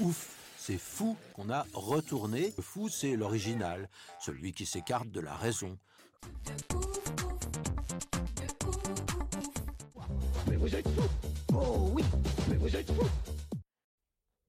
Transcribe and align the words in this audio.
Ouf, 0.00 0.54
c'est 0.56 0.78
fou 0.78 1.16
qu'on 1.32 1.50
a 1.50 1.66
retourné. 1.72 2.52
Le 2.56 2.62
fou, 2.62 2.88
c'est 2.88 3.16
l'original, 3.16 3.88
celui 4.20 4.52
qui 4.52 4.64
s'écarte 4.64 5.10
de 5.10 5.18
la 5.18 5.34
raison. 5.34 5.76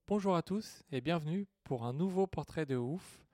Bonjour 0.08 0.36
à 0.36 0.44
tous 0.44 0.84
et 0.92 1.02
bienvenue 1.02 1.48
pour 1.64 1.84
un 1.84 1.94
nouveau 1.94 2.28
portrait 2.28 2.68
de 2.68 2.76
ouf. 2.76 3.26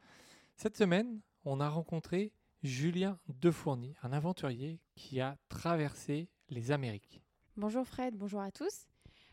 Cette 0.55 0.77
semaine, 0.77 1.20
on 1.43 1.59
a 1.59 1.67
rencontré 1.67 2.31
Julien 2.63 3.20
Defourny, 3.27 3.93
un 4.03 4.13
aventurier 4.13 4.79
qui 4.95 5.20
a 5.20 5.37
traversé 5.49 6.29
les 6.47 6.71
Amériques. 6.71 7.21
Bonjour 7.57 7.85
Fred, 7.85 8.15
bonjour 8.15 8.39
à 8.39 8.51
tous. 8.51 8.87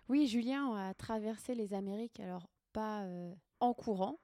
Oui, 0.08 0.26
Julien 0.26 0.74
a 0.74 0.94
traversé 0.94 1.54
les 1.54 1.74
Amériques, 1.74 2.18
alors 2.18 2.48
pas 2.72 3.04
euh, 3.04 3.34
en 3.60 3.74
courant, 3.74 4.20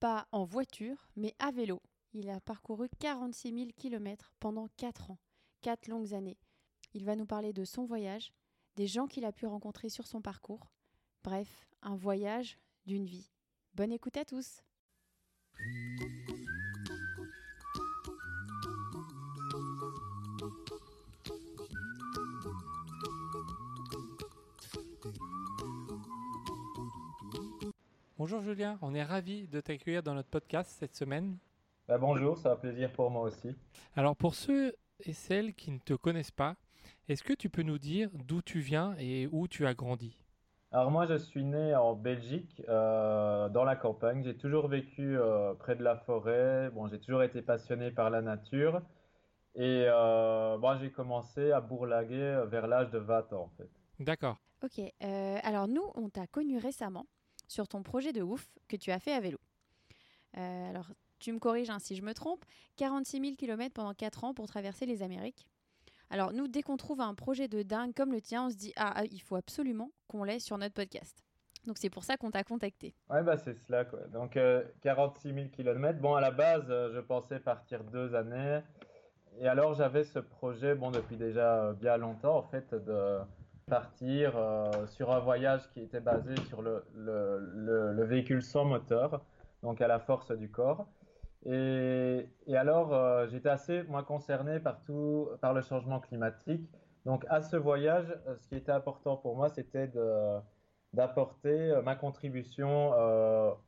pas 0.00 0.26
en 0.32 0.44
voiture, 0.44 1.08
mais 1.16 1.34
à 1.38 1.50
vélo. 1.50 1.82
Il 2.12 2.30
a 2.30 2.40
parcouru 2.40 2.88
46 2.98 3.52
000 3.52 3.70
km 3.76 4.32
pendant 4.40 4.68
4 4.76 5.10
ans, 5.10 5.18
4 5.62 5.88
longues 5.88 6.14
années. 6.14 6.38
Il 6.94 7.04
va 7.04 7.16
nous 7.16 7.26
parler 7.26 7.52
de 7.52 7.64
son 7.64 7.84
voyage, 7.84 8.32
des 8.76 8.86
gens 8.86 9.06
qu'il 9.06 9.24
a 9.24 9.32
pu 9.32 9.46
rencontrer 9.46 9.88
sur 9.88 10.06
son 10.06 10.22
parcours. 10.22 10.70
Bref, 11.24 11.66
un 11.82 11.96
voyage 11.96 12.58
d'une 12.86 13.04
vie. 13.04 13.30
Bonne 13.74 13.92
écoute 13.92 14.16
à 14.16 14.24
tous. 14.24 14.62
Bonjour 28.18 28.40
Julien, 28.40 28.78
on 28.80 28.94
est 28.94 29.02
ravi 29.02 29.46
de 29.46 29.60
t'accueillir 29.60 30.02
dans 30.02 30.14
notre 30.14 30.30
podcast 30.30 30.74
cette 30.78 30.94
semaine. 30.94 31.36
Bah, 31.86 31.98
bonjour, 31.98 32.38
c'est 32.38 32.48
un 32.48 32.56
plaisir 32.56 32.90
pour 32.90 33.10
moi 33.10 33.24
aussi. 33.24 33.54
Alors 33.94 34.16
pour 34.16 34.34
ceux 34.34 34.74
et 35.00 35.12
celles 35.12 35.52
qui 35.52 35.70
ne 35.70 35.78
te 35.78 35.92
connaissent 35.92 36.30
pas, 36.30 36.56
est-ce 37.08 37.22
que 37.22 37.34
tu 37.34 37.50
peux 37.50 37.60
nous 37.60 37.76
dire 37.76 38.08
d'où 38.14 38.40
tu 38.40 38.60
viens 38.60 38.94
et 38.98 39.28
où 39.30 39.48
tu 39.48 39.66
as 39.66 39.74
grandi? 39.74 40.16
Alors 40.72 40.90
moi, 40.90 41.04
je 41.04 41.18
suis 41.18 41.44
né 41.44 41.74
en 41.74 41.92
Belgique, 41.94 42.62
euh, 42.70 43.50
dans 43.50 43.64
la 43.64 43.76
campagne. 43.76 44.24
J'ai 44.24 44.36
toujours 44.36 44.68
vécu 44.68 45.18
euh, 45.18 45.52
près 45.52 45.76
de 45.76 45.82
la 45.82 45.96
forêt. 45.96 46.70
Bon, 46.70 46.88
j'ai 46.88 46.98
toujours 46.98 47.22
été 47.22 47.42
passionné 47.42 47.90
par 47.90 48.08
la 48.08 48.22
nature. 48.22 48.80
Et 49.54 49.84
euh, 49.86 50.56
moi, 50.56 50.78
j'ai 50.78 50.90
commencé 50.90 51.52
à 51.52 51.60
bourlaguer 51.60 52.44
vers 52.48 52.66
l'âge 52.66 52.90
de 52.90 52.98
20 52.98 53.34
ans, 53.34 53.42
en 53.42 53.52
fait. 53.58 53.68
D'accord. 54.00 54.38
Ok, 54.64 54.78
euh, 54.78 55.38
alors 55.42 55.68
nous, 55.68 55.84
on 55.96 56.08
t'a 56.08 56.26
connu 56.26 56.56
récemment 56.56 57.04
sur 57.48 57.68
ton 57.68 57.82
projet 57.82 58.12
de 58.12 58.22
ouf 58.22 58.48
que 58.68 58.76
tu 58.76 58.90
as 58.90 58.98
fait 58.98 59.12
à 59.12 59.20
vélo. 59.20 59.38
Euh, 60.36 60.70
alors, 60.70 60.90
tu 61.18 61.32
me 61.32 61.38
corriges 61.38 61.70
hein, 61.70 61.78
si 61.78 61.96
je 61.96 62.02
me 62.02 62.12
trompe, 62.12 62.44
46 62.76 63.20
000 63.20 63.36
km 63.36 63.72
pendant 63.72 63.94
4 63.94 64.24
ans 64.24 64.34
pour 64.34 64.46
traverser 64.46 64.86
les 64.86 65.02
Amériques. 65.02 65.46
Alors, 66.10 66.32
nous, 66.32 66.46
dès 66.46 66.62
qu'on 66.62 66.76
trouve 66.76 67.00
un 67.00 67.14
projet 67.14 67.48
de 67.48 67.62
dingue 67.62 67.92
comme 67.94 68.12
le 68.12 68.20
tien, 68.20 68.46
on 68.46 68.50
se 68.50 68.56
dit 68.56 68.72
Ah, 68.76 68.92
ah, 68.96 69.04
il 69.10 69.20
faut 69.20 69.36
absolument 69.36 69.90
qu'on 70.06 70.24
l'ait 70.24 70.38
sur 70.38 70.56
notre 70.58 70.74
podcast. 70.74 71.24
Donc, 71.66 71.78
c'est 71.78 71.90
pour 71.90 72.04
ça 72.04 72.16
qu'on 72.16 72.30
t'a 72.30 72.44
contacté. 72.44 72.94
Ouais, 73.10 73.24
bah 73.24 73.36
c'est 73.36 73.54
cela, 73.54 73.84
quoi. 73.84 73.98
Donc, 74.12 74.36
euh, 74.36 74.62
46 74.82 75.34
000 75.34 75.48
km. 75.48 75.98
Bon, 75.98 76.14
à 76.14 76.20
la 76.20 76.30
base, 76.30 76.66
euh, 76.70 76.92
je 76.94 77.00
pensais 77.00 77.40
partir 77.40 77.82
deux 77.82 78.14
années. 78.14 78.60
Et 79.40 79.48
alors, 79.48 79.74
j'avais 79.74 80.04
ce 80.04 80.20
projet, 80.20 80.76
bon, 80.76 80.92
depuis 80.92 81.16
déjà 81.16 81.64
euh, 81.64 81.72
bien 81.72 81.96
longtemps, 81.96 82.36
en 82.36 82.44
fait, 82.44 82.72
de 82.72 83.18
partir 83.68 84.36
euh, 84.36 84.86
sur 84.86 85.10
un 85.10 85.18
voyage 85.18 85.68
qui 85.72 85.80
était 85.80 85.98
basé 85.98 86.36
sur 86.48 86.62
le, 86.62 86.84
le, 86.94 87.38
le, 87.52 87.92
le 87.94 88.04
véhicule 88.04 88.40
sans 88.40 88.64
moteur, 88.64 89.24
donc 89.64 89.80
à 89.80 89.88
la 89.88 89.98
force 89.98 90.30
du 90.30 90.48
corps. 90.48 90.86
Et, 91.44 92.28
alors, 92.54 92.94
euh, 92.94 93.26
j'étais 93.26 93.48
assez, 93.48 93.82
moi, 93.84 94.04
concerné 94.04 94.60
par 94.60 94.84
tout, 94.84 95.28
par 95.40 95.52
le 95.52 95.62
changement 95.62 95.98
climatique. 95.98 96.70
Donc, 97.06 97.24
à 97.28 97.42
ce 97.42 97.56
voyage, 97.56 98.06
euh, 98.28 98.36
ce 98.36 98.48
qui 98.48 98.54
était 98.54 98.70
important 98.70 99.16
pour 99.16 99.34
moi, 99.34 99.48
c'était 99.48 99.90
d'apporter 100.92 101.74
ma 101.84 101.96
contribution 101.96 102.92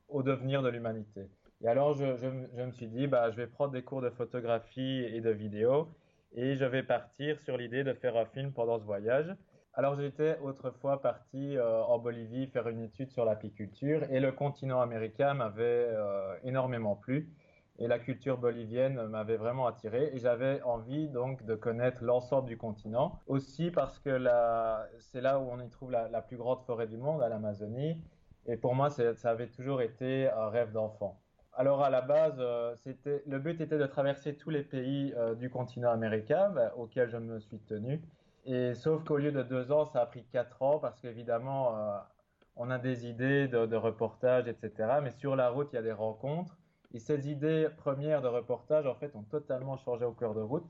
au 0.07 0.23
devenir 0.23 0.61
de 0.61 0.69
l'humanité. 0.69 1.29
Et 1.61 1.67
alors, 1.67 1.93
je, 1.93 2.15
je 2.15 2.63
me 2.63 2.71
suis 2.71 2.87
dit, 2.87 3.07
bah, 3.07 3.31
je 3.31 3.35
vais 3.35 3.47
prendre 3.47 3.73
des 3.73 3.83
cours 3.83 4.01
de 4.01 4.09
photographie 4.09 5.03
et 5.03 5.19
de 5.19 5.29
vidéo 5.29 5.89
et 6.31 6.55
je 6.55 6.63
vais 6.63 6.83
partir 6.83 7.37
sur 7.41 7.57
l'idée 7.57 7.83
de 7.83 7.93
faire 7.93 8.15
un 8.15 8.25
film 8.25 8.53
pendant 8.53 8.79
ce 8.79 8.85
voyage. 8.85 9.35
Alors, 9.79 9.95
j'étais 9.95 10.37
autrefois 10.43 11.01
parti 11.01 11.55
euh, 11.55 11.81
en 11.83 11.99
Bolivie 11.99 12.47
faire 12.47 12.67
une 12.67 12.81
étude 12.81 13.11
sur 13.11 13.23
l'apiculture 13.23 14.03
et 14.11 14.19
le 14.19 14.33
continent 14.33 14.81
américain 14.81 15.33
m'avait 15.33 15.63
euh, 15.63 16.35
énormément 16.43 16.97
plu 16.97 17.29
et 17.77 17.87
la 17.87 17.97
culture 17.97 18.37
bolivienne 18.37 19.01
m'avait 19.07 19.37
vraiment 19.37 19.67
attiré 19.67 20.11
et 20.13 20.19
j'avais 20.19 20.61
envie 20.63 21.07
donc 21.07 21.45
de 21.45 21.55
connaître 21.55 22.03
l'ensemble 22.03 22.49
du 22.49 22.57
continent 22.57 23.21
aussi 23.27 23.71
parce 23.71 23.99
que 23.99 24.21
c'est 24.99 25.21
là 25.21 25.39
où 25.39 25.47
on 25.49 25.61
y 25.61 25.69
trouve 25.69 25.91
la, 25.91 26.21
plus 26.23 26.35
grande 26.35 26.59
forêt 26.63 26.87
du 26.87 26.97
monde 26.97 27.21
à 27.21 27.29
l'Amazonie 27.29 28.03
et 28.47 28.57
pour 28.57 28.75
moi 28.75 28.89
ça 28.89 29.29
avait 29.29 29.47
toujours 29.47 29.81
été 29.81 30.29
un 30.29 30.49
rêve 30.49 30.73
d'enfant. 30.73 31.21
Alors 31.53 31.83
à 31.83 31.89
la 31.89 32.01
base, 32.01 32.35
euh, 32.39 32.75
le 33.05 33.39
but 33.39 33.61
était 33.61 33.77
de 33.77 33.85
traverser 33.85 34.35
tous 34.35 34.49
les 34.49 34.63
pays 34.63 35.15
du 35.37 35.49
continent 35.49 35.91
américain 35.91 36.49
bah, 36.49 36.73
auquel 36.75 37.09
je 37.09 37.15
me 37.15 37.39
suis 37.39 37.59
tenu. 37.59 38.01
Et 38.51 38.73
sauf 38.73 39.03
qu'au 39.03 39.17
lieu 39.17 39.31
de 39.31 39.43
deux 39.43 39.71
ans, 39.71 39.85
ça 39.85 40.01
a 40.01 40.05
pris 40.07 40.25
quatre 40.25 40.63
ans 40.63 40.79
parce 40.79 40.99
qu'évidemment, 40.99 41.77
euh, 41.77 41.99
on 42.55 42.71
a 42.71 42.79
des 42.79 43.05
idées 43.05 43.47
de, 43.47 43.67
de 43.67 43.75
reportage, 43.75 44.47
etc. 44.47 45.01
Mais 45.03 45.11
sur 45.11 45.35
la 45.35 45.51
route, 45.51 45.69
il 45.71 45.75
y 45.75 45.79
a 45.79 45.83
des 45.83 45.91
rencontres. 45.91 46.57
Et 46.91 46.97
ces 46.97 47.29
idées 47.29 47.67
premières 47.77 48.23
de 48.23 48.27
reportage, 48.27 48.87
en 48.87 48.95
fait, 48.95 49.15
ont 49.15 49.21
totalement 49.21 49.77
changé 49.77 50.03
au 50.03 50.13
cours 50.13 50.33
de 50.33 50.41
route. 50.41 50.65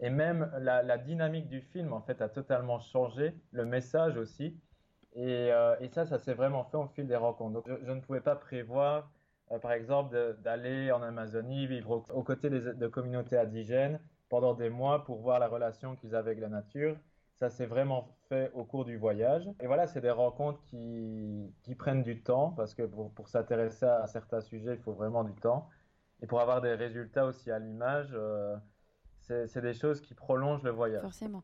Et 0.00 0.08
même 0.08 0.50
la, 0.60 0.96
dynamique 0.96 1.48
du 1.48 1.60
film, 1.60 1.92
en 1.92 2.00
fait, 2.00 2.22
a 2.22 2.30
totalement 2.30 2.78
changé. 2.80 3.34
Le 3.52 3.66
message 3.66 4.16
aussi. 4.16 4.58
Et, 5.12 5.52
euh, 5.52 5.76
ça, 5.92 6.06
ça 6.06 6.18
s'est 6.18 6.32
vraiment 6.32 6.64
fait 6.64 6.78
au 6.78 6.86
fil 6.86 7.06
des 7.06 7.16
rencontres. 7.16 7.52
Donc, 7.52 7.68
je, 7.84 7.92
ne 7.92 8.00
pouvais 8.00 8.22
pas 8.22 8.34
prévoir, 8.34 9.10
euh, 9.52 9.58
par 9.58 9.72
exemple, 9.72 10.38
d'aller 10.42 10.90
en 10.90 11.02
Amazonie, 11.02 11.66
vivre 11.66 12.02
aux, 12.14 12.22
côtés 12.22 12.48
de 12.48 12.86
communautés 12.88 13.36
indigènes 13.36 14.00
pendant 14.30 14.54
des 14.54 14.70
mois 14.70 15.04
pour 15.04 15.18
voir 15.18 15.38
la 15.38 15.48
relation 15.48 15.96
qu'ils 15.96 16.14
avaient 16.14 16.30
avec 16.30 16.40
la 16.40 16.48
nature. 16.48 16.96
Ça 17.40 17.48
s'est 17.48 17.66
vraiment 17.66 18.06
fait 18.28 18.52
au 18.54 18.64
cours 18.64 18.84
du 18.84 18.96
voyage. 18.98 19.48
Et 19.60 19.66
voilà, 19.66 19.86
c'est 19.86 20.02
des 20.02 20.10
rencontres 20.10 20.60
qui, 20.64 21.50
qui 21.62 21.74
prennent 21.74 22.02
du 22.02 22.22
temps 22.22 22.50
parce 22.50 22.74
que 22.74 22.82
pour, 22.82 23.10
pour 23.12 23.28
s'intéresser 23.28 23.86
à 23.86 24.06
certains 24.06 24.42
sujets, 24.42 24.74
il 24.74 24.80
faut 24.80 24.92
vraiment 24.92 25.24
du 25.24 25.34
temps. 25.34 25.68
Et 26.22 26.26
pour 26.26 26.40
avoir 26.40 26.60
des 26.60 26.74
résultats 26.74 27.24
aussi 27.24 27.50
à 27.50 27.58
l'image, 27.58 28.10
euh, 28.12 28.56
c'est 29.20 29.62
des 29.62 29.72
choses 29.72 30.00
qui 30.02 30.14
prolongent 30.14 30.62
le 30.62 30.70
voyage. 30.70 31.00
Forcément. 31.00 31.42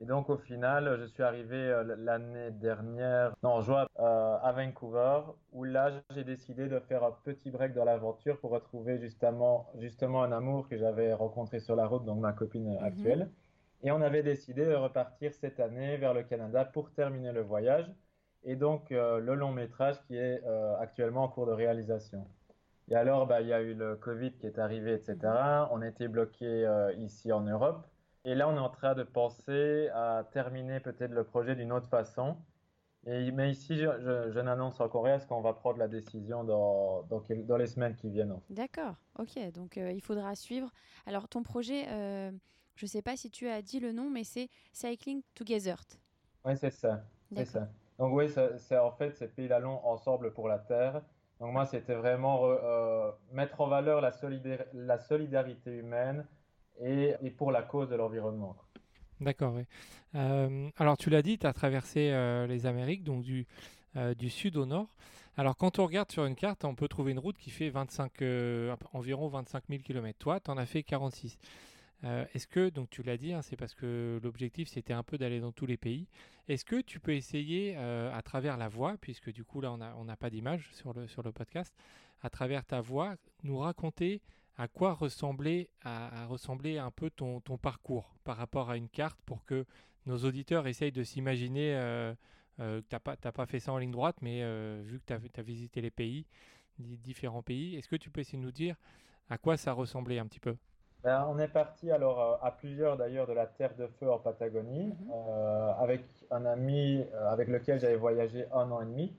Et 0.00 0.04
donc 0.04 0.28
au 0.30 0.36
final, 0.36 0.96
je 1.00 1.06
suis 1.06 1.22
arrivé 1.22 1.56
euh, 1.56 1.96
l'année 1.96 2.50
dernière, 2.52 3.34
non, 3.42 3.50
en 3.50 3.60
juin, 3.62 3.86
euh, 3.98 4.38
à 4.40 4.52
Vancouver, 4.52 5.22
où 5.52 5.64
là 5.64 5.90
j'ai 6.10 6.24
décidé 6.24 6.68
de 6.68 6.78
faire 6.78 7.02
un 7.02 7.10
petit 7.24 7.50
break 7.50 7.72
dans 7.72 7.84
l'aventure 7.84 8.38
pour 8.38 8.50
retrouver 8.50 8.98
justement, 8.98 9.70
justement 9.78 10.22
un 10.22 10.30
amour 10.30 10.68
que 10.68 10.76
j'avais 10.76 11.12
rencontré 11.12 11.58
sur 11.58 11.74
la 11.74 11.86
route, 11.86 12.04
donc 12.04 12.20
ma 12.20 12.32
copine 12.32 12.76
actuelle. 12.80 13.28
Et 13.82 13.92
on 13.92 14.00
avait 14.00 14.22
décidé 14.22 14.64
de 14.64 14.74
repartir 14.74 15.32
cette 15.34 15.60
année 15.60 15.96
vers 15.96 16.14
le 16.14 16.24
Canada 16.24 16.64
pour 16.64 16.90
terminer 16.92 17.32
le 17.32 17.42
voyage 17.42 17.86
et 18.44 18.56
donc 18.56 18.92
euh, 18.92 19.20
le 19.20 19.34
long 19.34 19.52
métrage 19.52 19.96
qui 20.06 20.16
est 20.16 20.42
euh, 20.44 20.76
actuellement 20.78 21.24
en 21.24 21.28
cours 21.28 21.46
de 21.46 21.52
réalisation. 21.52 22.26
Et 22.90 22.94
alors, 22.94 23.26
bah, 23.26 23.40
il 23.42 23.48
y 23.48 23.52
a 23.52 23.60
eu 23.60 23.74
le 23.74 23.96
Covid 23.96 24.32
qui 24.32 24.46
est 24.46 24.58
arrivé, 24.58 24.94
etc. 24.94 25.18
On 25.70 25.82
était 25.82 26.08
bloqué 26.08 26.46
euh, 26.46 26.92
ici 26.94 27.30
en 27.32 27.42
Europe. 27.42 27.86
Et 28.24 28.34
là, 28.34 28.48
on 28.48 28.56
est 28.56 28.60
en 28.60 28.70
train 28.70 28.94
de 28.94 29.02
penser 29.02 29.88
à 29.94 30.24
terminer 30.32 30.80
peut-être 30.80 31.12
le 31.12 31.24
projet 31.24 31.54
d'une 31.54 31.72
autre 31.72 31.88
façon. 31.88 32.36
Et, 33.06 33.30
mais 33.30 33.50
ici, 33.50 33.76
je, 33.76 34.40
n'annonce 34.40 34.80
encore 34.80 35.04
rien 35.04 35.18
parce 35.18 35.26
qu'on 35.26 35.40
va 35.40 35.52
prendre 35.52 35.78
la 35.78 35.88
décision 35.88 36.44
dans, 36.44 37.02
dans, 37.04 37.56
les 37.56 37.66
semaines 37.66 37.94
qui 37.94 38.10
viennent. 38.10 38.34
D'accord, 38.50 38.96
ok, 39.18 39.52
donc 39.52 39.76
il 39.76 40.00
faudra 40.00 40.34
suivre. 40.34 40.72
Alors 41.06 41.28
ton 41.28 41.42
projet, 41.42 41.86
je 42.78 42.84
ne 42.84 42.88
sais 42.88 43.02
pas 43.02 43.16
si 43.16 43.28
tu 43.28 43.48
as 43.48 43.60
dit 43.60 43.80
le 43.80 43.90
nom, 43.90 44.08
mais 44.08 44.22
c'est 44.22 44.48
Cycling 44.72 45.22
Together. 45.34 45.76
Oui, 46.44 46.56
c'est 46.56 46.70
ça. 46.70 47.02
C'est 47.28 47.34
D'accord. 47.34 47.52
ça. 47.52 47.68
Donc 47.98 48.14
oui, 48.14 48.26
c'est 48.58 48.78
en 48.78 48.92
fait 48.92 49.16
ces 49.16 49.26
pays-là 49.26 49.58
l'ont 49.58 49.84
ensemble 49.84 50.32
pour 50.32 50.46
la 50.46 50.60
terre. 50.60 51.02
Donc 51.40 51.52
moi, 51.52 51.66
c'était 51.66 51.94
vraiment 51.94 52.42
euh, 52.44 53.10
mettre 53.32 53.60
en 53.60 53.66
valeur 53.66 54.00
la, 54.00 54.12
la 54.74 54.98
solidarité 54.98 55.72
humaine 55.72 56.24
et, 56.80 57.14
et, 57.20 57.30
pour 57.30 57.50
la 57.50 57.62
cause 57.62 57.88
de 57.88 57.96
l'environnement. 57.96 58.56
D'accord, 59.20 59.54
oui. 59.54 59.64
Euh, 60.14 60.68
alors 60.76 60.96
tu 60.96 61.10
l'as 61.10 61.22
dit, 61.22 61.36
tu 61.36 61.46
as 61.48 61.52
traversé 61.52 62.12
euh, 62.12 62.46
les 62.46 62.66
Amériques, 62.66 63.02
donc 63.02 63.22
du, 63.22 63.46
du 64.16 64.30
sud 64.30 64.56
au 64.56 64.66
nord. 64.66 64.94
Alors 65.36 65.56
quand 65.56 65.80
on 65.80 65.86
regarde 65.86 66.12
sur 66.12 66.24
une 66.24 66.36
carte, 66.36 66.64
on 66.64 66.76
peut 66.76 66.86
trouver 66.86 67.10
une 67.10 67.18
route 67.18 67.36
qui 67.38 67.50
fait 67.50 67.70
25, 67.70 68.22
environ 68.92 69.26
25 69.26 69.64
000 69.68 69.82
km. 69.82 70.16
Toi, 70.16 70.38
tu 70.38 70.50
en 70.52 70.56
as 70.56 70.66
fait 70.66 70.84
46. 70.84 71.38
Euh, 72.04 72.24
est-ce 72.34 72.46
que, 72.46 72.68
donc 72.68 72.90
tu 72.90 73.02
l'as 73.02 73.16
dit, 73.16 73.32
hein, 73.32 73.42
c'est 73.42 73.56
parce 73.56 73.74
que 73.74 74.20
l'objectif 74.22 74.68
c'était 74.68 74.92
un 74.92 75.02
peu 75.02 75.18
d'aller 75.18 75.40
dans 75.40 75.52
tous 75.52 75.66
les 75.66 75.76
pays. 75.76 76.06
Est-ce 76.46 76.64
que 76.64 76.80
tu 76.80 77.00
peux 77.00 77.14
essayer 77.14 77.74
euh, 77.76 78.12
à 78.14 78.22
travers 78.22 78.56
la 78.56 78.68
voix, 78.68 78.96
puisque 79.00 79.32
du 79.32 79.44
coup 79.44 79.60
là 79.60 79.72
on 79.72 80.04
n'a 80.04 80.16
pas 80.16 80.30
d'image 80.30 80.70
sur 80.72 80.92
le, 80.92 81.32
podcast, 81.32 81.74
à 82.22 82.30
travers 82.30 82.64
ta 82.64 82.80
voix, 82.80 83.16
nous 83.42 83.58
raconter 83.58 84.22
à 84.56 84.68
quoi 84.68 84.94
ressemblait, 84.94 85.70
ressembler 86.28 86.78
un 86.78 86.90
peu 86.90 87.10
ton, 87.10 87.40
parcours 87.60 88.14
par 88.24 88.36
rapport 88.36 88.70
à 88.70 88.76
une 88.76 88.88
carte 88.88 89.18
pour 89.24 89.44
que 89.44 89.64
nos 90.06 90.18
auditeurs 90.24 90.66
essayent 90.66 90.92
de 90.92 91.04
s'imaginer 91.04 91.74
euh, 91.74 92.14
euh 92.60 92.80
tu 92.88 92.94
n'as 92.94 93.32
pas, 93.32 93.46
fait 93.46 93.60
ça 93.60 93.72
en 93.72 93.78
ligne 93.78 93.90
droite, 93.90 94.16
mais 94.22 94.42
vu 94.82 95.00
que 95.00 95.04
tu 95.06 95.12
as, 95.12 95.20
as, 95.36 95.42
visité 95.42 95.80
les 95.80 95.90
pays, 95.90 96.26
différents 96.78 97.42
pays, 97.42 97.76
est-ce 97.76 97.88
que 97.88 97.96
tu 97.96 98.10
peux 98.10 98.20
essayer 98.20 98.38
de 98.38 98.44
nous 98.44 98.52
dire 98.52 98.76
à 99.30 99.36
quoi 99.38 99.56
ça 99.56 99.72
ressemblait 99.72 100.18
un 100.18 100.26
petit 100.26 100.40
peu? 100.40 100.56
Ben, 101.04 101.26
on 101.28 101.38
est 101.38 101.48
parti 101.48 101.90
alors 101.92 102.20
euh, 102.20 102.46
à 102.46 102.50
plusieurs 102.50 102.96
d'ailleurs 102.96 103.28
de 103.28 103.32
la 103.32 103.46
Terre 103.46 103.74
de 103.76 103.86
Feu 103.86 104.10
en 104.10 104.18
Patagonie 104.18 104.88
mhm. 104.88 105.10
euh, 105.12 105.72
avec 105.78 106.02
un 106.30 106.44
ami 106.44 107.04
euh, 107.14 107.30
avec 107.30 107.48
lequel 107.48 107.78
j'avais 107.78 107.96
voyagé 107.96 108.46
un 108.52 108.70
an 108.70 108.82
et 108.82 108.86
demi. 108.86 109.16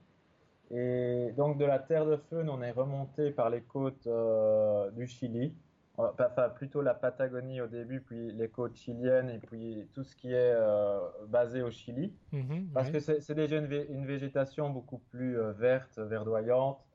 Et 0.70 1.32
donc 1.36 1.58
de 1.58 1.64
la 1.64 1.78
Terre 1.78 2.06
de 2.06 2.16
Feu, 2.16 2.44
on 2.48 2.62
est 2.62 2.70
remonté 2.70 3.30
par 3.30 3.50
les 3.50 3.62
côtes 3.62 4.08
du 4.94 5.06
Chili, 5.08 5.52
enfin 5.98 6.48
plutôt 6.54 6.80
la 6.80 6.94
Patagonie 6.94 7.60
au 7.60 7.66
début, 7.66 8.00
puis 8.00 8.30
les 8.30 8.48
côtes 8.48 8.76
chiliennes 8.76 9.30
et 9.30 9.38
puis 9.38 9.88
tout 9.94 10.04
ce 10.04 10.14
qui 10.14 10.32
est 10.32 10.54
basé 11.26 11.62
au 11.62 11.72
Chili. 11.72 12.14
Mhm, 12.30 12.68
Parce 12.72 12.88
que 12.88 13.00
c'est 13.00 13.34
déjà 13.34 13.56
une, 13.56 14.06
végétation 14.06 14.70
beaucoup 14.70 14.98
plus 15.10 15.36
verte, 15.58 15.98
verdoyante. 15.98 16.86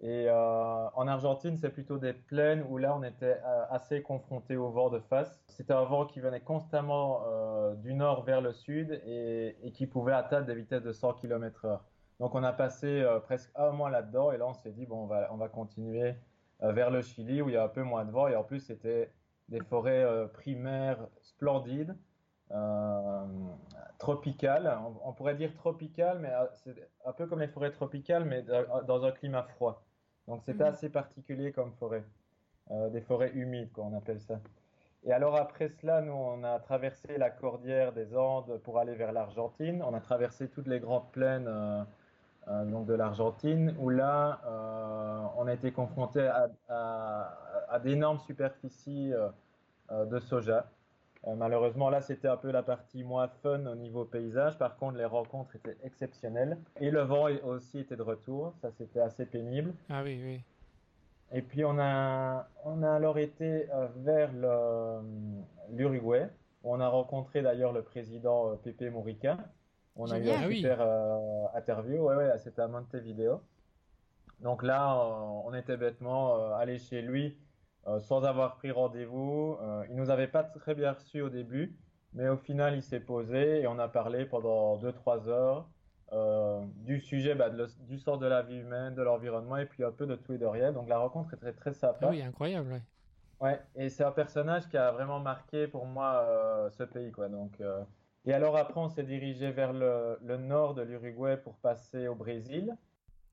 Et 0.00 0.26
euh, 0.28 0.88
en 0.94 1.08
Argentine, 1.08 1.56
c'est 1.56 1.70
plutôt 1.70 1.96
des 1.96 2.12
plaines 2.12 2.62
où 2.68 2.76
là, 2.76 2.94
on 2.94 3.02
était 3.02 3.40
euh, 3.42 3.64
assez 3.70 4.02
confronté 4.02 4.56
au 4.56 4.68
vent 4.68 4.90
de 4.90 4.98
face. 4.98 5.40
C'était 5.48 5.72
un 5.72 5.84
vent 5.84 6.04
qui 6.04 6.20
venait 6.20 6.40
constamment 6.40 7.22
euh, 7.26 7.74
du 7.76 7.94
nord 7.94 8.24
vers 8.24 8.42
le 8.42 8.52
sud 8.52 9.00
et, 9.06 9.72
qui 9.72 9.86
pouvait 9.86 10.12
atteindre 10.12 10.46
des 10.46 10.54
vitesses 10.54 10.82
de 10.82 10.92
100 10.92 11.14
km/h. 11.14 11.80
Donc, 12.20 12.34
on 12.34 12.42
a 12.42 12.52
passé 12.52 13.04
presque 13.24 13.50
un 13.56 13.70
mois 13.70 13.90
là-dedans 13.90 14.32
et 14.32 14.38
là, 14.38 14.46
on 14.46 14.54
s'est 14.54 14.72
dit, 14.72 14.86
bon, 14.86 15.04
on 15.04 15.06
va, 15.06 15.28
on 15.32 15.36
va 15.36 15.48
continuer 15.48 16.14
vers 16.60 16.90
le 16.90 17.02
Chili 17.02 17.42
où 17.42 17.48
il 17.50 17.54
y 17.54 17.58
a 17.58 17.64
un 17.64 17.68
peu 17.68 17.82
moins 17.82 18.06
de 18.06 18.10
vent 18.10 18.28
et 18.28 18.36
en 18.36 18.42
plus, 18.44 18.60
c'était 18.60 19.10
des 19.50 19.60
forêts 19.60 20.06
primaires 20.32 21.06
splendides. 21.20 21.94
tropicales, 23.98 24.78
on, 24.82 25.10
on, 25.10 25.12
pourrait 25.12 25.34
dire 25.34 25.52
tropicales, 25.54 26.18
mais 26.20 26.32
c'est 26.54 26.88
un 27.04 27.12
peu 27.12 27.26
comme 27.26 27.40
les 27.40 27.48
forêts 27.48 27.72
tropicales, 27.72 28.24
mais 28.24 28.42
dans 28.86 29.04
un 29.04 29.10
climat 29.10 29.42
froid. 29.42 29.85
Donc 30.28 30.42
c'était 30.44 30.64
mhm. 30.64 30.70
assez 30.70 30.88
particulier 30.88 31.52
comme 31.52 31.72
forêt. 31.72 32.04
Euh, 32.70 32.88
des 32.90 33.00
forêts 33.00 33.30
humides, 33.32 33.70
quoi, 33.72 33.84
on 33.84 33.96
appelle 33.96 34.20
ça. 34.20 34.40
Et 35.04 35.12
alors 35.12 35.36
après 35.36 35.68
cela, 35.68 36.02
nous, 36.02 36.12
on 36.12 36.42
a 36.42 36.58
traversé 36.58 37.16
la 37.16 37.30
cordillère 37.30 37.92
des 37.92 38.16
Andes 38.16 38.60
pour 38.64 38.78
aller 38.78 38.94
vers 38.94 39.12
l'Argentine. 39.12 39.82
On 39.86 39.94
a 39.94 40.00
traversé 40.00 40.48
toutes 40.48 40.66
les 40.66 40.80
grandes 40.80 41.08
plaines 41.12 41.46
euh, 41.46 41.84
euh, 42.48 42.64
donc 42.64 42.86
de 42.86 42.94
l'Argentine, 42.94 43.74
où 43.78 43.88
là, 43.88 44.40
on 45.36 45.46
a 45.46 45.52
été 45.52 45.70
confronté 45.72 46.26
à, 46.26 46.48
à 47.68 47.78
d'énormes 47.80 48.20
superficies 48.20 49.12
de 49.90 50.18
soja. 50.18 50.66
Euh, 51.26 51.34
malheureusement, 51.34 51.90
là, 51.90 52.00
c'était 52.00 52.28
un 52.28 52.36
peu 52.36 52.50
la 52.52 52.62
partie 52.62 53.02
moins 53.02 53.28
fun 53.28 53.66
au 53.66 53.74
niveau 53.74 54.04
paysage. 54.04 54.58
Par 54.58 54.76
contre, 54.76 54.96
les 54.96 55.04
rencontres 55.04 55.56
étaient 55.56 55.76
exceptionnelles. 55.82 56.58
Et 56.80 56.90
le 56.90 57.02
vent 57.02 57.26
aussi 57.44 57.80
était 57.80 57.96
de 57.96 58.02
retour. 58.02 58.54
Ça, 58.60 58.70
c'était 58.70 59.00
assez 59.00 59.26
pénible. 59.26 59.74
Ah 59.90 60.02
oui, 60.04 60.20
oui. 60.22 60.40
Et 61.32 61.42
puis, 61.42 61.64
on 61.64 61.78
a, 61.78 62.48
on 62.64 62.82
a 62.82 62.92
alors 62.92 63.18
été 63.18 63.68
euh, 63.72 63.88
vers 63.96 64.30
l'Uruguay. 65.72 66.28
On 66.62 66.80
a 66.80 66.88
rencontré 66.88 67.42
d'ailleurs 67.42 67.72
le 67.72 67.82
président 67.82 68.52
euh, 68.52 68.56
Pepe 68.56 68.92
Morica. 68.92 69.38
On 69.96 70.10
a 70.10 70.18
eu 70.18 70.28
un 70.28 70.42
ah 70.42 70.50
super 70.50 70.80
interview. 71.54 72.02
Ouais, 72.02 72.14
ouais, 72.16 72.38
c'était 72.38 72.60
à 72.62 72.68
Montevideo. 72.68 73.40
Donc 74.40 74.62
là, 74.62 74.94
on 75.46 75.54
était 75.54 75.78
bêtement 75.78 76.54
allé 76.54 76.76
chez 76.76 77.00
lui 77.00 77.34
euh, 77.34 77.45
sans 78.00 78.24
avoir 78.24 78.56
pris 78.56 78.70
rendez-vous. 78.70 79.56
Euh, 79.60 79.84
il 79.88 79.96
nous 79.96 80.10
avait 80.10 80.28
pas 80.28 80.42
très 80.42 80.74
bien 80.74 80.92
reçus 80.92 81.20
au 81.20 81.28
début, 81.28 81.76
mais 82.12 82.28
au 82.28 82.36
final, 82.36 82.74
il 82.74 82.82
s'est 82.82 83.00
posé 83.00 83.60
et 83.60 83.66
on 83.66 83.78
a 83.78 83.88
parlé 83.88 84.26
pendant 84.26 84.76
2-3 84.78 85.28
heures 85.28 85.68
euh, 86.12 86.64
du 86.76 87.00
sujet, 87.00 87.34
bah, 87.34 87.50
du 87.50 87.98
sens 87.98 88.18
de 88.18 88.26
la 88.26 88.42
vie 88.42 88.58
humaine, 88.58 88.94
de 88.94 89.02
l'environnement 89.02 89.56
et 89.56 89.66
puis 89.66 89.84
un 89.84 89.92
peu 89.92 90.06
de 90.06 90.16
tout 90.16 90.32
et 90.32 90.38
de 90.38 90.46
rien. 90.46 90.72
Donc 90.72 90.88
la 90.88 90.98
rencontre 90.98 91.34
est 91.34 91.38
très 91.38 91.52
très 91.52 91.72
sympa. 91.72 91.98
Ah 92.02 92.10
oui, 92.10 92.22
incroyable. 92.22 92.72
Ouais. 92.72 92.82
Ouais, 93.38 93.60
et 93.74 93.90
c'est 93.90 94.04
un 94.04 94.12
personnage 94.12 94.66
qui 94.68 94.78
a 94.78 94.92
vraiment 94.92 95.20
marqué 95.20 95.66
pour 95.66 95.84
moi 95.84 96.26
ce 96.70 96.84
pays, 96.84 97.12
quoi. 97.12 97.28
Donc, 97.28 97.60
et 98.24 98.32
alors 98.32 98.56
après, 98.56 98.80
on 98.80 98.88
s'est 98.88 99.04
dirigé 99.04 99.52
vers 99.52 99.74
le, 99.74 100.18
le 100.24 100.38
nord 100.38 100.74
de 100.74 100.80
l'Uruguay 100.80 101.36
pour 101.36 101.56
passer 101.56 102.08
au 102.08 102.14
Brésil, 102.14 102.74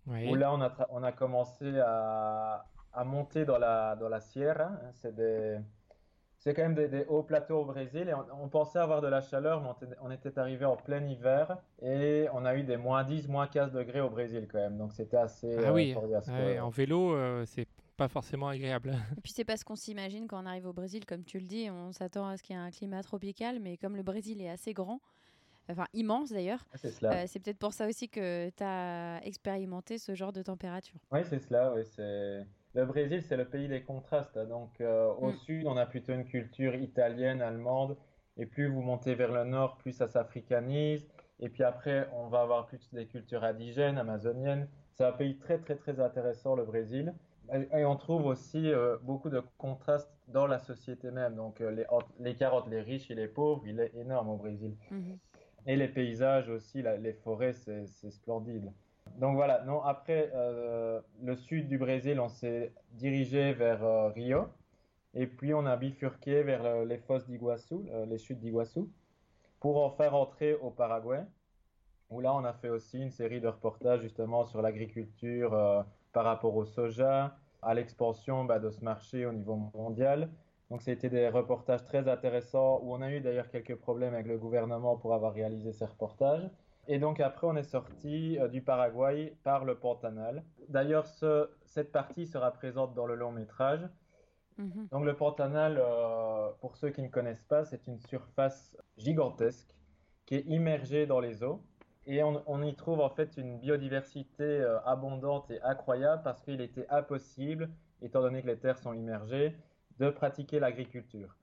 oui. 0.07 0.29
où 0.29 0.35
là, 0.35 0.53
on 0.53 0.61
a, 0.61 0.71
on 0.89 1.03
a 1.03 1.13
commencé 1.13 1.79
à, 1.79 2.65
à 2.93 3.03
monter 3.03 3.45
dans 3.45 3.57
la, 3.57 3.95
dans 3.95 4.09
la 4.09 4.21
Sierra. 4.21 4.65
Hein. 4.65 4.91
C'est 4.93 5.15
des, 5.15 5.59
c'est 6.43 6.53
quand 6.53 6.63
même 6.63 6.75
des, 6.75 7.05
hauts 7.05 7.23
plateaux 7.23 7.61
au 7.61 7.65
Brésil 7.65 8.09
et 8.09 8.13
on, 8.13 8.49
pensait 8.49 8.79
avoir 8.79 9.01
de 9.01 9.07
la 9.07 9.21
chaleur, 9.21 9.61
mais 9.61 9.87
on, 10.01 10.11
était 10.11 10.37
arrivé 10.37 10.65
en 10.65 10.75
plein 10.75 11.01
hiver 11.07 11.57
et 11.81 12.27
on 12.33 12.43
a 12.43 12.55
eu 12.55 12.63
des 12.63 12.75
moins 12.75 13.05
10, 13.05 13.29
moins 13.29 13.47
15 13.47 13.71
degrés 13.71 14.01
au 14.01 14.09
Brésil 14.09 14.45
quand 14.51 14.59
même. 14.59 14.77
Donc 14.77 14.91
c'était 14.91 15.15
assez. 15.15 15.55
Ah 15.65 15.71
oui, 15.71 15.95
euh, 16.27 16.59
en 16.59 16.69
vélo, 16.69 17.15
euh, 17.15 17.45
c'est 17.45 17.67
pas 17.95 18.09
forcément 18.09 18.49
agréable. 18.49 18.93
Et 19.17 19.21
puis 19.21 19.31
c'est 19.31 19.45
pas 19.45 19.55
ce 19.55 19.63
qu'on 19.63 19.77
s'imagine 19.77 20.27
quand 20.27 20.43
on 20.43 20.45
arrive 20.45 20.67
au 20.67 20.73
Brésil, 20.73 21.05
comme 21.05 21.23
tu 21.23 21.39
le 21.39 21.45
dis, 21.45 21.69
on 21.71 21.93
s'attend 21.93 22.27
à 22.27 22.35
ce 22.35 22.43
qu'il 22.43 22.57
y 22.57 22.59
ait 22.59 22.61
un 22.61 22.71
climat 22.71 23.01
tropical, 23.03 23.61
mais 23.61 23.77
comme 23.77 23.95
le 23.95 24.03
Brésil 24.03 24.41
est 24.41 24.49
assez 24.49 24.73
grand, 24.73 24.99
enfin 25.69 25.85
immense 25.93 26.31
d'ailleurs. 26.31 26.65
Ah, 26.73 26.77
euh, 27.03 27.23
c'est 27.25 27.39
peut-être 27.39 27.59
pour 27.59 27.71
ça 27.71 27.87
aussi 27.87 28.09
que 28.09 28.49
tu 28.49 28.63
as 28.63 29.21
expérimenté 29.23 29.97
ce 29.97 30.13
genre 30.13 30.33
de 30.33 30.41
température. 30.41 30.99
Oui, 31.09 31.21
c'est 31.23 31.39
cela. 31.39 31.73
Oui, 31.73 31.83
c'est 31.85 32.45
le 32.73 32.85
Brésil, 32.85 33.21
c'est 33.21 33.37
le 33.37 33.45
pays 33.45 33.67
des 33.67 33.83
contrastes. 33.83 34.37
Donc, 34.37 34.81
euh, 34.81 35.13
au 35.13 35.31
mm. 35.31 35.37
sud, 35.37 35.67
on 35.67 35.77
a 35.77 35.85
plutôt 35.85 36.13
une 36.13 36.25
culture 36.25 36.75
italienne, 36.75 37.41
allemande. 37.41 37.97
Et 38.37 38.47
plus 38.47 38.67
vous 38.67 38.81
montez 38.81 39.13
vers 39.13 39.31
le 39.31 39.43
nord, 39.43 39.77
plus 39.77 39.91
ça 39.91 40.07
s'africanise. 40.07 41.07
Et 41.39 41.49
puis 41.49 41.63
après, 41.63 42.09
on 42.13 42.27
va 42.27 42.41
avoir 42.41 42.65
plus 42.65 42.91
des 42.91 43.05
cultures 43.05 43.43
indigènes, 43.43 43.97
amazoniennes. 43.97 44.67
C'est 44.93 45.03
un 45.03 45.11
pays 45.11 45.37
très, 45.37 45.59
très, 45.59 45.75
très 45.75 45.99
intéressant, 45.99 46.55
le 46.55 46.63
Brésil. 46.63 47.13
Et 47.73 47.85
on 47.85 47.95
trouve 47.97 48.25
aussi 48.25 48.71
euh, 48.71 48.97
beaucoup 49.03 49.29
de 49.29 49.43
contrastes 49.57 50.11
dans 50.29 50.47
la 50.47 50.57
société 50.57 51.11
même. 51.11 51.35
Donc, 51.35 51.61
euh, 51.61 51.69
les 51.69 51.85
l'écart 52.19 52.55
entre 52.55 52.69
les 52.69 52.81
riches 52.81 53.11
et 53.11 53.15
les 53.15 53.27
pauvres, 53.27 53.61
il 53.67 53.79
est 53.79 53.93
énorme 53.95 54.29
au 54.29 54.37
Brésil. 54.37 54.75
Mm-hmm. 54.91 55.17
Et 55.67 55.75
les 55.75 55.89
paysages 55.89 56.49
aussi, 56.49 56.81
les 56.81 57.13
forêts, 57.13 57.53
c'est 57.53 58.09
splendide 58.09 58.71
donc 59.17 59.35
voilà, 59.35 59.63
non, 59.63 59.81
après 59.81 60.31
euh, 60.33 61.01
le 61.21 61.35
sud 61.35 61.67
du 61.67 61.77
Brésil, 61.77 62.19
on 62.19 62.29
s'est 62.29 62.73
dirigé 62.91 63.53
vers 63.53 63.83
euh, 63.83 64.09
Rio. 64.09 64.47
Et 65.15 65.27
puis 65.27 65.53
on 65.53 65.65
a 65.65 65.77
bifurqué 65.77 66.41
vers 66.43 66.85
les 66.85 66.97
fosses 66.97 67.27
d'Iguassou, 67.27 67.85
les 68.07 68.17
chutes 68.17 68.39
d'Iguassou, 68.39 68.89
pour 69.59 69.83
en 69.83 69.91
faire 69.91 70.15
entrer 70.15 70.55
au 70.55 70.71
Paraguay, 70.71 71.23
où 72.09 72.19
là 72.19 72.33
on 72.33 72.43
a 72.43 72.53
fait 72.53 72.69
aussi 72.69 72.99
une 72.99 73.11
série 73.11 73.39
de 73.39 73.47
reportages 73.47 74.01
justement 74.01 74.43
sur 74.43 74.61
l'agriculture 74.61 75.53
euh, 75.53 75.83
par 76.13 76.25
rapport 76.25 76.55
au 76.55 76.65
soja, 76.65 77.37
à 77.61 77.73
l'expansion 77.73 78.43
bah, 78.43 78.59
de 78.59 78.69
ce 78.69 78.83
marché 78.83 79.25
au 79.25 79.31
niveau 79.31 79.55
mondial. 79.73 80.29
Donc 80.69 80.81
c'était 80.81 81.09
des 81.09 81.29
reportages 81.29 81.85
très 81.85 82.09
intéressants 82.09 82.79
où 82.83 82.93
on 82.93 83.01
a 83.01 83.11
eu 83.11 83.21
d'ailleurs 83.21 83.49
quelques 83.49 83.75
problèmes 83.75 84.13
avec 84.13 84.27
le 84.27 84.37
gouvernement 84.37 84.97
pour 84.97 85.13
avoir 85.13 85.33
réalisé 85.33 85.71
ces 85.71 85.85
reportages. 85.85 86.49
Et 86.87 86.99
donc 86.99 87.19
après, 87.19 87.47
on 87.47 87.55
est 87.55 87.63
sorti 87.63 88.37
euh, 88.39 88.47
du 88.47 88.61
Paraguay 88.61 89.35
par 89.43 89.65
le 89.65 89.75
Pantanal. 89.75 90.43
D'ailleurs, 90.69 91.05
cette 91.65 91.91
partie 91.91 92.27
sera 92.27 92.51
présente 92.51 92.93
dans 92.93 93.05
le 93.05 93.15
long 93.15 93.31
métrage. 93.31 93.87
Mhm. 94.57 94.87
Donc 94.91 95.05
le 95.05 95.15
Pantanal, 95.15 95.77
euh, 95.79 96.49
pour 96.59 96.75
ceux 96.77 96.89
qui 96.89 97.01
ne 97.01 97.07
connaissent 97.07 97.45
pas, 97.45 97.63
c'est 97.63 97.87
une 97.87 97.99
surface 97.99 98.77
gigantesque 98.97 99.73
qui 100.25 100.35
est 100.35 100.45
immergée 100.45 101.05
dans 101.05 101.19
les 101.19 101.43
eaux. 101.43 101.61
Et 102.05 102.21
on, 102.21 102.61
y 102.61 102.75
trouve 102.75 102.99
en 102.99 103.09
fait 103.09 103.37
une 103.37 103.59
biodiversité 103.59 104.43
euh, 104.43 104.77
abondante 104.81 105.49
et 105.51 105.61
incroyable 105.61 106.21
parce 106.21 106.41
qu'il 106.41 106.59
était 106.59 106.85
impossible, 106.89 107.69
étant 108.01 108.21
donné 108.21 108.41
que 108.41 108.47
les 108.47 108.57
terres 108.57 108.77
sont 108.77 108.91
immergées, 108.91 109.55
de 109.99 110.09
pratiquer 110.09 110.59
l'agriculture. 110.59 111.33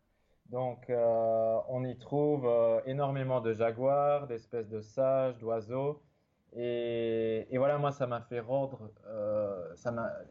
Donc, 0.50 0.90
euh, 0.90 1.58
on 1.68 1.84
y 1.84 1.96
trouve 1.96 2.44
euh, 2.46 2.80
énormément 2.84 3.40
de 3.40 3.52
jaguars, 3.52 4.26
d'espèces 4.26 4.68
de 4.68 4.80
sages, 4.80 5.38
d'oiseaux. 5.38 6.02
Et, 6.56 7.46
voilà, 7.56 7.78
moi, 7.78 7.92
ça 7.92 8.08
m'a 8.08 8.20
fait 8.22 8.40
rendre, 8.40 8.90
euh, 9.06 9.72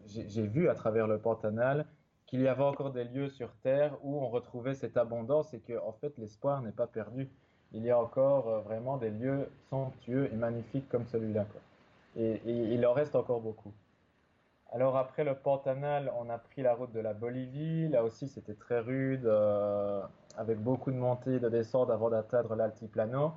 j'ai 0.05 0.47
vu 0.47 0.67
à 0.67 0.75
travers 0.75 1.07
le 1.07 1.19
Pantanal 1.19 1.85
qu'il 2.25 2.41
y 2.41 2.47
avait 2.49 2.63
encore 2.63 2.91
des 2.91 3.05
lieux 3.05 3.29
sur 3.29 3.53
Terre 3.63 3.97
où 4.03 4.17
on 4.21 4.27
retrouvait 4.29 4.75
cette 4.75 4.97
abondance 4.97 5.53
et 5.53 5.61
que, 5.61 5.79
en 5.79 5.93
fait, 5.93 6.17
l'espoir 6.17 6.61
n'est 6.61 6.73
pas 6.73 6.87
perdu. 6.87 7.29
Il 7.71 7.83
y 7.83 7.89
a 7.89 7.97
encore 7.97 8.49
euh, 8.49 8.59
vraiment 8.59 8.97
des 8.97 9.11
lieux 9.11 9.49
somptueux 9.69 10.29
et 10.33 10.35
magnifiques 10.35 10.89
comme 10.89 11.05
celui-là. 11.05 11.45
Et 12.17 12.41
il 12.45 12.85
en 12.85 12.93
reste 12.93 13.15
encore 13.15 13.39
beaucoup. 13.39 13.71
Alors 14.71 14.97
après 14.97 15.23
le 15.23 15.33
Pantanal, 15.33 16.11
on 16.19 16.29
a 16.29 16.37
pris 16.37 16.61
la 16.61 16.75
route 16.75 16.91
de 16.91 16.99
la 16.99 17.13
Bolivie. 17.13 17.87
Là 17.87 18.03
aussi, 18.03 18.27
c'était 18.27 18.53
très 18.53 18.79
rude, 18.79 19.25
euh, 19.25 20.01
avec 20.37 20.59
beaucoup 20.59 20.91
de 20.91 20.95
montées 20.95 21.35
et 21.35 21.39
de 21.39 21.49
descentes 21.49 21.89
avant 21.89 22.11
d'atteindre 22.11 22.55
l'altiplano. 22.55 23.31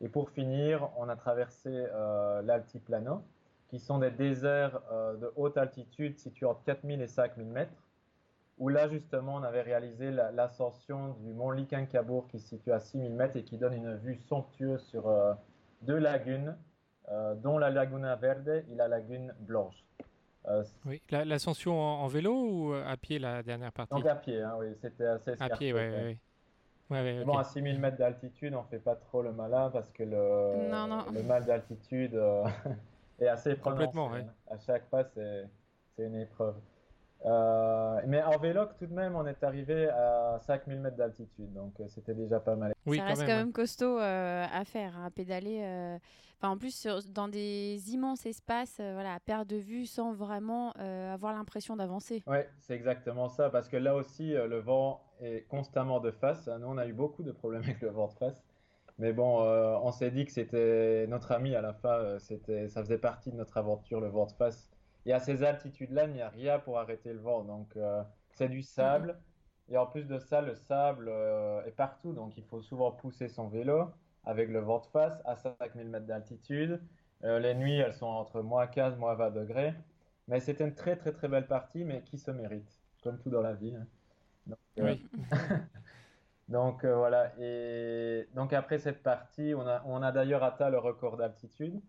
Et 0.00 0.08
pour 0.08 0.30
finir, 0.30 0.88
on 0.96 1.08
a 1.08 1.16
traversé 1.16 1.70
euh, 1.72 2.40
l'altiplano, 2.42 3.24
qui 3.68 3.80
sont 3.80 3.98
des 3.98 4.12
déserts 4.12 4.80
euh, 4.92 5.16
de 5.16 5.32
haute 5.34 5.56
altitude 5.56 6.18
situés 6.18 6.46
entre 6.46 6.62
4000 6.62 7.00
et 7.00 7.08
5000 7.08 7.48
mètres, 7.48 7.82
où 8.58 8.68
là 8.68 8.88
justement 8.88 9.34
on 9.34 9.42
avait 9.42 9.62
réalisé 9.62 10.12
l'ascension 10.12 11.16
du 11.20 11.32
mont 11.32 11.50
Licancabur 11.50 12.28
qui 12.28 12.38
se 12.38 12.50
situe 12.50 12.70
à 12.70 12.78
6000 12.78 13.12
mètres 13.12 13.36
et 13.36 13.42
qui 13.42 13.58
donne 13.58 13.74
une 13.74 13.96
vue 13.96 14.14
somptueuse 14.28 14.82
sur 14.84 15.12
deux 15.82 15.98
lagunes, 15.98 16.56
dont 17.42 17.58
la 17.58 17.68
Laguna 17.68 18.16
Verde 18.16 18.64
et 18.70 18.74
la 18.74 18.88
Lagune 18.88 19.34
Blanche. 19.40 19.84
Oui, 20.84 21.02
l'ascension 21.10 21.78
en, 21.80 22.06
vélo 22.06 22.32
ou 22.32 22.72
à 22.74 22.96
pied 22.96 23.18
la 23.18 23.42
dernière 23.42 23.72
partie? 23.72 23.94
Donc 23.94 24.06
à 24.06 24.14
pied, 24.14 24.40
hein, 24.40 24.54
oui, 24.58 24.68
c'était 24.80 25.06
assez 25.06 25.34
À 25.38 25.48
pied, 25.50 25.72
oui, 25.72 25.80
oui. 26.04 26.18
Bon, 26.88 27.36
à 27.36 27.44
6000 27.44 27.80
mètres 27.80 27.96
d'altitude, 27.96 28.54
on 28.54 28.62
fait 28.62 28.78
pas 28.78 28.94
trop 28.94 29.22
le 29.22 29.32
malin 29.32 29.70
parce 29.70 29.90
que 29.90 30.04
le, 30.04 31.12
le 31.12 31.22
mal 31.24 31.44
d'altitude 31.44 32.14
euh, 32.14 32.44
est 33.18 33.26
assez 33.26 33.56
prononcé. 33.56 33.86
Complètement, 33.86 34.14
hein. 34.14 34.26
À 34.48 34.56
chaque 34.58 34.88
pas, 34.88 35.04
c'est 35.04 35.48
une 35.98 36.14
épreuve. 36.14 36.54
Euh, 37.24 38.00
mais 38.06 38.22
en 38.22 38.38
vélo, 38.38 38.66
tout 38.78 38.86
de 38.86 38.92
même, 38.92 39.16
on 39.16 39.26
est 39.26 39.42
arrivé 39.42 39.88
à 39.88 40.38
5000 40.46 40.78
mètres 40.80 40.96
d'altitude, 40.96 41.52
donc 41.52 41.72
euh, 41.80 41.84
c'était 41.88 42.14
déjà 42.14 42.38
pas 42.40 42.54
mal. 42.54 42.74
Oui, 42.84 42.98
ça 42.98 43.04
reste 43.04 43.22
quand 43.22 43.26
même, 43.28 43.52
costaud 43.52 43.98
à 43.98 44.62
faire, 44.64 44.96
à 44.96 45.06
hein, 45.06 45.10
pédaler. 45.10 45.98
Enfin, 46.38 46.50
en 46.50 46.58
plus, 46.58 46.86
dans 47.14 47.28
des 47.28 47.80
immenses 47.92 48.26
espaces, 48.26 48.76
voilà, 48.76 49.14
à 49.14 49.20
perte 49.20 49.48
de 49.48 49.56
vue 49.56 49.86
sans 49.86 50.12
vraiment 50.12 50.72
avoir 50.72 51.32
l'impression 51.32 51.76
d'avancer. 51.76 52.22
Oui, 52.26 52.38
c'est 52.60 52.74
exactement 52.74 53.28
ça, 53.28 53.50
parce 53.50 53.68
que 53.68 53.76
là 53.76 53.94
aussi, 53.94 54.34
le 54.34 54.58
vent 54.58 55.00
est 55.20 55.46
constamment 55.48 56.00
de 56.00 56.10
face. 56.10 56.48
Nous, 56.60 56.66
on 56.66 56.78
a 56.78 56.86
eu 56.86 56.92
beaucoup 56.92 57.22
de 57.22 57.32
problèmes 57.32 57.62
avec 57.62 57.80
le 57.80 57.88
vent 57.88 58.08
de 58.08 58.14
face. 58.14 58.44
Mais 58.98 59.12
bon, 59.12 59.42
euh, 59.42 59.76
on 59.82 59.92
s'est 59.92 60.10
dit 60.10 60.24
que 60.24 60.32
c'était 60.32 61.06
notre 61.08 61.32
ami 61.32 61.54
à 61.54 61.60
la 61.60 61.74
fin, 61.74 61.90
euh, 61.90 62.18
c'était, 62.18 62.68
ça 62.68 62.82
faisait 62.82 62.98
partie 62.98 63.30
de 63.30 63.36
notre 63.36 63.56
aventure, 63.58 64.00
le 64.00 64.08
vent 64.08 64.26
de 64.26 64.32
face. 64.32 64.70
Et 65.06 65.12
à 65.12 65.20
ces 65.20 65.42
altitudes-là, 65.42 66.04
il 66.04 66.12
n'y 66.12 66.20
a 66.20 66.28
rien 66.28 66.58
pour 66.58 66.78
arrêter 66.78 67.12
le 67.12 67.20
vent. 67.20 67.42
Donc, 67.42 67.74
euh, 67.76 68.02
c'est 68.32 68.48
du 68.48 68.62
sable. 68.62 69.08
Mhm. 69.68 69.74
Et 69.74 69.78
en 69.78 69.86
plus 69.86 70.04
de 70.04 70.18
ça, 70.18 70.42
le 70.42 70.54
sable 70.54 71.10
est 71.66 71.74
partout. 71.76 72.12
Donc, 72.12 72.36
il 72.36 72.44
faut 72.44 72.60
souvent 72.60 72.92
pousser 72.92 73.28
son 73.28 73.48
vélo 73.48 73.90
avec 74.24 74.48
le 74.48 74.60
vent 74.60 74.80
de 74.80 74.86
face 74.86 75.20
à 75.24 75.36
5000 75.36 75.88
mètres 75.88 76.06
d'altitude. 76.06 76.80
les 77.22 77.54
nuits, 77.54 77.78
elles 77.78 77.94
sont 77.94 78.06
entre 78.06 78.42
moins 78.42 78.66
15, 78.66 78.96
moins 78.98 79.14
20 79.14 79.30
degrés. 79.30 79.74
Mais 80.28 80.40
c'était 80.40 80.64
une 80.64 80.74
très, 80.74 80.96
très, 80.96 81.12
très 81.12 81.28
belle 81.28 81.46
partie, 81.46 81.84
mais 81.84 82.02
qui 82.02 82.18
se 82.18 82.30
mérite, 82.30 82.68
comme 83.02 83.18
tout 83.18 83.30
dans 83.30 83.42
la 83.42 83.54
vie. 83.54 83.74
Hein. 83.74 83.86
Donc, 84.46 84.58
oui. 84.78 85.08
donc 86.48 86.84
euh, 86.84 86.96
voilà. 86.96 87.32
Et 87.38 88.28
donc 88.34 88.52
après 88.52 88.78
cette 88.78 89.02
partie, 89.02 89.54
on 89.56 89.66
a, 89.66 89.82
on 89.86 90.02
a 90.02 90.12
d'ailleurs 90.12 90.42
atteint 90.42 90.70
le 90.70 90.78
record 90.78 91.16
d'altitude. 91.16 91.80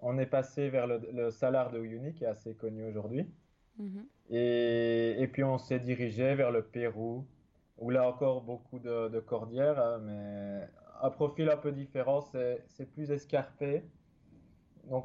On 0.00 0.18
est 0.18 0.26
passé 0.26 0.68
vers 0.68 0.86
le, 0.86 1.00
le 1.12 1.30
Salar 1.30 1.70
de 1.70 1.78
Uyuni, 1.78 2.14
qui 2.14 2.24
est 2.24 2.28
assez 2.28 2.54
connu 2.54 2.84
aujourd'hui. 2.84 3.28
Mhm. 3.78 4.06
et, 4.30 5.22
et, 5.22 5.28
puis 5.28 5.44
on 5.44 5.56
s'est 5.56 5.78
dirigé 5.78 6.34
vers 6.34 6.50
le 6.50 6.62
Pérou, 6.62 7.24
où 7.78 7.90
là 7.90 8.08
encore 8.08 8.42
beaucoup 8.42 8.80
de, 8.80 9.08
de 9.08 9.20
cordillères, 9.20 9.78
hein, 9.78 9.98
mais 10.02 10.68
un 11.00 11.10
profil 11.10 11.48
un 11.48 11.56
peu 11.56 11.70
différent, 11.70 12.20
c'est 12.20 12.92
plus 12.92 13.10
escarpé. 13.10 13.84
Donc 14.90 15.04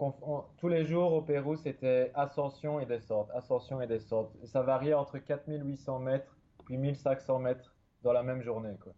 tous 0.58 0.68
les 0.70 0.86
jours 0.86 1.14
au 1.14 1.22
Pérou, 1.22 1.56
c'était 1.56 2.12
ascension 2.16 2.80
et 2.80 2.86
descente, 2.86 3.30
ascension 3.34 3.82
et 3.82 3.88
descente. 3.88 4.32
Ça 4.46 4.62
variait 4.64 4.94
entre 4.94 5.20
4800 5.20 6.00
mètres 6.00 6.38
puis 6.66 6.78
1500 6.78 7.40
mètres 7.40 7.76
dans 8.02 8.14
la 8.14 8.24
même 8.24 8.42
journée. 8.42 8.76
Quoi. 8.82 8.94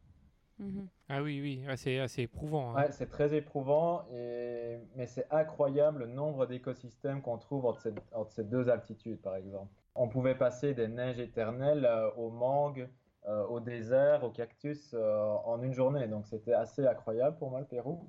Mhm. 0.60 0.88
Ah 1.10 1.22
oui, 1.22 1.42
oui, 1.42 1.64
c'est 1.76 2.00
assez 2.00 2.24
éprouvant. 2.24 2.72
Hein. 2.72 2.84
Ouais, 2.84 2.92
c'est 2.92 3.10
très 3.10 3.34
éprouvant, 3.36 4.06
et... 4.14 4.78
mais 4.96 5.06
c'est 5.06 5.28
incroyable 5.32 6.00
le 6.00 6.08
nombre 6.08 6.46
d'écosystèmes 6.46 7.22
qu'on 7.22 7.38
trouve 7.38 7.66
entre, 7.66 7.92
ces 8.30 8.44
deux 8.44 8.70
altitudes, 8.70 9.22
par 9.22 9.36
exemple. 9.36 9.72
On 9.96 10.08
pouvait 10.08 10.36
passer 10.36 10.74
des 10.74 10.88
neiges 10.88 11.20
éternelles 11.20 11.86
euh, 11.86 12.10
au 12.18 12.30
mangue, 12.30 12.90
euh, 13.28 13.46
au 13.48 13.60
désert, 13.60 14.24
au 14.24 14.30
cactus 14.30 14.92
euh, 14.94 15.36
en 15.46 15.62
une 15.62 15.74
journée. 15.74 16.08
Donc 16.08 16.28
c'était 16.28 16.54
assez 16.54 16.86
incroyable 16.86 17.38
pour 17.38 17.50
moi, 17.50 17.60
le 17.60 17.66
Pérou. 17.66 18.08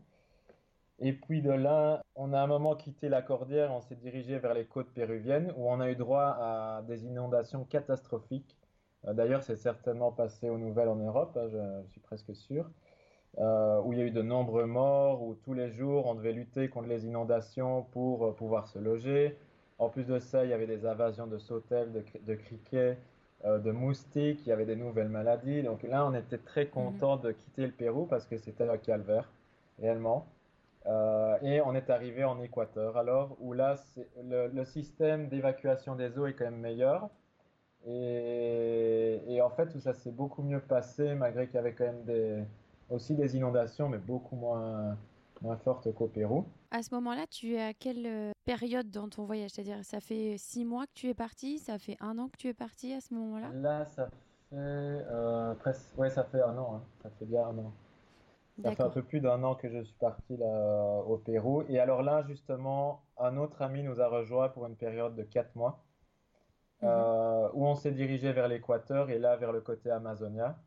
Et 0.99 1.13
puis 1.13 1.43
de 1.43 1.51
là, 1.51 2.03
on 2.15 2.33
a 2.33 2.41
un 2.41 2.47
moment 2.47 2.75
quitté 2.75 3.09
la 3.09 3.23
Cordillère, 3.23 3.73
on 3.73 3.81
s'est 3.83 3.97
dirigé 3.97 4.39
vers 4.39 4.55
les 4.55 4.65
côtes 4.65 4.93
péruviennes 4.93 5.53
où 5.57 5.71
on 5.71 5.81
a 5.81 5.91
eu 5.91 5.97
droit 5.97 6.37
à 6.41 6.83
des 6.87 7.05
inondations 7.05 7.65
catastrophiques 7.65 8.57
d'ailleurs, 9.15 9.43
c'est 9.43 9.57
certainement 9.57 10.11
passé 10.11 10.51
aux 10.51 10.59
nouvelles 10.59 10.89
en 10.89 10.97
Europe, 10.97 11.37
hein, 11.37 11.49
je, 11.49 11.91
suis 11.91 12.01
presque 12.01 12.35
sûr, 12.35 12.69
euh, 13.39 13.81
où 13.85 13.93
il 13.93 13.99
y 13.99 14.03
a 14.03 14.05
eu 14.05 14.11
de 14.11 14.23
nombreux 14.23 14.67
morts, 14.67 15.23
où 15.23 15.35
tous 15.35 15.55
les 15.55 15.71
jours 15.71 16.07
on 16.07 16.15
devait 16.15 16.33
lutter 16.33 16.69
contre 16.69 16.89
les 16.89 17.07
inondations 17.07 17.83
pour 17.93 18.27
euh, 18.27 18.33
pouvoir 18.33 18.67
se 18.67 18.79
loger. 18.79 19.37
En 19.79 19.89
plus 19.89 20.05
de 20.05 20.19
ça, 20.19 20.45
il 20.45 20.51
y 20.51 20.55
avait 20.55 20.67
des 20.67 20.87
invasions 20.87 21.27
de 21.27 21.39
sautelles, 21.39 21.93
de, 21.93 22.35
criquets, 22.35 22.97
de 23.45 23.71
moustiques, 23.71 24.41
il 24.47 24.49
y 24.49 24.53
avait 24.53 24.65
des 24.65 24.75
nouvelles 24.75 25.11
maladies. 25.11 25.63
Donc 25.63 25.83
là, 25.83 26.07
on 26.07 26.15
était 26.15 26.39
très 26.39 26.65
mhm. 26.65 26.71
content 26.71 27.17
de 27.19 27.31
quitter 27.31 27.67
le 27.67 27.73
Pérou 27.73 28.07
parce 28.07 28.27
que 28.27 28.39
c'était 28.39 28.69
un 28.69 28.79
calvaire, 28.79 29.31
réellement. 29.79 30.27
et 31.43 31.61
on 31.61 31.75
est 31.75 31.91
arrivé 31.91 32.25
en 32.25 32.41
Équateur, 32.41 32.97
alors 32.97 33.37
où 33.39 33.53
là, 33.53 33.77
le 34.25 34.65
système 34.65 35.29
d'évacuation 35.29 35.95
des 35.95 36.19
eaux 36.19 36.27
est 36.27 36.33
quand 36.33 36.47
même 36.47 36.57
meilleur. 36.61 37.11
Et, 37.89 39.41
en 39.43 39.51
fait, 39.51 39.75
où 39.75 39.81
ça 39.81 39.95
s'est 39.95 40.11
beaucoup 40.11 40.43
mieux 40.43 40.61
passé, 40.61 41.15
malgré 41.15 41.47
qu'il 41.47 41.57
y 41.57 41.59
avait 41.59 41.75
quand 41.75 41.85
même 41.85 42.05
des, 42.05 42.43
aussi 42.91 43.15
des 43.15 43.37
inondations, 43.37 43.89
mais 43.89 43.99
beaucoup 43.99 44.35
moins, 44.35 44.97
moins 45.41 45.57
fortes 45.57 45.93
qu'au 45.95 46.09
Pérou. 46.09 46.45
À 46.71 46.83
ce 46.83 46.95
moment-là, 46.95 47.27
tu 47.31 47.55
es 47.55 47.63
à 47.63 47.75
quelle 47.75 48.07
euh, 48.07 48.33
période 48.45 48.91
dans 48.91 49.09
ton 49.09 49.25
voyage? 49.25 49.51
C'est-à-dire, 49.51 49.85
ça 49.85 50.01
fait 50.01 50.35
six 50.37 50.65
mois 50.65 50.87
que 50.87 50.93
tu 50.95 51.09
es 51.09 51.15
parti 51.15 51.59
Ça 51.59 51.79
fait 51.79 51.97
un 52.01 52.19
an 52.19 52.29
que 52.29 52.37
tu 52.37 52.49
es 52.49 52.55
parti 52.55 52.93
à 52.93 53.01
ce 53.01 53.15
moment-là? 53.15 53.51
Là, 53.55 53.85
ça 53.85 54.07
fait 54.07 54.57
euh, 54.57 55.55
presque... 55.55 55.97
Ouais, 55.97 56.11
ça 56.11 56.25
fait 56.25 56.43
un 56.43 56.59
an. 56.59 56.77
Hein. 56.77 56.83
Ça 57.03 57.11
fait 57.19 57.25
bien 57.25 57.47
un 57.47 57.59
an. 57.59 57.73
Ça 58.65 58.75
fait 58.75 58.83
un 58.83 58.91
peu 58.91 59.03
plus 59.03 59.21
d'un 59.21 59.45
an 59.45 59.55
que 59.55 59.69
je 59.69 59.83
suis 59.83 59.97
parti 60.01 60.37
là, 60.39 61.03
au 61.07 61.19
Pérou. 61.19 61.63
Et 61.69 61.79
alors 61.79 62.03
là, 62.03 62.25
justement, 62.27 63.03
un 63.19 63.37
autre 63.37 63.61
ami 63.61 63.83
nous 63.83 64.01
a 64.01 64.09
rejoint 64.09 64.49
pour 64.49 64.67
une 64.67 64.77
période 64.77 65.15
de 65.15 65.23
quatre 65.23 65.55
mois. 65.55 65.85
Mhm. 66.83 66.89
Euh, 66.89 67.49
où 67.55 67.67
on 67.67 67.75
s'est 67.75 67.93
dirigé 67.93 68.33
vers 68.33 68.49
l'équateur 68.49 69.11
et 69.11 69.19
là 69.19 69.37
vers 69.37 69.53
le 69.53 69.61
côté 69.61 69.91
Amazonia, 69.91 70.59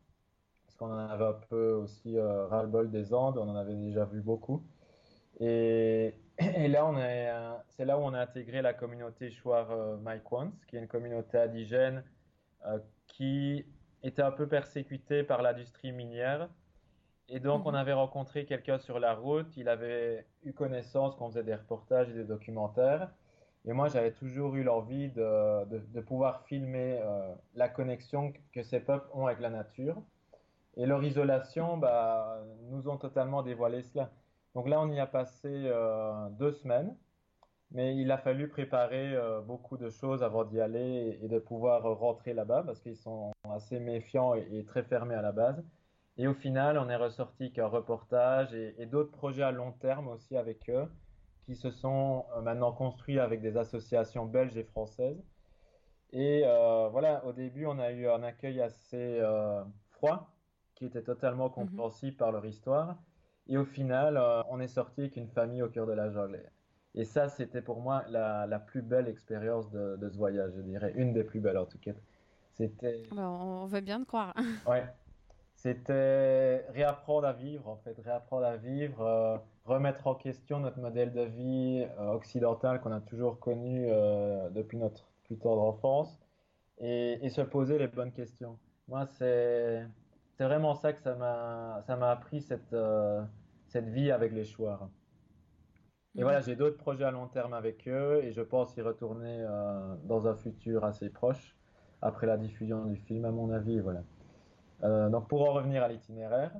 parce 0.64 0.76
qu'on 0.76 0.92
en 0.92 0.98
avait 0.98 1.26
un 1.26 1.40
peu 1.48 1.72
aussi 1.72 2.16
euh, 2.16 2.46
ras-le-bol 2.46 2.90
des 2.90 3.14
Andes, 3.14 3.38
on 3.38 3.48
en 3.48 3.56
avait 3.56 3.76
déjà 3.76 4.04
vu 4.04 4.20
beaucoup. 4.20 4.64
Et, 5.38 6.14
et 6.38 6.68
là, 6.68 6.88
euh, 6.88 7.58
c'est 7.68 7.84
là 7.84 7.98
où 7.98 8.02
on 8.02 8.14
a 8.14 8.20
intégré 8.20 8.60
la 8.60 8.74
communauté 8.74 9.30
Chouar 9.30 9.70
euh, 9.70 9.96
qui 10.66 10.76
est 10.76 10.80
une 10.80 10.88
communauté 10.88 11.38
indigène 11.38 12.04
qui 13.06 13.64
était 14.02 14.22
un 14.22 14.32
peu 14.32 14.46
persécutée 14.46 15.22
par 15.22 15.42
l'industrie 15.42 15.92
minière. 15.92 16.48
Et 17.28 17.40
donc, 17.40 17.64
on 17.66 17.70
mhm. 17.70 17.76
avait 17.76 17.92
rencontré 17.92 18.44
quelqu'un 18.44 18.78
sur 18.78 18.98
la 18.98 19.14
route, 19.14 19.56
il 19.56 19.68
avait 19.68 20.26
eu 20.44 20.52
connaissance 20.52 21.14
qu'on 21.14 21.28
faisait 21.28 21.44
des 21.44 21.54
reportages 21.54 22.10
et 22.10 22.14
des 22.14 22.24
documentaires. 22.24 23.10
Et 23.66 23.72
moi, 23.72 23.88
j'avais 23.88 24.12
toujours 24.12 24.54
eu 24.56 24.62
l'envie 24.62 25.10
de, 25.10 26.00
pouvoir 26.00 26.42
filmer 26.44 26.98
euh, 27.02 27.34
la 27.54 27.68
connexion 27.68 28.32
que 28.52 28.62
ces 28.62 28.80
peuples 28.80 29.08
ont 29.12 29.26
avec 29.26 29.40
la 29.40 29.50
nature. 29.50 30.02
Et 30.76 30.86
leur 30.86 31.02
isolation 31.04 31.76
bah, 31.76 32.42
nous 32.70 32.88
ont 32.88 32.96
totalement 32.96 33.42
dévoilé 33.42 33.82
cela. 33.82 34.10
Donc 34.54 34.68
là, 34.68 34.80
on 34.80 34.90
y 34.90 34.98
a 34.98 35.06
passé 35.06 35.48
euh, 35.48 36.28
deux 36.30 36.52
semaines, 36.52 36.96
mais 37.70 37.96
il 37.96 38.10
a 38.10 38.18
fallu 38.18 38.48
préparer 38.48 39.14
euh, 39.14 39.40
beaucoup 39.42 39.76
de 39.76 39.90
choses 39.90 40.22
avant 40.22 40.44
d'y 40.44 40.60
aller 40.60 41.18
et, 41.22 41.28
de 41.28 41.38
pouvoir 41.38 41.82
rentrer 41.82 42.32
là-bas 42.32 42.62
parce 42.64 42.80
qu'ils 42.80 42.96
sont 42.96 43.30
assez 43.50 43.78
méfiants 43.78 44.34
et, 44.34 44.64
très 44.64 44.82
fermés 44.84 45.14
à 45.14 45.22
la 45.22 45.32
base. 45.32 45.62
Et 46.16 46.26
au 46.26 46.34
final, 46.34 46.78
on 46.78 46.88
est 46.88 46.96
ressorti 46.96 47.52
qu'un 47.52 47.66
reportage 47.66 48.54
et 48.54 48.86
d'autres 48.86 49.12
projets 49.12 49.42
à 49.42 49.52
long 49.52 49.72
terme 49.72 50.08
aussi 50.08 50.36
avec 50.36 50.68
eux 50.68 50.88
qui 51.50 51.56
se 51.56 51.72
sont 51.72 52.26
euh, 52.36 52.42
maintenant 52.42 52.70
construits 52.70 53.18
avec 53.18 53.42
des 53.42 53.56
associations 53.56 54.24
belges 54.24 54.56
et 54.56 54.62
françaises. 54.62 55.20
Et 56.12 56.42
euh, 56.44 56.88
voilà, 56.90 57.24
au 57.26 57.32
début, 57.32 57.66
on 57.66 57.80
a 57.80 57.90
eu 57.90 58.06
un 58.06 58.22
accueil 58.22 58.60
assez 58.60 59.18
euh, 59.20 59.60
froid, 59.90 60.32
qui 60.76 60.86
était 60.86 61.02
totalement 61.02 61.46
mhm. 61.46 61.54
compréhensible 61.54 62.16
par 62.16 62.30
leur 62.30 62.46
histoire. 62.46 62.96
Et 63.48 63.58
au 63.58 63.64
final, 63.64 64.16
on 64.48 64.60
est 64.60 64.68
sorti 64.68 65.00
avec 65.00 65.16
une 65.16 65.26
famille 65.26 65.60
au 65.60 65.68
cœur 65.68 65.86
de 65.88 65.92
la 65.92 66.08
jungle. 66.08 66.48
Et 66.94 67.04
ça, 67.04 67.28
c'était 67.28 67.62
pour 67.62 67.80
moi 67.80 68.04
la, 68.08 68.46
la, 68.46 68.60
plus 68.60 68.82
belle 68.82 69.08
expérience 69.08 69.72
de, 69.72 69.96
de, 69.96 70.08
ce 70.08 70.16
voyage, 70.16 70.52
je 70.54 70.60
dirais, 70.60 70.92
une 70.94 71.12
des 71.12 71.24
plus 71.24 71.40
belles 71.40 71.58
en 71.58 71.66
tout 71.66 71.78
cas. 71.78 71.94
C'était. 72.52 73.02
Bah, 73.10 73.28
on 73.28 73.66
veut 73.66 73.80
bien 73.80 74.00
te 74.00 74.06
croire. 74.06 74.34
ouais. 74.68 74.84
C'était 75.56 76.64
réapprendre 76.68 77.26
à 77.26 77.32
vivre, 77.32 77.68
en 77.68 77.76
fait, 77.76 77.98
réapprendre 77.98 78.46
à 78.46 78.56
vivre, 78.56 79.42
remettre 79.64 80.06
en 80.06 80.14
question 80.14 80.60
notre 80.60 80.78
modèle 80.78 81.12
de 81.12 81.22
vie 81.22 81.86
euh, 81.98 82.12
occidental 82.12 82.80
qu'on 82.80 82.92
a 82.92 83.00
toujours 83.00 83.38
connu 83.38 83.86
euh, 83.88 84.48
depuis 84.50 84.78
notre 84.78 85.10
plus 85.24 85.38
tendre 85.38 85.62
enfance 85.62 86.18
et, 86.78 87.24
et, 87.24 87.30
se 87.30 87.42
poser 87.42 87.78
les 87.78 87.88
bonnes 87.88 88.12
questions. 88.12 88.58
Moi, 88.88 89.06
c'est 89.06 89.86
vraiment 90.38 90.74
ça 90.74 90.92
que 90.92 91.00
ça 91.00 91.14
m'a 91.14 92.10
appris, 92.10 92.40
cette, 92.40 92.74
cette 93.68 93.88
vie 93.88 94.10
avec 94.10 94.32
les 94.32 94.44
choix. 94.44 94.90
Et 96.16 96.22
voilà, 96.22 96.40
j'ai 96.40 96.56
d'autres 96.56 96.76
projets 96.76 97.04
à 97.04 97.12
long 97.12 97.28
terme 97.28 97.54
avec 97.54 97.86
eux 97.86 98.20
et 98.24 98.32
je 98.32 98.42
pense 98.42 98.76
y 98.76 98.82
retourner 98.82 99.44
euh, 99.48 99.94
dans 100.04 100.26
un 100.26 100.34
futur 100.34 100.84
assez 100.84 101.08
proche 101.08 101.56
après 102.02 102.26
la 102.26 102.36
diffusion 102.36 102.84
du 102.86 102.96
film, 102.96 103.24
à 103.24 103.30
mon 103.30 103.50
avis. 103.50 103.78
Voilà. 103.78 104.02
Euh, 104.82 105.08
donc, 105.08 105.28
pour 105.28 105.48
en 105.48 105.52
revenir 105.52 105.84
à 105.84 105.88
l'itinéraire, 105.88 106.52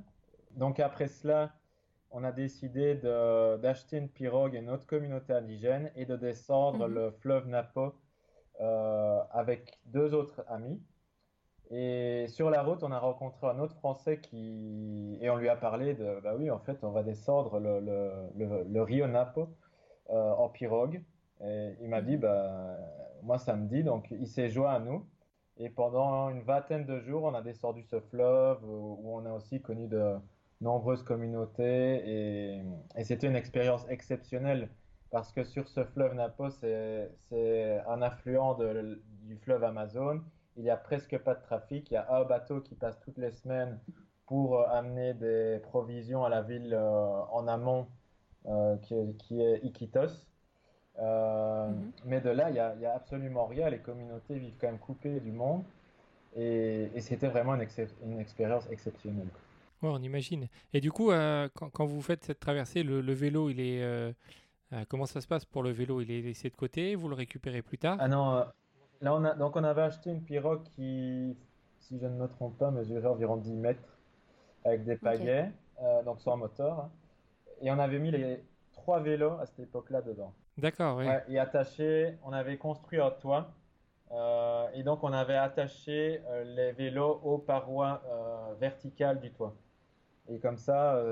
donc 0.51 0.79
après 0.79 1.07
cela, 1.07 1.51
on 2.11 2.23
a 2.23 2.31
décidé 2.31 2.95
d'acheter 2.95 3.97
une 3.97 4.09
pirogue 4.09 4.55
et 4.55 4.59
une 4.59 4.69
autre 4.69 4.85
communauté 4.85 5.33
indigène 5.33 5.91
et 5.95 6.05
de 6.05 6.15
descendre 6.15 6.87
mhm. 6.87 6.93
le 6.93 7.11
fleuve 7.11 7.47
Napo 7.47 7.93
euh, 8.59 9.19
avec 9.31 9.79
deux 9.85 10.13
autres 10.13 10.43
amis. 10.47 10.81
Et 11.69 12.25
sur 12.27 12.49
la 12.49 12.63
route, 12.63 12.83
on 12.83 12.91
a 12.91 12.99
rencontré 12.99 13.47
un 13.47 13.59
autre 13.59 13.75
Français 13.75 14.19
qui 14.19 15.17
et 15.21 15.29
on 15.29 15.37
lui 15.37 15.47
a 15.47 15.55
parlé 15.55 15.93
de 15.93 16.19
bah 16.21 16.35
oui, 16.37 16.51
en 16.51 16.59
fait, 16.59 16.83
on 16.83 16.91
va 16.91 17.01
descendre 17.01 17.59
le, 17.59 17.79
le, 17.79 18.63
le, 18.67 18.81
Rio 18.81 19.07
Napo 19.07 19.47
euh, 20.09 20.31
en 20.33 20.49
pirogue. 20.49 21.01
Et 21.43 21.75
il 21.81 21.89
m'a 21.89 22.01
dit 22.01 22.17
bah 22.17 22.77
moi 23.23 23.37
ça 23.37 23.55
me 23.55 23.67
dit 23.67 23.83
donc 23.83 24.11
il 24.11 24.27
s'est 24.27 24.49
joint 24.49 24.73
à 24.73 24.79
nous. 24.79 25.07
Et 25.57 25.69
pendant 25.69 26.29
une 26.29 26.41
vingtaine 26.41 26.85
de 26.85 26.99
jours, 26.99 27.23
on 27.23 27.33
a 27.33 27.41
descendu 27.41 27.83
ce 27.83 27.99
fleuve 28.01 28.59
où 28.63 29.01
on 29.05 29.25
a 29.25 29.31
aussi 29.31 29.61
connu 29.61 29.87
de 29.87 30.17
nombreuses 30.61 31.03
communautés 31.03 32.01
et, 32.05 32.63
et 32.95 33.03
c'était 33.03 33.27
une 33.27 33.35
expérience 33.35 33.85
exceptionnelle 33.89 34.69
parce 35.09 35.33
que 35.33 35.43
sur 35.43 35.67
ce 35.67 35.83
fleuve 35.83 36.13
Napo, 36.13 36.49
c'est 36.49 37.09
un 37.87 38.01
affluent 38.01 38.53
de, 38.55 39.01
du 39.23 39.35
fleuve 39.37 39.63
Amazon 39.63 40.21
il 40.57 40.63
n'y 40.63 40.69
a 40.69 40.77
presque 40.77 41.17
pas 41.19 41.35
de 41.35 41.41
trafic. 41.41 41.89
Il 41.91 41.93
y 41.93 41.97
a 41.97 42.11
un 42.13 42.23
bateau 42.23 42.61
qui 42.61 42.75
passe 42.75 42.99
toutes 43.01 43.17
les 43.17 43.31
semaines 43.31 43.79
pour 44.25 44.59
euh, 44.59 44.67
amener 44.69 45.13
des 45.13 45.59
provisions 45.63 46.23
à 46.23 46.29
la 46.29 46.41
ville 46.41 46.73
euh, 46.73 47.21
en 47.31 47.47
amont, 47.47 47.87
euh, 48.47 48.75
qui, 48.77 49.41
est 49.41 49.63
Iquitos. 49.63 50.27
Mhm. 50.99 51.91
Mais 52.05 52.21
de 52.21 52.29
là, 52.29 52.49
il 52.49 52.53
n'y 52.53 52.85
a, 52.85 52.93
absolument 52.93 53.45
rien. 53.45 53.69
Les 53.69 53.79
communautés 53.79 54.37
vivent 54.37 54.57
quand 54.59 54.67
même 54.67 54.79
coupées 54.79 55.19
du 55.19 55.31
monde. 55.31 55.63
Et, 56.35 56.89
c'était 56.99 57.27
vraiment 57.27 57.55
une, 57.55 57.67
une, 58.05 58.19
expérience 58.19 58.69
exceptionnelle. 58.69 59.27
Ouais, 59.81 59.89
on 59.89 60.01
imagine. 60.01 60.47
Et 60.73 60.81
du 60.81 60.91
coup, 60.91 61.11
quand, 61.53 61.85
vous 61.85 62.01
faites 62.01 62.23
cette 62.23 62.39
traversée, 62.39 62.83
le, 62.83 63.13
vélo, 63.13 63.49
il 63.49 63.59
est. 63.59 64.13
comment 64.89 65.05
ça 65.05 65.21
se 65.21 65.27
passe 65.27 65.45
pour 65.45 65.63
le 65.63 65.71
vélo? 65.71 66.01
Il 66.01 66.11
est 66.11 66.21
laissé 66.21 66.49
de 66.49 66.55
côté? 66.55 66.95
Vous 66.95 67.07
le 67.07 67.15
récupérez 67.15 67.61
plus 67.61 67.77
tard? 67.77 67.97
Ah 67.99 68.07
non, 68.07 68.45
Là, 69.01 69.15
on, 69.15 69.23
a, 69.23 69.33
donc 69.33 69.55
on 69.55 69.63
avait 69.63 69.81
acheté 69.81 70.11
une 70.11 70.21
pirogue 70.21 70.63
qui, 70.75 71.35
si 71.79 71.99
je 71.99 72.05
ne 72.05 72.15
me 72.15 72.27
trompe 72.27 72.57
pas, 72.57 72.69
mesurait 72.69 73.07
environ 73.07 73.35
10 73.35 73.53
mètres 73.55 73.97
avec 74.63 74.83
des 74.83 74.95
pagaies, 74.95 75.51
euh, 75.81 76.03
donc 76.03 76.21
sans 76.21 76.37
moteur. 76.37 76.89
Et 77.61 77.71
on 77.71 77.79
avait 77.79 77.97
mis 77.97 78.11
les 78.11 78.43
trois 78.73 78.99
vélos 78.99 79.37
à 79.39 79.47
cette 79.47 79.59
époque-là 79.59 80.01
dedans. 80.03 80.33
D'accord, 80.57 80.97
oui. 80.97 81.05
et 81.29 81.39
attaché, 81.39 82.17
on 82.23 82.31
avait 82.31 82.57
construit 82.57 82.99
un 82.99 83.09
toit. 83.09 83.51
Euh, 84.11 84.67
et 84.75 84.83
donc 84.83 85.03
on 85.03 85.13
avait 85.13 85.37
attaché 85.37 86.21
euh, 86.27 86.43
les 86.43 86.71
vélos 86.73 87.21
aux 87.23 87.37
parois 87.39 88.03
verticales 88.59 89.19
du 89.19 89.31
toit. 89.31 89.55
Et 90.29 90.39
comme 90.39 90.57
ça, 90.57 91.03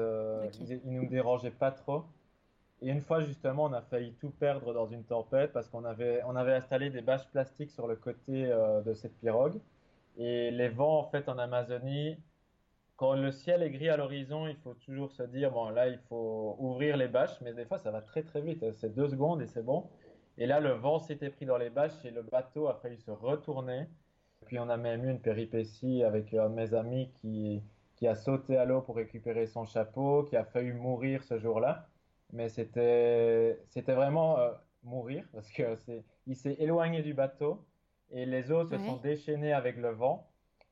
ils 0.60 0.82
ne 0.86 1.02
nous 1.02 1.08
dérangeaient 1.08 1.52
pas 1.52 1.72
trop. 1.72 2.06
Et 2.82 2.90
une 2.90 3.02
fois, 3.02 3.22
justement, 3.22 3.66
on 3.66 3.74
a 3.74 3.82
failli 3.82 4.14
tout 4.14 4.30
perdre 4.30 4.74
dans 4.74 4.88
une 4.88 5.04
tempête 5.04 5.52
parce 5.52 5.68
qu'on 5.68 5.84
avait, 5.84 6.22
on 6.26 6.36
avait 6.36 6.54
installé 6.54 6.90
des 6.90 7.02
bâches 7.02 7.28
plastiques 7.32 7.72
sur 7.72 7.88
le 7.88 7.96
côté 7.96 8.46
euh, 8.46 8.82
de 8.82 8.94
cette 8.94 9.18
pirogue. 9.20 9.60
Et 10.18 10.52
les 10.52 10.70
vents, 10.70 11.00
en 11.00 11.10
fait, 11.10 11.28
en 11.28 11.38
Amazonie, 11.38 12.18
quand 12.96 13.14
le 13.16 13.32
ciel 13.32 13.64
est 13.64 13.72
gris 13.72 13.90
à 13.90 13.98
l'horizon, 13.98 14.48
il 14.48 14.56
faut 14.58 14.74
toujours 14.74 15.12
se 15.12 15.24
dire, 15.24 15.52
bon, 15.52 15.70
là, 15.70 15.90
il 15.90 16.00
faut 16.10 16.56
ouvrir 16.60 16.98
les 16.98 17.08
bâches, 17.08 17.40
mais 17.42 17.54
des 17.54 17.66
fois, 17.66 17.78
ça 17.80 17.92
va 17.92 18.02
très, 18.02 18.24
très 18.24 18.42
vite. 18.42 18.64
C'est 18.74 18.94
deux 18.96 19.10
secondes 19.10 19.42
et 19.42 19.48
c'est 19.48 19.64
bon. 19.64 19.90
Et 20.38 20.46
là, 20.48 20.60
le 20.62 20.72
vent 20.72 21.00
s'était 21.00 21.30
pris 21.30 21.46
dans 21.46 21.58
les 21.58 21.70
bâches 21.70 22.06
et 22.06 22.12
le 22.12 22.24
bateau 22.24 22.68
a 22.68 22.76
failli 22.76 22.98
se 22.98 23.12
retourner. 23.12 23.88
Puis, 24.46 24.58
on 24.60 24.70
a 24.70 24.78
même 24.78 25.04
eu 25.06 25.12
une 25.12 25.22
péripétie 25.22 26.04
avec 26.04 26.34
un 26.34 26.50
de 26.50 26.56
mes 26.56 26.74
amis 26.74 27.12
qui, 27.22 27.62
qui 28.00 28.08
a 28.08 28.16
sauté 28.16 28.56
à 28.56 28.64
l'eau 28.64 28.82
pour 28.82 28.96
récupérer 28.96 29.46
son 29.46 29.66
chapeau, 29.66 30.24
qui 30.24 30.38
a 30.38 30.46
failli 30.46 30.72
mourir 30.72 31.22
ce 31.24 31.38
jour-là. 31.38 31.90
Mais 32.32 32.48
c'était 32.48 33.62
c'était 33.68 33.94
vraiment 33.94 34.40
euh, 34.40 34.52
mourir 34.84 35.26
parce 35.34 35.52
que 35.52 35.76
c'est 35.76 36.04
il 36.26 36.36
s'est 36.36 36.56
éloigné 36.60 37.02
du 37.02 37.14
bateau 37.14 37.66
et 38.12 38.26
les 38.26 38.52
eaux 38.52 38.66
se 38.66 38.78
sont 38.78 38.98
déchaînées 38.98 39.54
avec 39.54 39.76
le 39.78 39.90
vent. 39.90 40.32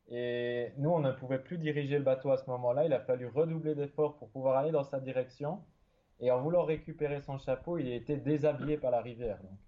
Et 0.09 0.71
nous 0.77 0.89
on 0.89 0.99
ne 0.99 1.11
pouvait 1.11 1.39
plus 1.39 1.57
diriger 1.57 1.97
le 1.97 2.03
bateau 2.05 2.31
à 2.31 2.37
ce 2.37 2.49
moment-là. 2.49 2.85
Il 2.85 2.93
a 2.93 3.01
fallu 3.01 3.27
redoubler 3.27 3.75
d'efforts 3.75 4.17
pour 4.17 4.29
pouvoir 4.29 4.57
aller 4.57 4.71
dans 4.71 4.83
sa 4.85 4.99
direction. 5.01 5.61
Et 6.19 6.31
en 6.31 6.41
voulant 6.41 6.63
récupérer 6.63 7.19
son 7.21 7.37
chapeau 7.37 7.77
il 7.77 7.91
a 7.91 7.95
été 7.95 8.15
déshabillé 8.17 8.77
par 8.77 8.89
la 8.89 9.01
rivière 9.01 9.37
donc, 9.43 9.59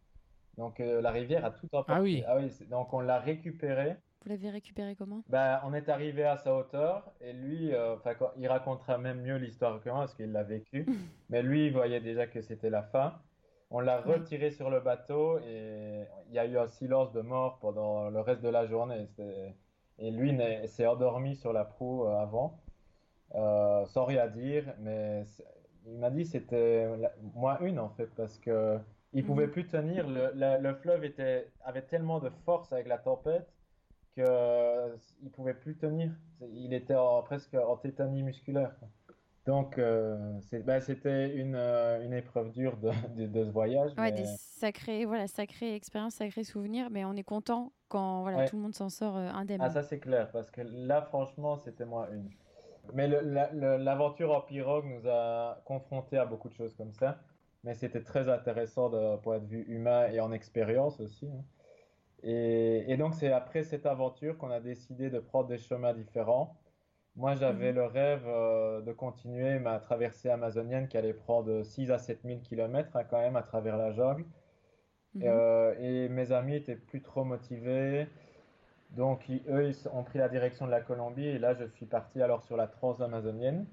donc 0.58 0.80
euh, 0.80 1.00
la 1.00 1.12
rivière 1.12 1.45
a 1.45 1.52
tout 1.52 1.67
emporté 1.74 1.93
ah 1.93 2.02
oui, 2.02 2.24
ah 2.26 2.38
oui 2.38 2.52
donc 2.67 2.91
on 2.91 3.02
l'a 3.02 3.19
récupéré 3.19 3.98
vous 4.21 4.29
l'avez 4.29 4.49
récupéré 4.49 4.95
comment? 4.95 5.23
Ben, 5.29 5.62
On 5.63 5.73
est 5.73 5.88
arrivé 5.88 6.23
à 6.23 6.38
sa 6.38 6.53
hauteur 6.53 7.10
et 7.21 7.32
lui, 7.32 7.73
euh, 7.73 7.95
il 8.38 8.47
racontera 8.47 8.97
même 8.97 9.21
mieux 9.21 9.38
l'histoire 9.38 9.79
que 9.82 9.89
moi 9.89 9.99
parce 9.99 10.13
qu'il 10.13 10.32
l'a 10.32 10.43
vécu. 10.43 10.86
Mais 11.29 11.41
lui, 11.41 11.67
il 11.67 11.73
voyait 11.73 12.01
déjà 12.01 12.27
que 12.27 12.41
c'était 12.41 12.69
la 12.69 12.84
fin. 12.84 13.13
On 13.71 13.79
l'a 13.79 14.01
retiré 14.01 14.51
sur 14.51 14.69
le 14.69 14.79
bateau 14.79 15.39
et 15.39 16.03
il 16.27 16.34
y 16.34 16.39
a 16.39 16.45
eu 16.45 16.58
un 16.58 16.67
silence 16.67 17.12
de 17.13 17.21
mort 17.21 17.60
pendant 17.60 18.10
le 18.10 18.19
reste 18.19 18.41
de 18.41 18.49
la 18.49 18.65
journée. 18.65 19.08
Et 19.99 20.12
lui 20.12 20.38
s'est 20.65 20.88
endormi 20.88 21.36
sur 21.36 21.53
la 21.53 21.65
proue 21.65 22.05
euh, 22.05 22.19
avant, 22.19 22.60
euh, 23.36 23.86
sans 23.86 24.05
rien 24.05 24.27
dire. 24.27 24.65
Mais 24.79 25.23
il 25.86 25.97
m'a 25.97 26.10
dit 26.10 26.25
c'était 26.25 26.88
moins 27.36 27.60
une 27.60 27.79
en 27.79 27.89
fait 27.89 28.10
parce 28.15 28.38
que 28.39 28.79
il 29.13 29.25
pouvait 29.25 29.47
mhm. 29.47 29.51
plus 29.51 29.67
tenir. 29.67 30.08
Le, 30.08 30.32
le 30.60 30.73
fleuve 30.75 31.05
était, 31.05 31.47
avait 31.63 31.84
tellement 31.84 32.19
de 32.19 32.29
force 32.45 32.73
avec 32.73 32.88
la 32.88 32.97
tempête 32.97 33.47
qu'il 34.13 34.24
euh, 34.28 34.95
ne 35.22 35.30
pouvait 35.30 35.54
plus 35.54 35.76
tenir. 35.78 36.12
Il 36.54 36.74
était 36.74 36.95
presque 37.26 37.54
en 37.54 37.78
tétanie 37.78 38.24
musculaire. 38.24 38.74
Donc, 39.45 39.78
euh, 39.80 40.17
bah, 40.65 40.80
c'était 40.80 41.36
une, 41.36 41.56
euh, 41.56 42.04
une, 42.06 42.13
épreuve 42.13 42.52
dure 42.52 42.78
de, 42.78 42.91
de, 43.26 43.45
ce 43.45 43.50
voyage. 43.50 43.91
Ouais, 43.98 44.12
des 44.12 44.26
sacrés, 44.26 45.06
voilà, 45.06 45.28
sacrées 45.28 45.74
expériences, 45.74 46.15
sacrés 46.15 46.43
souvenirs, 46.43 46.89
mais 46.91 47.04
on 47.06 47.13
est 47.13 47.24
content 47.24 47.72
quand 47.88 48.22
voilà, 48.22 48.48
tout 48.48 48.58
le 48.58 48.62
monde 48.62 48.76
s'en 48.76 48.89
sort 48.89 49.15
indemne. 49.15 49.62
Ah, 49.62 49.69
ça 49.69 49.82
c'est 49.82 50.00
clair, 50.00 50.30
parce 50.32 50.52
que 50.52 50.62
là, 50.62 51.02
franchement, 51.02 51.58
c'était 51.58 51.86
moi 51.86 52.10
une. 52.13 52.30
Mais 52.93 53.08
l'aventure 53.08 54.36
en 54.36 54.41
pirogue 54.41 54.86
nous 54.86 55.08
a 55.08 55.62
confrontés 55.65 56.17
à 56.17 56.26
beaucoup 56.26 56.50
de 56.50 56.56
choses 56.56 56.74
comme 56.76 56.93
ça, 56.93 57.19
mais 57.63 57.74
c'était 57.76 58.02
très 58.02 58.30
intéressant 58.30 58.89
de 58.89 59.17
point 59.17 59.39
de 59.39 59.45
vue 59.45 59.65
humain 59.67 60.08
et 60.12 60.19
en 60.19 60.32
expérience 60.32 61.00
aussi. 61.00 61.28
Hein. 61.28 61.43
Et, 62.23 62.97
donc, 62.97 63.13
c'est 63.15 63.32
après 63.32 63.63
cette 63.63 63.86
aventure 63.86 64.38
qu'on 64.38 64.51
a 64.51 64.60
décidé 64.60 65.10
de 65.10 65.19
prendre 65.19 65.47
des 65.47 65.58
chemins 65.58 65.93
différents. 65.93 66.58
Moi, 67.15 67.36
j'avais 67.36 67.71
mhm. 67.71 67.75
le 67.75 67.86
rêve 67.86 68.23
euh, 68.27 68.82
de 68.82 68.91
continuer 68.91 69.60
ma 69.60 69.79
traversée 69.79 70.29
amazonienne 70.29 70.88
qui 70.88 70.97
allait 70.97 71.13
prendre 71.13 71.63
6 71.63 71.91
à 71.91 71.97
7 71.97 72.19
000 72.23 72.39
km 72.39 72.97
quand 73.10 73.19
même 73.19 73.36
à 73.36 73.43
travers 73.43 73.77
la 73.77 73.91
jungle. 73.91 74.25
Mhm. 75.15 75.23
Euh, 75.25 75.75
et 75.79 76.10
mes 76.10 76.32
amis 76.32 76.55
étaient 76.55 76.75
plus 76.75 77.01
trop 77.01 77.23
motivés. 77.23 78.08
Donc, 78.91 79.29
eux, 79.49 79.67
ils 79.67 79.88
ont 79.93 80.03
pris 80.03 80.19
la 80.19 80.29
direction 80.29 80.65
de 80.65 80.71
la 80.71 80.82
Colombie. 80.82 81.27
Et 81.27 81.39
là, 81.39 81.53
je 81.53 81.65
suis 81.65 81.86
parti 81.86 82.21
alors 82.21 82.43
sur 82.43 82.58
la 82.58 82.67
transamazonienne 82.67 83.65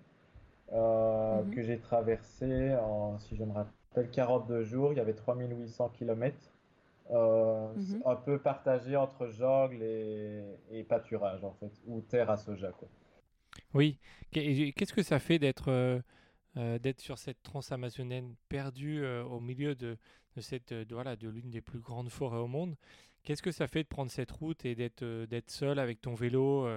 euh, 0.73 1.43
mhm. 1.43 1.55
que 1.55 1.63
j'ai 1.63 1.79
traversée 1.79 2.75
en, 2.77 3.19
si 3.19 3.37
je 3.37 3.45
me 3.45 3.53
rappelle, 3.53 4.11
42 4.11 4.63
jours. 4.63 4.93
Il 4.93 4.99
y 4.99 5.01
avait 5.01 5.15
3800 5.15 5.91
km. 5.91 6.37
Euh, 7.11 7.73
mhm. 7.75 8.03
un 8.05 8.17
peu 8.17 8.41
partagé 8.41 8.97
entre 8.97 9.29
jungle 9.29 9.81
et, 9.83 10.85
pâturage 10.89 11.45
en 11.45 11.53
fait, 11.53 11.71
ou 11.87 12.01
terre 12.01 12.31
à 12.31 12.37
soja 12.37 12.73
quoi. 12.73 12.89
Oui. 13.75 14.01
Qu'est-ce 14.33 14.93
que 14.93 15.05
ça 15.05 15.21
fait 15.21 15.39
d'être 15.39 15.71
euh, 15.71 16.01
euh, 16.57 16.81
d'être 16.81 17.01
sur 17.01 17.19
cette 17.19 17.41
transamazonienne 17.45 18.35
perdue 18.49 19.07
au 19.07 19.39
milieu 19.39 19.77
de, 19.77 19.97
de 20.35 20.41
cette 20.41 20.73
de, 20.73 20.95
voilà 20.95 21.15
de 21.15 21.29
l'une 21.29 21.51
des 21.51 21.61
plus 21.61 21.79
grandes 21.79 22.11
forêts 22.11 22.39
au 22.39 22.49
monde? 22.49 22.75
Qu'est-ce 23.23 23.43
que 23.43 23.53
ça 23.53 23.69
fait 23.69 23.85
de 23.85 23.89
prendre 23.89 24.11
cette 24.11 24.33
route 24.33 24.65
et 24.65 24.75
d'être 24.75 25.05
d'être 25.27 25.51
seul 25.51 25.79
avec 25.79 26.01
ton 26.01 26.15
vélo 26.15 26.69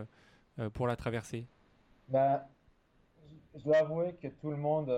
pour 0.73 0.85
la 0.85 0.95
traverser? 0.95 1.47
Bah, 2.07 2.47
je 3.55 3.63
dois 3.63 3.77
avouer 3.77 4.13
que 4.21 4.27
tout 4.27 4.51
le 4.51 4.57
monde 4.57 4.89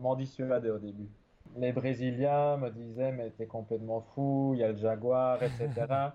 m'en 0.00 0.16
dissuadait 0.16 0.70
au 0.70 0.78
début 0.78 1.08
les 1.56 1.72
Brésiliens 1.72 2.56
me 2.56 2.70
disaient, 2.70 3.12
mais 3.12 3.30
t'es 3.30 3.46
complètement 3.46 4.00
fou, 4.14 4.52
il 4.54 4.60
y 4.60 4.64
a 4.64 4.72
le 4.72 4.76
jaguar, 4.76 5.42
etc. 5.42 5.70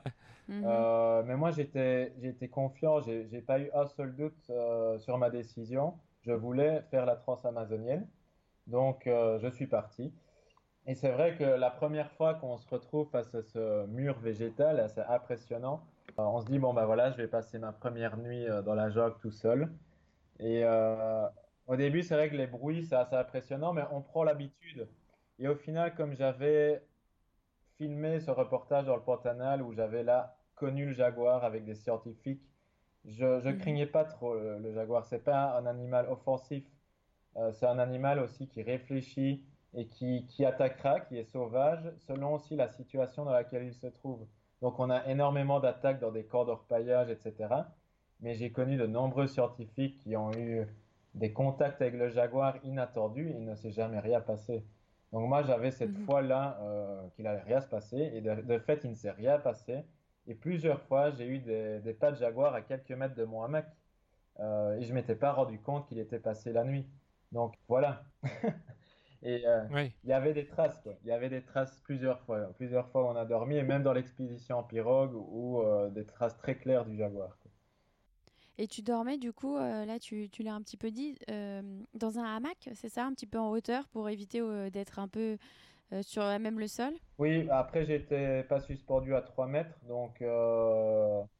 Mhm. 0.47 0.63
Euh, 0.65 1.23
mais 1.23 1.37
moi, 1.37 1.51
j'étais, 1.51 2.13
j'étais 2.19 2.49
confiant, 2.49 2.99
j'ai, 2.99 3.41
pas 3.41 3.59
eu 3.59 3.69
un 3.73 3.87
seul 3.87 4.13
doute 4.15 4.33
euh, 4.49 4.99
sur 4.99 5.17
ma 5.17 5.29
décision. 5.29 5.93
Je 6.23 6.33
voulais 6.33 6.81
faire 6.89 7.05
la 7.05 7.15
transamazonienne, 7.15 8.05
donc 8.67 9.07
euh, 9.07 9.39
je 9.39 9.47
suis 9.47 9.67
parti. 9.67 10.11
Et 10.87 10.95
c'est 10.95 11.11
vrai 11.11 11.35
que 11.37 11.43
la 11.43 11.69
première 11.69 12.11
fois 12.13 12.33
qu'on 12.33 12.57
se 12.57 12.67
retrouve 12.67 13.09
face 13.11 13.33
à 13.35 13.43
ce 13.43 13.85
mur 13.87 14.19
végétal, 14.19 14.89
c'est 14.93 15.05
impressionnant. 15.05 15.83
Euh, 16.19 16.23
on 16.23 16.41
se 16.41 16.45
dit, 16.47 16.59
bon, 16.59 16.73
ben 16.73 16.85
voilà, 16.85 17.11
je 17.11 17.17
vais 17.17 17.27
passer 17.27 17.59
ma 17.59 17.71
première 17.71 18.17
nuit 18.17 18.47
euh, 18.47 18.61
dans 18.61 18.73
la 18.73 18.89
jungle 18.89 19.15
tout 19.21 19.31
seul. 19.31 19.71
Et 20.39 20.63
euh, 20.63 21.27
au 21.67 21.75
début, 21.75 22.03
c'est 22.03 22.15
vrai 22.15 22.29
que 22.29 22.35
les 22.35 22.47
bruits, 22.47 22.83
c'est 22.83 22.95
assez 22.95 23.15
impressionnant, 23.15 23.73
mais 23.73 23.83
on 23.91 24.01
prend 24.01 24.23
l'habitude. 24.23 24.87
Et 25.41 25.49
au 25.49 25.55
final, 25.57 25.93
comme 25.95 26.13
j'avais 26.15 26.87
filmé 27.77 28.19
ce 28.21 28.31
reportage 28.31 28.85
dans 28.87 28.95
le 28.97 29.03
Pantanal 29.03 29.61
où 29.63 29.73
j'avais 29.73 30.03
là 30.03 30.43
connu 30.55 30.87
le 30.87 30.93
jaguar 30.93 31.43
avec 31.45 31.65
des 31.65 31.75
scientifiques, 31.75 32.43
je, 33.05 33.39
je 33.41 33.49
Mhm. 33.49 33.57
craignais 33.57 33.87
pas 33.87 34.05
trop 34.05 34.35
le, 34.35 34.59
le 34.59 34.73
jaguar. 34.73 35.05
C'est 35.05 35.23
pas 35.23 35.57
un 35.57 35.65
animal 35.67 36.07
offensif, 36.09 36.65
Euh, 37.37 37.51
c'est 37.53 37.67
un 37.67 37.79
animal 37.79 38.19
aussi 38.19 38.47
qui 38.49 38.61
réfléchit 38.63 39.45
et 39.73 39.87
qui, 39.89 40.25
qui 40.27 40.45
attaquera, 40.45 41.01
qui 41.01 41.17
est 41.17 41.23
sauvage, 41.25 41.93
selon 41.97 42.33
aussi 42.35 42.55
la 42.57 42.69
situation 42.69 43.25
dans 43.25 43.31
laquelle 43.33 43.63
il 43.65 43.73
se 43.75 43.87
trouve. 43.87 44.27
Donc 44.61 44.79
on 44.79 44.89
a 44.89 45.07
énormément 45.07 45.59
d'attaques 45.61 45.99
dans 46.01 46.11
des 46.11 46.27
camps 46.27 46.45
d'orpaillage, 46.45 47.09
etc. 47.09 47.75
Mais 48.21 48.35
j'ai 48.35 48.51
connu 48.51 48.77
de 48.77 48.87
nombreux 48.87 49.27
scientifiques 49.27 49.97
qui 49.99 50.15
ont 50.17 50.33
eu 50.35 50.67
des 51.15 51.33
contacts 51.33 51.81
avec 51.81 51.95
le 51.95 52.09
jaguar 52.09 52.57
inattendus 52.65 53.29
et 53.29 53.37
il 53.37 53.45
ne 53.45 53.55
s'est 53.55 53.71
jamais 53.71 53.99
rien 53.99 54.21
passé. 54.21 54.65
Donc 55.11 55.27
moi 55.27 55.43
j'avais 55.43 55.71
cette 55.71 55.97
Mhm. 55.97 55.97
foi-là 55.97 56.59
euh, 56.61 57.09
qu'il 57.11 57.27
allait 57.27 57.41
rien 57.41 57.61
se 57.61 57.67
passer 57.67 57.97
et 57.97 58.21
de, 58.21 58.35
de 58.41 58.59
fait 58.59 58.83
il 58.83 58.91
ne 58.91 58.95
s'est 58.95 59.11
rien 59.11 59.39
passé. 59.39 59.85
Et 60.27 60.35
plusieurs 60.35 60.81
fois 60.83 61.11
j'ai 61.11 61.27
eu 61.27 61.39
des, 61.39 61.81
des 61.81 61.93
pas 61.93 62.11
de 62.11 62.17
jaguar 62.17 62.53
à 62.53 62.61
quelques 62.61 62.91
mètres 62.91 63.15
de 63.15 63.25
mon 63.25 63.43
hamac 63.43 63.67
Euh, 64.39 64.77
et 64.79 64.83
je 64.85 64.93
m'étais 64.93 65.15
pas 65.17 65.33
rendu 65.33 65.61
compte 65.61 65.87
qu'il 65.87 65.99
était 65.99 66.19
passé 66.19 66.53
la 66.53 66.63
nuit. 66.65 66.91
Donc 67.31 67.55
voilà. 67.67 68.05
Et 69.23 69.47
euh, 69.47 69.67
Oui. 69.69 69.95
il 70.03 70.09
y 70.11 70.13
avait 70.13 70.33
des 70.33 70.47
traces, 70.47 70.79
quoi. 70.81 70.95
Il 71.03 71.07
y 71.09 71.11
avait 71.11 71.29
des 71.29 71.43
traces 71.43 71.79
plusieurs 71.79 72.21
fois. 72.21 72.53
Plusieurs 72.55 72.89
fois 72.91 73.03
où 73.03 73.07
on 73.07 73.15
a 73.17 73.25
dormi, 73.25 73.57
et 73.57 73.63
même 73.63 73.83
dans 73.83 73.93
l'expédition 73.93 74.57
en 74.59 74.63
pirogue, 74.63 75.13
ou 75.15 75.61
euh, 75.61 75.89
des 75.91 76.05
traces 76.05 76.37
très 76.37 76.57
claires 76.57 76.85
du 76.85 76.97
jaguar. 76.97 77.40
Et 78.57 78.67
tu 78.67 78.81
dormais, 78.81 79.17
du 79.17 79.33
coup, 79.33 79.55
euh, 79.55 79.85
là, 79.85 79.97
tu, 79.99 80.29
tu 80.29 80.43
l'as 80.43 80.53
un 80.53 80.61
petit 80.61 80.77
peu 80.77 80.91
dit, 80.91 81.17
euh, 81.29 81.61
dans 81.93 82.19
un 82.19 82.23
hamac, 82.23 82.69
c'est 82.73 82.89
ça, 82.89 83.05
un 83.05 83.13
petit 83.13 83.25
peu 83.25 83.39
en 83.39 83.49
hauteur 83.49 83.87
pour 83.89 84.09
éviter 84.09 84.39
euh, 84.41 84.69
d'être 84.69 84.99
un 84.99 85.07
peu 85.07 85.37
sur 86.03 86.23
même 86.39 86.57
le 86.57 86.67
sol? 86.67 86.93
Oui, 87.17 87.49
après, 87.49 87.83
j'étais 87.83 88.43
pas 88.43 88.61
suspendu 88.61 89.13
à 89.13 89.21
3 89.21 89.45
mètres, 89.47 89.77
donc. 89.89 90.21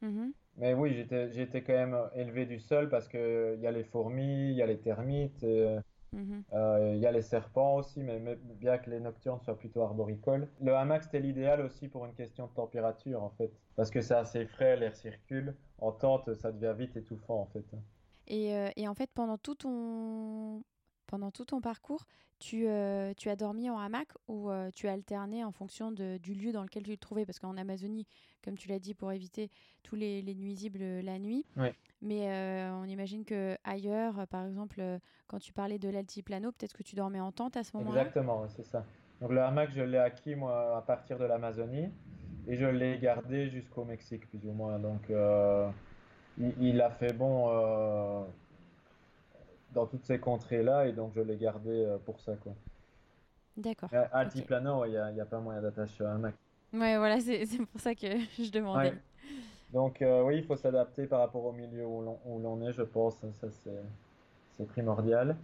Mhm. 0.02 0.32
Mais 0.58 0.74
oui, 0.74 0.92
j'étais, 0.94 1.30
j'étais 1.32 1.62
quand 1.62 1.72
même 1.72 1.96
élevé 2.14 2.44
du 2.44 2.58
sol 2.58 2.90
parce 2.90 3.08
que 3.08 3.54
il 3.56 3.62
y 3.62 3.66
a 3.66 3.70
les 3.70 3.84
fourmis, 3.84 4.50
il 4.50 4.56
y 4.56 4.60
a 4.60 4.66
les 4.66 4.78
termites, 4.78 5.42
Mhm. 6.12 6.44
euh, 6.52 6.92
il 6.94 7.00
y 7.00 7.06
a 7.06 7.12
les 7.12 7.22
serpents 7.22 7.76
aussi, 7.76 8.02
mais 8.02 8.18
mais 8.20 8.36
bien 8.36 8.78
que 8.78 8.90
les 8.90 9.00
nocturnes 9.00 9.40
soient 9.40 9.58
plutôt 9.58 9.82
arboricoles. 9.82 10.48
Le 10.60 10.74
hamac, 10.74 11.02
c'était 11.04 11.20
l'idéal 11.20 11.60
aussi 11.62 11.88
pour 11.88 12.04
une 12.06 12.14
question 12.14 12.46
de 12.46 12.52
température, 12.52 13.22
en 13.22 13.30
fait. 13.30 13.52
Parce 13.76 13.90
que 13.90 14.00
c'est 14.02 14.14
assez 14.14 14.46
frais, 14.46 14.76
l'air 14.76 14.94
circule. 14.96 15.56
En 15.78 15.92
tente, 15.92 16.34
ça 16.34 16.52
devient 16.52 16.74
vite 16.78 16.96
étouffant, 16.96 17.40
en 17.40 17.46
fait. 17.46 17.64
Et, 18.26 18.54
euh, 18.56 18.70
et 18.76 18.88
en 18.88 18.94
fait, 18.94 19.10
pendant 19.14 19.38
tout 19.38 19.54
ton, 19.54 20.62
pendant 21.12 21.30
tout 21.30 21.44
ton 21.44 21.60
parcours, 21.60 22.06
tu, 22.38 22.66
euh, 22.66 23.12
tu 23.18 23.28
as 23.28 23.36
dormi 23.36 23.68
en 23.68 23.76
hamac 23.78 24.08
ou 24.28 24.48
euh, 24.50 24.70
tu 24.74 24.88
as 24.88 24.92
alterné 24.92 25.44
en 25.44 25.52
fonction 25.52 25.92
de- 25.92 26.16
du 26.16 26.32
lieu 26.32 26.52
dans 26.52 26.62
lequel 26.62 26.84
tu 26.84 26.96
te 26.96 27.00
trouvais? 27.02 27.26
Parce 27.26 27.38
qu'en 27.38 27.58
Amazonie, 27.58 28.06
comme 28.42 28.56
tu 28.56 28.66
l'as 28.68 28.78
dit, 28.78 28.94
pour 28.94 29.12
éviter 29.12 29.50
tous 29.82 29.94
les, 29.94 30.22
les 30.22 30.34
nuisibles 30.34 30.80
euh, 30.80 31.02
la 31.02 31.18
nuit. 31.18 31.44
Mais 32.00 32.30
euh, 32.30 32.72
on 32.76 32.84
imagine 32.84 33.26
que 33.26 33.58
ailleurs, 33.62 34.26
par 34.28 34.46
exemple, 34.46 34.82
quand 35.26 35.38
tu 35.38 35.52
parlais 35.52 35.78
de 35.78 35.90
l'altiplano, 35.90 36.50
peut-être 36.50 36.72
que 36.72 36.82
tu 36.82 36.96
dormais 36.96 37.20
en 37.20 37.30
tente 37.30 37.58
à 37.58 37.62
ce 37.62 37.76
moment-là? 37.76 38.00
Exactement, 38.00 38.48
c'est 38.56 38.64
ça. 38.64 38.86
Donc 39.20 39.32
le 39.32 39.42
hamac, 39.42 39.70
je 39.76 39.82
l'ai 39.82 39.98
acquis 39.98 40.34
moi 40.34 40.78
à 40.78 40.80
partir 40.80 41.18
de 41.18 41.26
l'Amazonie 41.26 41.90
et 42.48 42.56
je 42.56 42.64
l'ai 42.64 42.98
gardé 42.98 43.50
jusqu'au 43.50 43.84
Mexique 43.84 44.26
plus 44.30 44.40
ou 44.46 44.52
moins. 44.52 44.78
Donc 44.78 45.02
il, 46.38 46.54
il 46.58 46.80
a 46.80 46.90
fait 46.90 47.12
bon 47.12 47.50
dans 49.72 49.86
toutes 49.86 50.04
ces 50.04 50.18
contrées-là 50.18 50.86
et 50.86 50.92
donc 50.92 51.12
je 51.14 51.20
l'ai 51.20 51.36
gardé 51.36 51.70
euh, 51.84 51.98
pour 51.98 52.20
ça 52.20 52.34
quoi. 52.36 52.52
D'accord. 53.56 53.88
Mais 53.92 54.08
Altiplano, 54.12 54.84
il 54.86 54.92
n'y 55.14 55.20
a, 55.20 55.26
pas 55.26 55.38
moyen 55.38 55.60
d'attacher 55.60 56.04
un 56.04 56.14
hamac. 56.14 56.34
Ouais, 56.72 56.96
voilà, 56.96 57.20
c'est 57.20 57.46
pour 57.66 57.80
ça 57.80 57.94
que 57.94 58.06
je 58.38 58.50
demandais. 58.50 58.90
Ouais. 58.90 58.98
Donc 59.72 60.02
euh, 60.02 60.22
oui, 60.22 60.38
il 60.38 60.44
faut 60.44 60.56
s'adapter 60.56 61.06
par 61.06 61.20
rapport 61.20 61.44
au 61.44 61.52
milieu 61.52 61.84
où 61.86 62.02
l'on 62.40 62.62
est, 62.62 62.72
je 62.72 62.82
pense, 62.82 63.16
ça 63.40 63.48
c'est 63.50 64.66
primordial. 64.66 65.36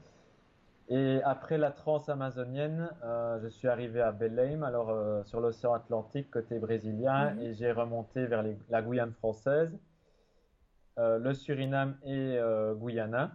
Et 0.90 1.20
après 1.22 1.58
la 1.58 1.70
transamazonienne, 1.70 2.90
euh, 3.04 3.38
je 3.42 3.48
suis 3.48 3.68
arrivé 3.68 4.00
à 4.00 4.10
Belém, 4.10 4.62
alors 4.62 4.88
euh, 4.88 5.22
sur 5.24 5.40
l'océan 5.40 5.74
Atlantique 5.74 6.30
côté 6.30 6.58
brésilien, 6.58 7.34
Mhm. 7.34 7.42
et 7.42 7.54
j'ai 7.54 7.72
remonté 7.72 8.26
vers 8.26 8.42
les- 8.42 8.56
la 8.70 8.80
Guyane 8.80 9.12
française, 9.12 9.70
euh, 10.98 11.18
le 11.18 11.34
Suriname 11.34 11.96
et 12.04 12.38
euh, 12.38 12.74
Guyana, 12.74 13.32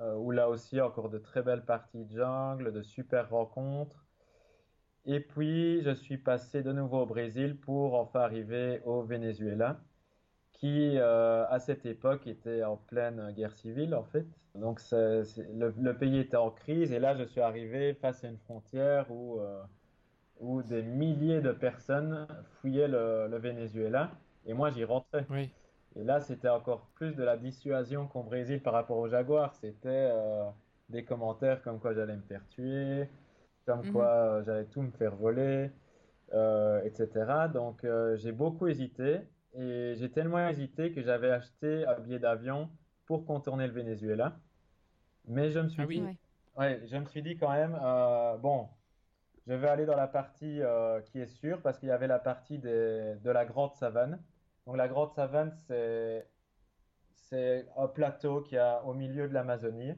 euh, 0.00 0.14
où 0.14 0.30
là 0.30 0.48
aussi 0.48 0.80
encore 0.80 1.10
de 1.10 1.18
très 1.18 1.42
belles 1.42 1.64
parties 1.64 2.04
de 2.04 2.10
jungle, 2.10 2.72
de 2.72 2.82
super 2.82 3.28
rencontres. 3.30 4.04
Et 5.04 5.20
puis 5.20 5.82
je 5.82 5.90
suis 5.90 6.18
passé 6.18 6.62
de 6.62 6.72
nouveau 6.72 7.02
au 7.02 7.06
Brésil 7.06 7.56
pour 7.56 7.94
enfin 7.94 8.20
arriver 8.20 8.80
au 8.84 9.02
Venezuela, 9.02 9.80
qui 10.52 10.96
euh, 10.96 11.46
à 11.48 11.58
cette 11.58 11.86
époque 11.86 12.26
était 12.26 12.62
en 12.64 12.76
pleine 12.76 13.32
guerre 13.32 13.54
civile 13.54 13.94
en 13.94 14.04
fait. 14.04 14.26
Donc 14.54 14.80
le, 14.92 15.92
pays 15.92 16.18
était 16.18 16.36
en 16.36 16.50
crise 16.50 16.92
et 16.92 16.98
là 16.98 17.14
je 17.16 17.24
suis 17.24 17.40
arrivé 17.40 17.94
face 17.94 18.24
à 18.24 18.28
une 18.28 18.38
frontière 18.38 19.10
où, 19.10 19.40
euh, 19.40 19.62
des 20.64 20.82
milliers 20.82 21.40
de 21.40 21.52
personnes 21.52 22.26
fouillaient 22.60 22.88
le, 22.88 23.28
le 23.28 23.38
Venezuela 23.38 24.10
et 24.46 24.54
moi 24.54 24.70
j'y 24.70 24.84
rentrais. 24.84 25.26
Oui. 25.30 25.50
Et 25.96 26.04
là 26.04 26.20
c'était 26.20 26.48
encore 26.48 26.90
plus 26.94 27.14
de 27.16 27.22
la 27.22 27.36
dissuasion 27.36 28.08
qu'au 28.08 28.22
Brésil 28.22 28.62
par 28.62 28.72
rapport 28.74 28.98
aux 28.98 29.08
jaguars. 29.08 29.54
C'était 29.54 29.88
euh, 30.10 30.50
des 30.88 31.04
commentaires 31.04 31.62
comme 31.62 31.80
quoi 31.80 31.94
j'allais 31.94 32.16
me 32.16 32.22
faire 32.22 32.46
tuer, 32.48 33.08
comme 33.66 33.84
Mhm. 33.84 33.88
quoi 33.88 34.40
euh, 34.40 34.44
j'allais 34.44 34.66
tout 34.66 34.82
me 34.82 34.90
faire 34.92 35.16
voler, 35.16 35.70
euh, 36.34 36.82
etc. 36.84 37.48
Donc 37.48 37.84
euh, 37.84 38.16
j'ai 38.16 38.32
beaucoup 38.32 38.66
hésité 38.68 39.20
et 39.54 39.94
j'ai 39.96 40.10
tellement 40.12 40.48
hésité 40.48 40.92
que 40.92 41.02
j'avais 41.02 41.30
acheté 41.30 41.86
un 41.86 42.00
billet 42.00 42.18
d'avion 42.20 42.70
pour 43.06 43.26
contourner 43.26 43.66
le 43.68 43.72
Venezuela. 43.74 44.40
Mais 45.26 45.50
je 45.50 45.60
me 45.60 45.68
suis 45.68 45.84
Ah 45.84 45.86
oui. 45.86 46.00
dit, 46.00 46.10
ouais, 46.56 46.82
je 46.86 46.96
me 46.96 47.06
suis 47.06 47.22
dit 47.22 47.36
quand 47.36 47.52
même, 47.52 47.72
bon, 48.40 48.68
je 49.46 49.54
vais 49.54 49.68
aller 49.68 49.86
dans 49.86 49.96
la 49.96 50.08
partie 50.08 50.60
qui 51.06 51.20
est 51.20 51.26
sûre 51.26 51.62
parce 51.62 51.78
qu'il 51.78 51.88
y 51.88 51.92
avait 51.92 52.06
la 52.08 52.18
partie 52.18 52.58
des- 52.58 53.16
de 53.22 53.30
la 53.30 53.44
grande 53.46 53.74
savane. 53.74 54.22
Donc 54.66 54.76
la 54.76 54.88
grande 54.88 55.10
savane, 55.12 55.50
c'est 55.52 56.28
c'est 57.14 57.68
un 57.76 57.88
plateau 57.88 58.42
qui 58.42 58.56
a 58.58 58.84
au 58.84 58.94
milieu 58.94 59.28
de 59.28 59.34
l'Amazonie, 59.34 59.94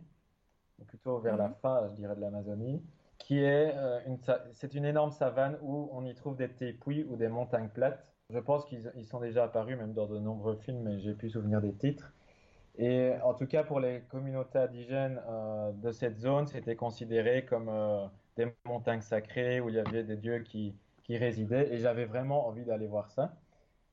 ou 0.79 0.85
plutôt 0.85 1.20
vers 1.20 1.37
la 1.37 1.48
Mhm. 1.48 1.55
fin, 1.62 1.88
je 1.90 1.94
dirais, 1.94 2.16
de 2.16 2.20
l'Amazonie, 2.20 2.85
qui 3.18 3.38
est 3.40 3.77
euh, 3.77 4.00
une, 4.07 4.18
c'est 4.53 4.74
une 4.74 4.85
énorme 4.85 5.11
savane 5.12 5.59
où 5.62 5.88
on 5.92 6.05
y 6.07 6.14
trouve 6.14 6.37
des 6.37 6.55
tépuis 6.55 7.05
ou 7.05 7.16
des 7.16 7.29
montagnes 7.29 7.70
plates. 7.70 8.14
Je 8.31 8.38
pense 8.38 8.64
qu'ils 8.66 8.92
ils 8.96 9.07
sont 9.07 9.20
déjà 9.20 9.44
apparus 9.44 9.77
même 9.79 9.94
dans 9.94 10.07
de 10.09 10.18
nombreux 10.18 10.57
films, 10.57 10.83
mais 10.83 10.98
j'ai 11.00 11.14
plus 11.14 11.31
souvenir 11.31 11.61
des 11.62 11.74
titres. 11.77 12.14
Et 12.77 13.14
en 13.22 13.35
tout 13.35 13.46
cas, 13.46 13.64
pour 13.64 13.81
les 13.81 14.03
communautés 14.03 14.59
indigènes 14.59 15.22
euh, 15.29 15.72
de 15.72 15.92
cette 15.92 16.18
zone, 16.18 16.46
c'était 16.46 16.77
considéré 16.77 17.44
comme 17.46 17.68
euh, 17.68 18.07
des 18.37 18.55
montagnes 18.66 19.00
sacrées 19.03 19.61
où 19.61 19.68
il 19.70 19.77
y 19.77 19.79
avait 19.79 20.05
des 20.05 20.16
dieux 20.16 20.40
qui, 20.40 20.77
qui 21.05 21.16
résidaient. 21.18 21.72
Et 21.74 21.79
j'avais 21.79 22.05
vraiment 22.07 22.46
envie 22.48 22.64
d'aller 22.64 22.87
voir 22.88 23.11
ça. 23.11 23.44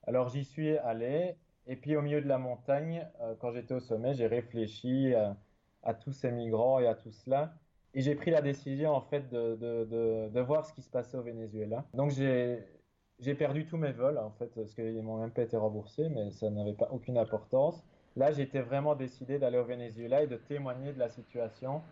Alors 0.08 0.30
j'y 0.30 0.44
suis 0.44 0.78
allé. 0.78 1.36
Et 1.68 1.76
puis 1.76 1.96
au 1.96 2.02
milieu 2.02 2.22
de 2.22 2.28
la 2.28 2.38
montagne, 2.38 3.08
euh, 3.22 3.36
quand 3.40 3.52
j'étais 3.52 3.74
au 3.74 3.80
sommet, 3.80 4.14
j'ai 4.14 4.28
réfléchi 4.28 5.14
à, 5.14 5.38
à 5.84 5.94
tous 5.94 6.12
ces 6.12 6.32
migrants 6.32 6.80
et 6.80 6.88
à 6.88 6.96
tout 6.96 7.12
cela. 7.12 7.54
Et 7.94 8.02
j'ai 8.02 8.16
pris 8.16 8.32
la 8.32 8.42
décision 8.42 8.92
en 8.92 9.02
fait 9.02 9.30
de, 9.30 9.56
de, 9.56 10.30
de, 10.30 10.42
voir 10.42 10.66
ce 10.66 10.74
qui 10.74 10.82
se 10.82 10.90
passait 10.90 11.18
au 11.18 11.22
Venezuela. 11.24 11.86
Donc 11.94 12.12
j'ai 12.12 12.64
j'ai 13.20 13.36
perdu 13.36 13.66
tous 13.66 13.78
mes 13.78 13.92
vols 13.92 14.18
en 14.18 14.32
fait, 14.32 14.48
parce 14.56 14.74
qu'ils 14.74 15.02
m'ont 15.04 15.18
même 15.18 15.32
pas 15.32 15.44
été 15.44 15.56
remboursés, 15.58 16.10
mais 16.10 16.32
ça 16.32 16.50
n'avait 16.50 16.74
pas 16.74 16.90
aucune 16.92 17.18
importance. 17.18 17.86
Là, 18.16 18.32
j'étais 18.32 18.62
vraiment 18.62 18.96
décidé 18.96 19.40
d'aller 19.40 19.58
au 19.58 19.64
Venezuela 19.64 20.24
et 20.24 20.28
de 20.28 20.38
témoigner 20.38 20.92
de 20.94 21.00
la 21.00 21.10
situation. 21.10 21.84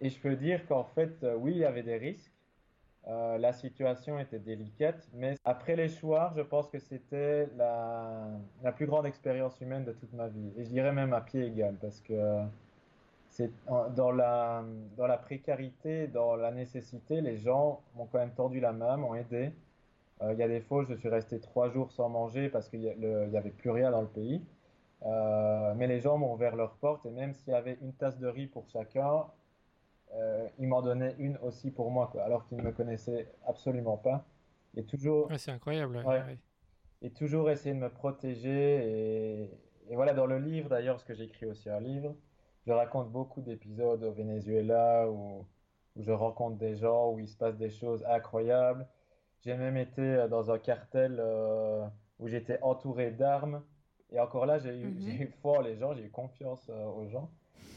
Et 0.00 0.10
je 0.10 0.20
peux 0.20 0.36
dire 0.36 0.66
qu'en 0.66 0.84
fait, 0.84 1.22
euh, 1.24 1.34
oui, 1.36 1.52
il 1.52 1.58
y 1.58 1.64
avait 1.64 1.82
des 1.82 1.96
risques. 1.96 2.32
Euh, 3.06 3.38
la 3.38 3.52
situation 3.52 4.18
était 4.18 4.38
délicate, 4.38 5.08
mais 5.14 5.36
après 5.44 5.74
l'échoir, 5.76 6.34
je 6.36 6.42
pense 6.42 6.68
que 6.68 6.78
c'était 6.78 7.46
la, 7.56 8.28
la 8.62 8.72
plus 8.72 8.86
grande 8.86 9.06
expérience 9.06 9.60
humaine 9.60 9.84
de 9.84 9.92
toute 9.92 10.12
ma 10.12 10.28
vie. 10.28 10.52
Et 10.56 10.64
je 10.64 10.70
dirais 10.70 10.92
même 10.92 11.12
à 11.14 11.20
pied 11.22 11.44
égal, 11.46 11.78
parce 11.80 12.00
que 12.00 12.44
c'est 13.28 13.52
dans 13.66 14.10
la, 14.12 14.64
dans 14.96 15.06
la 15.06 15.18
précarité, 15.18 16.08
dans 16.08 16.36
la 16.36 16.50
nécessité, 16.52 17.20
les 17.20 17.36
gens 17.38 17.84
m'ont 17.94 18.06
quand 18.06 18.18
même 18.18 18.34
tendu 18.34 18.60
la 18.60 18.72
main, 18.72 18.96
m'ont 18.96 19.14
aidé. 19.14 19.54
Euh, 20.22 20.32
il 20.34 20.38
y 20.38 20.42
a 20.42 20.48
des 20.48 20.60
fois, 20.60 20.84
je 20.84 20.94
suis 20.94 21.08
resté 21.08 21.40
trois 21.40 21.70
jours 21.70 21.92
sans 21.92 22.08
manger 22.08 22.50
parce 22.50 22.68
qu'il 22.68 22.80
n'y 22.80 23.36
avait 23.36 23.52
plus 23.52 23.70
rien 23.70 23.90
dans 23.90 24.02
le 24.02 24.08
pays. 24.08 24.46
Euh, 25.04 25.74
mais 25.76 25.86
les 25.86 26.00
gens 26.00 26.18
m'ont 26.18 26.34
ouvert 26.34 26.56
leurs 26.56 26.76
portes 26.78 27.06
et 27.06 27.10
même 27.10 27.34
s'il 27.34 27.52
y 27.52 27.56
avait 27.56 27.78
une 27.82 27.94
tasse 27.94 28.18
de 28.18 28.28
riz 28.28 28.46
pour 28.48 28.68
chacun, 28.68 29.26
euh, 30.14 30.48
ils 30.58 30.68
m'en 30.68 30.82
donnaient 30.82 31.14
une 31.18 31.36
aussi 31.38 31.70
pour 31.70 31.90
moi, 31.90 32.08
quoi, 32.10 32.22
alors 32.22 32.46
qu'ils 32.46 32.58
ne 32.58 32.62
me 32.62 32.72
connaissaient 32.72 33.28
absolument 33.46 33.96
pas. 33.96 34.24
Et 34.76 34.84
toujours. 34.84 35.28
c'est 35.36 35.50
incroyable. 35.50 36.04
Et 37.02 37.10
toujours 37.10 37.50
essayer 37.50 37.74
de 37.74 37.80
me 37.80 37.88
protéger. 37.88 39.40
Et, 39.40 39.50
et 39.88 39.96
voilà, 39.96 40.12
dans 40.12 40.26
le 40.26 40.38
livre 40.38 40.68
d'ailleurs, 40.68 40.96
parce 40.96 41.04
que 41.04 41.14
j'écris 41.14 41.46
aussi 41.46 41.70
un 41.70 41.80
livre, 41.80 42.14
je 42.66 42.72
raconte 42.72 43.10
beaucoup 43.10 43.40
d'épisodes 43.40 44.02
au 44.02 44.12
Venezuela 44.12 45.10
où, 45.10 45.46
où, 45.96 46.02
je 46.02 46.12
rencontre 46.12 46.56
des 46.58 46.76
gens, 46.76 47.12
où 47.12 47.18
il 47.18 47.28
se 47.28 47.36
passe 47.36 47.56
des 47.56 47.70
choses 47.70 48.04
incroyables. 48.08 48.86
J'ai 49.40 49.56
même 49.56 49.76
été 49.76 50.02
euh, 50.02 50.28
dans 50.28 50.50
un 50.50 50.58
cartel 50.58 51.16
euh, 51.18 51.86
où 52.18 52.28
j'étais 52.28 52.60
entouré 52.62 53.10
d'armes. 53.10 53.62
Et 54.12 54.20
encore 54.20 54.46
là, 54.46 54.58
j'ai 54.58 54.76
eu, 54.76 54.86
mhm. 54.86 55.22
eu, 55.22 55.26
foi 55.40 55.58
en 55.58 55.60
les 55.62 55.76
gens, 55.76 55.94
j'ai 55.94 56.04
eu 56.04 56.10
confiance 56.10 56.68
euh, 56.68 56.84
aux 56.84 57.08
gens. 57.08 57.30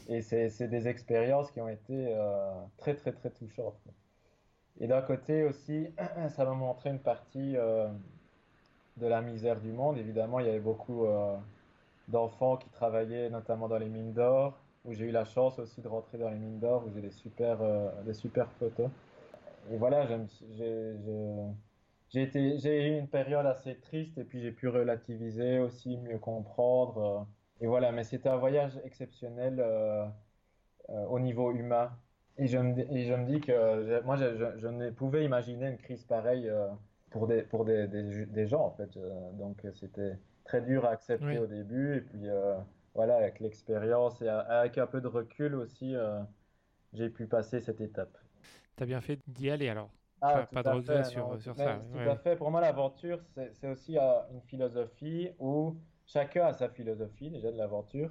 Et 0.08 0.22
c'est 0.22 0.68
des 0.68 0.88
expériences 0.88 1.50
qui 1.50 1.60
ont 1.60 1.68
été 1.68 2.14
très, 2.78 2.94
très, 2.94 3.12
très 3.12 3.30
touchantes. 3.30 3.80
Et 4.80 4.86
d'un 4.86 5.02
côté 5.02 5.44
aussi, 5.44 5.88
ça 6.28 6.44
m'a 6.44 6.52
montré 6.52 6.90
une 6.90 6.98
partie 6.98 7.54
de 7.54 9.06
la 9.06 9.22
misère 9.22 9.60
du 9.60 9.72
monde. 9.72 9.98
Évidemment, 9.98 10.40
il 10.40 10.46
y 10.46 10.48
avait 10.50 10.60
beaucoup 10.60 11.06
d'enfants 12.08 12.56
qui 12.56 12.68
travaillaient 12.70 13.30
notamment 13.30 13.68
dans 13.68 13.78
les 13.78 13.88
mines 13.88 14.12
d'or 14.12 14.58
où 14.84 14.92
j'ai 14.92 15.06
eu 15.06 15.10
la 15.10 15.24
chance 15.24 15.58
aussi 15.58 15.80
de 15.80 15.88
rentrer 15.88 16.18
dans 16.18 16.28
les 16.28 16.36
mines 16.36 16.58
d'or, 16.58 16.84
où 16.86 16.90
j'ai 16.94 17.00
des 17.00 17.10
super, 17.10 17.62
euh, 17.62 17.90
des 18.04 18.14
super 18.14 18.50
photos. 18.52 18.90
Et 19.70 19.76
voilà, 19.78 20.06
j'ai 22.10 22.88
eu 22.88 22.98
une 22.98 23.08
période 23.08 23.46
assez 23.46 23.76
triste 23.76 24.18
et 24.18 24.24
puis 24.24 24.42
j'ai 24.42 24.52
pu 24.52 24.68
relativiser 24.68 25.58
aussi, 25.58 25.96
mieux 25.96 26.18
comprendre. 26.18 27.26
Euh. 27.60 27.64
et 27.64 27.66
voilà, 27.66 27.92
mais 27.92 28.04
c'était 28.04 28.28
un 28.28 28.36
voyage 28.36 28.80
exceptionnel 28.84 29.60
euh, 29.60 30.06
au 31.08 31.18
niveau 31.18 31.52
humain. 31.52 31.90
Et 32.36 32.46
je 32.46 32.58
me, 32.58 32.78
et 32.78 33.04
je 33.04 33.14
me 33.14 33.26
dis 33.26 33.40
que 33.40 34.02
moi, 34.02 34.16
je, 34.16 34.56
je, 34.58 34.66
ne 34.66 34.90
pouvais 34.90 35.24
imaginer 35.24 35.68
une 35.68 35.78
crise 35.78 36.04
pareille 36.04 36.50
pour, 37.10 37.28
des, 37.28 37.42
pour 37.42 37.64
des, 37.64 37.86
des, 37.86 38.26
des 38.26 38.46
gens, 38.46 38.64
en 38.64 38.70
fait. 38.72 38.98
donc, 39.34 39.64
c'était 39.72 40.18
très 40.44 40.60
dur 40.60 40.84
à 40.84 40.90
accepter 40.90 41.38
au 41.38 41.46
début. 41.46 41.98
Et 41.98 42.00
puis, 42.00 42.28
voilà, 42.94 43.16
avec 43.16 43.40
l'expérience 43.40 44.22
et 44.22 44.28
avec 44.28 44.78
un 44.78 44.86
peu 44.86 45.00
de 45.00 45.08
recul 45.08 45.54
aussi, 45.56 45.94
euh, 45.94 46.20
j'ai 46.92 47.10
pu 47.10 47.26
passer 47.26 47.60
cette 47.60 47.80
étape. 47.80 48.16
Tu 48.76 48.82
as 48.82 48.86
bien 48.86 49.00
fait 49.00 49.18
d'y 49.26 49.50
aller 49.50 49.68
alors 49.68 49.90
ah, 50.20 50.46
Pas, 50.52 50.62
de 50.62 50.68
regret 50.68 51.04
sur, 51.04 51.40
sur 51.40 51.54
ça. 51.56 51.80
Tout 51.92 52.10
à 52.10 52.16
fait. 52.16 52.36
Pour 52.36 52.50
moi, 52.50 52.60
l'aventure, 52.60 53.20
c'est 53.52 53.68
aussi 53.68 53.98
euh, 53.98 54.20
une 54.32 54.40
philosophie 54.42 55.30
où 55.38 55.76
chacun 56.06 56.46
a 56.46 56.52
sa 56.52 56.68
philosophie 56.68 57.30
déjà 57.30 57.50
de 57.50 57.56
l'aventure, 57.56 58.10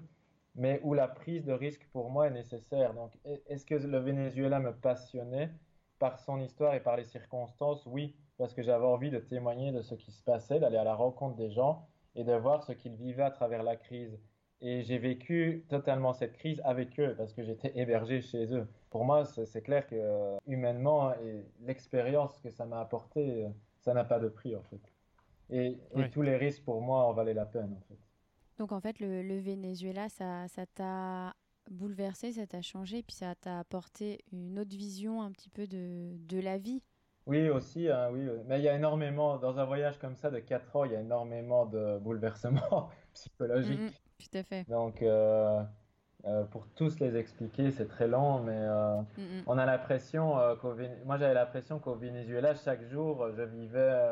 mais 0.56 0.80
où 0.84 0.94
la 0.94 1.08
prise 1.08 1.46
de 1.46 1.54
risque 1.54 1.88
pour 1.92 2.10
moi 2.10 2.28
est 2.28 2.32
nécessaire. 2.32 2.94
Donc, 2.94 3.12
est-ce 3.48 3.66
que 3.66 3.76
le 3.76 4.00
Venezuela 4.00 4.60
me 4.60 4.74
passionnait 4.74 5.52
par 6.00 6.20
son 6.20 6.40
histoire 6.40 6.76
et 6.76 6.80
par 6.82 6.98
les 6.98 7.06
circonstances? 7.06 7.86
Oui, 7.86 8.16
parce 8.38 8.54
que 8.54 8.62
j'avais 8.62 8.86
envie 8.86 9.10
de 9.10 9.20
témoigner 9.20 9.72
de 9.72 9.82
ce 9.82 9.96
qui 9.96 10.12
se 10.12 10.24
passait, 10.24 10.60
d'aller 10.60 10.78
à 10.78 10.84
la 10.84 10.96
rencontre 10.96 11.36
des 11.36 11.52
gens 11.52 11.88
et 12.16 12.24
de 12.24 12.34
voir 12.34 12.64
ce 12.64 12.74
qu'ils 12.74 12.96
vivaient 12.96 13.24
à 13.24 13.32
travers 13.32 13.64
la 13.64 13.76
crise. 13.76 14.20
Et 14.62 14.84
j'ai 14.84 14.98
vécu 14.98 15.66
totalement 15.68 16.14
cette 16.14 16.38
crise 16.38 16.62
avec 16.64 17.00
eux 17.00 17.16
parce 17.18 17.34
que 17.34 17.44
j'étais 17.44 17.78
hébergé 17.78 18.22
chez 18.22 18.46
eux. 18.54 18.68
Pour 18.90 19.04
moi, 19.06 19.26
c'est 19.26 19.62
clair 19.62 19.86
que 19.88 19.96
euh, 19.96 20.38
humainement 20.48 21.14
et 21.16 21.46
l'expérience 21.62 22.40
que 22.40 22.50
ça 22.50 22.66
m'a 22.66 22.80
apporté, 22.80 23.44
euh, 23.44 23.50
ça 23.80 23.94
n'a 23.94 24.06
pas 24.06 24.20
de 24.20 24.30
prix 24.30 24.56
en 24.56 24.64
fait. 24.64 24.93
Et, 25.50 25.78
tous 26.12 26.22
les 26.22 26.38
risques 26.38 26.64
pour 26.64 26.82
moi 26.82 27.04
en 27.04 27.14
valaient 27.14 27.34
la 27.34 27.46
peine 27.46 27.74
en 27.74 27.82
fait. 27.88 28.00
Donc 28.58 28.72
en 28.72 28.80
fait, 28.80 29.00
le, 29.00 29.40
Venezuela, 29.40 30.10
ça 30.10 30.48
t'a 30.74 31.34
bouleversé, 31.72 32.34
ça 32.34 32.46
t'a 32.46 32.62
changé, 32.62 33.04
puis 33.04 33.16
ça 33.16 33.36
t'a 33.36 33.60
apporté 33.60 34.24
une 34.32 34.60
autre 34.60 34.76
vision 34.76 35.22
un 35.22 35.32
petit 35.32 35.50
peu 35.50 35.68
de, 35.68 36.12
de 36.28 36.40
la 36.40 36.58
vie. 36.58 36.82
Oui, 37.26 37.50
aussi, 37.50 37.90
hein, 37.90 38.10
oui. 38.12 38.28
Mais 38.48 38.60
il 38.60 38.64
y 38.64 38.70
a 38.70 38.76
énormément, 38.76 39.38
dans 39.38 39.58
un 39.58 39.66
voyage 39.66 39.98
comme 39.98 40.16
ça 40.16 40.30
de 40.30 40.40
4 40.40 40.76
ans, 40.76 40.84
il 40.84 40.92
y 40.92 40.96
a 40.96 41.00
énormément 41.00 41.66
de 41.66 41.98
bouleversements 42.00 42.90
psychologiques. 43.14 43.80
Mm, 43.80 43.86
mm. 43.86 43.92
Tout 44.20 44.38
à 44.38 44.44
fait. 44.44 44.70
Donc, 44.70 45.02
euh, 45.02 45.64
euh, 46.26 46.44
pour 46.46 46.68
tous 46.76 47.00
les 47.00 47.16
expliquer, 47.16 47.72
c'est 47.72 47.88
très 47.88 48.08
long, 48.08 48.40
mais 48.40 48.58
euh, 48.58 49.02
mm, 49.18 49.22
mm. 49.22 49.44
on 49.48 49.58
a 49.58 49.66
l'impression 49.66 50.36
qu'au 50.62 50.76
moi 51.06 51.18
j'avais 51.18 51.34
l'impression 51.34 51.80
qu'au 51.80 51.96
Venezuela, 51.96 52.56
chaque 52.56 52.84
jour, 52.90 53.30
je 53.38 53.44
vivais 53.44 54.12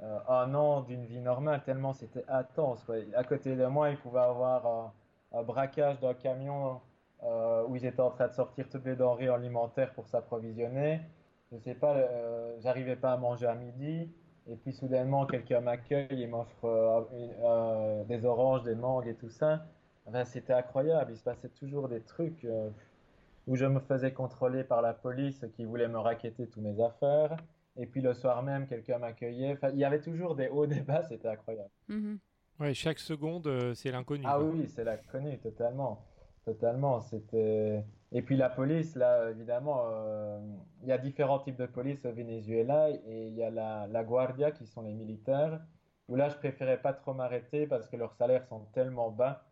un 0.00 0.54
an 0.54 0.82
d'une 0.82 1.04
vie 1.06 1.20
normale, 1.20 1.62
tellement 1.64 1.92
c'était 1.92 2.24
intense. 2.28 2.84
À 3.14 3.24
côté 3.24 3.56
de 3.56 3.66
moi, 3.66 3.90
il 3.90 3.96
pouvait 3.96 4.20
avoir 4.20 4.92
un 5.32 5.42
braquage 5.42 5.98
d'un 6.00 6.14
camion 6.14 6.80
où 7.22 7.76
ils 7.76 7.86
étaient 7.86 8.00
en 8.00 8.10
train 8.10 8.28
de 8.28 8.32
sortir 8.32 8.68
toutes 8.68 8.84
les 8.84 8.96
denrées 8.96 9.28
alimentaires 9.28 9.92
pour 9.94 10.06
s'approvisionner. 10.06 11.00
Je 11.50 11.58
sais 11.58 11.74
pas, 11.74 11.96
j'arrivais 12.60 12.96
pas 12.96 13.12
à 13.12 13.16
manger 13.16 13.46
à 13.46 13.54
midi. 13.54 14.10
Et 14.48 14.54
puis 14.54 14.72
soudainement, 14.72 15.26
quelqu'un 15.26 15.60
m'accueille 15.60 16.22
et 16.22 16.26
m'offre 16.26 16.64
euh, 16.64 17.00
euh, 17.44 18.04
des 18.04 18.24
oranges, 18.24 18.62
des 18.62 18.76
mangues 18.76 19.08
et 19.08 19.14
tout 19.14 19.28
ça. 19.28 19.66
c'était 20.24 20.52
incroyable. 20.52 21.12
Il 21.12 21.18
se 21.18 21.24
passait 21.24 21.48
toujours 21.48 21.88
des 21.88 22.00
trucs 22.00 22.44
euh, 22.44 22.70
où 23.48 23.56
je 23.56 23.64
me 23.64 23.80
faisais 23.80 24.12
contrôler 24.12 24.62
par 24.62 24.82
la 24.82 24.92
police 24.94 25.44
qui 25.56 25.64
voulait 25.64 25.88
me 25.88 25.98
raqueter 25.98 26.46
toutes 26.46 26.62
mes 26.62 26.80
affaires. 26.80 27.36
Et 27.76 27.86
puis 27.86 28.00
le 28.00 28.14
soir 28.14 28.42
même, 28.42 28.66
quelqu'un 28.66 28.98
m'accueillait. 28.98 29.58
il 29.72 29.78
y 29.78 29.84
avait 29.84 30.00
toujours 30.00 30.34
des 30.34 30.48
hauts, 30.48 30.66
des 30.66 30.80
bas. 30.80 31.02
C'était 31.04 31.28
incroyable. 31.28 31.70
Mm-hmm. 31.90 32.18
Ouais, 32.60 32.74
chaque 32.74 32.98
seconde, 32.98 33.74
c'est 33.74 33.90
l'inconnu. 33.90 34.24
Ah 34.26 34.40
oui, 34.40 34.66
c'est 34.66 34.84
l'inconnu, 34.84 35.38
totalement. 35.38 36.06
Totalement. 36.44 37.00
C'était. 37.00 37.84
Et 38.12 38.22
puis 38.22 38.36
la 38.36 38.48
police, 38.48 38.94
là, 38.94 39.30
évidemment, 39.30 39.82
euh, 39.86 40.38
il 40.82 40.88
y 40.88 40.92
a 40.92 40.98
différents 40.98 41.40
types 41.40 41.56
de 41.56 41.66
police 41.66 42.04
au 42.04 42.12
Venezuela 42.12 42.88
et 42.90 43.26
il 43.26 43.34
y 43.34 43.42
a 43.42 43.50
la, 43.50 43.86
la 43.88 44.04
Guardia 44.04 44.52
qui 44.52 44.66
sont 44.66 44.82
les 44.82 44.94
militaires, 44.94 45.60
où 46.08 46.14
là, 46.14 46.28
je 46.28 46.36
préférais 46.36 46.80
pas 46.80 46.92
trop 46.92 47.14
m'arrêter 47.14 47.66
parce 47.66 47.88
que 47.88 47.96
leurs 47.96 48.14
salaires 48.14 48.46
sont 48.46 48.60
tellement 48.72 49.10
bas 49.10 49.44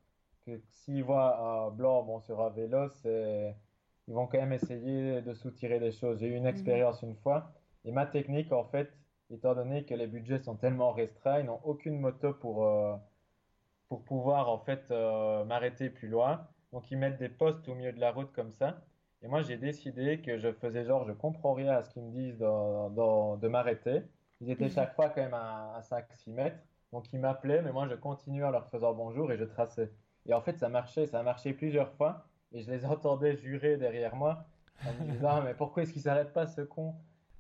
que 0.46 0.56
s'ils 0.68 1.02
voient 1.02 1.66
un 1.66 1.70
blanc 1.70 2.02
bon, 2.02 2.20
sur 2.20 2.40
un 2.40 2.50
vélo, 2.50 2.88
ils 3.04 4.14
vont 4.14 4.26
quand 4.26 4.38
même 4.38 4.52
essayer 4.52 5.22
de 5.22 5.34
soutirer 5.34 5.80
des 5.80 5.92
choses. 5.92 6.20
J'ai 6.20 6.28
eu 6.28 6.34
une 6.34 6.42
mhm. 6.42 6.48
expérience 6.48 7.02
une 7.02 7.16
fois 7.16 7.52
et 7.84 7.92
ma 7.92 8.06
technique, 8.06 8.52
en 8.52 8.64
fait, 8.64 8.90
étant 9.30 9.54
donné 9.54 9.84
que 9.84 9.94
les 9.94 10.06
budgets 10.06 10.38
sont 10.38 10.56
tellement 10.56 10.92
restreints, 10.92 11.40
ils 11.40 11.46
n'ont 11.46 11.60
aucune 11.64 11.98
moto 11.98 12.32
pour, 12.32 12.66
euh, 12.66 12.96
pour 13.88 14.04
pouvoir 14.04 14.48
en 14.48 14.58
fait 14.58 14.84
euh, 14.90 15.44
m'arrêter 15.44 15.90
plus 15.90 16.08
loin. 16.08 16.46
Donc 16.72 16.90
ils 16.90 16.98
mettent 16.98 17.18
des 17.18 17.28
postes 17.28 17.68
au 17.68 17.74
milieu 17.74 17.92
de 17.92 18.00
la 18.00 18.12
route 18.12 18.32
comme 18.32 18.52
ça. 18.52 18.82
Et 19.22 19.28
moi 19.28 19.42
j'ai 19.42 19.56
décidé 19.56 20.20
que 20.20 20.38
je 20.38 20.52
faisais 20.52 20.84
genre 20.84 21.04
je 21.06 21.12
comprends 21.12 21.54
rien 21.54 21.72
à 21.72 21.82
ce 21.82 21.90
qu'ils 21.90 22.02
me 22.02 22.10
disent 22.10 22.38
de 22.38 23.48
m'arrêter. 23.48 24.02
Ils 24.40 24.50
étaient 24.50 24.68
chaque 24.68 24.94
fois 24.94 25.08
quand 25.08 25.22
même 25.22 25.34
à, 25.34 25.80
5-6 25.82 26.32
mètres. 26.32 26.58
Donc 26.92 27.12
ils 27.12 27.18
m'appelaient, 27.18 27.62
mais 27.62 27.72
moi 27.72 27.86
je 27.88 27.94
continuais 27.94 28.44
en 28.44 28.50
leur 28.50 28.68
faisant 28.68 28.92
bonjour 28.92 29.32
et 29.32 29.38
je 29.38 29.44
traçais. 29.44 29.90
Et 30.26 30.34
en 30.34 30.40
fait 30.40 30.58
ça 30.58 30.68
marchait, 30.68 31.06
ça 31.06 31.20
a 31.20 31.22
marché 31.22 31.52
plusieurs 31.52 31.92
fois. 31.92 32.26
Et 32.52 32.60
je 32.60 32.70
les 32.70 32.84
entendais 32.84 33.36
jurer 33.36 33.76
derrière 33.76 34.16
moi 34.16 34.44
en 34.84 34.92
me 34.92 35.12
disant 35.12 35.42
mais 35.42 35.54
pourquoi 35.54 35.84
est-ce 35.84 35.92
qu'ils 35.92 36.02
s'arrêtent 36.02 36.32
pas 36.32 36.46
ce 36.46 36.60
con? 36.60 36.94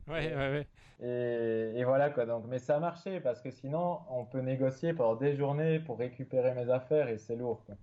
Ouais, 0.08 0.34
ouais, 0.34 0.34
ouais. 0.34 0.66
Et, 1.02 1.78
et, 1.80 1.84
voilà 1.84 2.10
quoi. 2.10 2.26
Donc, 2.26 2.44
mais 2.48 2.58
ça 2.58 2.76
a 2.76 2.80
marché 2.80 3.20
parce 3.20 3.40
que 3.40 3.50
sinon, 3.50 3.98
on 4.10 4.24
peut 4.24 4.40
négocier 4.40 4.92
pendant 4.92 5.16
des 5.16 5.34
journées 5.34 5.80
pour 5.80 5.98
récupérer 5.98 6.54
mes 6.54 6.70
affaires 6.70 7.08
et 7.08 7.18
c'est 7.18 7.36
lourd. 7.36 7.62
Quoi. 7.66 7.74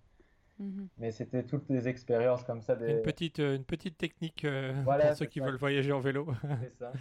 Mhm. 0.60 0.88
Mais 0.98 1.12
c'était 1.12 1.44
toutes 1.44 1.68
des 1.68 1.88
expériences 1.88 2.44
comme 2.44 2.62
ça. 2.62 2.76
Des... 2.76 2.92
Une, 2.92 3.02
petite, 3.02 3.40
euh, 3.40 3.56
une 3.56 3.66
petite 3.66 3.98
technique 3.98 4.46
euh, 4.46 4.84
pour 4.84 5.16
ceux 5.16 5.26
qui 5.26 5.40
veulent 5.40 5.58
voyager 5.58 5.92
en 5.92 6.00
vélo. 6.00 6.28
c'est 6.62 6.78
ça. 6.78 6.94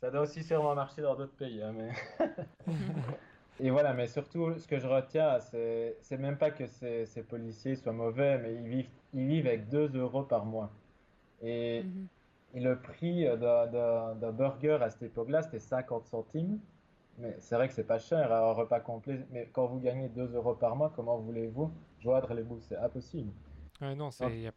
Ça 0.00 0.10
doit 0.10 0.22
aussi 0.22 0.42
sûrement 0.42 0.74
marcher 0.74 1.02
dans 1.02 1.14
d'autres 1.14 1.36
pays. 1.36 1.62
Hein, 1.62 1.72
mais... 1.76 1.90
Et 3.60 3.70
voilà, 3.70 3.92
mais 3.94 4.08
surtout, 4.08 4.58
ce 4.58 4.66
que 4.66 4.80
je 4.80 4.86
retiens, 4.86 5.38
c'est 5.38 6.18
même 6.18 6.36
pas 6.36 6.50
que 6.50 6.66
ces, 6.66 7.06
ces, 7.06 7.22
policiers 7.22 7.76
soient 7.76 7.92
mauvais, 7.92 8.36
mais 8.38 8.54
ils 8.54 8.66
vivent, 8.66 8.90
ils 9.12 9.26
vivent 9.28 9.46
avec 9.46 9.68
2 9.68 9.96
euros 9.96 10.24
par 10.24 10.44
mois. 10.44 10.72
Et, 11.40 11.84
mhm. 11.84 12.06
Et 12.54 12.60
le 12.60 12.78
prix 12.78 13.24
d'un 13.24 14.32
burger 14.32 14.78
à 14.80 14.90
cette 14.90 15.02
époque-là, 15.02 15.42
c'était 15.42 15.60
50 15.60 16.04
centimes. 16.06 16.60
Mais 17.18 17.36
c'est 17.38 17.54
vrai 17.54 17.68
que 17.68 17.74
c'est 17.74 17.86
pas 17.86 17.98
cher 17.98 18.32
un 18.32 18.52
repas 18.52 18.80
complet. 18.80 19.24
Mais 19.30 19.48
quand 19.52 19.66
vous 19.66 19.78
gagnez 19.78 20.08
2 20.08 20.34
euros 20.34 20.54
par 20.54 20.74
mois, 20.74 20.92
comment 20.94 21.18
voulez-vous 21.18 21.70
joindre 22.00 22.34
les 22.34 22.42
bouts 22.42 22.60
C'est 22.60 22.76
impossible. 22.76 23.32
non, 23.80 24.10
c'est 24.10 24.50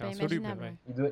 insoluble. 0.00 0.46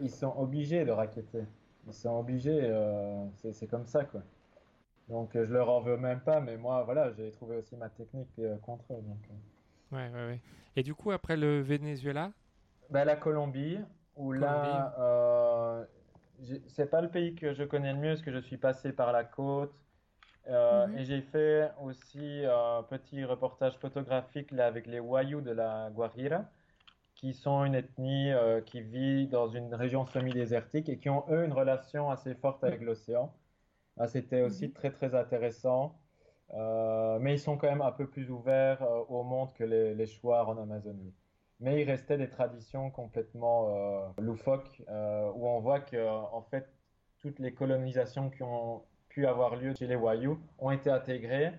Ils, 0.02 0.10
sont 0.10 0.34
obligés 0.36 0.84
de 0.84 0.90
raqueter. 0.90 1.44
Ils 1.86 1.94
sont 1.94 2.18
obligés. 2.18 2.60
Euh, 2.62 3.24
c'est 3.52 3.66
comme 3.68 3.86
ça, 3.86 4.04
quoi. 4.04 4.22
Donc 5.08 5.30
je 5.34 5.52
leur 5.52 5.68
en 5.68 5.80
veux 5.80 5.96
même 5.96 6.20
pas, 6.20 6.40
mais 6.40 6.56
moi, 6.56 6.84
voilà, 6.84 7.12
j'ai 7.12 7.30
trouvé 7.32 7.56
aussi 7.56 7.76
ma 7.76 7.88
technique 7.88 8.30
euh, 8.38 8.56
contre 8.58 8.84
eux. 8.92 9.02
Donc, 9.02 9.18
euh. 9.30 9.96
ouais, 9.96 10.08
ouais, 10.08 10.26
ouais. 10.28 10.40
Et 10.76 10.82
du 10.82 10.94
coup, 10.94 11.10
après 11.10 11.36
le 11.36 11.60
Venezuela? 11.60 12.32
Ben, 12.90 13.04
La 13.04 13.16
Colombie, 13.16 13.78
où 14.16 14.32
là, 14.32 14.94
euh, 14.98 15.84
c'est 16.66 16.90
pas 16.90 17.00
le 17.00 17.08
pays 17.10 17.34
que 17.34 17.52
je 17.54 17.64
connais 17.64 17.92
le 17.92 17.98
mieux, 17.98 18.10
parce 18.10 18.22
que 18.22 18.32
je 18.32 18.38
suis 18.38 18.56
passé 18.56 18.92
par 18.92 19.12
la 19.12 19.24
côte. 19.24 19.72
Euh, 20.48 20.86
mhm. 20.88 20.98
Et 20.98 21.04
j'ai 21.04 21.22
fait 21.22 21.70
aussi 21.80 22.44
un 22.44 22.82
petit 22.82 23.24
reportage 23.24 23.76
photographique 23.78 24.50
là, 24.50 24.66
avec 24.66 24.86
les 24.86 25.00
Wayuu 25.00 25.40
de 25.40 25.52
la 25.52 25.90
Guajira, 25.90 26.44
qui 27.14 27.34
sont 27.34 27.64
une 27.64 27.74
ethnie 27.74 28.32
euh, 28.32 28.60
qui 28.60 28.80
vit 28.82 29.28
dans 29.28 29.48
une 29.48 29.74
région 29.74 30.06
semi-désertique 30.06 30.88
et 30.88 30.98
qui 30.98 31.10
ont, 31.10 31.24
eux, 31.30 31.44
une 31.44 31.52
relation 31.52 32.10
assez 32.10 32.34
forte 32.34 32.64
avec 32.64 32.80
l'océan. 32.82 33.32
Ah, 33.98 34.08
c'était 34.08 34.42
aussi 34.42 34.68
mhm. 34.68 34.72
très, 34.74 34.90
très 34.92 35.14
intéressant. 35.14 35.98
Euh, 36.54 37.18
mais 37.20 37.34
ils 37.34 37.38
sont 37.40 37.56
quand 37.56 37.68
même 37.68 37.82
un 37.82 37.92
peu 37.92 38.06
plus 38.08 38.30
ouverts 38.30 38.82
au 39.08 39.22
monde 39.24 39.52
que 39.54 39.64
les, 39.64 39.94
les 39.94 40.06
Chouars 40.06 40.48
en 40.48 40.58
Amazonie. 40.58 41.14
Mais 41.62 41.80
il 41.80 41.84
restait 41.88 42.18
des 42.18 42.28
traditions 42.28 42.90
complètement 42.90 44.12
loufoques, 44.18 44.82
où 44.88 45.48
on 45.48 45.60
voit 45.60 45.80
que, 45.80 46.06
en 46.06 46.42
fait, 46.42 46.68
toutes 47.20 47.38
les 47.38 47.54
colonisations 47.54 48.30
qui 48.30 48.42
ont 48.42 48.82
pu 49.08 49.26
avoir 49.26 49.56
lieu 49.56 49.72
chez 49.74 49.86
les 49.86 49.94
Wayuu 49.94 50.36
ont 50.58 50.70
été 50.70 50.90
intégrés 50.90 51.52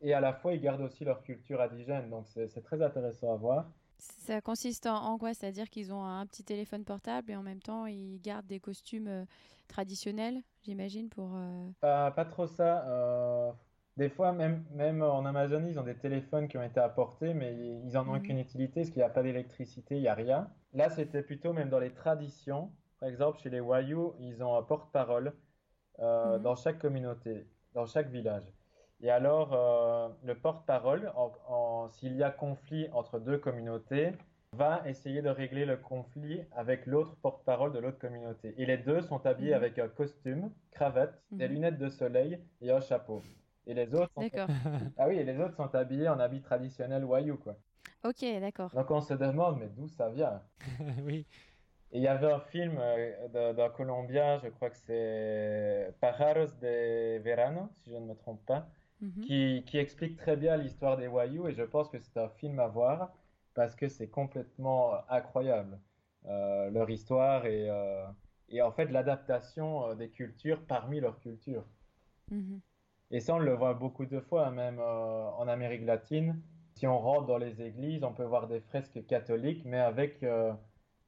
et 0.00 0.14
à 0.14 0.20
la 0.20 0.32
fois 0.32 0.52
ils 0.52 0.60
gardent 0.60 0.82
aussi 0.82 1.04
leur 1.04 1.22
culture 1.22 1.60
indigène. 1.60 2.10
Donc 2.10 2.26
c'est 2.26 2.62
très 2.62 2.82
intéressant 2.82 3.32
à 3.32 3.36
voir. 3.36 3.70
Ça 3.98 4.40
consiste 4.40 4.86
en, 4.86 5.16
quoi? 5.16 5.32
C'est-à-dire 5.32 5.70
qu'ils 5.70 5.92
ont 5.92 6.04
un 6.04 6.26
petit 6.26 6.44
téléphone 6.44 6.84
portable 6.84 7.30
et 7.30 7.36
en 7.36 7.42
même 7.42 7.60
temps 7.60 7.86
ils 7.86 8.20
gardent 8.20 8.46
des 8.46 8.60
costumes 8.60 9.08
euh, 9.08 9.24
traditionnels, 9.68 10.42
j'imagine, 10.64 11.08
pour... 11.08 11.30
Euh, 11.34 11.70
pas 11.80 12.24
trop 12.24 12.46
ça. 12.46 13.54
Des 13.96 14.10
fois, 14.10 14.32
même, 14.32 14.64
même 14.72 15.02
en 15.02 15.24
Amazonie, 15.24 15.70
ils 15.70 15.80
ont 15.80 15.84
des 15.84 15.96
téléphones 15.96 16.48
qui 16.48 16.58
ont 16.58 16.62
été 16.62 16.80
apportés, 16.80 17.32
mais 17.32 17.54
ils 17.56 17.92
n'en 17.92 18.02
ont 18.02 18.12
mhm. 18.12 18.18
aucune 18.18 18.38
utilité 18.38 18.80
parce 18.80 18.90
qu'il 18.90 18.98
n'y 18.98 19.06
a 19.06 19.10
pas 19.10 19.22
d'électricité, 19.22 19.96
il 19.96 20.02
n'y 20.02 20.08
a 20.08 20.14
rien. 20.14 20.50
Là, 20.74 20.90
c'était 20.90 21.22
plutôt 21.22 21.54
même 21.54 21.70
dans 21.70 21.78
les 21.78 21.92
traditions. 21.92 22.70
Par 23.00 23.08
exemple, 23.08 23.38
chez 23.38 23.48
les 23.48 23.60
Wayuu, 23.60 24.12
ils 24.20 24.42
ont 24.42 24.54
un 24.54 24.62
porte-parole 24.62 25.32
euh, 26.00 26.36
mhm. 26.36 26.42
dans 26.42 26.56
chaque 26.56 26.78
communauté, 26.78 27.46
dans 27.72 27.86
chaque 27.86 28.10
village. 28.10 28.52
Et 29.00 29.10
alors, 29.10 29.52
euh, 29.54 30.08
le 30.24 30.34
porte-parole, 30.34 31.10
s'il 31.88 32.16
y 32.16 32.22
a 32.22 32.30
conflit 32.30 32.88
entre 32.92 33.18
deux 33.18 33.38
communautés, 33.38 34.12
va 34.52 34.82
essayer 34.86 35.22
de 35.22 35.28
régler 35.28 35.64
le 35.64 35.76
conflit 35.76 36.42
avec 36.52 36.86
l'autre 36.86 37.16
porte-parole 37.22 37.72
de 37.72 37.78
l'autre 37.78 37.98
communauté. 37.98 38.54
Et 38.58 38.66
les 38.66 38.78
deux 38.78 39.00
sont 39.00 39.24
habillés 39.24 39.50
mhm. 39.50 39.56
avec 39.56 39.78
un 39.78 39.88
costume, 39.88 40.50
cravate, 40.70 41.18
des 41.30 41.48
mhm. 41.48 41.54
lunettes 41.54 41.78
de 41.78 41.88
soleil 41.88 42.38
et 42.60 42.70
un 42.70 42.80
chapeau. 42.80 43.22
Et 43.66 43.74
les 43.74 43.94
autres 43.94 44.12
sont... 44.12 44.28
ah 44.96 45.08
oui, 45.08 45.16
et 45.16 45.24
les 45.24 45.38
autres 45.40 45.56
sont 45.56 45.74
habillés 45.74 46.08
en 46.08 46.20
habit 46.20 46.40
traditionnel 46.40 47.04
wayuu, 47.04 47.36
quoi. 47.36 47.56
Ok, 48.04 48.24
d'accord. 48.40 48.70
Donc 48.74 48.90
on 48.90 49.00
se 49.00 49.14
demande, 49.14 49.58
mais 49.58 49.68
d'où 49.68 49.88
ça 49.88 50.10
vient? 50.10 50.42
Oui. 51.04 51.26
Et 51.92 51.98
il 51.98 52.02
y 52.02 52.08
avait 52.08 52.30
un 52.30 52.40
film 52.40 52.76
euh, 52.78 53.52
d'un 53.52 53.68
Colombien, 53.70 54.38
je 54.38 54.48
crois 54.48 54.70
que 54.70 54.76
c'est 54.76 55.94
Pajaros 56.00 56.52
de 56.60 57.18
Verano, 57.18 57.68
si 57.74 57.90
je 57.90 57.96
ne 57.96 58.06
me 58.06 58.14
trompe 58.14 58.44
pas, 58.44 58.68
mhm. 59.00 59.20
qui, 59.22 59.64
qui, 59.66 59.78
explique 59.78 60.16
très 60.16 60.36
bien 60.36 60.56
l'histoire 60.56 60.96
des 60.96 61.06
Wayuu 61.06 61.48
et 61.48 61.52
je 61.52 61.62
pense 61.62 61.88
que 61.88 61.98
c'est 61.98 62.18
un 62.18 62.28
film 62.28 62.58
à 62.58 62.66
voir 62.66 63.12
parce 63.54 63.74
que 63.76 63.88
c'est 63.88 64.08
complètement 64.08 64.94
incroyable, 65.08 65.78
euh, 66.26 66.70
leur 66.70 66.90
histoire 66.90 67.46
et, 67.46 67.70
euh, 67.70 68.04
et 68.48 68.62
en 68.62 68.72
fait 68.72 68.86
l'adaptation 68.86 69.94
des 69.94 70.10
cultures 70.10 70.62
parmi 70.66 71.00
leurs 71.00 71.18
cultures. 71.20 71.64
Mhm. 72.30 72.60
Et 73.10 73.20
ça, 73.20 73.34
on 73.34 73.38
le 73.38 73.54
voit 73.54 73.74
beaucoup 73.74 74.06
de 74.06 74.20
fois, 74.20 74.50
même 74.50 74.80
en 74.80 75.46
Amérique 75.48 75.84
latine. 75.84 76.40
Si 76.74 76.86
on 76.86 76.98
rentre 76.98 77.26
dans 77.26 77.38
les 77.38 77.62
églises, 77.62 78.02
on 78.04 78.12
peut 78.12 78.24
voir 78.24 78.48
des 78.48 78.60
fresques 78.60 79.06
catholiques, 79.06 79.62
mais 79.64 79.78
avec 79.78 80.24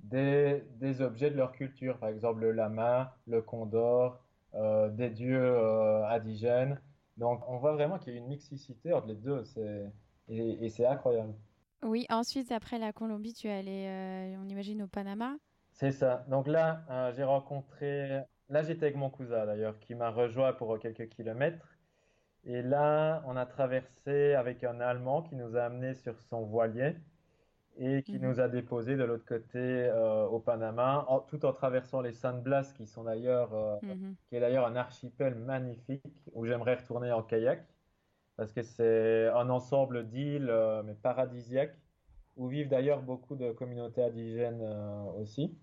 des, 0.01 0.65
des, 0.77 1.01
objets 1.03 1.31
de 1.31 1.37
leur 1.37 1.53
culture, 1.53 1.99
par 1.99 2.09
exemple 2.09 2.41
le 2.41 2.53
lama, 2.53 3.17
le 3.27 3.43
condor, 3.43 4.23
euh, 4.55 4.89
des 4.89 5.11
dieux 5.11 5.43
euh, 5.43 6.07
indigènes. 6.09 6.81
Donc 7.17 7.43
on 7.49 7.59
voit 7.59 7.73
vraiment 7.73 7.99
qu'il 7.99 8.15
y 8.15 8.17
a 8.17 8.21
une 8.21 8.29
mixicité 8.29 8.93
entre 8.93 9.09
les 9.09 9.17
deux, 9.17 9.45
et, 10.29 10.65
et 10.65 10.69
c'est 10.71 10.87
incroyable. 10.87 11.35
Oui, 11.85 12.07
ensuite, 12.11 12.51
après 12.51 12.79
la 12.79 12.93
Colombie, 12.93 13.35
tu 13.35 13.47
es 13.47 13.53
allé, 13.53 13.87
euh, 13.87 14.43
on 14.43 14.49
imagine, 14.49 14.83
au 14.83 14.89
Panama 14.89 15.37
C'est 15.73 15.93
ça. 15.93 16.25
Donc 16.29 16.47
là, 16.49 17.13
j'ai 17.15 17.25
rencontré, 17.25 18.23
là 18.49 18.63
j'étais 18.63 18.87
avec 18.87 18.97
mon 18.97 19.11
cousin 19.11 19.47
d'ailleurs, 19.47 19.79
qui 19.79 19.95
m'a 19.95 20.11
rejoint 20.11 20.53
pour 20.53 20.79
quelques 20.79 21.09
kilomètres. 21.09 21.65
Et 22.45 22.63
là, 22.63 23.23
on 23.27 23.37
a 23.37 23.47
traversé 23.47 24.35
avec 24.35 24.65
un 24.65 24.81
Allemand 24.81 25.23
qui 25.23 25.37
nous 25.37 25.57
a 25.57 25.63
amenés 25.63 25.95
sur 25.95 26.19
son 26.21 26.43
voilier 26.43 26.97
et 27.79 28.03
qui 28.03 28.19
mhm. 28.19 28.29
nous 28.29 28.41
a 28.41 28.49
déposé 28.49 28.97
de 28.97 29.05
l'autre 29.05 29.25
côté 29.25 29.59
euh, 29.59 30.27
au 30.27 30.41
Panama, 30.41 31.07
tout 31.29 31.45
en 31.45 31.53
traversant 31.53 32.01
les 32.01 32.13
San 32.13 32.43
Blas, 32.43 32.73
qui 32.77 32.87
sont 32.87 33.05
d'ailleurs, 33.05 33.55
euh, 33.55 33.77
mhm. 33.83 34.17
qui 34.29 34.37
est 34.37 34.41
d'ailleurs 34.41 34.67
un 34.67 34.77
archipel 34.77 35.37
magnifique 35.37 36.03
où 36.33 36.45
j'aimerais 36.45 36.75
retourner 36.75 37.13
en 37.13 37.23
kayak 37.23 37.65
parce 38.37 38.53
que 38.53 38.63
c'est 38.63 39.29
un 39.29 39.51
ensemble 39.51 40.09
d'îles 40.09 40.49
euh, 40.49 40.83
mais 40.85 40.95
paradisiaques 40.95 41.77
où 42.37 42.47
vivent 42.47 42.69
d'ailleurs 42.69 43.03
beaucoup 43.03 43.35
de 43.35 43.51
communautés 43.51 44.03
indigènes 44.03 44.63
aussi. 45.21 45.59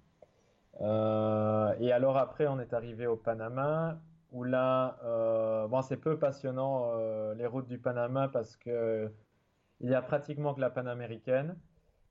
et 0.81 1.91
alors 1.91 2.17
après, 2.17 2.47
on 2.47 2.59
est 2.59 2.73
arrivé 2.73 3.07
au 3.07 3.15
Panama 3.15 3.97
où 4.35 4.43
là, 4.43 4.97
bon, 5.69 5.81
c'est 5.81 5.97
peu 5.97 6.19
passionnant 6.19 6.93
les 7.33 7.47
routes 7.47 7.67
du 7.67 7.79
Panama 7.79 8.27
parce 8.27 8.55
que 8.57 9.11
il 9.81 9.89
y 9.89 9.95
a 9.95 10.01
pratiquement 10.01 10.53
que 10.53 10.61
la 10.61 10.69
panaméricaine. 10.69 11.57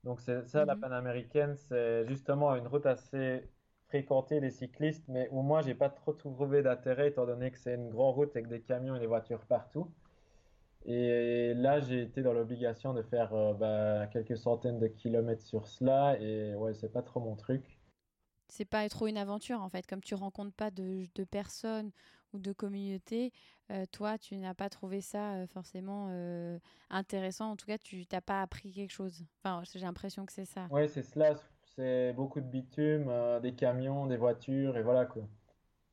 Donc 0.03 0.21
c'est 0.21 0.47
ça, 0.47 0.65
la 0.65 0.75
mhm. 0.75 0.81
panaméricaine, 0.81 1.55
c'est 1.55 2.05
justement 2.07 2.55
une 2.55 2.67
route 2.67 2.85
assez 2.85 3.49
fréquentée 3.87 4.39
des 4.39 4.51
cyclistes, 4.51 5.03
mais 5.07 5.27
où 5.31 5.41
moi, 5.41 5.61
j'ai 5.61 5.75
pas 5.75 5.89
trop 5.89 6.13
trouvé 6.13 6.61
d'intérêt, 6.61 7.09
étant 7.09 7.25
donné 7.25 7.51
que 7.51 7.57
c'est 7.57 7.75
une 7.75 7.89
grande 7.89 8.15
route 8.15 8.35
avec 8.35 8.47
des 8.47 8.61
camions 8.61 8.95
et 8.95 8.99
des 8.99 9.07
voitures 9.07 9.45
partout. 9.45 9.91
Et 10.85 11.53
là, 11.55 11.79
j'ai 11.79 12.03
été 12.03 12.21
dans 12.21 12.33
l'obligation 12.33 12.93
de 12.93 13.01
faire 13.01 13.33
euh, 13.33 13.53
bah, 13.53 14.05
quelques 14.07 14.37
centaines 14.37 14.79
de 14.79 14.87
kilomètres 14.87 15.41
sur 15.41 15.67
cela, 15.67 16.19
et 16.19 16.53
ouais, 16.55 16.75
c'est 16.75 16.91
pas 16.91 17.01
trop 17.01 17.19
mon 17.19 17.35
truc. 17.35 17.79
C'est 18.47 18.65
pas 18.65 18.87
trop 18.89 19.07
une 19.07 19.17
aventure, 19.17 19.61
en 19.61 19.69
fait, 19.69 19.87
comme 19.87 20.01
tu 20.01 20.13
rencontres 20.13 20.53
pas 20.53 20.69
de, 20.69 21.07
de 21.15 21.23
personnes 21.23 21.91
de 22.41 22.53
communauté, 22.53 23.31
euh, 23.71 23.85
toi, 23.91 24.17
tu 24.17 24.37
n'as 24.37 24.53
pas 24.53 24.69
trouvé 24.69 25.01
ça 25.01 25.33
euh, 25.33 25.47
forcément 25.47 26.07
euh, 26.11 26.59
intéressant. 26.89 27.51
En 27.51 27.55
tout 27.55 27.65
cas, 27.65 27.77
tu 27.77 28.05
n'as 28.11 28.21
pas 28.21 28.41
appris 28.41 28.71
quelque 28.71 28.91
chose. 28.91 29.23
Enfin, 29.43 29.63
j'ai 29.73 29.79
l'impression 29.79 30.25
que 30.25 30.31
c'est 30.31 30.45
ça. 30.45 30.67
Oui, 30.69 30.87
c'est 30.87 31.03
cela. 31.03 31.35
C'est 31.75 32.13
beaucoup 32.13 32.39
de 32.39 32.45
bitume, 32.45 33.11
des 33.41 33.53
camions, 33.53 34.05
des 34.05 34.15
voitures, 34.15 34.77
et 34.77 34.81
voilà 34.81 35.05
quoi. 35.05 35.23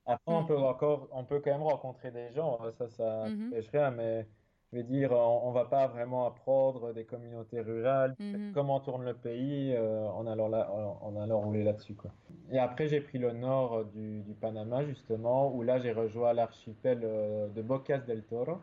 Après, 0.06 0.32
on 0.32 0.44
peut 0.44 0.56
encore, 0.56 1.08
on 1.10 1.24
peut 1.24 1.40
quand 1.40 1.50
même 1.50 1.62
rencontrer 1.62 2.12
des 2.12 2.30
gens. 2.30 2.60
Ça, 2.72 2.88
ça 2.88 3.26
mm-hmm. 3.26 3.70
rien, 3.72 3.90
mais 3.90 4.28
je 4.72 4.78
veux 4.78 4.84
dire, 4.84 5.12
on, 5.12 5.50
ne 5.50 5.54
va 5.54 5.66
pas 5.66 5.86
vraiment 5.86 6.26
apprendre 6.26 6.94
des 6.94 7.04
communautés 7.04 7.60
rurales, 7.60 8.14
mm-hmm. 8.18 8.52
comment 8.52 8.80
tourne 8.80 9.04
le 9.04 9.12
pays 9.12 9.74
euh, 9.76 10.08
en, 10.08 10.26
allant 10.26 10.48
là, 10.48 10.70
en, 11.02 11.14
allant 11.20 11.40
rouler 11.40 11.62
là-dessus. 11.62 11.94
Quoi. 11.94 12.10
Et 12.50 12.58
après, 12.58 12.88
j'ai 12.88 13.00
pris 13.00 13.18
le 13.18 13.32
nord 13.32 13.84
du, 13.94 14.20
du, 14.22 14.32
Panama, 14.32 14.82
justement, 14.86 15.52
où 15.54 15.62
là, 15.62 15.78
j'ai 15.78 15.92
rejoint 15.92 16.32
l'archipel 16.32 17.00
euh, 17.04 17.48
de 17.48 17.60
Bocas 17.60 17.98
del 17.98 18.22
Toro. 18.22 18.58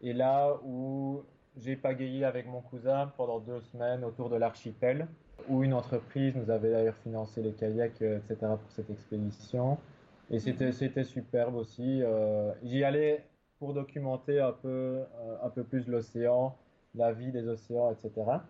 Et 0.00 0.14
là 0.14 0.54
où 0.64 1.22
j'ai 1.58 1.76
pagayé 1.76 2.24
avec 2.24 2.46
mon 2.46 2.62
cousin 2.62 3.12
pendant 3.18 3.38
deux 3.38 3.60
semaines 3.60 4.04
autour 4.04 4.30
de 4.30 4.36
l'archipel, 4.36 5.06
où 5.48 5.62
une 5.62 5.74
entreprise 5.74 6.34
nous 6.34 6.50
avait 6.50 6.70
d'ailleurs 6.70 6.96
financé 7.02 7.42
les 7.42 7.52
kayaks, 7.52 8.00
euh, 8.00 8.18
etc., 8.18 8.36
pour 8.40 8.70
cette 8.70 8.88
expédition. 8.88 9.76
Et 10.30 10.38
c'était, 10.38 10.72
c'était 10.72 11.04
superbe 11.04 11.54
aussi. 11.54 12.02
J'y 12.64 12.82
allais 12.82 13.22
pour 13.58 13.74
documenter 13.74 14.40
un 14.40 14.52
peu, 14.52 14.68
euh, 14.68 15.36
un 15.42 15.50
peu 15.50 15.64
plus 15.64 15.86
l'océan, 15.86 16.56
la 16.94 17.12
vie 17.12 17.32
des 17.32 17.48
océans, 17.48 17.90
etc. 17.92 18.40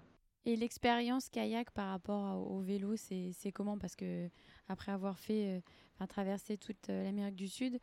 Et 0.45 0.57
l'expérience 0.57 1.29
kayak 1.29 1.71
par 1.73 1.91
rapport 1.91 2.51
au 2.51 2.61
vélo, 2.61 2.95
c'est 2.97 3.53
comment? 3.53 3.79
Parce 3.79 3.97
que 3.97 4.29
après 4.69 4.93
avoir 4.93 5.19
fait, 5.19 5.63
euh, 6.01 6.07
traverser 6.07 6.57
toute 6.57 6.89
euh, 6.89 7.05
l'Amérique 7.05 7.37
du 7.37 7.49
Sud, 7.49 7.79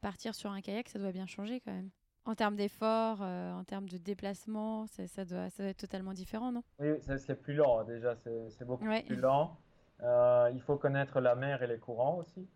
partir 0.00 0.34
sur 0.34 0.50
un 0.50 0.60
kayak, 0.60 0.88
ça 0.88 0.98
doit 0.98 1.12
bien 1.12 1.26
changer 1.26 1.60
quand 1.60 1.72
même. 1.72 1.90
En 2.24 2.34
termes 2.34 2.56
d'effort, 2.56 3.20
en 3.20 3.62
termes 3.62 3.88
de 3.88 3.96
déplacement, 3.96 4.86
ça 4.88 5.24
doit, 5.24 5.48
ça 5.50 5.62
doit 5.62 5.70
être 5.70 5.76
totalement 5.76 6.12
différent, 6.12 6.50
non? 6.50 6.64
Oui, 6.80 6.88
c'est 7.04 7.40
plus 7.40 7.54
lent 7.54 7.84
déjà, 7.84 8.16
c'est 8.16 8.64
beaucoup 8.64 8.84
plus 8.84 9.14
lent. 9.14 9.56
il 10.02 10.60
faut 10.66 10.76
connaître 10.76 11.20
la 11.20 11.36
mer 11.36 11.62
et 11.62 11.68
les 11.68 11.78
courants 11.78 12.16
aussi. 12.16 12.48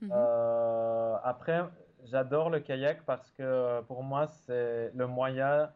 Mhm. 0.00 0.10
après, 1.22 1.62
j'adore 2.04 2.50
le 2.50 2.60
kayak 2.60 3.02
parce 3.04 3.30
que 3.32 3.80
pour 3.82 4.02
moi, 4.02 4.26
c'est 4.26 4.90
le 4.94 5.06
moyen 5.06 5.70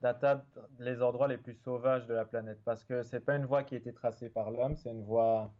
d'atteindre 0.00 0.42
les 0.78 1.02
endroits 1.02 1.28
les 1.28 1.36
plus 1.36 1.54
sauvages 1.54 2.06
de 2.06 2.14
la 2.14 2.24
planète. 2.24 2.58
Parce 2.64 2.84
que 2.84 3.02
c'est 3.02 3.20
pas 3.20 3.36
une 3.36 3.44
voie 3.44 3.62
qui 3.64 3.74
a 3.74 3.78
été 3.78 3.92
tracée 3.92 4.28
par 4.30 4.50
l'homme, 4.50 4.76
c'est 4.76 4.90
une 4.90 5.04
voie 5.04 5.52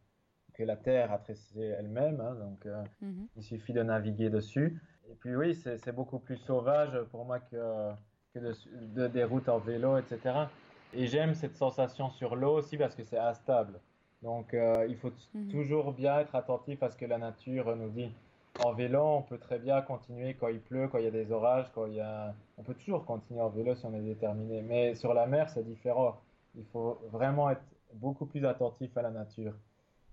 que 0.54 0.62
la 0.62 0.76
Terre 0.76 1.12
a 1.12 1.18
tracée 1.18 1.74
elle-même. 1.78 2.20
Hein, 2.20 2.34
donc, 2.36 2.66
euh, 2.66 2.82
mhm. 3.02 3.28
il 3.36 3.42
suffit 3.42 3.72
de 3.72 3.82
naviguer 3.82 4.30
dessus. 4.30 4.80
Et 5.10 5.14
puis 5.14 5.34
oui, 5.36 5.54
c'est 5.54 5.92
beaucoup 5.92 6.18
plus 6.18 6.36
sauvage 6.36 6.98
pour 7.10 7.24
moi 7.24 7.40
que, 7.40 7.90
que 8.34 8.38
de, 8.38 9.08
des 9.08 9.24
routes 9.24 9.48
en 9.48 9.58
vélo, 9.58 9.98
etc. 9.98 10.48
Et 10.94 11.06
j'aime 11.06 11.34
cette 11.34 11.56
sensation 11.56 12.10
sur 12.10 12.34
l'eau 12.36 12.54
aussi 12.58 12.76
parce 12.76 12.94
que 12.94 13.04
c'est 13.04 13.18
instable. 13.18 13.80
Donc, 14.22 14.54
euh, 14.54 14.86
il 14.88 14.96
faut 14.96 15.12
Mhm. 15.34 15.48
toujours 15.50 15.92
bien 15.92 16.20
être 16.20 16.34
attentif 16.34 16.82
à 16.82 16.90
ce 16.90 16.96
que 16.96 17.06
la 17.06 17.18
nature 17.18 17.74
nous 17.76 17.90
dit. 17.90 18.12
En 18.60 18.74
vélo, 18.74 19.00
on 19.02 19.22
peut 19.22 19.38
très 19.38 19.58
bien 19.58 19.80
continuer 19.80 20.34
quand 20.34 20.48
il 20.48 20.60
pleut, 20.60 20.88
quand 20.88 20.98
il 20.98 21.04
y 21.04 21.08
a 21.08 21.10
des 21.10 21.32
orages, 21.32 21.70
quand 21.74 21.86
il 21.86 21.94
y 21.94 22.00
a... 22.00 22.34
On 22.58 22.62
peut 22.62 22.74
toujours 22.74 23.06
continuer 23.06 23.40
en 23.40 23.48
vélo 23.48 23.74
si 23.74 23.86
on 23.86 23.94
est 23.94 24.00
déterminé. 24.00 24.60
Mais 24.60 24.94
sur 24.94 25.14
la 25.14 25.26
mer, 25.26 25.48
c'est 25.48 25.64
différent. 25.64 26.20
Il 26.54 26.66
faut 26.66 27.00
vraiment 27.10 27.48
être 27.48 27.62
beaucoup 27.94 28.26
plus 28.26 28.44
attentif 28.44 28.94
à 28.98 29.02
la 29.02 29.10
nature. 29.10 29.54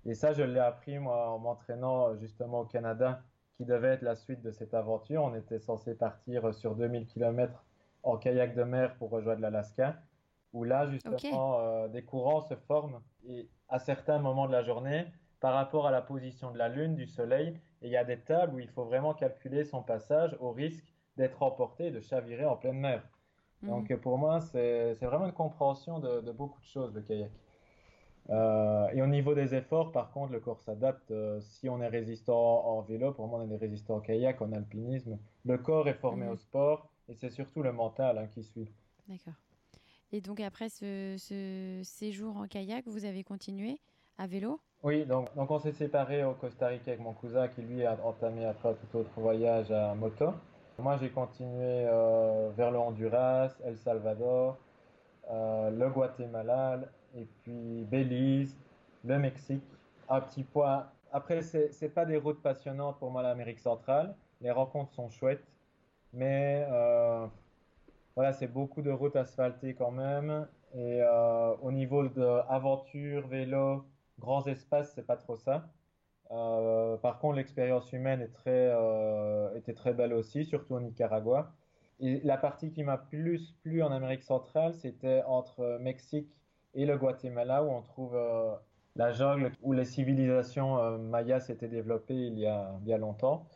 Et 0.05 0.13
ça, 0.13 0.31
je 0.31 0.43
l'ai 0.43 0.61
appris, 0.61 0.97
moi, 0.97 1.29
en 1.29 1.39
m'entraînant 1.39 2.15
justement 2.15 2.61
au 2.61 2.65
Canada, 2.65 3.21
qui 3.57 3.65
devait 3.65 3.89
être 3.89 4.01
la 4.01 4.15
suite 4.15 4.41
de 4.41 4.51
cette 4.51 4.73
aventure. 4.73 5.23
On 5.23 5.35
était 5.35 5.59
censé 5.59 5.93
partir 5.93 6.53
sur 6.53 6.75
2000 6.75 7.05
km 7.07 7.65
en 8.03 8.15
kayak 8.15 8.55
de 8.55 8.63
mer 8.63 8.95
pour 8.95 9.09
rejoindre 9.09 9.41
l'Alaska, 9.41 9.97
où 10.53 10.63
là, 10.63 10.89
justement, 10.89 11.59
euh, 11.59 11.89
des 11.89 12.03
courants 12.03 12.41
se 12.41 12.55
forment 12.55 13.01
et 13.27 13.49
à 13.67 13.79
certains 13.79 14.19
moments 14.19 14.47
de 14.47 14.53
la 14.53 14.63
journée, 14.63 15.07
par 15.41 15.53
rapport 15.53 15.85
à 15.85 15.91
la 15.91 16.01
position 16.01 16.51
de 16.51 16.57
la 16.57 16.69
Lune, 16.69 16.95
du 16.95 17.05
Soleil, 17.05 17.59
et 17.81 17.87
il 17.87 17.91
y 17.91 17.97
a 17.97 18.03
des 18.03 18.19
tables 18.19 18.55
où 18.55 18.59
il 18.59 18.69
faut 18.69 18.85
vraiment 18.85 19.13
calculer 19.13 19.63
son 19.65 19.83
passage 19.83 20.35
au 20.39 20.51
risque 20.51 20.85
d'être 21.17 21.41
emporté 21.43 21.87
et 21.87 21.91
de 21.91 21.99
chavirer 21.99 22.45
en 22.45 22.55
pleine 22.57 22.77
mer. 22.79 23.03
Mhm. 23.61 23.87
Donc 23.87 23.95
pour 23.97 24.17
moi, 24.17 24.41
c'est 24.41 24.95
vraiment 25.01 25.25
une 25.27 25.33
compréhension 25.33 25.99
de, 25.99 26.21
de 26.21 26.31
beaucoup 26.31 26.59
de 26.61 26.65
choses, 26.65 26.93
le 26.93 27.01
kayak. 27.01 27.31
Euh, 28.29 28.89
et 28.93 29.01
au 29.01 29.07
niveau 29.07 29.33
des 29.35 29.55
efforts, 29.55 29.91
par 29.91 30.11
contre, 30.11 30.33
le 30.33 30.39
corps 30.39 30.59
s'adapte. 30.61 31.11
Euh, 31.11 31.39
si 31.41 31.69
on 31.69 31.81
est 31.81 31.87
résistant 31.87 32.65
en 32.67 32.81
vélo, 32.81 33.13
pour 33.13 33.27
moi, 33.27 33.39
on 33.41 33.49
est 33.51 33.57
résistant 33.57 33.95
en 33.97 34.01
kayak, 34.01 34.41
en 34.41 34.51
alpinisme. 34.53 35.17
Le 35.45 35.57
corps 35.57 35.87
est 35.89 35.93
formé 35.93 36.27
Mhm. 36.27 36.29
au 36.29 36.35
sport 36.37 36.89
et 37.09 37.13
c'est 37.15 37.29
surtout 37.29 37.63
le 37.63 37.71
mental 37.71 38.17
hein, 38.17 38.27
qui 38.27 38.43
suit. 38.43 38.69
D'accord. 39.07 39.33
Et 40.11 40.21
donc 40.21 40.39
après 40.41 40.69
ce, 40.69 41.15
ce 41.19 41.81
séjour 41.83 42.37
en 42.37 42.47
kayak, 42.47 42.87
vous 42.87 43.05
avez 43.05 43.23
continué 43.23 43.81
à 44.17 44.27
vélo? 44.27 44.61
Oui, 44.83 45.05
donc, 45.05 45.33
donc 45.35 45.49
on 45.49 45.59
s'est 45.59 45.71
séparés 45.71 46.23
au 46.23 46.33
Costa 46.33 46.67
Rica 46.67 46.91
avec 46.91 46.99
mon 47.01 47.13
cousin 47.13 47.47
qui 47.47 47.61
lui 47.61 47.83
a 47.83 47.97
entamé 48.03 48.45
après 48.45 48.75
tout 48.75 48.97
autre 48.99 49.09
voyage 49.19 49.71
à 49.71 49.95
moto. 49.95 50.33
Moi 50.77 50.97
j'ai 50.97 51.09
continué 51.09 51.85
euh, 51.87 52.51
vers 52.55 52.69
le 52.69 52.77
Honduras, 52.77 53.57
El 53.65 53.75
Salvador, 53.77 54.57
euh, 55.31 55.71
le 55.71 55.89
Guatemala 55.89 56.79
et 57.15 57.25
puis 57.41 57.85
Belize, 57.85 58.55
le 59.03 59.17
Mexique. 59.17 59.63
Un 60.09 60.21
petit 60.21 60.43
point. 60.43 60.87
Après, 61.11 61.41
c'est 61.41 61.89
pas 61.89 62.05
des 62.05 62.17
routes 62.17 62.41
passionnantes 62.41 62.99
pour 62.99 63.09
moi 63.11 63.23
l'Amérique 63.23 63.59
centrale. 63.59 64.15
Les 64.41 64.51
rencontres 64.51 64.93
sont 64.93 65.09
chouettes, 65.09 65.43
mais 66.13 66.65
euh, 66.69 67.25
voilà, 68.15 68.31
c'est 68.33 68.47
beaucoup 68.47 68.81
de 68.81 68.91
routes 68.91 69.15
asphaltées 69.15 69.73
quand 69.73 69.91
même. 69.91 70.47
Et 70.75 71.01
au 71.61 71.71
niveau 71.71 72.07
de 72.07 72.41
aventure, 72.49 73.27
vélo, 73.27 73.83
grands 74.19 74.45
espaces, 74.45 74.93
c'est 74.95 75.05
pas 75.05 75.17
trop 75.17 75.35
ça. 75.35 75.69
Euh, 76.31 76.97
par 76.97 77.19
contre, 77.19 77.37
l'expérience 77.37 77.91
humaine 77.93 78.21
est 78.21 78.33
très, 78.33 78.69
euh, 78.71 79.55
était 79.55 79.73
très 79.73 79.93
belle 79.93 80.13
aussi, 80.13 80.45
surtout 80.45 80.75
au 80.75 80.79
Nicaragua. 80.79 81.53
Et 81.99 82.19
la 82.23 82.37
partie 82.37 82.69
qui 82.71 82.83
m'a 82.83 82.97
plus 82.97 83.53
plu 83.63 83.81
en 83.81 83.91
Amérique 83.91 84.23
centrale, 84.23 84.73
c'était 84.73 85.23
entre 85.23 85.79
Mexique 85.81 86.29
et 86.73 86.85
le 86.85 86.97
Guatemala, 86.97 87.63
où 87.63 87.69
on 87.69 87.81
trouve 87.81 88.15
euh, 88.15 88.53
la 88.95 89.11
jungle, 89.11 89.51
où 89.61 89.73
les 89.73 89.85
civilisations 89.85 90.97
mayas 90.97 91.41
s'étaient 91.41 91.67
développées 91.67 92.27
il 92.27 92.37
y 92.37 92.45
a, 92.45 92.75
a 92.87 92.97
longtemps. 92.97 93.47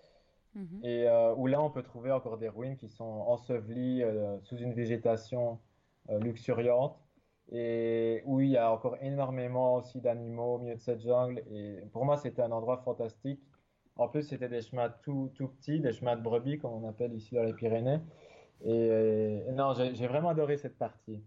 Mhm. 0.55 0.80
Et 0.84 1.07
où 1.38 1.47
là, 1.47 1.62
on 1.62 1.70
peut 1.70 1.84
trouver 1.84 2.12
encore 2.12 2.38
des 2.38 2.49
ruines 2.49 2.78
qui 2.78 2.89
sont 2.89 3.03
ensevelies 3.03 4.03
sous 4.43 4.57
une 4.57 4.74
végétation 4.74 5.59
luxuriante 6.09 7.01
et 7.52 8.24
où 8.26 8.39
il 8.41 8.49
y 8.52 8.58
a 8.58 8.72
encore 8.72 8.97
énormément 9.02 9.76
aussi 9.76 10.02
d'animaux 10.02 10.56
au 10.56 10.60
milieu 10.60 10.76
de 10.76 10.80
cette 10.82 11.02
jungle. 11.02 11.43
Et 11.52 11.82
pour 11.91 12.06
moi, 12.06 12.18
c'était 12.18 12.41
un 12.41 12.52
endroit 12.52 12.78
fantastique. 12.84 13.41
En 13.95 14.08
plus, 14.10 14.24
c'était 14.24 14.49
des 14.49 14.62
chemins 14.62 14.89
tout, 15.04 15.32
tout 15.36 15.49
petits, 15.49 15.80
des 15.82 15.91
chemins 15.93 16.16
de 16.18 16.22
brebis, 16.24 16.58
comme 16.60 16.72
on 16.74 16.88
appelle 16.88 17.14
ici 17.14 17.36
dans 17.36 17.43
les 17.43 17.54
Pyrénées. 17.54 17.99
Et, 18.62 19.43
et 19.47 19.52
non, 19.54 19.74
j'ai 19.74 19.95
j'ai 19.95 20.08
vraiment 20.08 20.30
adoré 20.30 20.58
cette 20.58 20.78
partie. 20.78 21.24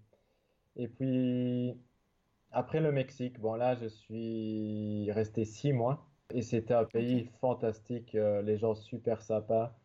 Et 0.76 0.88
puis, 0.88 1.74
après 2.50 2.80
le 2.80 2.92
Mexique, 2.92 3.40
bon 3.40 3.54
là, 3.54 3.74
je 3.74 3.86
suis 3.86 5.10
resté 5.12 5.44
six 5.44 5.72
mois. 5.72 6.10
Et 6.30 6.42
c'était 6.42 6.74
un 6.74 6.84
pays 6.86 7.26
fantastique, 7.40 8.14
euh, 8.14 8.42
les 8.42 8.56
gens 8.56 8.74
super 8.74 9.22
sympas, 9.22 9.78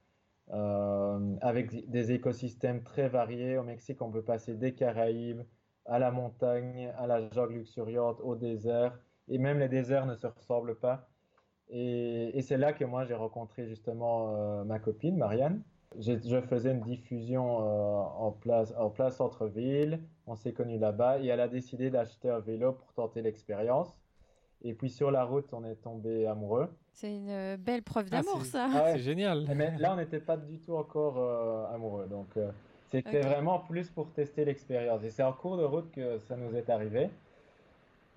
euh, 0.51 1.35
avec 1.41 1.89
des 1.89 2.11
écosystèmes 2.13 2.83
très 2.83 3.09
variés. 3.09 3.57
Au 3.57 3.63
Mexique, 3.63 4.01
on 4.01 4.11
peut 4.11 4.23
passer 4.23 4.55
des 4.55 4.73
Caraïbes 4.75 5.41
à 5.89 5.99
la 5.99 6.11
montagne, 6.11 6.91
à 6.97 7.07
la 7.07 7.29
jungle 7.29 7.53
luxuriante, 7.55 8.19
au 8.23 8.35
désert. 8.35 8.97
Et 9.27 9.37
même 9.37 9.59
les 9.59 9.67
déserts 9.69 10.05
ne 10.05 10.15
se 10.15 10.27
ressemblent 10.27 10.79
pas. 10.79 11.09
Et, 11.69 12.37
et 12.37 12.41
c'est 12.41 12.57
là 12.57 12.73
que 12.73 12.85
moi, 12.85 13.05
j'ai 13.05 13.13
rencontré 13.13 13.67
justement 13.67 14.35
euh, 14.35 14.63
ma 14.63 14.79
copine, 14.79 15.17
Marianne. 15.17 15.61
Je 15.97 16.41
faisais 16.41 16.71
une 16.71 16.81
diffusion 16.81 17.61
euh, 17.61 18.01
en 18.25 18.31
place, 18.31 18.73
en 18.77 18.89
place 18.89 19.17
centre-ville. 19.17 19.99
On 20.27 20.35
s'est 20.35 20.53
connus 20.53 20.77
là-bas 20.79 21.19
et 21.19 21.27
elle 21.27 21.39
a 21.39 21.47
décidé 21.47 21.89
d'acheter 21.89 22.29
un 22.29 22.39
vélo 22.39 22.73
pour 22.73 22.93
tenter 22.93 23.21
l'expérience. 23.21 23.95
Et 24.61 24.73
puis 24.73 24.89
sur 24.89 25.09
la 25.09 25.23
route, 25.23 25.51
on 25.53 25.63
est 25.63 25.75
tombé 25.75 26.27
amoureux. 26.27 26.69
C'est 26.91 27.15
une 27.15 27.29
euh, 27.29 27.57
belle 27.57 27.81
preuve 27.81 28.07
Ah, 28.11 28.17
d'amour, 28.21 28.43
ça. 28.45 28.67
Ah 28.71 28.83
ouais. 28.83 28.91
C'est 28.93 28.99
génial. 28.99 29.45
Mais 29.55 29.77
là, 29.77 29.93
on 29.93 29.95
n'était 29.95 30.19
pas 30.19 30.37
du 30.37 30.59
tout 30.59 30.75
encore 30.75 31.17
euh, 31.17 31.73
amoureux. 31.73 32.07
Donc, 32.07 32.35
euh, 32.37 32.51
c'était 32.91 33.21
vraiment 33.21 33.59
plus 33.59 33.89
pour 33.89 34.11
tester 34.13 34.45
l'expérience. 34.45 35.03
Et 35.03 35.09
c'est 35.09 35.23
en 35.23 35.33
cours 35.33 35.57
de 35.57 35.63
route 35.63 35.91
que 35.91 36.17
ça 36.19 36.35
nous 36.37 36.55
est 36.55 36.69
arrivé. 36.69 37.09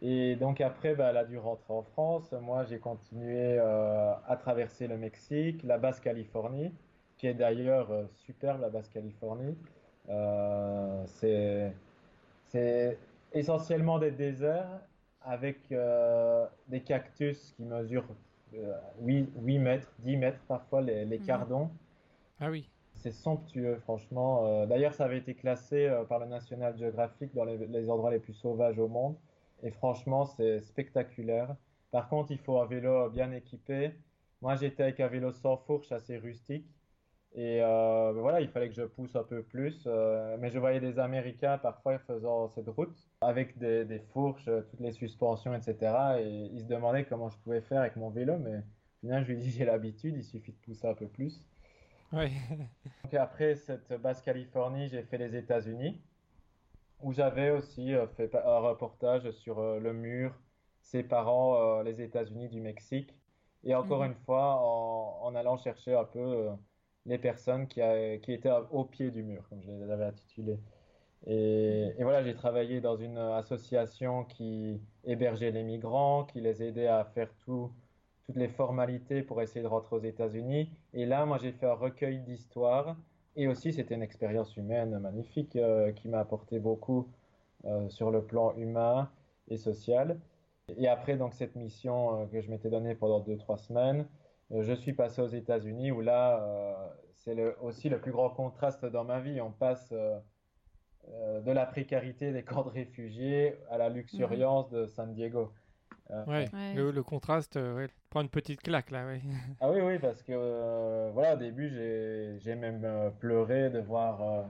Et 0.00 0.36
donc, 0.36 0.60
après, 0.60 0.94
bah, 0.94 1.10
elle 1.10 1.16
a 1.16 1.24
dû 1.24 1.38
rentrer 1.38 1.72
en 1.72 1.82
France. 1.82 2.32
Moi, 2.32 2.64
j'ai 2.64 2.78
continué 2.78 3.58
euh, 3.58 4.12
à 4.26 4.36
traverser 4.36 4.88
le 4.88 4.96
Mexique, 4.98 5.62
la 5.62 5.78
Basse-Californie, 5.78 6.72
qui 7.16 7.26
est 7.28 7.34
d'ailleurs 7.34 7.90
euh, 7.92 8.06
superbe, 8.16 8.60
la 8.60 8.70
Basse-Californie. 8.70 9.56
Euh, 10.08 11.04
c'est, 11.06 11.72
essentiellement 13.32 13.98
des 13.98 14.10
déserts 14.10 14.80
avec 15.22 15.72
des 16.68 16.80
cactus 16.82 17.52
qui 17.56 17.64
mesurent 17.64 18.04
euh, 18.54 18.74
8, 19.00 19.30
8 19.36 19.58
mètres, 19.58 19.88
10 20.00 20.16
mètres 20.16 20.40
parfois, 20.48 20.82
les, 20.82 21.04
les 21.04 21.18
Mhm. 21.18 21.24
cardons. 21.26 21.70
Ah 22.40 22.50
oui. 22.50 22.71
C'est 23.02 23.10
somptueux, 23.10 23.78
franchement. 23.82 24.46
Euh, 24.46 24.66
D'ailleurs, 24.66 24.94
ça 24.94 25.06
avait 25.06 25.18
été 25.18 25.34
classé 25.34 25.86
euh, 25.86 26.04
par 26.04 26.20
le 26.20 26.26
National 26.26 26.78
Geographic 26.78 27.34
dans 27.34 27.44
les, 27.44 27.90
endroits 27.90 28.12
les 28.12 28.20
plus 28.20 28.32
sauvages 28.32 28.78
au 28.78 28.86
monde. 28.86 29.16
Et 29.64 29.72
franchement, 29.72 30.24
c'est 30.24 30.60
spectaculaire. 30.60 31.56
Par 31.90 32.08
contre, 32.08 32.30
il 32.30 32.38
faut 32.38 32.60
un 32.60 32.66
vélo 32.66 33.10
bien 33.10 33.32
équipé. 33.32 33.92
Moi, 34.40 34.54
j'étais 34.54 34.84
avec 34.84 35.00
un 35.00 35.08
vélo 35.08 35.32
sans 35.32 35.56
fourche, 35.56 35.90
assez 35.90 36.16
rustique. 36.16 36.64
Et 37.34 37.60
euh, 37.60 38.12
voilà, 38.12 38.40
il 38.40 38.48
fallait 38.48 38.68
que 38.68 38.74
je 38.74 38.82
pousse 38.82 39.16
un 39.16 39.24
peu 39.24 39.42
plus. 39.42 39.88
mais 40.38 40.50
je 40.50 40.58
voyais 40.60 40.80
des 40.80 41.00
Américains 41.00 41.58
parfois 41.58 41.98
faisant 41.98 42.48
cette 42.50 42.68
route 42.68 42.96
avec 43.20 43.58
des, 43.58 43.84
des 43.84 43.98
fourches, 43.98 44.44
toutes 44.44 44.80
les 44.80 44.92
suspensions, 44.92 45.54
etc. 45.54 45.76
Et 46.20 46.50
ils 46.52 46.60
se 46.60 46.66
demandaient 46.66 47.04
comment 47.04 47.30
je 47.30 47.38
pouvais 47.38 47.62
faire 47.62 47.80
avec 47.80 47.96
mon 47.96 48.10
vélo. 48.10 48.36
Mais 48.38 48.58
au 48.58 49.00
final, 49.00 49.24
je 49.24 49.32
lui 49.32 49.38
dis 49.38 49.50
j'ai 49.50 49.64
l'habitude, 49.64 50.14
il 50.16 50.24
suffit 50.24 50.52
de 50.52 50.58
pousser 50.58 50.86
un 50.86 50.94
peu 50.94 51.08
plus. 51.08 51.42
Donc 53.04 53.14
après 53.14 53.54
cette 53.56 53.92
Basse-Californie, 53.92 54.88
j'ai 54.88 55.02
fait 55.04 55.18
les 55.18 55.36
États-Unis, 55.36 56.04
où 57.00 57.12
j'avais 57.12 57.50
aussi 57.50 57.94
euh, 57.94 58.06
fait 58.08 58.34
un 58.36 58.58
reportage 58.60 59.30
sur 59.32 59.58
euh, 59.60 59.78
le 59.80 59.92
mur 59.92 60.40
séparant 60.80 61.80
euh, 61.80 61.82
les 61.84 62.00
États-Unis 62.02 62.48
du 62.48 62.60
Mexique. 62.60 63.16
Et 63.64 63.74
encore 63.74 64.04
Mhm. 64.04 64.04
une 64.04 64.14
fois, 64.16 64.56
en, 64.62 65.22
en 65.24 65.34
allant 65.36 65.56
chercher 65.58 65.94
un 65.94 66.04
peu 66.04 66.50
les 67.06 67.18
personnes 67.18 67.68
qui, 67.68 67.80
a- 67.82 68.18
qui 68.18 68.32
étaient 68.32 68.50
au 68.70 68.84
pied 68.84 69.10
du 69.10 69.22
mur, 69.24 69.48
comme 69.48 69.62
je 69.62 69.70
les 69.70 69.90
avais 69.90 70.04
intitulées. 70.06 70.60
Et, 71.26 71.94
et 71.98 72.02
voilà, 72.04 72.22
j'ai 72.24 72.34
travaillé 72.34 72.80
dans 72.80 72.96
une 72.96 73.18
association 73.18 74.24
qui 74.24 74.82
hébergeait 75.04 75.52
les 75.52 75.62
migrants, 75.64 76.24
qui 76.26 76.40
les 76.40 76.62
aidait 76.62 76.88
à 76.88 77.04
faire 77.04 77.36
tout, 77.36 77.72
toutes 78.32 78.40
les 78.40 78.48
formalités 78.48 79.22
pour 79.22 79.42
essayer 79.42 79.62
de 79.62 79.68
rentrer 79.68 79.96
aux 79.96 80.00
États-Unis. 80.02 80.70
Et 80.94 81.04
là, 81.04 81.26
moi, 81.26 81.36
j'ai 81.36 81.52
fait 81.52 81.66
un 81.66 81.74
recueil 81.74 82.20
d'histoires. 82.20 82.96
Et 83.36 83.46
aussi, 83.46 83.72
c'était 83.74 83.94
une 83.94 84.02
expérience 84.02 84.56
humaine 84.56 84.98
magnifique 84.98 85.56
euh, 85.56 85.92
qui 85.92 86.08
m'a 86.08 86.20
apporté 86.20 86.58
beaucoup 86.58 87.08
euh, 87.66 87.88
sur 87.90 88.10
le 88.10 88.24
plan 88.24 88.54
humain 88.56 89.10
et 89.48 89.58
social. 89.58 90.18
Et 90.68 90.88
après, 90.88 91.16
donc, 91.18 91.34
cette 91.34 91.56
mission 91.56 92.22
euh, 92.22 92.26
que 92.26 92.40
je 92.40 92.50
m'étais 92.50 92.70
donnée 92.70 92.94
pendant 92.94 93.20
deux, 93.20 93.36
trois 93.36 93.58
semaines, 93.58 94.06
je 94.50 94.72
suis 94.72 94.92
passé 94.94 95.20
aux 95.22 95.28
États-Unis 95.28 95.92
où 95.92 96.00
là, 96.02 96.94
c'est 97.14 97.34
le- 97.34 97.56
aussi 97.62 97.88
le 97.88 98.00
plus 98.00 98.12
grand 98.12 98.28
contraste 98.30 98.84
dans 98.84 99.04
ma 99.04 99.20
vie. 99.20 99.40
On 99.40 99.50
passe 99.50 99.92
de 99.92 101.50
la 101.50 101.64
précarité 101.64 102.32
des 102.32 102.42
camps 102.44 102.62
de 102.62 102.68
réfugiés 102.68 103.56
à 103.70 103.78
la 103.78 103.88
luxuriance 103.88 104.68
de 104.68 104.84
San 104.86 105.14
Diego. 105.14 105.52
Euh, 106.10 106.24
Ouais. 106.26 106.48
Ouais. 106.52 106.74
Le, 106.74 106.90
le 106.90 107.02
contraste, 107.02 107.56
euh, 107.56 107.76
ouais. 107.76 107.88
prend 108.10 108.20
une 108.22 108.28
petite 108.28 108.62
claque 108.62 108.90
là, 108.90 109.06
ouais. 109.06 109.20
Ah 109.60 109.70
oui, 109.70 109.80
oui, 109.80 109.98
parce 109.98 110.22
que 110.22 110.32
euh, 110.34 111.10
voilà, 111.14 111.34
au 111.34 111.38
début, 111.38 111.68
j'ai, 111.70 112.36
j'ai 112.38 112.54
même 112.54 112.82
euh, 112.84 113.10
pleuré 113.10 113.70
de 113.70 113.78
voir 113.80 114.22
euh, 114.22 114.42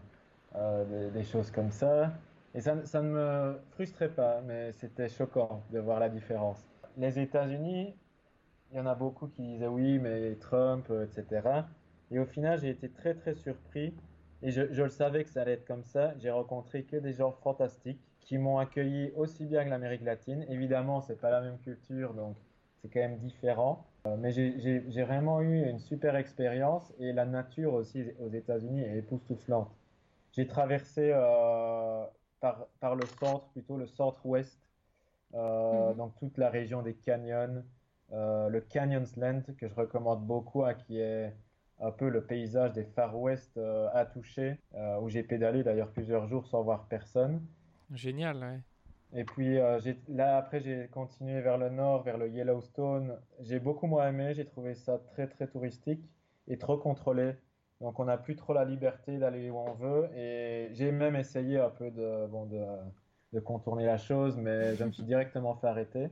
euh, 0.56 0.84
des, 1.10 1.10
des 1.18 1.24
choses 1.24 1.50
comme 1.50 1.70
ça. 1.70 2.12
Et 2.54 2.60
ça, 2.60 2.84
ça 2.84 3.00
ne 3.02 3.08
me 3.08 3.60
frustrait 3.72 4.10
pas, 4.10 4.40
mais 4.42 4.72
c'était 4.72 5.08
choquant 5.08 5.62
de 5.70 5.78
voir 5.78 6.00
la 6.00 6.08
différence. 6.08 6.66
Les 6.98 7.18
États-Unis, 7.18 7.94
il 8.70 8.76
y 8.76 8.80
en 8.80 8.86
a 8.86 8.94
beaucoup 8.94 9.28
qui 9.28 9.42
disaient 9.42 9.66
oui, 9.68 9.98
mais 9.98 10.34
Trump, 10.36 10.90
etc. 11.04 11.48
Et 12.10 12.18
au 12.18 12.26
final, 12.26 12.60
j'ai 12.60 12.68
été 12.70 12.90
très 12.90 13.14
très 13.14 13.34
surpris. 13.34 13.94
Et 14.42 14.50
je, 14.50 14.72
je 14.72 14.82
le 14.82 14.88
savais 14.90 15.24
que 15.24 15.30
ça 15.30 15.42
allait 15.42 15.52
être 15.52 15.66
comme 15.66 15.84
ça. 15.84 16.14
J'ai 16.18 16.30
rencontré 16.30 16.82
que 16.84 16.96
des 16.96 17.12
gens 17.14 17.32
fantastiques 17.32 18.00
qui 18.32 18.38
m'ont 18.38 18.56
accueilli 18.56 19.12
aussi 19.14 19.44
bien 19.44 19.62
que 19.62 19.68
l'Amérique 19.68 20.00
latine. 20.00 20.46
Évidemment, 20.48 21.02
c'est 21.02 21.20
pas 21.20 21.30
la 21.30 21.42
même 21.42 21.58
culture, 21.58 22.14
donc 22.14 22.34
c'est 22.80 22.88
quand 22.88 23.00
même 23.00 23.18
différent. 23.18 23.84
Euh, 24.06 24.16
mais 24.18 24.32
j'ai 24.32 25.02
vraiment 25.02 25.42
eu 25.42 25.68
une 25.68 25.78
super 25.78 26.16
expérience 26.16 26.94
et 26.98 27.12
la 27.12 27.26
nature 27.26 27.74
aussi 27.74 28.06
aux 28.20 28.30
États-Unis 28.30 28.80
est 28.80 28.96
époustouflante. 28.96 29.70
J'ai 30.32 30.46
traversé 30.46 31.10
euh, 31.12 32.06
par, 32.40 32.68
par, 32.80 32.96
le 32.96 33.04
centre, 33.20 33.44
plutôt 33.50 33.76
le 33.76 33.86
centre-ouest, 33.86 34.58
euh, 35.34 35.92
-hmm. 35.92 35.96
donc 35.98 36.16
toute 36.18 36.38
la 36.38 36.48
région 36.48 36.80
des 36.80 36.94
canyons, 36.94 37.62
euh, 38.14 38.48
le 38.48 38.60
Canyons 38.62 39.10
Land 39.18 39.42
que 39.58 39.68
je 39.68 39.74
recommande 39.74 40.24
beaucoup, 40.26 40.64
hein, 40.64 40.72
qui 40.72 40.98
est 40.98 41.34
un 41.80 41.90
peu 41.90 42.08
le 42.08 42.22
paysage 42.24 42.72
des 42.72 42.84
Far 42.94 43.12
West 43.24 43.58
à 43.92 44.06
toucher, 44.06 44.58
où 45.02 45.08
j'ai 45.10 45.22
pédalé 45.22 45.62
d'ailleurs 45.66 45.90
plusieurs 45.90 46.26
jours 46.28 46.46
sans 46.46 46.62
voir 46.62 46.86
personne. 46.88 47.34
Génial, 47.92 48.38
ouais. 48.38 48.60
Et 49.14 49.24
puis 49.24 49.58
euh, 49.58 49.78
là, 50.08 50.38
après, 50.38 50.60
j'ai 50.60 50.88
continué 50.88 51.40
vers 51.40 51.58
le 51.58 51.68
nord, 51.68 52.02
vers 52.02 52.16
le 52.16 52.28
Yellowstone. 52.30 53.18
J'ai 53.40 53.60
beaucoup 53.60 53.86
moins 53.86 54.08
aimé, 54.08 54.32
j'ai 54.34 54.46
trouvé 54.46 54.74
ça 54.74 54.98
très, 54.98 55.26
très 55.26 55.46
touristique 55.46 56.02
et 56.48 56.58
trop 56.58 56.78
contrôlé. 56.78 57.34
Donc, 57.80 57.98
on 57.98 58.04
n'a 58.04 58.16
plus 58.16 58.36
trop 58.36 58.54
la 58.54 58.64
liberté 58.64 59.18
d'aller 59.18 59.50
où 59.50 59.58
on 59.58 59.72
veut. 59.74 60.08
Et 60.16 60.68
j'ai 60.72 60.92
même 60.92 61.16
essayé 61.16 61.58
un 61.58 61.68
peu 61.68 61.90
de, 61.90 62.26
bon, 62.28 62.46
de, 62.46 62.64
de, 63.32 63.40
contourner 63.40 63.84
la 63.84 63.98
chose, 63.98 64.36
mais 64.36 64.76
je 64.76 64.84
me 64.84 64.92
suis 64.92 65.02
directement 65.02 65.54
fait 65.56 65.66
arrêter. 65.66 66.08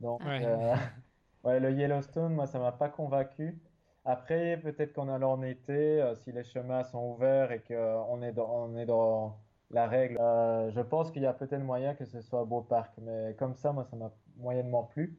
Donc, 0.00 0.24
ouais. 0.24 0.40
Euh, 0.44 0.74
ouais, 1.44 1.60
le 1.60 1.72
Yellowstone, 1.72 2.32
moi, 2.32 2.46
ça 2.46 2.58
m'a 2.58 2.72
pas 2.72 2.88
convaincu. 2.88 3.60
Après, 4.04 4.58
peut-être 4.62 4.94
qu'en 4.94 5.08
allant 5.08 5.32
en 5.32 5.42
été, 5.42 6.00
euh, 6.00 6.14
si 6.14 6.32
les 6.32 6.44
chemins 6.44 6.84
sont 6.84 7.10
ouverts 7.10 7.52
et 7.52 7.60
qu'on 7.60 8.22
est 8.22 8.32
dans, 8.32 8.48
on 8.48 8.76
est 8.76 8.86
dans 8.86 9.36
la 9.70 9.86
règle. 9.86 10.18
Euh, 10.20 10.70
je 10.70 10.80
pense 10.80 11.10
qu'il 11.10 11.22
y 11.22 11.26
a 11.26 11.32
peut-être 11.32 11.62
moyen 11.62 11.94
que 11.94 12.04
ce 12.04 12.20
soit 12.20 12.44
beau 12.44 12.60
parc, 12.62 12.92
mais 12.98 13.34
comme 13.38 13.54
ça, 13.54 13.72
moi, 13.72 13.84
ça 13.84 13.96
m'a 13.96 14.10
moyennement 14.36 14.84
plu. 14.84 15.18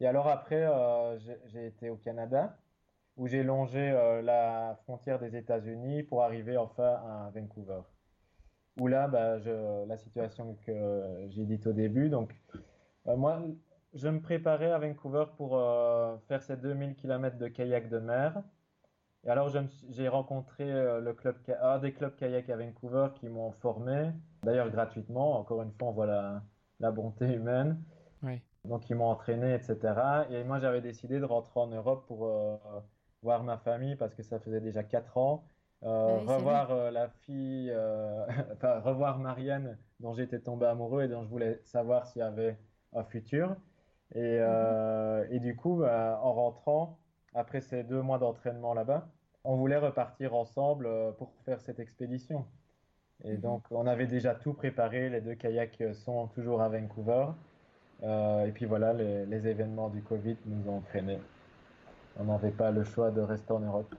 Et 0.00 0.06
alors 0.06 0.28
après, 0.28 0.62
euh, 0.62 1.18
j'ai 1.46 1.66
été 1.66 1.90
au 1.90 1.96
Canada, 1.96 2.58
où 3.16 3.28
j'ai 3.28 3.42
longé 3.42 3.90
euh, 3.90 4.22
la 4.22 4.78
frontière 4.84 5.18
des 5.18 5.36
États-Unis 5.36 6.02
pour 6.02 6.22
arriver 6.22 6.56
enfin 6.56 6.84
à 6.84 7.30
Vancouver. 7.34 7.82
Où 8.80 8.86
là, 8.88 9.06
bah, 9.06 9.38
je, 9.38 9.86
la 9.86 9.96
situation 9.98 10.56
que 10.66 11.26
j'ai 11.28 11.44
dite 11.44 11.66
au 11.66 11.72
début, 11.72 12.08
donc 12.08 12.34
moi, 13.04 13.42
je 13.92 14.08
me 14.08 14.20
préparais 14.20 14.72
à 14.72 14.78
Vancouver 14.78 15.26
pour 15.36 15.50
faire 16.26 16.42
ces 16.42 16.56
2000 16.56 16.94
km 16.96 17.36
de 17.36 17.48
kayak 17.48 17.90
de 17.90 17.98
mer. 17.98 18.42
Et 19.24 19.30
alors, 19.30 19.50
j'ai 19.90 20.08
rencontré 20.08 20.64
le 20.66 21.12
club, 21.12 21.36
un 21.60 21.78
des 21.78 21.92
clubs 21.92 22.16
kayak 22.16 22.50
à 22.50 22.56
Vancouver 22.56 23.08
qui 23.14 23.28
m'ont 23.28 23.52
formé, 23.52 24.12
d'ailleurs 24.42 24.70
gratuitement. 24.70 25.38
Encore 25.38 25.62
une 25.62 25.70
fois, 25.72 25.88
on 25.88 25.92
voit 25.92 26.06
la, 26.06 26.42
la 26.80 26.90
bonté 26.90 27.26
humaine. 27.26 27.80
Oui. 28.22 28.40
Donc, 28.64 28.88
ils 28.90 28.96
m'ont 28.96 29.06
entraîné, 29.10 29.54
etc. 29.54 29.78
Et 30.30 30.44
moi, 30.44 30.60
j'avais 30.60 30.80
décidé 30.80 31.18
de 31.18 31.24
rentrer 31.24 31.58
en 31.58 31.66
Europe 31.68 32.04
pour 32.06 32.26
euh, 32.26 32.56
voir 33.22 33.42
ma 33.42 33.58
famille 33.58 33.96
parce 33.96 34.14
que 34.14 34.22
ça 34.22 34.38
faisait 34.38 34.60
déjà 34.60 34.82
4 34.82 35.16
ans. 35.16 35.44
Euh, 35.84 36.18
oui, 36.20 36.26
revoir 36.26 36.70
euh, 36.70 36.90
la 36.92 37.08
fille, 37.08 37.74
enfin, 38.52 38.80
revoir 38.80 39.18
Marianne, 39.18 39.78
dont 40.00 40.14
j'étais 40.14 40.38
tombé 40.38 40.66
amoureux 40.66 41.02
et 41.02 41.08
dont 41.08 41.24
je 41.24 41.28
voulais 41.28 41.60
savoir 41.64 42.06
s'il 42.06 42.20
y 42.20 42.24
avait 42.24 42.56
un 42.92 43.04
futur. 43.04 43.56
Et, 44.14 44.38
mm 44.38 44.42
-hmm. 44.42 45.26
et 45.30 45.40
du 45.40 45.56
coup, 45.56 45.76
bah, 45.76 46.20
en 46.22 46.32
rentrant, 46.34 46.98
après 47.34 47.60
ces 47.60 47.82
deux 47.82 48.02
mois 48.02 48.18
d'entraînement 48.18 48.74
là-bas, 48.74 49.08
on 49.44 49.56
voulait 49.56 49.78
repartir 49.78 50.34
ensemble 50.34 50.88
pour 51.18 51.32
faire 51.44 51.60
cette 51.60 51.80
expédition. 51.80 52.46
Et 53.24 53.36
donc, 53.36 53.62
on 53.70 53.86
avait 53.86 54.06
déjà 54.06 54.34
tout 54.34 54.52
préparé. 54.52 55.08
Les 55.08 55.20
deux 55.20 55.34
kayaks 55.34 55.82
sont 55.94 56.28
toujours 56.28 56.60
à 56.60 56.68
Vancouver. 56.68 57.26
Euh, 58.02 58.46
et 58.46 58.52
puis 58.52 58.66
voilà, 58.66 58.92
les, 58.92 59.26
les, 59.26 59.46
événements 59.46 59.88
du 59.88 60.02
Covid 60.02 60.36
nous 60.46 60.68
ont 60.68 60.78
entraînés. 60.78 61.20
On 62.18 62.24
n'avait 62.24 62.50
pas 62.50 62.72
le 62.72 62.82
choix 62.82 63.12
de 63.12 63.20
rester 63.20 63.52
en 63.52 63.60
Europe. 63.60 63.94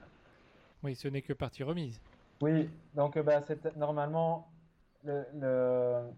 Oui, 0.83 0.95
ce 0.95 1.07
n'est 1.07 1.21
que 1.21 1.31
partie 1.31 1.63
remise. 1.63 2.01
Oui, 2.41 2.69
donc 2.93 3.17
bah, 3.19 3.41
normalement, 3.77 4.49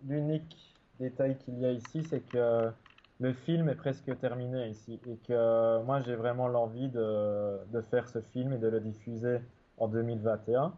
l'unique 0.03 0.73
détail 0.99 1.37
qu'il 1.37 1.59
y 1.59 1.65
a 1.65 1.71
ici, 1.71 2.03
c'est 2.03 2.21
que 2.21 2.71
le 3.19 3.33
film 3.33 3.69
est 3.69 3.75
presque 3.75 4.17
terminé 4.19 4.67
ici 4.69 4.99
et 5.07 5.17
que 5.17 5.83
moi 5.83 6.01
j'ai 6.01 6.15
vraiment 6.15 6.47
l'envie 6.47 6.89
de, 6.89 7.65
de, 7.71 7.81
faire 7.81 8.07
ce 8.09 8.21
film 8.21 8.53
et 8.53 8.57
de 8.57 8.67
le 8.67 8.79
diffuser 8.79 9.39
en 9.77 9.87
2021. 9.87 10.73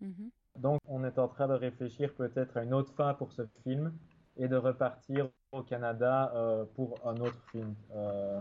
Mm 0.00 0.06
-hmm. 0.08 0.30
Donc 0.60 0.80
on 0.88 1.04
est 1.04 1.18
en 1.18 1.28
train 1.28 1.48
de 1.48 1.54
réfléchir 1.54 2.14
peut-être 2.14 2.56
à 2.56 2.62
une 2.62 2.74
autre 2.74 2.92
fin 2.94 3.14
pour 3.14 3.32
ce 3.32 3.42
film 3.62 3.92
et 4.36 4.48
de 4.48 4.56
repartir 4.56 5.28
au 5.52 5.62
Canada 5.62 6.32
euh, 6.34 6.64
pour 6.76 6.94
un 7.04 7.16
autre 7.16 7.42
film. 7.50 7.74
Euh, 7.94 8.40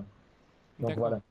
donc 0.80 0.98
voilà. 0.98 1.22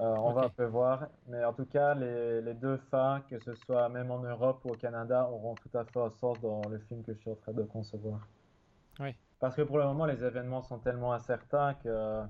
Euh, 0.00 0.14
on 0.16 0.30
okay. 0.30 0.34
va 0.40 0.46
un 0.46 0.48
peu 0.50 0.64
voir. 0.64 1.08
Mais 1.26 1.44
en 1.44 1.52
tout 1.52 1.66
cas, 1.66 1.94
les, 1.94 2.40
les, 2.40 2.54
deux 2.54 2.78
fins, 2.90 3.22
que 3.28 3.38
ce 3.38 3.54
soit 3.54 3.88
même 3.88 4.10
en 4.10 4.20
Europe 4.20 4.64
ou 4.64 4.70
au 4.70 4.76
Canada, 4.76 5.28
auront 5.30 5.54
tout 5.56 5.76
à 5.76 5.84
fait 5.84 6.00
un 6.00 6.10
sens 6.10 6.40
dans 6.40 6.62
le 6.68 6.78
film 6.78 7.02
que 7.02 7.12
je 7.12 7.18
suis 7.18 7.30
en 7.30 7.34
train 7.34 7.52
de 7.52 7.62
concevoir. 7.64 8.26
Oui. 9.00 9.14
Parce 9.40 9.56
que 9.56 9.62
pour 9.62 9.78
le 9.78 9.84
moment, 9.84 10.04
les 10.06 10.22
événements 10.22 10.62
sont 10.62 10.78
tellement 10.78 11.12
incertains 11.12 11.74
que 11.82 12.22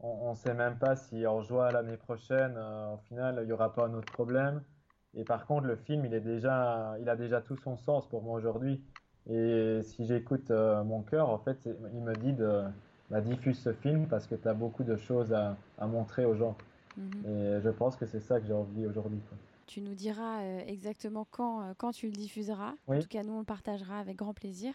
on 0.00 0.30
ne 0.30 0.36
sait 0.36 0.54
même 0.54 0.78
pas 0.78 0.94
si 0.94 1.26
en 1.26 1.42
juin 1.42 1.72
l'année 1.72 1.96
prochaine, 1.96 2.54
euh, 2.56 2.94
au 2.94 2.98
final, 3.08 3.40
il 3.42 3.46
n'y 3.46 3.52
aura 3.52 3.72
pas 3.72 3.86
un 3.86 3.94
autre 3.94 4.12
problème. 4.12 4.62
Et 5.14 5.24
par 5.24 5.44
contre, 5.44 5.66
le 5.66 5.74
film, 5.74 6.04
il, 6.04 6.14
est 6.14 6.20
déjà, 6.20 6.94
il 7.00 7.08
a 7.08 7.16
déjà 7.16 7.40
tout 7.40 7.56
son 7.56 7.76
sens 7.76 8.08
pour 8.08 8.22
moi 8.22 8.36
aujourd'hui. 8.38 8.80
Et 9.28 9.80
si 9.82 10.06
j'écoute 10.06 10.52
euh, 10.52 10.84
mon 10.84 11.02
cœur, 11.02 11.28
en 11.30 11.38
fait, 11.38 11.68
il 11.92 12.00
me 12.00 12.14
dit 12.14 12.32
de 12.32 12.62
bah, 13.10 13.20
diffuse 13.20 13.58
ce 13.58 13.72
film 13.72 14.06
parce 14.06 14.28
que 14.28 14.36
tu 14.36 14.46
as 14.46 14.54
beaucoup 14.54 14.84
de 14.84 14.96
choses 14.96 15.32
à, 15.32 15.56
à 15.78 15.86
montrer 15.88 16.24
aux 16.24 16.36
gens. 16.36 16.56
Mm 16.96 17.10
-hmm. 17.10 17.30
Et 17.30 17.60
je 17.60 17.70
pense 17.70 17.96
que 17.96 18.06
c'est 18.06 18.20
ça 18.20 18.38
que 18.38 18.46
j'ai 18.46 18.54
envie 18.54 18.86
aujourd'hui. 18.86 19.20
Tu 19.66 19.82
nous 19.82 19.94
diras 19.94 20.40
euh, 20.40 20.60
exactement 20.66 21.26
quand, 21.30 21.60
euh, 21.60 21.74
quand 21.76 21.92
tu 21.92 22.06
le 22.06 22.12
diffuseras. 22.12 22.72
Oui. 22.86 22.96
En 22.96 23.00
tout 23.00 23.08
cas, 23.08 23.22
nous, 23.22 23.34
on 23.34 23.40
le 23.40 23.44
partagera 23.44 23.98
avec 23.98 24.16
grand 24.16 24.32
plaisir. 24.32 24.72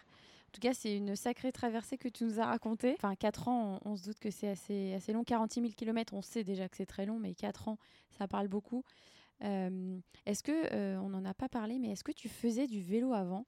En 0.54 0.62
tout 0.62 0.68
cas, 0.68 0.76
c'est 0.76 0.96
une 0.96 1.16
sacrée 1.16 1.52
traversée 1.52 1.98
que 1.98 2.08
tu 2.08 2.26
nous 2.26 2.40
as 2.40 2.46
racontée. 2.46 2.94
Enfin, 2.94 3.16
4 3.16 3.48
ans, 3.48 3.80
on, 3.84 3.94
on 3.94 3.96
se 3.96 4.04
doute 4.04 4.20
que 4.20 4.30
c'est 4.30 4.50
assez, 4.50 4.94
assez 4.94 5.12
long. 5.12 5.24
46 5.24 5.62
000 5.62 5.74
km, 5.76 6.14
on 6.14 6.22
sait 6.22 6.44
déjà 6.44 6.70
que 6.70 6.78
c'est 6.78 6.86
très 6.86 7.08
long, 7.08 7.18
mais 7.18 7.34
4 7.34 7.70
ans, 7.70 7.80
ça 8.12 8.28
parle 8.28 8.50
beaucoup. 8.50 8.84
Euh, 9.44 9.98
est-ce 10.28 10.44
que, 10.44 10.52
euh, 10.72 11.00
on 11.00 11.10
n'en 11.10 11.26
a 11.26 11.34
pas 11.34 11.50
parlé, 11.50 11.80
mais 11.80 11.90
est-ce 11.90 12.04
que 12.04 12.12
tu 12.12 12.30
faisais 12.30 12.68
du 12.68 12.82
vélo 12.82 13.14
avant? 13.14 13.48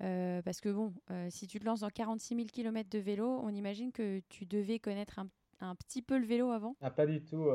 Euh, 0.00 0.40
Parce 0.42 0.60
que 0.60 0.68
bon, 0.68 0.94
si 1.28 1.48
tu 1.48 1.58
te 1.58 1.64
lances 1.64 1.80
dans 1.80 1.90
46 1.90 2.36
000 2.36 2.46
km 2.52 2.88
de 2.88 3.00
vélo, 3.00 3.40
on 3.42 3.50
imagine 3.50 3.90
que 3.90 4.20
tu 4.28 4.46
devais 4.46 4.78
connaître 4.78 5.18
un, 5.18 5.28
un 5.58 5.74
petit 5.74 6.02
peu 6.02 6.18
le 6.18 6.24
vélo 6.24 6.52
avant 6.52 6.76
ah, 6.82 6.92
Pas 6.92 7.06
du 7.06 7.20
tout. 7.20 7.50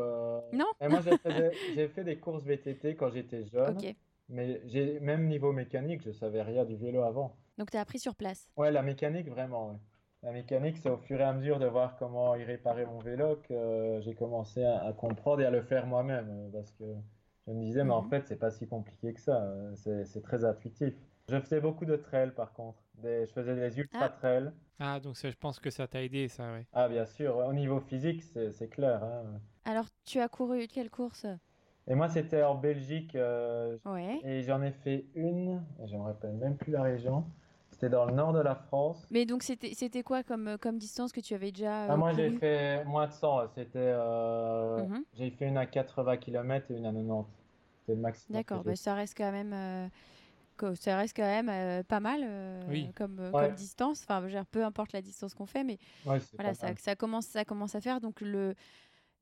Non? 0.52 0.68
Et 0.82 0.90
Moi, 0.90 1.00
j'ai 1.00 1.18
fait, 1.20 1.52
des, 1.76 1.88
fait, 1.88 2.04
des 2.04 2.18
courses 2.18 2.44
VTT 2.44 2.98
quand 2.98 3.12
j'étais 3.12 3.46
jeune. 3.46 3.78
Ok. 3.78 3.96
Mais 4.28 4.62
j'ai 4.66 5.00
même 5.00 5.28
niveau 5.28 5.54
mécanique, 5.54 6.02
je 6.04 6.12
savais 6.12 6.42
rien 6.42 6.66
du 6.66 6.76
vélo 6.76 7.02
avant. 7.04 7.38
Donc 7.58 7.72
tu 7.72 7.78
as 7.78 7.82
appris 7.82 8.00
sur 8.00 8.16
place 8.16 8.50
Ouais, 8.58 8.72
la 8.72 8.82
mécanique 8.82 9.30
vraiment. 9.30 9.72
Ouais. 9.72 9.78
La 10.24 10.32
mécanique, 10.32 10.78
c'est 10.78 10.90
au 10.90 10.98
fur 10.98 11.20
et 11.20 11.24
à 11.24 11.34
mesure 11.34 11.60
de 11.60 11.66
voir 11.68 11.98
comment 11.98 12.36
y 12.36 12.44
réparer 12.46 12.86
mon 12.86 13.00
vélo 13.00 13.42
que 13.48 14.00
j'ai 14.02 14.16
commencé 14.16 14.64
à, 14.64 14.86
à, 14.86 14.94
comprendre 14.94 15.42
et 15.42 15.46
à 15.46 15.52
le 15.52 15.62
faire 15.62 15.86
moi-même. 15.86 16.50
Parce 16.54 16.72
que 16.72 16.86
je 17.48 17.52
me 17.52 17.62
disais, 17.62 17.84
mais 17.84 17.90
mm 17.90 17.94
-hmm. 17.94 18.06
en 18.06 18.10
fait, 18.10 18.28
c'est 18.28 18.38
pas 18.40 18.52
si 18.52 18.68
compliqué 18.68 19.14
que 19.14 19.20
ça. 19.20 19.38
C'est 19.76 20.24
très 20.24 20.46
intuitif. 20.46 20.94
Je 21.30 21.40
faisais 21.40 21.62
beaucoup 21.62 21.86
de 21.86 21.96
trails 21.98 22.32
par 22.32 22.54
contre. 22.54 22.80
Des, 23.02 23.26
je 23.26 23.32
faisais 23.34 23.56
des 23.56 23.80
ultra 23.80 24.10
trails. 24.10 24.52
Ah, 24.80 25.00
donc 25.00 25.16
je 25.16 25.38
pense 25.38 25.60
que 25.60 25.70
ça 25.70 25.88
t'a 25.88 26.02
aidé, 26.04 26.28
ça, 26.28 26.44
ouais. 26.54 26.66
Ah, 26.74 26.88
bien 26.90 27.06
sûr. 27.06 27.38
Au 27.38 27.54
niveau 27.54 27.80
physique, 27.80 28.22
c'est 28.24 28.70
clair. 28.70 29.04
Hein. 29.04 29.40
Alors, 29.66 29.86
tu 30.06 30.20
as 30.20 30.30
couru 30.30 30.68
quelle 30.68 30.90
course? 30.90 31.26
Et 31.88 31.96
moi, 31.96 32.08
c'était 32.10 32.44
en 32.44 32.56
Belgique. 32.56 33.16
Euh, 33.16 33.78
ouais. 33.86 34.20
Et 34.24 34.42
j'en 34.44 34.62
ai 34.62 34.72
fait 34.72 35.06
une, 35.16 35.62
je 35.86 35.96
me 35.98 36.02
rappelle 36.02 36.34
même 36.34 36.56
plus 36.58 36.72
la 36.72 36.82
région. 36.82 37.26
C'était 37.84 37.96
dans 37.96 38.06
le 38.06 38.14
nord 38.14 38.32
de 38.32 38.40
la 38.40 38.56
France. 38.56 39.06
Mais 39.12 39.26
donc, 39.26 39.44
c'était 39.44 40.04
quoi 40.04 40.24
comme, 40.24 40.58
comme 40.62 40.78
distance 40.78 41.12
que 41.12 41.20
tu 41.20 41.34
avais 41.34 41.52
déjà 41.52 41.84
euh, 41.84 41.88
ah, 41.90 41.98
Moi, 41.98 42.14
j'ai 42.14 42.32
fait 42.32 42.86
moins 42.86 43.08
de 43.08 43.12
100. 43.12 43.50
C'était, 43.56 43.72
euh, 43.76 44.86
mm 44.86 44.94
-hmm. 44.94 45.04
J'ai 45.18 45.32
fait 45.32 45.48
une 45.50 45.58
à 45.58 45.66
80 45.66 46.18
km 46.18 46.72
et 46.72 46.78
une 46.78 46.86
à 46.86 46.94
90. 46.94 47.26
C'était 47.80 47.96
le 47.96 48.02
maximum. 48.02 48.40
D'accord, 48.40 48.64
bah, 48.64 48.76
ça 48.78 48.94
reste 48.94 49.18
quand 49.18 49.32
même. 49.34 49.90
ça 50.76 50.98
reste 50.98 51.14
quand 51.14 51.44
même 51.44 51.84
pas 51.84 52.00
mal 52.00 52.22
oui. 52.70 52.90
comme, 52.96 53.20
ouais. 53.20 53.32
comme 53.32 53.56
distance. 53.56 54.04
Enfin, 54.04 54.26
dire, 54.28 54.46
peu 54.46 54.64
importe 54.64 54.94
la 54.94 55.02
distance 55.02 55.34
qu'on 55.34 55.46
fait, 55.46 55.66
mais 55.66 55.78
ouais, 56.06 56.20
voilà, 56.36 56.54
ça, 56.54 56.68
ça, 56.78 56.96
commence, 56.96 57.26
ça 57.26 57.44
commence 57.44 57.76
à 57.76 57.82
faire. 57.82 58.00
Donc, 58.00 58.22
le, 58.22 58.56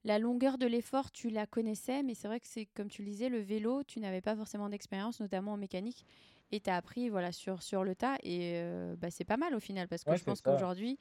la 0.03 0.19
longueur 0.19 0.59
de 0.59 0.67
l'effort, 0.67 1.09
tu 1.09 1.29
la 1.31 1.47
connaissais, 1.47 2.03
mais 2.03 2.13
c'est 2.13 2.27
vrai 2.27 2.39
que 2.39 2.47
c'est 2.47 2.67
comme 2.75 2.89
tu 2.89 3.01
le 3.03 3.09
disais, 3.09 3.29
le 3.29 3.39
vélo, 3.39 3.83
tu 3.83 3.99
n'avais 3.99 4.21
pas 4.21 4.35
forcément 4.35 4.69
d'expérience, 4.69 5.19
notamment 5.19 5.53
en 5.53 5.57
mécanique. 5.57 6.05
Et 6.51 6.59
tu 6.59 6.69
as 6.69 6.75
appris 6.75 7.09
voilà, 7.09 7.31
sur, 7.31 7.61
sur 7.63 7.83
le 7.83 7.95
tas. 7.95 8.17
Et 8.23 8.53
euh, 8.55 8.95
bah, 8.97 9.09
c'est 9.11 9.23
pas 9.25 9.37
mal 9.37 9.55
au 9.55 9.59
final, 9.59 9.87
parce 9.87 10.03
que 10.03 10.11
Ouais, 10.11 10.17
je 10.17 10.23
pense 10.23 10.41
qu'aujourd'hui, 10.41 10.97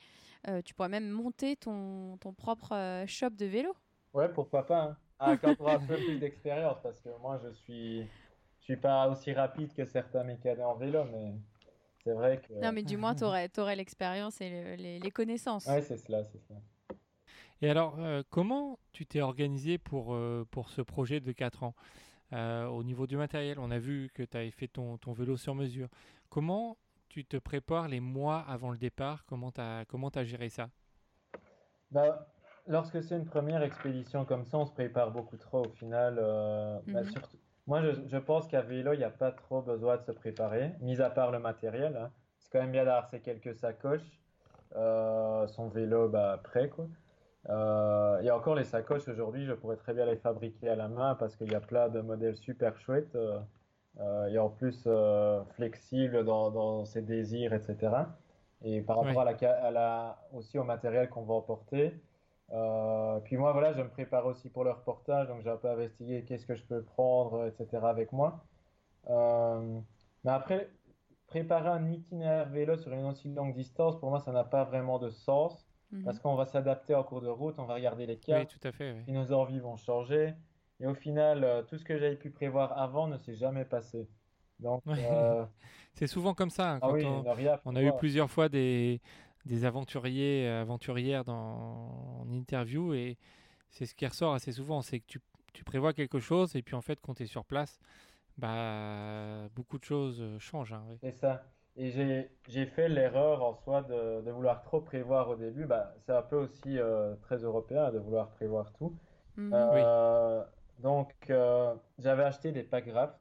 euh, 0.48 0.62
tu 0.62 0.74
pourrais 0.74 0.88
même 0.88 1.09
monter 1.11 1.57
ton, 1.57 2.16
ton 2.18 2.32
propre 2.32 2.72
euh, 2.72 3.07
shop 3.07 3.30
de 3.30 3.46
vélo. 3.46 3.74
Ouais, 4.12 4.28
pourquoi 4.32 4.66
pas. 4.66 4.82
hein. 4.82 4.96
Ah, 5.18 5.36
quand 5.36 5.55
on 5.59 5.64
aura 5.64 5.74
un 5.74 5.80
peu 5.86 5.96
plus 5.98 6.18
d'expérience, 6.18 6.78
parce 6.82 6.98
que 7.01 7.11
moi, 7.20 7.38
je 7.44 7.51
suis, 7.51 8.03
je 8.61 8.64
suis 8.64 8.76
pas 8.76 9.09
aussi 9.09 9.32
rapide 9.32 9.72
que 9.74 9.84
certains 9.84 10.24
mécaniciens 10.24 10.66
en 10.66 10.76
vélo, 10.76 11.05
mais 11.05 11.34
c'est 12.05 12.12
vrai 12.12 12.40
que. 12.40 12.53
Non, 12.62 12.72
mais 12.72 12.82
du 12.82 12.96
moins, 12.96 13.14
tu 13.14 13.24
aurais, 13.61 13.76
l'expérience 13.76 14.40
et 14.40 14.51
le- 14.51 14.74
les, 14.76 14.98
les 14.98 15.11
connaissances. 15.11 15.66
Ouais, 15.66 15.82
c'est 15.82 15.98
cela, 15.98 16.24
c'est 16.24 16.38
cela. 16.48 16.61
Et 17.62 17.68
alors, 17.68 17.96
euh, 17.98 18.22
comment 18.30 18.78
tu 18.92 19.07
t'es 19.07 19.20
organisé 19.20 19.78
pour, 19.78 20.14
euh, 20.14 20.46
pour 20.51 20.70
ce 20.70 20.80
projet 20.82 21.20
de 21.20 21.32
4 21.32 21.62
ans? 21.62 21.74
Euh, 22.33 22.66
Au 22.66 22.83
niveau 22.85 23.07
du 23.07 23.16
matériel, 23.16 23.59
on 23.59 23.70
a 23.70 23.78
vu 23.78 24.11
que 24.14 24.22
tu 24.22 24.37
avais 24.37 24.51
fait 24.51 24.68
ton, 24.68 24.99
ton 24.99 25.12
vélo 25.12 25.37
sur 25.37 25.55
mesure. 25.55 25.89
Comment 26.28 26.76
tu 27.09 27.24
te 27.24 27.37
prépares 27.37 27.89
les 27.89 28.01
mois 28.01 28.41
avant 28.49 28.70
le 28.70 28.78
départ? 28.78 29.24
Comment 29.26 29.51
tu 29.53 29.61
as, 29.61 29.85
comment 29.89 30.11
t'as 30.11 30.24
géré 30.24 30.49
ça? 30.49 30.70
Bah, 31.91 32.26
lorsque 32.66 33.03
c'est 33.03 33.16
une 33.16 33.24
première 33.24 33.62
expédition 33.62 34.24
comme 34.24 34.45
ça, 34.45 34.59
on 34.59 34.66
se 34.66 34.72
prépare 34.72 35.11
beaucoup 35.11 35.37
trop 35.37 35.66
au 35.66 35.70
final. 35.70 36.16
euh, 36.18 36.78
bah, 36.87 37.03
Mhm. 37.03 37.11
surtout, 37.11 37.39
moi, 37.66 37.83
je, 37.83 37.91
je 38.07 38.16
pense 38.18 38.47
qu'à 38.49 38.62
vélo, 38.62 38.93
il 38.93 38.99
n'y 38.99 39.05
a 39.05 39.11
pas 39.11 39.33
trop 39.33 39.62
besoin 39.62 39.97
de 39.97 40.03
se 40.03 40.12
préparer, 40.12 40.74
mis 40.81 41.01
à 41.01 41.11
part 41.11 41.31
le 41.31 41.39
matériel. 41.39 41.97
hein. 41.97 42.11
C'est 42.39 42.51
quand 42.53 42.61
même 42.61 42.72
bien 42.72 42.85
d'avoir 42.85 43.09
ses 43.11 43.20
quelques 43.20 43.55
sacoches, 43.57 44.20
euh, 44.76 45.47
son 45.49 45.68
vélo 45.68 46.09
bah, 46.09 46.41
prêt, 46.45 46.68
quoi. 46.68 46.87
Euh, 47.49 48.20
et 48.20 48.30
encore, 48.30 48.55
les 48.55 48.64
sacoches 48.64 49.09
aujourd'hui, 49.09 49.47
je 49.47 49.53
pourrais 49.53 49.76
très 49.76 49.95
bien 49.95 50.05
les 50.07 50.16
fabriquer 50.16 50.68
à 50.68 50.76
la 50.76 50.88
main 50.88 51.14
parce 51.14 51.36
qu'il 51.36 51.51
y 51.51 51.55
a 51.55 51.61
plein 51.61 51.88
de 51.88 52.01
modèles 52.01 52.36
super 52.36 52.76
chouettes 52.78 53.14
euh, 53.14 53.41
euh, 54.01 54.26
et 54.28 54.38
en 54.38 54.51
plus 54.51 54.84
euh, 54.86 55.45
flexibles 55.57 56.24
dans, 56.24 56.51
dans 56.51 56.84
ses 56.84 57.03
désirs, 57.03 57.53
etc. 57.55 57.93
Et 58.62 58.82
par 58.82 58.99
rapport 58.99 59.24
la, 59.24 59.32
à 59.32 59.70
la, 59.70 60.28
aussi 60.32 60.59
au 60.59 60.64
matériel 60.64 61.09
qu'on 61.09 61.22
va 61.24 61.34
emporter. 61.34 62.03
Euh, 62.53 63.20
puis 63.20 63.36
moi, 63.36 63.53
voilà, 63.53 63.72
je 63.72 63.80
me 63.82 63.88
prépare 63.91 64.26
aussi 64.26 64.51
pour 64.51 64.64
le 64.64 64.72
reportage, 64.72 65.28
donc 65.28 65.41
j'ai 65.43 65.51
un 65.51 65.57
peu 65.57 65.70
investigué 65.70 66.24
qu'est-ce 66.24 66.47
que 66.47 66.55
je 66.55 66.64
peux 66.66 66.84
prendre, 66.84 67.47
etc. 67.47 67.78
avec 67.86 68.12
moi. 68.12 68.47
Euh, 69.09 69.80
mais 70.24 70.32
après, 70.32 70.70
préparer 71.26 71.68
un 71.68 71.91
itinéraire 71.91 72.49
vélo 72.51 72.76
sur 72.76 72.93
une 72.93 73.07
aussi 73.07 73.32
longue 73.32 73.55
distance, 73.55 73.99
pour 74.01 74.11
moi, 74.11 74.20
ça 74.20 74.32
n'a 74.32 74.45
pas 74.45 74.64
vraiment 74.64 74.99
de 74.99 75.11
sens. 75.11 75.70
Mhm. 75.93 76.05
Parce 76.05 76.18
qu'on 76.18 76.34
va 76.36 76.47
s'adapter 76.47 76.95
en 76.95 77.03
cours 77.05 77.20
de 77.20 77.28
route, 77.28 77.59
on 77.59 77.64
va 77.64 77.74
regarder 77.74 78.07
les 78.07 78.16
Oui, 78.16 78.22
cartes, 78.26 78.51
tout 78.61 78.68
à 78.68 78.72
fait. 78.72 78.93
oui. 78.93 79.03
puis 79.05 79.12
nos 79.12 79.32
envies 79.32 79.59
vont 79.61 79.76
changer. 79.76 80.34
Et 80.80 80.86
au 80.86 80.95
final, 80.95 81.45
euh, 81.45 81.62
tout 81.62 81.76
ce 81.78 81.84
que 81.84 81.99
j'avais 81.99 82.16
pu 82.16 82.30
prévoir 82.30 82.76
avant 82.78 83.07
ne 83.09 83.18
s'est 83.18 83.34
jamais 83.34 83.64
passé. 83.64 84.09
Donc, 84.61 84.82
Ouais. 84.86 84.99
euh, 84.99 85.45
C'est 85.95 86.07
souvent 86.07 86.34
comme 86.34 86.51
ça. 86.51 86.72
hein, 86.72 86.78
ah 86.82 86.88
quand 86.88 86.93
oui, 86.93 87.05
on, 87.64 87.76
a 87.76 87.82
eu 87.82 87.93
plusieurs 87.99 88.30
fois 88.30 88.49
des, 88.49 89.01
des 89.45 89.64
aventuriers, 89.64 90.47
euh, 90.49 90.62
aventurières 90.62 91.24
dans, 91.24 92.20
en 92.22 92.30
interview 92.30 92.95
et 92.95 93.18
c'est 93.70 93.86
ce 93.86 93.95
qui 93.95 94.07
ressort 94.07 94.34
assez 94.34 94.53
souvent. 94.53 94.82
C'est 94.82 95.01
que 95.01 95.07
tu, 95.07 95.20
tu 95.53 95.64
prévois 95.64 95.93
quelque 95.93 96.20
chose 96.20 96.57
et 96.57 96.62
puis 96.62 96.74
en 96.76 96.80
fait, 96.82 96.99
quand 97.01 97.14
tu 97.14 97.24
es 97.24 97.26
sur 97.26 97.45
place, 97.45 97.78
bah, 98.38 99.49
beaucoup 99.55 99.78
de 99.78 99.84
choses 99.84 100.22
changent. 100.38 100.72
hein, 100.72 100.84
oui. 100.88 100.99
C'est 101.03 101.12
ça. 101.12 101.45
Et 101.77 101.91
j'ai, 101.91 102.31
j'ai 102.49 102.66
fait 102.66 102.89
l'erreur 102.89 103.43
en 103.43 103.55
soi 103.55 103.83
de, 103.83 104.21
de 104.23 104.31
vouloir 104.31 104.62
trop 104.62 104.81
prévoir 104.81 105.29
au 105.31 105.37
début. 105.37 105.66
Bah, 105.66 105.95
c'est 106.07 106.12
un 106.12 106.23
peu 106.23 106.37
aussi 106.37 106.79
euh, 106.79 107.14
très 107.23 107.39
européen 107.39 107.91
de 107.93 107.99
vouloir 107.99 108.31
prévoir 108.31 108.73
tout. 108.75 108.99
Mhm. 109.37 109.53
Euh, 109.55 110.45
Donc, 110.79 111.14
euh, 111.31 111.75
j'avais 111.99 112.25
acheté 112.25 112.53
des 112.53 112.62
packs 112.64 112.91
raft 112.93 113.18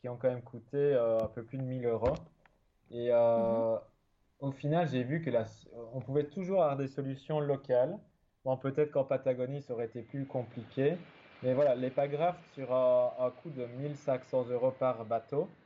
qui 0.00 0.08
ont 0.08 0.16
quand 0.16 0.28
même 0.28 0.42
coûté 0.42 0.76
euh, 0.76 1.24
un 1.24 1.28
peu 1.28 1.44
plus 1.44 1.58
de 1.58 1.64
1000 1.64 1.86
euros. 1.86 2.28
Et 2.90 3.08
euh, 3.12 3.78
au 4.40 4.52
final, 4.52 4.88
j'ai 4.88 5.04
vu 5.04 5.22
que 5.22 5.30
la, 5.30 5.46
on 5.94 6.00
pouvait 6.02 6.28
toujours 6.28 6.62
avoir 6.62 6.76
des 6.76 6.88
solutions 6.88 7.40
locales. 7.40 7.98
Bon, 8.44 8.56
peut-être 8.58 8.92
qu'en 8.92 9.04
Patagonie, 9.04 9.62
ça 9.62 9.74
aurait 9.74 9.86
été 9.86 10.02
plus 10.02 10.26
compliqué. 10.26 11.06
Mais 11.42 11.54
voilà, 11.54 11.74
les 11.76 11.90
packs 11.90 12.14
raft 12.14 12.44
sur 12.54 12.72
un, 12.74 13.14
un 13.18 13.30
coût 13.30 13.50
de 13.50 13.66
1500 13.66 14.48
euros 14.50 14.72
par 14.72 15.04
bateau. 15.06 15.56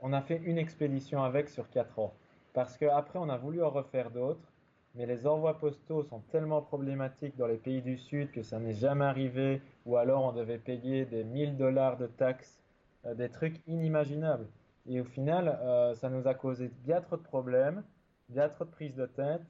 On 0.00 0.12
a 0.12 0.22
fait 0.22 0.40
une 0.44 0.58
expédition 0.58 1.22
avec 1.22 1.48
sur 1.48 1.70
4 1.70 1.98
ans. 1.98 2.14
Parce 2.52 2.76
qu'après, 2.76 3.18
on 3.18 3.28
a 3.28 3.36
voulu 3.36 3.62
en 3.62 3.70
refaire 3.70 4.10
d'autres. 4.10 4.52
Mais 4.94 5.04
les 5.04 5.26
envois 5.26 5.58
postaux 5.58 6.02
sont 6.04 6.20
tellement 6.32 6.62
problématiques 6.62 7.36
dans 7.36 7.46
les 7.46 7.58
pays 7.58 7.82
du 7.82 7.98
Sud 7.98 8.30
que 8.30 8.42
ça 8.42 8.58
n'est 8.58 8.72
jamais 8.72 9.04
arrivé. 9.04 9.60
Ou 9.84 9.96
alors 9.96 10.24
on 10.24 10.32
devait 10.32 10.58
payer 10.58 11.04
des 11.04 11.22
1000 11.22 11.58
dollars 11.58 11.98
de 11.98 12.06
taxes, 12.06 12.62
euh, 13.04 13.14
des 13.14 13.28
trucs 13.28 13.60
inimaginables. 13.66 14.46
Et 14.88 15.00
au 15.00 15.04
final, 15.04 15.58
euh, 15.62 15.94
ça 15.94 16.08
nous 16.08 16.26
a 16.26 16.34
causé 16.34 16.70
bien 16.84 17.02
trop 17.02 17.16
de 17.16 17.22
problèmes, 17.22 17.82
bien 18.30 18.48
trop 18.48 18.64
de 18.64 18.70
prises 18.70 18.94
de 18.94 19.04
tête 19.04 19.42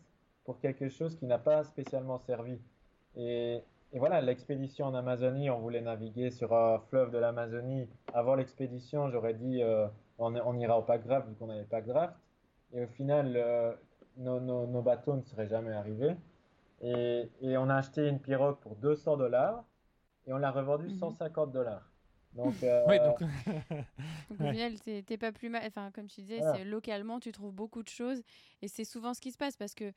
pour 0.45 0.59
quelque 0.59 0.89
chose 0.89 1.15
qui 1.15 1.27
n'a 1.27 1.39
pas 1.39 1.63
spécialement 1.63 2.19
servi. 2.19 2.59
Et, 3.17 3.61
et 3.93 3.99
voilà, 4.01 4.21
l'expédition 4.21 4.87
en 4.87 4.95
Amazonie, 4.95 5.49
on 5.51 5.61
voulait 5.61 5.81
naviguer 5.81 6.31
sur 6.31 6.55
un 6.55 6.81
fleuve 6.91 7.13
de 7.13 7.19
l'Amazonie. 7.19 7.89
Avant 8.13 8.35
l'expédition, 8.35 9.11
j'aurais 9.11 9.35
dit 9.35 9.63
euh, 9.63 9.87
on, 10.19 10.35
on 10.37 10.59
ira 10.59 10.79
au 10.79 10.83
pack 10.83 11.05
draft 11.05 11.29
vu 11.29 11.35
qu'on 11.35 11.47
n'avait 11.49 11.65
pas 11.65 11.81
de 11.81 11.89
draft. 11.89 12.15
Et 12.73 12.85
au 12.85 12.89
final, 12.89 13.35
euh, 13.37 13.73
nos, 14.17 14.41
nos- 14.41 14.67
nos 14.67 14.83
bateaux 14.83 15.17
ne 15.17 15.23
seraient 15.23 15.49
jamais 15.49 15.73
arrivés. 15.73 16.17
Et, 16.83 17.31
et 17.41 17.57
on 17.57 17.69
a 17.71 17.77
acheté 17.77 18.09
une 18.09 18.21
pirogue 18.21 18.59
pour 18.61 18.77
200 18.77 19.17
dollars 19.17 19.65
et 20.27 20.33
on 20.33 20.39
l'a 20.39 20.51
revendue 20.51 20.91
Mhm. 20.91 20.99
150 20.99 21.53
dollars. 21.53 21.91
Donc, 22.35 22.55
euh, 22.63 22.85
donc, 22.99 23.21
Donc 24.31 24.41
au 24.41 24.53
final, 24.53 24.81
t'es 24.81 25.17
pas 25.19 25.33
plus 25.33 25.49
mal. 25.49 25.63
Enfin, 25.67 25.91
comme 25.91 26.07
tu 26.07 26.21
disais, 26.21 26.41
Voilà. 26.41 26.59
c'est 26.59 26.65
localement, 26.65 27.21
tu 27.21 27.33
trouves 27.33 27.53
beaucoup 27.53 27.83
de 27.83 27.89
choses. 27.89 28.23
Et 28.63 28.69
c'est 28.69 28.85
souvent 28.85 29.15
ce 29.15 29.21
qui 29.21 29.31
se 29.33 29.39
passe 29.39 29.57
parce 29.57 29.75
que 29.75 29.93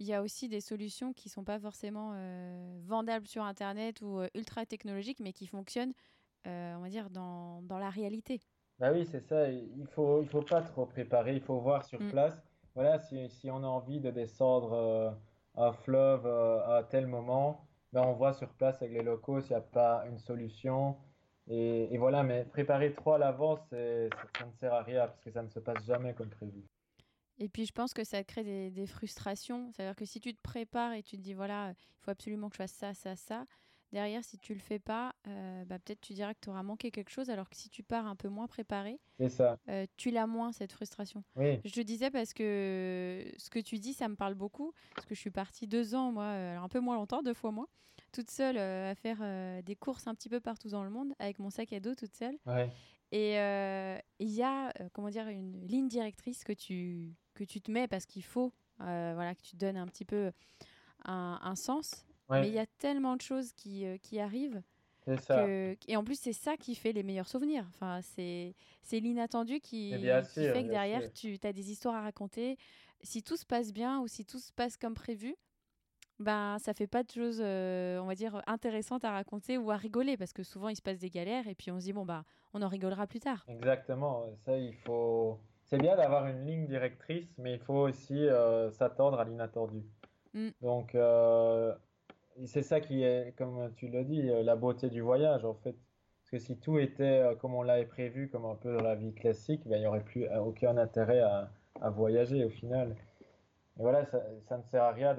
il 0.00 0.06
y 0.06 0.14
a 0.14 0.22
aussi 0.22 0.48
des 0.48 0.60
solutions 0.60 1.12
qui 1.12 1.28
sont 1.28 1.44
pas 1.44 1.58
forcément 1.60 2.12
euh, 2.14 2.80
vendables 2.84 3.26
sur 3.28 3.44
Internet 3.44 4.00
ou 4.02 4.20
euh, 4.20 4.28
ultra 4.34 4.66
technologiques, 4.66 5.20
mais 5.20 5.32
qui 5.32 5.46
fonctionnent, 5.46 5.92
euh, 6.46 6.74
on 6.76 6.80
va 6.80 6.88
dire, 6.88 7.10
dans, 7.10 7.62
dans 7.62 7.78
la 7.78 7.90
réalité. 7.90 8.40
Bah 8.78 8.92
oui, 8.92 9.06
c'est 9.06 9.20
ça. 9.20 9.48
Il 9.50 9.86
faut, 9.86 10.22
il 10.22 10.28
faut 10.28 10.42
pas 10.42 10.62
trop 10.62 10.86
préparer. 10.86 11.34
Il 11.36 11.40
faut 11.42 11.60
voir 11.60 11.84
sur 11.84 12.00
Mm. 12.00 12.08
place. 12.08 12.42
Voilà, 12.74 12.98
si, 12.98 13.28
si 13.30 13.50
on 13.50 13.58
a 13.62 13.66
envie 13.66 14.00
de 14.00 14.10
descendre 14.10 14.72
euh, 14.72 15.10
un 15.54 15.72
fleuve 15.72 16.26
euh, 16.26 16.78
à 16.78 16.82
tel 16.84 17.06
moment, 17.06 17.68
ben 17.92 18.02
on 18.02 18.14
voit 18.14 18.32
sur 18.32 18.54
place 18.56 18.82
avec 18.82 18.92
les 18.94 19.02
locaux 19.04 19.40
s'il 19.40 19.50
n'y 19.50 19.56
a 19.56 19.60
pas 19.60 20.06
une 20.08 20.18
solution. 20.18 20.98
Et, 21.46 21.94
et 21.94 21.98
voilà, 21.98 22.22
mais 22.24 22.44
préparer 22.44 22.92
trop 22.94 23.12
à 23.12 23.18
l'avance, 23.18 23.60
ça, 23.70 23.76
ça 24.38 24.46
ne 24.46 24.52
sert 24.52 24.72
à 24.74 24.82
rien 24.82 25.06
parce 25.06 25.20
que 25.20 25.30
ça 25.30 25.42
ne 25.42 25.48
se 25.48 25.60
passe 25.60 25.84
jamais 25.84 26.14
comme 26.14 26.30
prévu. 26.30 26.64
Et 27.38 27.48
puis 27.48 27.66
je 27.66 27.72
pense 27.72 27.94
que 27.94 28.04
ça 28.04 28.22
crée 28.24 28.44
des, 28.44 28.70
des 28.70 28.86
frustrations. 28.86 29.70
C'est-à-dire 29.72 29.96
que 29.96 30.04
si 30.04 30.20
tu 30.20 30.34
te 30.34 30.40
prépares 30.40 30.92
et 30.92 31.02
tu 31.02 31.16
te 31.16 31.22
dis 31.22 31.34
voilà, 31.34 31.70
il 31.72 32.04
faut 32.04 32.10
absolument 32.10 32.48
que 32.48 32.54
je 32.54 32.58
fasse 32.58 32.72
ça, 32.72 32.94
ça, 32.94 33.16
ça, 33.16 33.46
derrière, 33.94 34.22
si 34.22 34.36
tu 34.36 34.52
le 34.52 34.60
fais 34.60 34.78
pas, 34.78 35.14
euh, 35.26 35.64
bah, 35.64 35.78
peut-être 35.78 36.00
tu 36.02 36.12
diras 36.12 36.34
que 36.34 36.40
tu 36.42 36.50
auras 36.50 36.62
manqué 36.62 36.90
quelque 36.90 37.08
chose, 37.10 37.30
alors 37.30 37.48
que 37.48 37.56
si 37.56 37.70
tu 37.70 37.82
pars 37.82 38.06
un 38.06 38.16
peu 38.16 38.28
moins 38.28 38.46
préparé, 38.46 39.00
ça. 39.30 39.56
euh, 39.70 39.86
tu 39.96 40.10
l'as 40.10 40.26
moins 40.26 40.52
cette 40.52 40.72
frustration. 40.72 41.24
Oui, 41.36 41.60
Je 41.64 41.72
te 41.72 41.80
disais 41.80 42.10
parce 42.10 42.34
que 42.34 43.24
ce 43.38 43.48
que 43.48 43.60
tu 43.60 43.78
dis, 43.78 43.94
ça 43.94 44.08
me 44.08 44.16
parle 44.16 44.34
beaucoup. 44.34 44.72
Parce 44.94 45.06
que 45.06 45.14
je 45.14 45.20
suis 45.20 45.30
partie 45.30 45.66
deux 45.66 45.94
ans, 45.94 46.12
moi, 46.12 46.24
euh, 46.24 46.50
alors 46.52 46.64
un 46.64 46.68
peu 46.68 46.80
moins 46.80 46.96
longtemps, 46.96 47.22
deux 47.22 47.32
fois 47.34 47.52
moins, 47.52 47.68
toute 48.12 48.30
seule 48.30 48.58
euh, 48.58 48.90
à 48.90 48.94
faire 48.94 49.62
des 49.62 49.76
courses 49.76 50.06
un 50.06 50.14
petit 50.14 50.28
peu 50.28 50.40
partout 50.40 50.68
dans 50.68 50.84
le 50.84 50.90
monde, 50.90 51.14
avec 51.18 51.38
mon 51.38 51.48
sac 51.50 51.72
à 51.72 51.80
dos 51.80 51.94
toute 51.94 52.14
seule. 52.14 52.36
ouais. 52.46 52.70
Et 53.12 53.34
il 54.18 54.30
y 54.30 54.42
a, 54.42 54.72
comment 54.92 55.08
dire, 55.08 55.28
une 55.28 55.64
ligne 55.68 55.86
directrice 55.86 56.42
que 56.42 56.52
tu, 56.52 57.14
que 57.34 57.44
tu 57.44 57.60
te 57.60 57.70
mets 57.70 57.86
parce 57.86 58.06
qu'il 58.06 58.24
faut, 58.24 58.52
voilà, 58.78 59.36
que 59.36 59.42
tu 59.42 59.52
te 59.52 59.56
donnes 59.56 59.76
un 59.76 59.86
petit 59.86 60.04
peu 60.04 60.32
un, 61.04 61.38
un 61.40 61.54
sens. 61.54 62.04
Ouais, 62.28 62.40
Mais 62.42 62.48
il 62.48 62.54
y 62.54 62.58
a 62.58 62.66
tellement 62.78 63.16
de 63.16 63.22
choses 63.22 63.52
qui, 63.52 63.86
euh, 63.86 63.96
qui 63.98 64.18
arrivent. 64.20 64.62
ça. 65.20 65.44
Que, 65.44 65.76
et 65.86 65.96
en 65.96 66.04
plus, 66.04 66.18
c'est 66.18 66.32
ça 66.32 66.56
qui 66.56 66.74
fait 66.74 66.92
les 66.92 67.02
meilleurs 67.02 67.28
souvenirs. 67.28 67.66
Enfin, 67.70 68.00
c'est 68.02 68.54
l'inattendu 68.92 69.60
qui, 69.60 69.90
sûr, 69.90 70.32
fait 70.32 70.64
que 70.64 70.70
derrière, 70.70 71.02
sûr. 71.02 71.12
tu 71.12 71.38
as 71.42 71.52
des 71.52 71.70
histoires 71.70 71.96
à 71.96 72.02
raconter. 72.02 72.56
Si 73.02 73.22
tout 73.22 73.36
se 73.36 73.44
passe 73.44 73.72
bien 73.72 74.00
ou 74.00 74.08
si 74.08 74.24
tout 74.24 74.38
se 74.38 74.52
passe 74.52 74.76
comme 74.76 74.94
prévu, 74.94 75.36
ben, 76.20 76.58
ça 76.58 76.74
fait 76.74 76.86
pas 76.86 77.02
de 77.02 77.10
choses, 77.10 77.40
euh, 77.42 77.98
on 77.98 78.06
va 78.06 78.14
dire, 78.14 78.40
intéressantes 78.46 79.04
à 79.04 79.10
raconter 79.10 79.58
ou 79.58 79.70
à 79.70 79.76
rigoler. 79.76 80.16
Parce 80.16 80.32
que 80.32 80.42
souvent, 80.42 80.68
il 80.68 80.76
se 80.76 80.82
passe 80.82 80.98
des 80.98 81.10
galères 81.10 81.48
et 81.48 81.54
puis 81.54 81.70
on 81.70 81.80
se 81.80 81.84
dit, 81.84 81.92
bon, 81.92 82.04
bah, 82.04 82.24
on 82.52 82.62
en 82.62 82.68
rigolera 82.68 83.06
plus 83.06 83.20
tard. 83.20 83.44
Exactement. 83.48 84.26
Ça, 84.44 84.56
il 84.56 84.74
faut. 84.74 85.38
C'est 85.64 85.78
bien 85.78 85.96
d'avoir 85.96 86.26
une 86.26 86.46
ligne 86.46 86.66
directrice, 86.66 87.36
mais 87.38 87.54
il 87.54 87.58
faut 87.58 87.74
aussi 87.74 88.26
euh, 88.28 88.70
s'attendre 88.70 89.18
à 89.18 89.24
l'inattendu. 89.24 89.82
Mm. 90.34 90.48
Donc, 90.60 90.94
euh, 90.94 91.74
et 92.36 92.46
c'est 92.46 92.62
ça 92.62 92.80
qui 92.80 93.02
est, 93.02 93.34
comme 93.36 93.72
tu 93.74 93.88
l'as 93.88 94.04
dit, 94.04 94.28
euh, 94.28 94.42
la 94.42 94.56
beauté 94.56 94.88
du 94.90 95.00
voyage, 95.00 95.44
en 95.44 95.54
fait. 95.54 95.76
Parce 96.20 96.30
que 96.30 96.38
si 96.38 96.58
tout 96.60 96.78
était 96.78 97.20
euh, 97.20 97.36
comme 97.36 97.54
on 97.54 97.62
l'avait 97.62 97.86
prévu, 97.86 98.28
comme 98.30 98.44
un 98.46 98.56
peu 98.56 98.74
dans 98.74 98.82
la 98.82 98.94
vie 98.96 99.14
classique, 99.14 99.66
ben, 99.68 99.76
il 99.76 99.80
n'y 99.80 99.86
aurait 99.86 100.04
plus 100.04 100.24
euh, 100.28 100.40
aucun 100.40 100.76
intérêt 100.76 101.20
à, 101.20 101.52
à 101.80 101.90
voyager 101.90 102.44
au 102.44 102.50
final. 102.50 102.92
Et 103.78 103.82
voilà, 103.82 104.04
ça, 104.06 104.40
ça 104.42 104.58
ne 104.58 104.62
sert 104.64 104.84
à 104.84 104.92
rien 104.92 105.14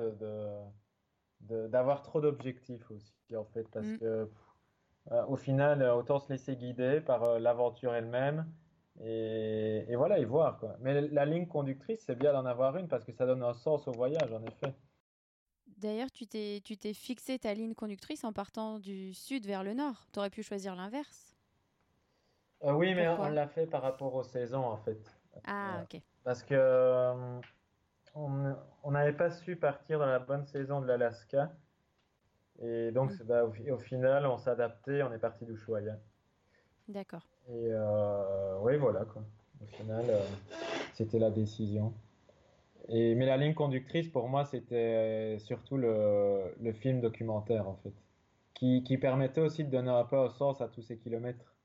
de, 1.42 1.68
d'avoir 1.68 2.02
trop 2.02 2.22
d'objectifs 2.22 2.90
aussi, 2.92 3.36
en 3.36 3.46
fait, 3.46 3.66
parce 3.72 3.94
Mm. 3.94 3.98
que 4.00 4.26
pff, 4.26 4.38
au 5.28 5.36
final, 5.38 5.84
autant 5.84 6.20
se 6.20 6.32
laisser 6.34 6.58
guider 6.58 7.02
par 7.02 7.40
l'aventure 7.40 7.94
elle-même. 7.96 8.56
et, 9.00 9.86
et 9.90 9.96
voilà, 9.96 10.20
et 10.20 10.26
voir. 10.26 10.60
Quoi. 10.60 10.78
Mais 10.82 11.02
la 11.02 11.26
ligne 11.26 11.48
conductrice, 11.48 12.04
c'est 12.06 12.16
bien 12.16 12.34
d'en 12.34 12.46
avoir 12.46 12.78
une 12.78 12.88
parce 12.88 13.06
que 13.06 13.12
ça 13.12 13.26
donne 13.28 13.44
un 13.44 13.54
sens 13.54 13.88
au 13.88 13.94
voyage, 13.94 14.32
en 14.34 14.44
effet. 14.44 14.76
D'ailleurs, 15.78 16.12
tu 16.12 16.26
t'es, 16.26 16.62
tu 16.64 16.78
t'es 16.78 16.94
fixé 16.94 17.38
ta 17.38 17.54
ligne 17.54 17.74
conductrice 17.74 18.24
en 18.24 18.32
partant 18.32 18.80
du 18.80 19.14
sud 19.14 19.46
vers 19.46 19.64
le 19.64 19.74
nord. 19.74 20.08
Tu 20.14 20.20
aurais 20.20 20.30
pu 20.30 20.42
choisir 20.42 20.76
l'inverse. 20.76 21.36
Euh, 22.64 22.72
oui, 22.72 22.96
mais 22.96 23.08
on, 23.08 23.16
Pourquoi? 23.16 23.28
on 23.32 23.34
l'a 23.34 23.48
fait 23.48 23.68
par 23.68 23.82
rapport 23.82 24.14
aux 24.16 24.24
saisons, 24.24 24.64
en 24.66 24.78
fait. 24.78 25.00
Ah, 25.44 25.80
Euh, 25.80 25.84
ok. 25.84 26.02
Parce 26.24 26.44
que 26.44 26.56
euh, 26.56 27.40
on 28.16 28.92
n'avait 28.92 29.14
pas 29.14 29.30
su 29.30 29.58
partir 29.58 30.00
dans 30.00 30.06
la 30.06 30.20
bonne 30.20 30.46
saison 30.46 30.80
de 30.82 30.88
l'Alaska. 30.88 31.52
Et 32.62 32.92
donc, 32.92 33.12
Mm. 33.20 33.24
bah, 33.26 33.44
au, 33.44 33.52
fi- 33.52 33.70
au 33.70 33.78
final, 33.78 34.26
on 34.26 34.38
s'est 34.38 34.50
adapté, 34.50 35.04
on 35.04 35.12
est 35.12 35.20
parti 35.20 35.46
d'Ushuaia. 35.46 35.98
D'accord. 36.88 37.28
Et 37.50 37.68
euh, 37.72 38.58
oui, 38.62 38.78
voilà, 38.78 39.04
quoi. 39.04 39.24
Au 39.62 39.66
final, 39.68 40.06
c'était 40.94 41.20
la 41.20 41.30
décision. 41.32 41.94
Et, 42.90 43.16
mais 43.16 43.26
la 43.26 43.38
ligne 43.38 43.54
conductrice, 43.54 44.10
pour 44.10 44.30
moi, 44.30 44.46
c'était 44.46 45.38
surtout 45.40 45.78
le, 45.78 46.56
le 46.60 46.74
film 46.74 47.02
documentaire, 47.02 47.68
en 47.68 47.76
fait, 47.78 47.94
qui, 48.54 48.84
qui 48.84 48.98
permettait 48.98 49.42
aussi 49.42 49.64
de 49.66 49.70
donner 49.72 49.92
un 49.92 50.06
peu 50.06 50.18
un 50.20 50.30
sens 50.30 50.62
à 50.62 50.70
tous 50.70 50.82
ces 50.84 50.98
kilomètres. 50.98 51.56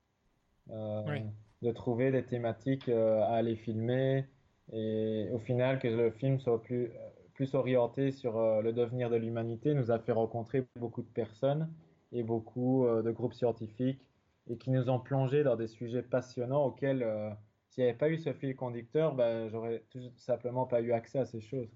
Euh, 0.69 1.03
Oui. 1.05 1.31
de 1.61 1.71
trouver 1.71 2.11
des 2.11 2.25
thématiques 2.25 2.89
euh, 2.89 3.21
à 3.23 3.35
aller 3.35 3.55
filmer 3.55 4.25
et 4.71 5.29
au 5.31 5.39
final 5.39 5.79
que 5.79 5.87
le 5.87 6.11
film 6.11 6.39
soit 6.39 6.61
plus, 6.61 6.85
euh, 6.87 7.09
plus 7.33 7.55
orienté 7.55 8.11
sur 8.11 8.37
euh, 8.37 8.61
le 8.61 8.73
devenir 8.73 9.09
de 9.09 9.15
l'humanité 9.17 9.73
nous 9.73 9.91
a 9.91 9.99
fait 9.99 10.11
rencontrer 10.11 10.67
beaucoup 10.75 11.01
de 11.03 11.07
personnes 11.09 11.73
et 12.11 12.23
beaucoup 12.23 12.85
euh, 12.85 13.01
de 13.03 13.11
groupes 13.11 13.33
scientifiques 13.33 14.07
et 14.47 14.57
qui 14.57 14.71
nous 14.71 14.89
ont 14.89 14.99
plongé 14.99 15.43
dans 15.43 15.55
des 15.55 15.67
sujets 15.67 16.03
passionnants 16.03 16.65
auxquels 16.65 17.03
euh, 17.03 17.31
s'il 17.71 17.83
n'y 17.85 17.89
avait 17.89 17.97
pas 17.97 18.09
eu 18.09 18.17
ce 18.19 18.33
fil 18.33 18.55
conducteur, 18.55 19.15
ben, 19.15 19.49
j'aurais 19.49 19.83
tout 19.89 19.99
simplement 20.17 20.67
pas 20.67 20.81
eu 20.81 20.91
accès 20.93 21.19
à 21.19 21.25
ces 21.25 21.41
choses. 21.41 21.69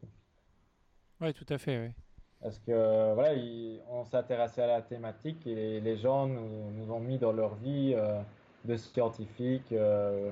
Oui, 1.21 1.33
tout 1.33 1.45
à 1.49 1.57
fait. 1.57 1.77
ouais. 1.77 1.95
Parce 2.41 2.59
que 2.59 3.13
voilà, 3.13 3.33
il- 3.33 3.81
on 3.89 4.05
s'intéressait 4.05 4.61
à 4.61 4.67
la 4.67 4.81
thématique 4.81 5.47
et 5.47 5.79
les 5.79 5.97
gens 5.97 6.27
nous, 6.27 6.71
nous 6.71 6.91
ont 6.91 6.99
mis 6.99 7.17
dans 7.17 7.31
leur 7.31 7.55
vie 7.55 7.93
euh, 7.95 8.21
de 8.65 8.75
scientifiques, 8.77 9.71
euh, 9.71 10.31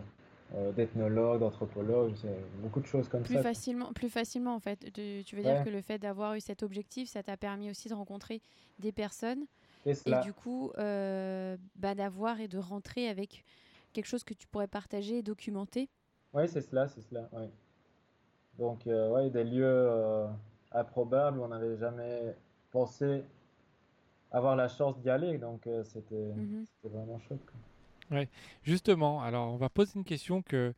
euh, 0.56 0.72
d'ethnologues, 0.74 1.40
d'anthropologues, 1.40 2.14
beaucoup 2.62 2.82
de 2.82 2.86
choses 2.86 3.08
comme 3.10 3.24
Plus 3.26 3.36
ça. 3.36 3.44
facilement, 3.44 3.94
plus 3.94 4.10
facilement 4.10 4.54
en 4.56 4.60
fait. 4.60 4.92
Tu, 4.94 5.24
tu 5.26 5.36
veux 5.36 5.44
Ouais. 5.44 5.54
dire 5.56 5.64
que 5.64 5.70
le 5.70 5.82
fait 5.82 5.98
d'avoir 5.98 6.36
eu 6.36 6.42
cet 6.42 6.62
objectif, 6.62 7.10
ça 7.10 7.24
t'a 7.24 7.38
permis 7.38 7.70
aussi 7.70 7.90
de 7.90 7.94
rencontrer 7.96 8.42
des 8.80 8.92
personnes 8.92 9.46
Et 10.06 10.14
du 10.24 10.34
coup 10.34 10.72
euh, 10.78 11.58
bah, 11.76 11.96
d'avoir 11.96 12.40
et 12.42 12.48
de 12.48 12.58
rentrer 12.60 13.08
avec 13.08 13.44
quelque 13.94 14.08
chose 14.08 14.24
que 14.26 14.34
tu 14.34 14.48
pourrais 14.48 14.68
partager 14.68 15.20
et 15.20 15.24
documenter. 15.24 15.90
oui, 16.34 16.50
c'est 16.50 16.62
cela, 16.62 16.88
c'est 16.90 17.02
cela. 17.02 17.30
ouais. 17.32 17.50
Donc, 18.58 18.86
euh, 18.88 19.10
ouais, 19.12 19.30
des 19.30 19.44
lieux 19.44 19.64
euh, 19.66 20.28
improbables 20.72 21.40
où 21.40 21.44
on 21.44 21.48
n'avait 21.50 21.78
jamais 21.78 22.36
pensé 22.72 23.24
avoir 24.32 24.56
la 24.58 24.68
chance 24.68 25.00
d'y 25.00 25.10
aller, 25.10 25.38
donc 25.38 25.66
euh, 25.68 25.82
c'était 25.86 26.34
Mhm. 26.36 26.66
c'était 26.66 26.94
vraiment 26.94 27.20
chouette. 27.20 27.46
quoi. 27.46 27.56
Justement, 28.64 29.22
alors 29.22 29.52
on 29.54 29.58
va 29.58 29.70
poser 29.70 29.94
une 29.96 30.04
question 30.06 30.42
que, 30.42 30.74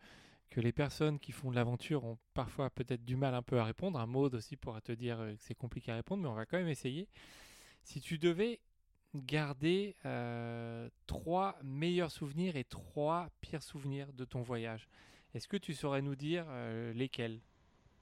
que 0.51 0.61
les 0.61 0.71
personnes 0.73 1.19
qui 1.19 1.31
font 1.31 1.51
de 1.51 1.55
l'aventure 1.55 2.03
ont 2.05 2.17
parfois 2.33 2.69
peut-être 2.69 3.05
du 3.05 3.15
mal 3.15 3.33
un 3.35 3.41
peu 3.43 3.59
à 3.59 3.65
répondre. 3.65 3.99
Un 3.99 4.05
mot 4.07 4.29
aussi 4.29 4.57
pourra 4.57 4.81
te 4.81 4.91
dire 4.91 5.19
euh, 5.19 5.33
que 5.35 5.41
c'est 5.43 5.55
compliqué 5.55 5.91
à 5.91 5.95
répondre, 5.95 6.23
mais 6.23 6.29
on 6.29 6.35
va 6.35 6.45
quand 6.45 6.57
même 6.57 6.67
essayer. 6.69 7.07
Si 7.83 8.01
tu 8.01 8.17
devais 8.19 8.59
garder 9.15 9.95
euh, 10.05 10.89
trois 11.07 11.57
meilleurs 11.63 12.11
souvenirs 12.11 12.55
et 12.55 12.63
trois 12.63 13.29
pires 13.41 13.63
souvenirs 13.63 14.07
de 14.13 14.25
ton 14.25 14.41
voyage, 14.41 14.87
est-ce 15.33 15.47
que 15.47 15.57
tu 15.57 15.73
saurais 15.73 16.01
nous 16.01 16.15
dire 16.15 16.45
euh, 16.49 16.93
lesquels? 16.93 17.39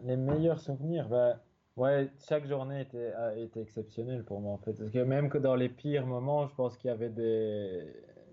Les 0.02 0.18
meilleurs 0.18 0.60
souvenirs, 0.60 1.08
bah, 1.10 1.44
ouais, 1.78 2.10
chaque 2.28 2.46
journée 2.48 2.82
était, 2.82 3.14
a 3.14 3.36
été 3.36 3.62
exceptionnelle 3.62 4.24
pour 4.24 4.42
moi 4.42 4.54
en 4.54 4.58
fait. 4.58 4.74
Parce 4.74 4.92
que 4.92 5.00
même 5.00 5.30
que 5.30 5.38
dans 5.38 5.56
les 5.56 5.70
pires 5.70 6.06
moments, 6.06 6.48
je 6.48 6.56
pense 6.56 6.78
qu'il 6.78 6.90
y 6.90 6.92
avait 6.92 7.10
des, 7.10 7.82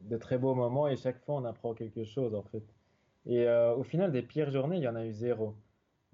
de 0.03 0.17
très 0.17 0.39
beaux 0.39 0.55
moments 0.55 0.89
et 0.89 0.97
chaque 0.97 1.19
fois 1.25 1.37
on 1.37 1.45
apprend 1.45 1.75
quelque 1.75 2.05
chose 2.05 2.35
en 2.35 2.43
fait. 2.43 2.65
Et 3.27 3.47
euh, 3.47 3.75
au 3.75 3.83
final, 3.83 4.13
des 4.13 4.23
pires 4.23 4.51
journées, 4.51 4.79
il 4.79 4.83
y 4.83 4.89
en 4.89 4.97
a 4.97 5.05
eu 5.05 5.13
zéro. 5.13 5.55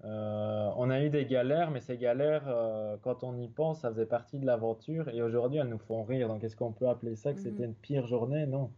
Euh, 0.03 0.69
on 0.75 0.89
a 0.91 1.01
eu 1.01 1.09
des 1.09 1.25
galères, 1.25 1.71
mais 1.71 1.81
ces 1.81 1.97
galères, 1.97 2.43
euh, 2.47 2.97
quand 3.01 3.23
on 3.23 3.35
y 3.37 3.47
pense, 3.47 3.81
ça 3.81 3.89
faisait 3.89 4.05
partie 4.05 4.37
de 4.39 4.45
l'aventure 4.45 5.09
et 5.09 5.21
aujourd'hui 5.23 5.59
elles 5.59 5.67
nous 5.69 5.79
font 5.79 6.03
rire. 6.03 6.27
Donc 6.27 6.43
est-ce 6.43 6.55
qu'on 6.55 6.71
peut 6.71 6.87
appeler 6.87 7.15
ça 7.15 7.31
que 7.33 7.37
Mhm. 7.39 7.43
c'était 7.43 7.63
une 7.65 7.73
pire 7.75 8.05
journée? 8.05 8.45
Non. 8.45 8.71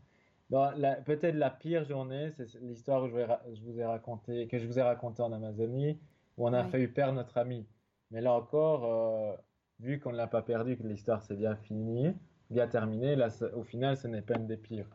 Peut-être 0.50 1.36
la 1.36 1.50
pire 1.52 1.84
journée, 1.84 2.32
c'est 2.32 2.48
l'histoire 2.62 3.04
que 3.04 3.10
je, 3.10 3.62
vous 3.64 3.80
ai 3.80 3.86
raconté, 3.86 4.48
que 4.48 4.58
je 4.58 4.66
vous 4.66 4.80
ai 4.80 4.82
raconté 4.82 5.22
en 5.22 5.32
Amazonie, 5.32 6.00
où 6.38 6.48
on 6.48 6.54
a 6.54 6.64
Ouais. 6.64 6.70
failli 6.70 6.88
perdre 6.88 7.14
notre 7.14 7.38
ami. 7.38 7.68
Mais 8.12 8.22
là 8.22 8.34
encore, 8.34 8.86
euh, 8.86 9.36
vu 9.80 10.00
qu'on 10.00 10.12
ne 10.12 10.18
l'a 10.18 10.26
pas 10.28 10.42
perdu, 10.42 10.76
que 10.78 10.84
l'histoire 10.88 11.22
s'est 11.22 11.36
bien 11.36 11.56
finie, 11.56 12.14
bien 12.50 12.68
terminée, 12.68 13.16
là, 13.16 13.28
au 13.56 13.64
final, 13.64 13.96
ce 13.98 14.08
n'est 14.08 14.24
pas 14.24 14.38
une 14.38 14.48
des 14.48 14.58
pires. 14.58 14.88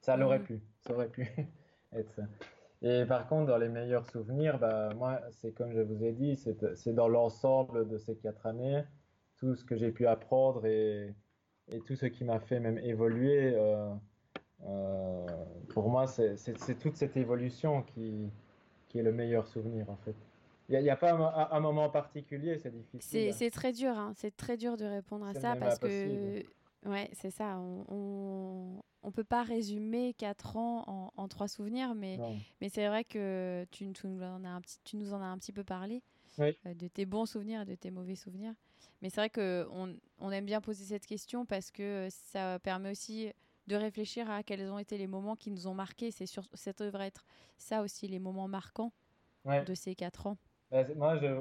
Ça 0.00 0.16
l'aurait 0.16 0.38
Mhm. 0.38 0.44
pu, 0.44 0.62
ça 0.78 0.94
aurait 0.94 1.08
pu 1.08 1.22
être 1.92 2.12
ça. 2.12 2.22
Et 2.82 3.04
par 3.04 3.28
contre, 3.28 3.46
dans 3.46 3.58
les 3.58 3.68
meilleurs 3.68 4.06
souvenirs, 4.06 4.58
bah, 4.58 4.88
moi, 4.94 5.20
c'est 5.30 5.52
comme 5.52 5.72
je 5.72 5.80
vous 5.80 6.02
ai 6.04 6.12
dit, 6.12 6.36
c'est 6.36 6.94
dans 6.94 7.08
l'ensemble 7.08 7.88
de 7.88 7.98
ces 7.98 8.16
quatre 8.16 8.46
années, 8.46 8.82
tout 9.36 9.54
ce 9.54 9.64
que 9.64 9.76
j'ai 9.76 9.90
pu 9.90 10.06
apprendre 10.06 10.64
et, 10.66 11.14
et 11.68 11.80
tout 11.80 11.94
ce 11.94 12.06
qui 12.06 12.24
m'a 12.24 12.40
fait 12.40 12.58
même 12.60 12.78
évoluer. 12.78 13.52
euh, 13.54 13.90
euh, 14.66 15.26
pour 15.70 15.88
moi, 15.90 16.06
c'est 16.06 16.36
toute 16.78 16.96
cette 16.96 17.16
évolution 17.16 17.82
qui, 17.82 18.28
qui 18.88 18.98
est 18.98 19.02
le 19.02 19.12
meilleur 19.12 19.46
souvenir, 19.46 19.88
en 19.90 19.96
fait. 19.96 20.14
Il 20.68 20.80
n'y 20.80 20.88
a, 20.90 20.96
pas 20.96 21.12
un, 21.12 21.16
mo- 21.16 21.24
un- 21.24 21.48
un 21.50 21.60
moment 21.60 21.90
particulier, 21.90 22.56
c'est 22.58 22.70
difficile. 22.70 23.32
C'est 23.34 23.50
très 23.50 23.72
dur, 23.72 23.90
hein. 23.98 24.12
c'est 24.14 24.36
très 24.36 24.56
dur 24.56 24.76
de 24.76 24.84
répondre 24.84 25.26
à 25.26 25.34
ça 25.34 25.56
parce 25.56 25.78
que 25.80 26.42
ouais, 26.86 27.10
c'est 27.12 27.30
ça. 27.30 27.58
On, 27.58 27.84
on 27.88 28.82
on 29.02 29.10
peut 29.12 29.24
pas 29.24 29.42
résumer 29.42 30.14
quatre 30.14 30.56
ans 30.56 30.84
en, 30.86 31.12
en 31.16 31.28
trois 31.28 31.48
souvenirs, 31.48 31.94
mais 31.94 32.16
Non. 32.18 32.36
mais 32.60 32.68
c'est 32.68 32.86
vrai 32.88 33.04
que 33.04 33.66
tu, 33.70 33.86
nous- 33.86 33.92
tu 33.92 34.06
nous 34.06 34.22
en 34.22 34.44
as 34.44 34.48
un 34.48 34.60
petit, 34.60 34.78
tu 34.84 34.96
nous 34.96 35.12
en 35.12 35.20
as 35.20 35.26
un 35.26 35.38
petit 35.38 35.52
peu 35.52 35.64
parlé 35.64 36.02
Oui. 36.38 36.56
euh, 36.66 36.74
de 36.74 36.88
tes 36.88 37.06
bons 37.06 37.26
souvenirs 37.26 37.62
et 37.62 37.64
de 37.66 37.74
tes 37.74 37.90
mauvais 37.90 38.14
souvenirs. 38.16 38.54
Mais 39.02 39.10
c'est 39.10 39.20
vrai 39.20 39.30
que 39.30 39.66
on, 39.70 40.30
aime 40.30 40.44
bien 40.46 40.60
poser 40.60 40.84
cette 40.84 41.06
question 41.06 41.46
parce 41.46 41.70
que 41.70 42.08
ça 42.10 42.58
permet 42.58 42.90
aussi 42.90 43.32
de 43.66 43.76
réfléchir 43.76 44.30
à 44.30 44.42
quels 44.42 44.70
ont 44.70 44.78
été 44.78 44.98
les 44.98 45.06
moments 45.06 45.36
qui 45.36 45.50
nous 45.50 45.66
ont 45.66 45.74
marqués. 45.74 46.10
C'est 46.10 46.26
sur, 46.26 46.44
ça 46.54 46.72
devrait 46.72 47.06
être 47.06 47.24
ça 47.56 47.82
aussi 47.82 48.08
les 48.08 48.18
moments 48.18 48.48
marquants 48.48 48.92
Ouais. 49.46 49.64
de 49.64 49.72
ces 49.74 49.94
quatre 49.94 50.26
ans. 50.26 50.36
Bah, 50.70 50.84
moi, 50.96 51.16
je, 51.16 51.40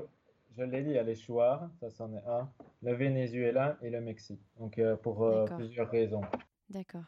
je 0.57 0.63
l'ai 0.63 0.83
dit, 0.83 0.91
il 0.91 0.95
y 0.95 0.97
a 0.97 1.03
les 1.03 1.15
Chouars, 1.15 1.69
ça 1.81 1.89
c'en 1.89 2.13
est 2.13 2.25
un, 2.25 2.49
le 2.81 2.93
Venezuela 2.93 3.77
et 3.81 3.89
le 3.89 3.99
Mexique. 3.99 4.39
Donc, 4.57 4.79
euh, 4.79 4.95
pour 4.95 5.23
euh, 5.23 5.45
plusieurs 5.45 5.89
raisons. 5.91 6.21
D'accord. 6.69 7.03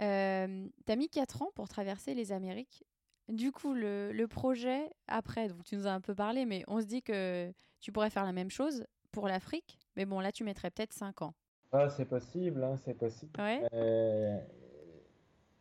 Euh, 0.00 0.66
T'as 0.86 0.96
mis 0.96 1.08
4 1.08 1.42
ans 1.42 1.50
pour 1.54 1.68
traverser 1.68 2.14
les 2.14 2.32
Amériques. 2.32 2.84
Du 3.28 3.52
coup, 3.52 3.72
le, 3.72 4.10
le 4.12 4.26
projet, 4.28 4.90
après, 5.06 5.48
donc 5.48 5.64
tu 5.64 5.76
nous 5.76 5.86
as 5.86 5.92
un 5.92 6.00
peu 6.00 6.14
parlé, 6.14 6.44
mais 6.44 6.64
on 6.66 6.80
se 6.80 6.86
dit 6.86 7.02
que 7.02 7.52
tu 7.80 7.92
pourrais 7.92 8.10
faire 8.10 8.24
la 8.24 8.32
même 8.32 8.50
chose 8.50 8.84
pour 9.12 9.28
l'Afrique. 9.28 9.78
Mais 9.96 10.04
bon, 10.06 10.20
là, 10.20 10.32
tu 10.32 10.44
mettrais 10.44 10.70
peut-être 10.70 10.92
5 10.92 11.22
ans. 11.22 11.34
Ah, 11.70 11.88
c'est 11.88 12.04
possible, 12.04 12.62
hein, 12.64 12.76
c'est 12.76 12.94
possible. 12.94 13.32
Ouais. 13.40 13.62
Euh, 13.72 14.38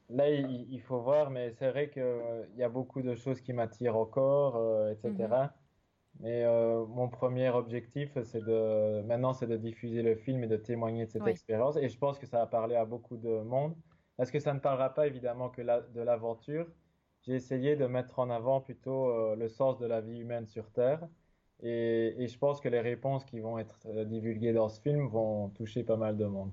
là, 0.10 0.30
il, 0.30 0.68
il 0.74 0.82
faut 0.82 1.00
voir, 1.02 1.30
mais 1.30 1.52
c'est 1.52 1.70
vrai 1.70 1.90
qu'il 1.90 2.04
y 2.58 2.64
a 2.64 2.70
beaucoup 2.70 3.02
de 3.02 3.16
choses 3.16 3.40
qui 3.42 3.54
m'attirent 3.54 3.96
encore, 3.96 4.56
euh, 4.58 4.92
etc. 4.92 5.14
Mhm. 5.18 5.50
Mais 6.20 6.44
euh, 6.44 6.86
mon 6.88 7.08
premier 7.08 7.50
objectif, 7.50 8.18
c'est 8.24 8.44
de, 8.44 9.02
maintenant, 9.04 9.34
c'est 9.34 9.48
de 9.48 9.56
diffuser 9.56 10.02
le 10.02 10.16
film 10.16 10.44
et 10.44 10.48
de 10.48 10.58
témoigner 10.58 11.06
de 11.06 11.12
cette 11.12 11.24
Oui. 11.24 11.32
expérience. 11.32 11.78
Et 11.78 11.88
je 11.88 11.98
pense 11.98 12.20
que 12.20 12.26
ça 12.26 12.40
va 12.40 12.48
parler 12.48 12.76
à 12.76 12.84
beaucoup 12.86 13.16
de 13.18 13.30
monde. 13.44 13.76
Parce 14.22 14.30
que 14.30 14.38
ça 14.40 14.54
ne 14.54 14.60
parlera 14.60 14.94
pas 14.94 15.08
évidemment 15.08 15.50
que 15.50 15.64
de 15.64 16.00
l'aventure. 16.00 16.68
J'ai 17.24 17.34
essayé 17.34 17.76
de 17.76 17.88
mettre 17.88 18.20
en 18.20 18.30
avant 18.30 18.62
plutôt 18.62 19.10
euh, 19.10 19.36
le 19.36 19.50
sens 19.50 19.80
de 19.80 19.88
la 19.88 20.00
vie 20.00 20.20
humaine 20.20 20.46
sur 20.46 20.70
Terre. 20.70 21.08
Et, 21.64 22.28
je 22.28 22.38
pense 22.38 22.62
que 22.62 22.70
les 22.70 22.82
réponses 22.82 23.26
qui 23.26 23.40
vont 23.40 23.58
être 23.58 23.80
euh, 23.88 24.06
divulguées 24.06 24.54
dans 24.54 24.70
ce 24.70 24.80
film 24.80 25.08
vont 25.08 25.50
toucher 25.50 25.84
pas 25.84 25.98
mal 25.98 26.18
de 26.18 26.26
monde. 26.26 26.52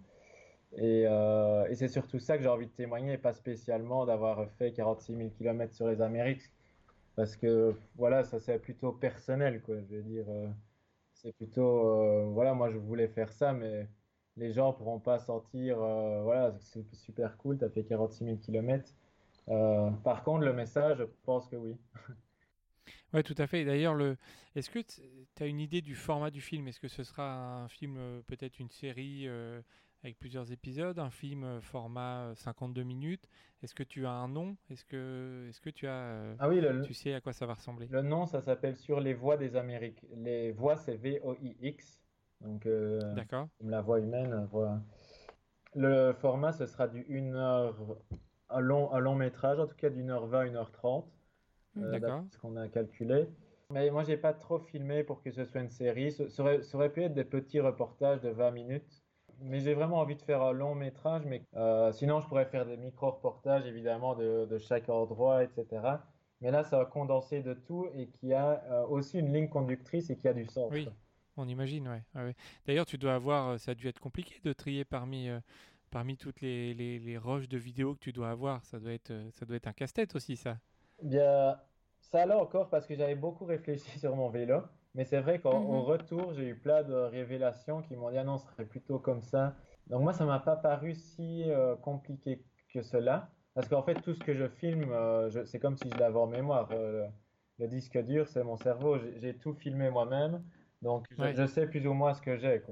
Et, 0.78 1.04
euh, 1.06 1.68
et 1.68 1.74
c'est 1.74 1.88
surtout 1.88 2.18
ça 2.18 2.38
que 2.38 2.42
j'ai 2.42 2.48
envie 2.48 2.68
de 2.68 2.72
témoigner, 2.72 3.18
pas 3.18 3.34
spécialement 3.34 4.06
d'avoir 4.06 4.50
fait 4.52 4.72
46 4.72 5.16
000 5.16 5.28
km 5.36 5.74
sur 5.74 5.88
les 5.88 6.00
Amériques. 6.00 6.50
Parce 7.16 7.36
que 7.36 7.76
voilà, 7.96 8.24
ça 8.24 8.40
c'est 8.40 8.58
plutôt 8.58 8.92
personnel, 8.92 9.60
quoi. 9.60 9.76
Je 9.90 9.96
veux 9.96 10.02
dire, 10.02 10.26
c'est 11.12 11.34
plutôt, 11.36 12.30
voilà, 12.32 12.54
moi 12.54 12.70
je 12.70 12.78
voulais 12.78 13.08
faire 13.08 13.30
ça, 13.32 13.52
mais 13.52 13.88
les 14.39 14.53
gens 14.53 14.72
pourront 14.72 15.01
pas 15.01 15.18
sentir, 15.18 15.82
euh, 15.82 16.22
voilà, 16.22 16.55
c'est 16.61 16.84
super 16.95 17.36
cool, 17.36 17.59
tu 17.59 17.64
as 17.64 17.70
fait 17.70 17.84
46 17.84 18.24
000 18.24 18.36
km. 18.39 18.95
par 20.05 20.22
contre, 20.24 20.45
le 20.45 20.53
message, 20.53 20.99
je 20.99 21.05
pense 21.24 21.49
que 21.49 21.57
oui. 21.57 21.76
Oui, 23.14 23.22
tout 23.22 23.34
à 23.39 23.47
fait. 23.47 23.64
D'ailleurs, 23.64 23.95
le... 23.95 24.16
est-ce 24.55 24.70
que 24.70 24.80
tu 24.80 25.43
as 25.43 25.47
une 25.47 25.61
idée 25.61 25.80
du 25.80 25.95
format 25.95 26.30
du 26.30 26.41
film? 26.41 26.68
Est-ce 26.68 26.80
que 26.80 26.89
ce 26.89 27.03
sera 27.03 27.62
un 27.62 27.68
film, 27.68 27.97
euh, 27.99 28.20
peut-être 28.26 28.59
une 28.59 28.68
série 28.68 29.26
euh, 29.26 29.62
avec 30.03 30.18
plusieurs 30.18 30.53
épisodes, 30.53 30.99
un 30.99 31.11
film 31.11 31.61
format 31.62 32.32
52 32.36 32.82
minutes? 32.82 33.26
Est-ce 33.62 33.74
que 33.74 33.82
tu 33.82 34.05
as 34.07 34.11
un 34.11 34.28
nom? 34.28 34.57
Est-ce 34.70 34.84
que, 34.84 35.49
est 35.49 35.61
que 35.61 35.70
tu 35.70 35.86
as, 35.86 36.36
ah 36.39 36.49
oui, 36.49 36.61
tu 36.84 36.93
sais 36.95 37.14
à 37.14 37.20
quoi 37.20 37.32
ça 37.32 37.47
va 37.47 37.55
ressembler? 37.55 37.89
Le 37.91 38.03
nom, 38.03 38.26
ça 38.26 38.43
s'appelle 38.43 38.76
Sur 38.76 39.01
les 39.01 39.14
voies 39.14 39.36
des 39.36 39.57
Amériques. 39.57 40.05
Les 40.14 40.53
voies, 40.53 40.76
c'est 40.76 40.97
V-O-I-X. 40.97 41.97
Donc. 42.41 42.68
Comme 43.30 43.70
la 43.70 43.80
voix 43.80 44.01
humaine. 44.01 44.47
Voix... 44.51 44.78
Le 45.74 46.12
format, 46.12 46.53
ce 46.53 46.66
sera 46.66 46.89
du 46.89 47.05
1 47.11 47.34
heure, 47.34 47.74
un 48.49 48.61
long, 48.61 48.93
un 48.93 48.99
long 48.99 49.14
métrage, 49.14 49.59
en 49.59 49.66
tout 49.66 49.76
cas 49.76 49.91
d'une 49.91 50.11
heure 50.11 50.26
20, 50.26 50.45
une 50.45 50.57
heure 50.57 50.72
30. 50.72 51.07
D'accord. 51.76 52.24
Ce 52.30 52.39
qu'on 52.39 52.57
a 52.57 52.68
calculé. 52.68 53.28
Mais 53.70 53.91
moi, 53.91 54.03
j'ai 54.03 54.16
pas 54.16 54.32
trop 54.32 54.59
filmé 54.59 55.05
pour 55.05 55.22
que 55.22 55.30
ce 55.30 55.45
soit 55.45 55.61
une 55.61 55.70
série. 55.70 56.11
Ça 56.12 56.24
aurait, 56.43 56.62
ça 56.62 56.76
aurait 56.76 56.91
pu 56.91 57.03
être 57.03 57.14
des 57.14 57.24
petits 57.24 57.61
reportages 57.61 58.20
de 58.22 58.30
20 58.30 58.51
minutes. 58.53 59.05
Mais 59.41 59.61
j'ai 59.61 59.74
vraiment 59.74 59.99
envie 59.99 60.16
de 60.16 60.22
faire 60.22 60.43
un 60.43 60.53
long 60.53 60.74
métrage. 60.74 61.24
Mais 61.26 61.43
euh, 61.55 61.93
sinon, 61.93 62.20
je 62.20 62.26
pourrais 62.28 62.47
faire 62.47 62.64
des 62.64 62.76
micro-reportages, 62.76 63.66
évidemment, 63.66 64.14
de, 64.14 64.47
de, 64.47 64.59
chaque 64.59 64.89
endroit, 64.89 65.45
etc. 65.45 65.66
Mais 66.41 66.51
là, 66.51 66.64
ça 66.64 66.78
va 66.78 66.86
condenser 66.86 67.43
de 67.43 67.53
tout 67.53 67.89
et 67.95 68.09
qui 68.09 68.32
a 68.32 68.62
euh, 68.70 68.86
aussi 68.86 69.18
une 69.18 69.32
ligne 69.32 69.49
conductrice 69.49 70.09
et 70.09 70.16
qui 70.16 70.28
a 70.28 70.32
du 70.32 70.47
sens. 70.47 70.72
Oui, 70.72 70.89
on 71.39 71.49
imagine, 71.49 71.89
ouais. 71.89 72.03
ouais. 72.14 72.34
D'ailleurs, 72.66 72.86
tu 72.86 72.99
dois 72.99 73.14
avoir, 73.14 73.49
euh, 73.49 73.59
ça 73.59 73.72
a 73.72 73.74
dû 73.74 73.89
être 73.89 74.01
compliqué 74.01 74.41
de 74.43 74.53
trier 74.53 74.84
parmi, 74.84 75.28
parmi 75.91 76.16
toutes 76.16 76.41
les, 76.41 76.74
les, 76.74 76.99
les, 76.99 77.18
roches 77.18 77.49
de 77.49 77.59
vidéos 77.59 77.95
que 77.95 78.01
tu 78.01 78.12
dois 78.12 78.30
avoir. 78.30 78.64
Ça 78.64 78.78
doit 78.78 78.93
être, 78.93 79.12
ça 79.32 79.47
doit 79.47 79.57
être 79.57 79.68
un 79.68 79.72
casse-tête 79.72 80.14
aussi, 80.14 80.36
ça. 80.36 80.59
Bien, 81.03 81.57
ça 82.01 82.26
là 82.26 82.39
encore 82.39 82.68
parce 82.68 82.86
que 82.86 82.95
j'avais 82.95 83.14
beaucoup 83.14 83.45
réfléchi 83.45 83.99
sur 83.99 84.14
mon 84.16 84.28
vélo. 84.28 84.62
Mais 84.95 85.05
c'est 85.05 85.20
vrai 85.20 85.39
qu'au 85.39 85.59
mhm. 85.59 85.80
retour, 85.80 86.32
j'ai 86.34 86.49
eu 86.49 86.55
plein 86.57 86.82
de 86.82 86.95
révélations 86.95 87.82
qui 87.82 87.95
m'ont 87.95 88.11
dit 88.11 88.18
ah 88.18 88.24
non, 88.24 88.39
ce 88.39 88.47
serait 88.49 88.64
plutôt 88.64 88.99
comme 88.99 89.22
ça. 89.22 89.55
Donc 89.86 90.03
moi, 90.03 90.12
ça 90.12 90.24
m'a 90.24 90.41
pas 90.41 90.57
paru 90.57 90.95
si 90.95 91.45
euh, 91.47 91.76
compliqué 91.76 92.43
que 92.72 92.82
cela. 92.82 93.30
Parce 93.55 93.68
qu'en 93.68 93.82
fait, 93.82 93.95
tout 94.03 94.14
ce 94.14 94.20
que 94.20 94.34
je 94.34 94.49
filme, 94.49 94.91
euh, 94.93 95.45
c'est 95.47 95.59
comme 95.59 95.76
si 95.76 95.89
je 95.91 95.99
l'avais 95.99 96.18
en 96.18 96.26
mémoire. 96.26 96.68
Euh, 96.72 97.07
le 97.59 97.66
disque 97.66 97.99
dur, 98.05 98.28
c'est 98.28 98.45
mon 98.45 98.57
cerveau. 98.57 98.99
J'ai 99.20 99.36
tout 99.36 99.55
filmé 99.55 99.91
moi-même. 99.91 100.43
Donc 100.82 101.06
je, 101.16 101.46
sais 101.46 101.66
plus 101.66 101.86
ou 101.86 101.92
moins 101.92 102.14
ce 102.14 102.22
que 102.22 102.36
j'ai. 102.36 102.62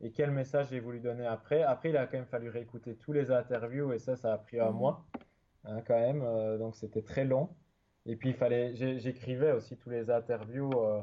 Et 0.00 0.12
quel 0.12 0.30
message 0.30 0.68
j'ai 0.70 0.80
voulu 0.80 1.00
donner 1.00 1.26
après. 1.26 1.62
Après, 1.62 1.90
il 1.90 1.96
a 1.96 2.06
quand 2.06 2.16
même 2.16 2.26
fallu 2.26 2.48
réécouter 2.48 2.96
tous 2.96 3.12
les 3.12 3.30
interviews 3.30 3.92
et 3.92 3.98
ça, 3.98 4.16
ça 4.16 4.32
a 4.32 4.38
pris 4.38 4.60
un 4.60 4.70
mhm. 4.70 4.76
mois 4.76 5.06
hein, 5.64 5.80
quand 5.86 5.98
même. 5.98 6.58
donc 6.58 6.76
c'était 6.76 7.02
très 7.02 7.24
long. 7.24 7.50
Et 8.06 8.16
puis, 8.16 8.30
il 8.30 8.34
fallait, 8.34 8.74
j'écrivais 8.74 9.52
aussi 9.52 9.76
tous 9.76 9.90
les 9.90 10.10
interviews 10.10 10.70
euh, 10.72 11.02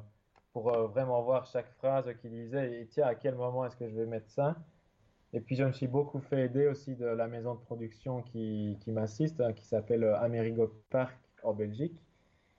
pour 0.54 0.74
euh, 0.74 0.88
vraiment 0.88 1.22
voir 1.22 1.46
chaque 1.46 1.72
phrase 1.74 2.12
qu'il 2.22 2.32
disait 2.32 2.82
et 2.82 2.88
tiens, 2.88 3.06
à 3.06 3.16
quel 3.16 3.36
moment 3.36 3.66
est-ce 3.66 3.76
que 3.76 3.88
je 3.88 3.96
vais 3.96 4.06
mettre 4.06 4.30
ça. 4.30 4.56
Et 5.34 5.42
puis, 5.42 5.56
je 5.56 5.64
me 5.64 5.72
suis 5.72 5.88
beaucoup 5.88 6.20
fait 6.20 6.46
aider 6.46 6.68
aussi 6.68 6.96
de 6.96 7.06
la 7.06 7.28
maison 7.28 7.56
de 7.56 7.60
production 7.60 8.22
qui, 8.24 8.78
qui 8.82 8.92
m'assiste, 8.92 9.40
hein, 9.42 9.54
qui 9.54 9.66
s'appelle 9.66 10.04
euh, 10.04 10.20
Amerigo 10.20 10.74
Park 10.90 11.18
en 11.44 11.54
Belgique. 11.54 12.02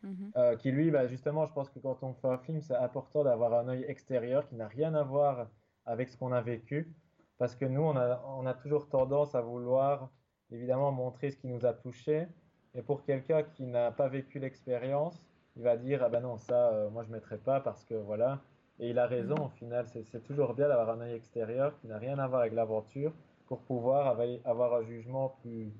Mhm. 0.02 0.56
qui 0.58 0.70
lui, 0.70 0.90
bah, 0.90 1.06
justement, 1.08 1.46
je 1.46 1.52
pense 1.52 1.70
que 1.70 1.80
quand 1.80 2.02
on 2.02 2.14
fait 2.14 2.28
un 2.28 2.38
film, 2.38 2.60
c'est 2.60 2.76
important 2.76 3.24
d'avoir 3.24 3.52
un 3.54 3.68
œil 3.68 3.84
extérieur 3.88 4.48
qui 4.48 4.54
n'a 4.54 4.68
rien 4.68 4.94
à 4.94 5.02
voir 5.02 5.48
avec 5.86 6.08
ce 6.08 6.16
qu'on 6.16 6.32
a 6.32 6.40
vécu. 6.40 6.94
Parce 7.38 7.54
que 7.56 7.64
nous, 7.64 7.82
on 7.82 7.96
a, 7.96 8.22
on 8.36 8.46
a 8.46 8.54
toujours 8.54 8.88
tendance 8.88 9.34
à 9.34 9.40
vouloir, 9.40 10.10
évidemment, 10.50 10.92
montrer 10.92 11.30
ce 11.30 11.36
qui 11.36 11.48
nous 11.48 11.66
a 11.66 11.72
touchés, 11.72 12.26
et 12.74 12.82
pour 12.82 13.02
quelqu'un 13.04 13.42
qui 13.42 13.66
n'a 13.66 13.90
pas 13.90 14.08
vécu 14.08 14.38
l'expérience, 14.38 15.22
il 15.56 15.62
va 15.62 15.76
dire 15.76 16.02
ah 16.04 16.08
ben 16.08 16.20
non 16.20 16.38
ça 16.38 16.68
euh, 16.68 16.90
moi 16.90 17.02
je 17.02 17.10
mettrai 17.10 17.38
pas 17.38 17.60
parce 17.60 17.84
que 17.84 17.94
voilà. 17.94 18.40
Et 18.78 18.90
il 18.90 18.98
a 18.98 19.06
raison 19.06 19.46
au 19.46 19.48
final. 19.48 19.88
C'est 19.88 20.22
toujours 20.22 20.54
bien 20.54 20.68
d'avoir 20.68 20.90
un 20.90 21.00
œil 21.00 21.14
extérieur 21.14 21.76
qui 21.80 21.88
n'a 21.88 21.98
rien 21.98 22.18
à 22.18 22.28
voir 22.28 22.42
avec 22.42 22.52
l'aventure 22.52 23.12
pour 23.46 23.62
pouvoir 23.62 24.20
avoir 24.44 24.74
un 24.74 24.82
jugement 24.84 25.30
plus 25.42 25.72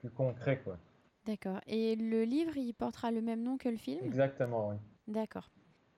plus 0.00 0.10
concret 0.10 0.60
quoi. 0.62 0.78
D'accord. 1.26 1.60
Et 1.66 1.96
le 1.96 2.24
livre, 2.24 2.56
il 2.56 2.72
portera 2.72 3.10
le 3.10 3.20
même 3.20 3.42
nom 3.42 3.56
que 3.58 3.68
le 3.68 3.76
film? 3.76 4.04
Exactement, 4.04 4.70
oui. 4.70 4.76
D'accord. 5.06 5.50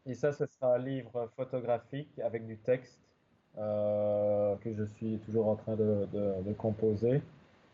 Et 0.07 0.15
ça, 0.15 0.33
ce 0.33 0.47
sera 0.47 0.75
un 0.75 0.79
livre 0.79 1.31
photographique 1.37 2.19
avec 2.19 2.47
du 2.47 2.59
texte 2.59 3.01
euh, 3.59 4.57
que 4.57 4.75
je 4.75 4.85
suis 4.85 5.19
toujours 5.19 5.49
en 5.49 5.57
train 5.57 5.77
de, 5.77 6.07
de 6.13 6.53
composer. 6.53 7.23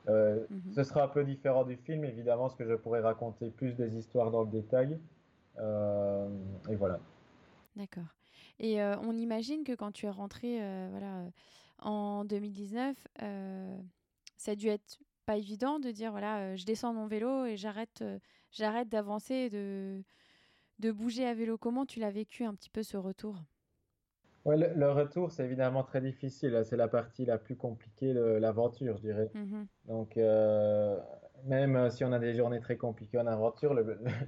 Euh, 0.09 0.46
mhm. 0.51 0.72
Ce 0.74 0.84
sera 0.84 1.05
un 1.05 1.09
peu 1.09 1.24
différent 1.24 1.64
du 1.64 1.76
film, 1.76 2.05
évidemment, 2.05 2.42
parce 2.42 2.55
que 2.55 2.66
je 2.66 2.74
pourrais 2.74 3.01
raconter 3.01 3.51
plus 3.51 3.72
des 3.74 3.96
histoires 3.96 4.30
dans 4.30 4.42
le 4.42 4.51
détail. 4.51 4.99
Euh, 5.59 6.28
et 6.68 6.76
voilà. 6.76 6.99
D'accord. 7.76 8.14
Et 8.59 8.82
euh, 8.82 8.96
on 9.03 9.16
imagine 9.16 9.64
que 9.64 9.74
quand 9.74 9.92
tu 9.92 10.07
es 10.07 10.11
rentré 10.11 10.59
voilà, 10.90 11.24
en 11.80 12.24
2019, 12.24 12.96
ça 14.36 14.51
a 14.53 14.55
dû 14.55 14.68
être 14.68 14.99
pas 15.29 15.37
évident 15.37 15.79
de 15.79 15.91
dire 15.91 16.11
voilà, 16.11 16.57
je 16.57 16.64
descends 16.64 16.95
mon 16.95 17.07
vélo 17.07 17.45
et 17.45 17.59
j'arrête 17.59 18.03
j'arrête 18.51 18.89
d'avancer, 18.89 19.51
de, 19.51 20.03
de 20.79 20.91
bouger 20.91 21.26
à 21.26 21.35
vélo. 21.35 21.59
Comment 21.59 21.85
tu 21.85 22.01
l'as 22.01 22.11
vécu 22.11 22.45
un 22.45 22.55
petit 22.55 22.70
peu 22.70 22.83
ce 22.83 22.97
retour? 22.97 23.37
Ouais, 24.45 24.57
le, 24.57 24.91
retour, 24.91 25.31
c'est 25.31 25.45
évidemment 25.45 25.83
très 25.83 26.01
difficile. 26.01 26.62
C'est 26.64 26.76
la 26.76 26.89
partie 26.89 27.26
la 27.26 27.37
plus 27.37 27.57
compliquée 27.57 28.14
de 28.14 28.20
l'aventure, 28.20 28.97
je 28.97 29.03
dirais. 29.03 29.31
Mm-hmm. 29.35 29.66
Donc, 29.89 30.16
euh, 30.16 30.99
même 31.45 31.91
si 31.91 32.05
on 32.05 32.12
a 32.12 32.18
des 32.18 32.35
journées 32.35 32.61
très 32.61 32.76
compliquées 32.76 33.18
en 33.18 33.26
aventure, 33.26 33.74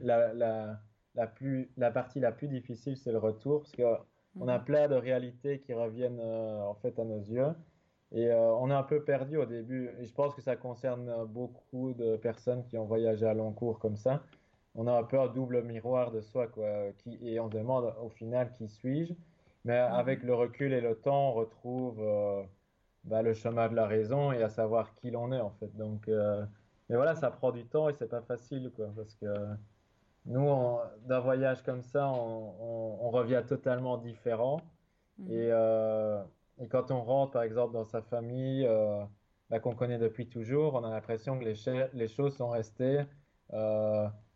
la, 0.02 0.34
la, 0.34 0.78
la, 1.14 1.26
plus, 1.26 1.70
la 1.78 1.90
partie 1.90 2.20
la 2.20 2.32
plus 2.32 2.48
difficile, 2.48 2.98
c'est 2.98 3.12
le 3.12 3.18
retour, 3.18 3.62
parce 3.62 3.72
qu'on 3.72 4.48
a 4.48 4.58
mm-hmm. 4.58 4.64
plein 4.64 4.88
de 4.88 4.96
réalités 4.96 5.60
qui 5.60 5.72
reviennent 5.72 6.20
euh, 6.20 6.60
en 6.60 6.74
fait 6.74 6.98
à 6.98 7.04
nos 7.04 7.20
yeux. 7.20 7.54
Et 8.12 8.30
euh, 8.30 8.52
on 8.56 8.70
est 8.70 8.74
un 8.74 8.82
peu 8.82 9.02
perdu 9.04 9.36
au 9.36 9.46
début. 9.46 9.90
Et 10.00 10.06
je 10.06 10.12
pense 10.12 10.34
que 10.34 10.42
ça 10.42 10.56
concerne 10.56 11.24
beaucoup 11.26 11.92
de 11.94 12.16
personnes 12.16 12.64
qui 12.64 12.76
ont 12.78 12.84
voyagé 12.86 13.26
à 13.26 13.34
long 13.34 13.52
cours 13.52 13.78
comme 13.78 13.96
ça. 13.96 14.22
On 14.74 14.86
a 14.86 14.92
un 14.92 15.04
peu 15.04 15.18
un 15.18 15.28
double 15.28 15.62
miroir 15.62 16.10
de 16.12 16.20
soi, 16.20 16.46
quoi. 16.48 16.92
Qui, 16.98 17.18
et 17.22 17.40
on 17.40 17.48
demande 17.48 17.94
au 18.02 18.08
final 18.08 18.52
qui 18.52 18.68
suis-je 18.68 19.14
mais 19.64 19.80
mhm. 19.80 19.94
avec 19.94 20.22
le 20.22 20.34
recul 20.34 20.72
et 20.72 20.80
le 20.80 20.94
temps, 20.96 21.30
on 21.30 21.32
retrouve 21.32 22.00
euh, 22.00 22.42
bah, 23.04 23.22
le 23.22 23.34
chemin 23.34 23.68
de 23.68 23.74
la 23.74 23.86
raison 23.86 24.32
et 24.32 24.42
à 24.42 24.48
savoir 24.48 24.94
qui 24.94 25.10
l'on 25.10 25.32
est 25.32 25.40
en 25.40 25.50
fait. 25.50 25.74
Donc, 25.76 26.08
euh, 26.08 26.44
mais 26.88 26.96
voilà, 26.96 27.14
ça 27.14 27.30
prend 27.30 27.52
du 27.52 27.66
temps 27.66 27.88
et 27.88 27.92
c'est 27.92 28.08
pas 28.08 28.22
facile 28.22 28.70
quoi, 28.74 28.88
parce 28.96 29.14
que 29.14 29.26
nous, 30.26 30.78
d'un 31.06 31.20
voyage 31.20 31.62
comme 31.62 31.82
ça, 31.82 32.08
on, 32.08 33.10
revient 33.10 33.42
totalement 33.46 33.98
différent. 33.98 34.60
Mhm. 35.18 35.32
Et, 35.32 35.48
euh, 35.50 36.22
et, 36.60 36.68
quand 36.68 36.90
on 36.90 37.02
rentre 37.02 37.32
par 37.32 37.42
exemple 37.42 37.72
dans 37.72 37.84
sa 37.84 38.02
famille 38.02 38.68
bah, 39.48 39.58
qu'on 39.60 39.74
connaît 39.74 39.98
depuis 39.98 40.28
toujours, 40.28 40.74
on 40.74 40.84
a 40.84 40.90
l'impression 40.90 41.38
que 41.38 41.44
les, 41.44 41.54
les, 41.92 42.08
choses 42.08 42.36
sont 42.36 42.50
restées 42.50 43.04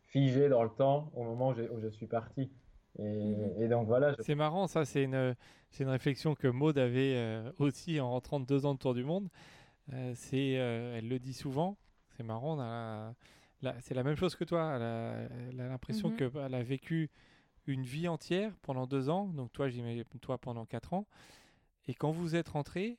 figées 0.06 0.48
dans 0.48 0.62
le 0.62 0.70
temps 0.70 1.10
au 1.14 1.24
moment 1.24 1.50
où 1.50 1.80
je 1.80 1.88
suis 1.88 2.06
parti. 2.06 2.50
Mhm. 2.98 3.62
Et, 3.62 3.68
donc 3.68 3.86
voilà. 3.86 4.14
C'est 4.20 4.34
marrant, 4.34 4.66
ça, 4.66 4.84
c'est 4.84 5.02
une, 5.02 5.34
une 5.80 5.88
réflexion 5.88 6.34
que 6.34 6.48
Maud 6.48 6.78
avait 6.78 7.14
euh, 7.16 7.50
aussi 7.58 8.00
en 8.00 8.10
rentrant 8.10 8.40
de 8.40 8.46
deux 8.46 8.66
ans 8.66 8.74
de 8.74 8.78
tour 8.78 8.94
du 8.94 9.04
monde. 9.04 9.28
Euh, 9.92 10.12
c'est, 10.14 10.58
euh, 10.58 10.96
elle 10.96 11.08
le 11.08 11.18
dit 11.18 11.34
souvent, 11.34 11.76
c'est 12.16 12.22
marrant, 12.22 12.56
c'est 13.80 13.94
la 13.94 14.02
même 14.02 14.16
chose 14.16 14.36
que 14.36 14.44
toi. 14.44 14.76
Elle 14.76 15.60
a 15.60 15.68
l'impression 15.68 16.10
mhm. 16.10 16.16
qu'elle 16.16 16.54
a 16.54 16.62
vécu 16.62 17.10
une 17.66 17.82
vie 17.82 18.08
entière 18.08 18.52
pendant 18.62 18.86
deux 18.86 19.08
ans, 19.08 19.26
donc 19.26 19.52
toi, 19.52 19.68
j'imagine 19.68 20.04
toi 20.20 20.38
pendant 20.38 20.66
quatre 20.66 20.92
ans. 20.92 21.06
Et 21.86 21.94
quand 21.94 22.10
vous 22.10 22.34
êtes 22.34 22.48
rentré, 22.48 22.98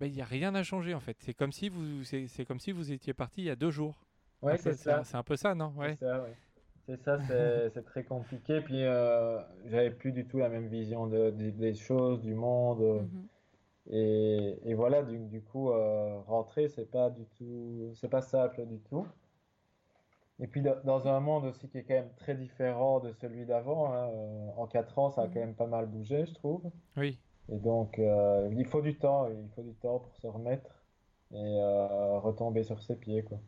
ben, 0.00 0.06
il 0.06 0.12
n'y 0.12 0.22
a 0.22 0.26
rien 0.26 0.54
à 0.54 0.62
changer 0.62 0.94
en 0.94 1.00
fait. 1.00 1.16
C'est 1.20 1.34
comme 1.34 1.52
si 1.52 1.68
vous, 1.68 2.04
c'est, 2.04 2.44
comme 2.46 2.60
si 2.60 2.72
vous 2.72 2.92
étiez 2.92 3.14
parti 3.14 3.42
il 3.42 3.44
y 3.46 3.50
a 3.50 3.56
deux 3.56 3.70
jours. 3.70 4.04
Ouais, 4.42 4.56
c'est 4.56 4.74
ça. 4.74 5.02
C'est 5.04 5.16
un 5.16 5.22
peu 5.22 5.36
ça, 5.36 5.54
non? 5.54 5.72
Ouais. 5.76 5.96
C'est 5.96 6.06
ça, 6.06 6.22
ouais. 6.22 6.34
C'est 6.86 6.96
ça, 7.02 7.18
c'est 7.74 7.84
très 7.84 8.04
compliqué. 8.04 8.60
Puis 8.60 8.84
euh, 8.84 9.40
j'avais 9.66 9.90
plus 9.90 10.12
du 10.12 10.26
tout 10.26 10.38
la 10.38 10.48
même 10.48 10.68
vision 10.68 11.06
de, 11.06 11.30
des 11.30 11.74
choses, 11.74 12.20
du 12.20 12.34
monde. 12.34 12.80
Mhm. 12.80 13.26
et, 13.90 14.58
et, 14.64 14.74
voilà, 14.74 15.02
du, 15.02 15.18
du 15.18 15.42
coup, 15.42 15.70
euh, 15.70 16.20
rentrer, 16.26 16.68
c'est 16.68 16.90
pas 16.90 17.10
du 17.10 17.24
tout, 17.36 17.92
c'est 17.94 18.08
pas 18.08 18.22
simple 18.22 18.66
du 18.66 18.78
tout. 18.80 19.06
Et 20.40 20.46
puis 20.46 20.62
dans 20.62 21.08
un 21.08 21.18
monde 21.18 21.46
aussi 21.46 21.68
qui 21.68 21.78
est 21.78 21.82
quand 21.82 21.94
même 21.94 22.14
très 22.16 22.36
différent 22.36 23.00
de 23.00 23.10
celui 23.12 23.44
d'avant. 23.44 23.92
Hein, 23.92 24.08
euh, 24.10 24.48
en 24.56 24.66
quatre 24.68 24.96
ans, 24.98 25.10
ça 25.10 25.22
a 25.22 25.26
mhm. 25.26 25.34
quand 25.34 25.40
même 25.40 25.54
pas 25.54 25.66
mal 25.66 25.86
bougé, 25.86 26.26
je 26.26 26.34
trouve. 26.34 26.62
Oui. 26.96 27.18
Et 27.50 27.56
donc, 27.58 27.98
euh, 27.98 28.52
il 28.56 28.66
faut 28.66 28.82
du 28.82 28.96
temps, 28.96 29.28
il 29.28 29.48
faut 29.54 29.62
du 29.62 29.74
temps 29.74 30.00
pour 30.00 30.16
se 30.16 30.26
remettre 30.26 30.82
et 31.32 31.60
retomber 32.22 32.62
sur 32.64 32.82
ses 32.82 32.96
pieds, 32.96 33.22
quoi. 33.22 33.38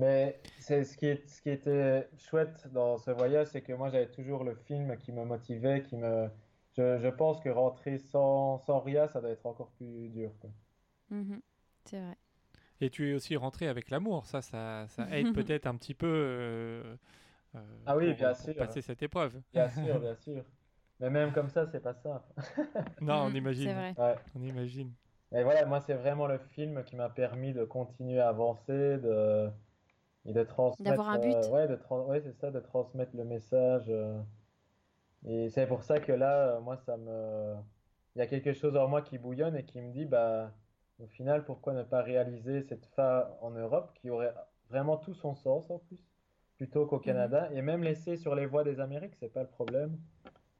Mais 0.00 0.40
c'est 0.58 0.84
ce 0.84 0.96
qui, 0.96 1.06
est, 1.06 1.28
ce 1.28 1.42
qui 1.42 1.50
était 1.50 2.08
chouette 2.16 2.68
dans 2.72 2.96
ce 2.96 3.10
voyage, 3.10 3.48
c'est 3.48 3.60
que 3.60 3.74
moi 3.74 3.90
j'avais 3.90 4.08
toujours 4.10 4.44
le 4.44 4.54
film 4.54 4.96
qui 4.96 5.12
me 5.12 5.24
motivait, 5.24 5.82
qui 5.82 5.96
me. 5.96 6.28
Je, 6.76 6.98
je 6.98 7.08
pense 7.08 7.40
que 7.40 7.50
rentrer 7.50 7.98
sans, 7.98 8.58
sans 8.58 8.80
rien, 8.80 9.08
ça 9.08 9.20
doit 9.20 9.30
être 9.30 9.44
encore 9.44 9.70
plus 9.72 10.08
dur. 10.08 10.30
Mm-hmm. 11.12 11.40
c'est 11.84 12.00
vrai. 12.00 12.16
Et 12.80 12.88
tu 12.88 13.10
es 13.10 13.14
aussi 13.14 13.36
rentré 13.36 13.68
avec 13.68 13.90
l'amour, 13.90 14.24
ça, 14.24 14.40
ça, 14.40 14.86
ça 14.88 15.06
aide 15.10 15.32
peut-être 15.34 15.66
un 15.66 15.76
petit 15.76 15.94
peu. 15.94 16.06
Euh, 16.06 16.96
euh, 17.56 17.58
ah 17.84 17.96
oui, 17.96 18.14
bien 18.14 18.32
sûr. 18.32 18.54
passer 18.54 18.80
cette 18.80 19.02
épreuve. 19.02 19.38
Bien 19.52 19.68
sûr, 19.68 20.00
bien 20.00 20.14
sûr. 20.14 20.42
Mais 21.00 21.10
même 21.10 21.32
comme 21.32 21.48
ça, 21.48 21.66
c'est 21.66 21.80
pas 21.80 21.94
ça. 21.94 22.22
non, 23.00 23.24
on 23.24 23.34
imagine. 23.34 23.72
Vrai. 23.96 24.16
On 24.36 24.42
imagine. 24.42 24.92
Et 25.32 25.42
voilà, 25.42 25.64
moi, 25.64 25.80
c'est 25.80 25.94
vraiment 25.94 26.26
le 26.26 26.38
film 26.38 26.82
qui 26.84 26.96
m'a 26.96 27.08
permis 27.08 27.52
de 27.52 27.64
continuer 27.64 28.20
à 28.20 28.28
avancer, 28.28 28.98
de, 28.98 29.48
et 30.26 30.32
de 30.32 30.42
transmettre. 30.42 30.90
D'avoir 30.90 31.08
un 31.10 31.18
but. 31.18 31.34
euh, 31.34 31.50
ouais, 31.50 31.68
de 31.68 31.76
tran- 31.76 32.04
ouais, 32.06 32.20
c'est 32.20 32.32
ça, 32.34 32.50
de 32.50 32.60
transmettre 32.60 33.16
le 33.16 33.24
message. 33.24 33.86
euh. 33.88 34.20
et 35.26 35.50
c'est 35.50 35.66
pour 35.66 35.82
ça 35.82 36.00
que 36.00 36.12
là, 36.12 36.56
euh, 36.56 36.60
moi, 36.60 36.76
ça 36.76 36.96
me. 36.96 37.54
Il 38.16 38.18
y 38.18 38.22
a 38.22 38.26
quelque 38.26 38.52
chose 38.52 38.76
en 38.76 38.88
moi 38.88 39.02
qui 39.02 39.18
bouillonne 39.18 39.56
et 39.56 39.64
qui 39.64 39.80
me 39.80 39.92
dit, 39.92 40.04
bah, 40.04 40.52
au 40.98 41.06
final, 41.06 41.44
pourquoi 41.44 41.72
ne 41.74 41.82
pas 41.84 42.02
réaliser 42.02 42.62
cette 42.62 42.86
fin 42.86 43.28
en 43.40 43.50
Europe 43.50 43.92
qui 43.94 44.10
aurait 44.10 44.34
vraiment 44.68 44.96
tout 44.96 45.14
son 45.14 45.34
sens 45.34 45.70
en 45.70 45.78
plus, 45.78 46.04
plutôt 46.56 46.86
qu'au 46.86 46.98
Canada, 46.98 47.48
et 47.52 47.62
même 47.62 47.82
laisser 47.84 48.16
sur 48.16 48.34
les 48.34 48.46
voies 48.46 48.64
des 48.64 48.80
Amériques, 48.80 49.14
c'est 49.20 49.32
pas 49.32 49.42
le 49.42 49.48
problème. 49.48 49.96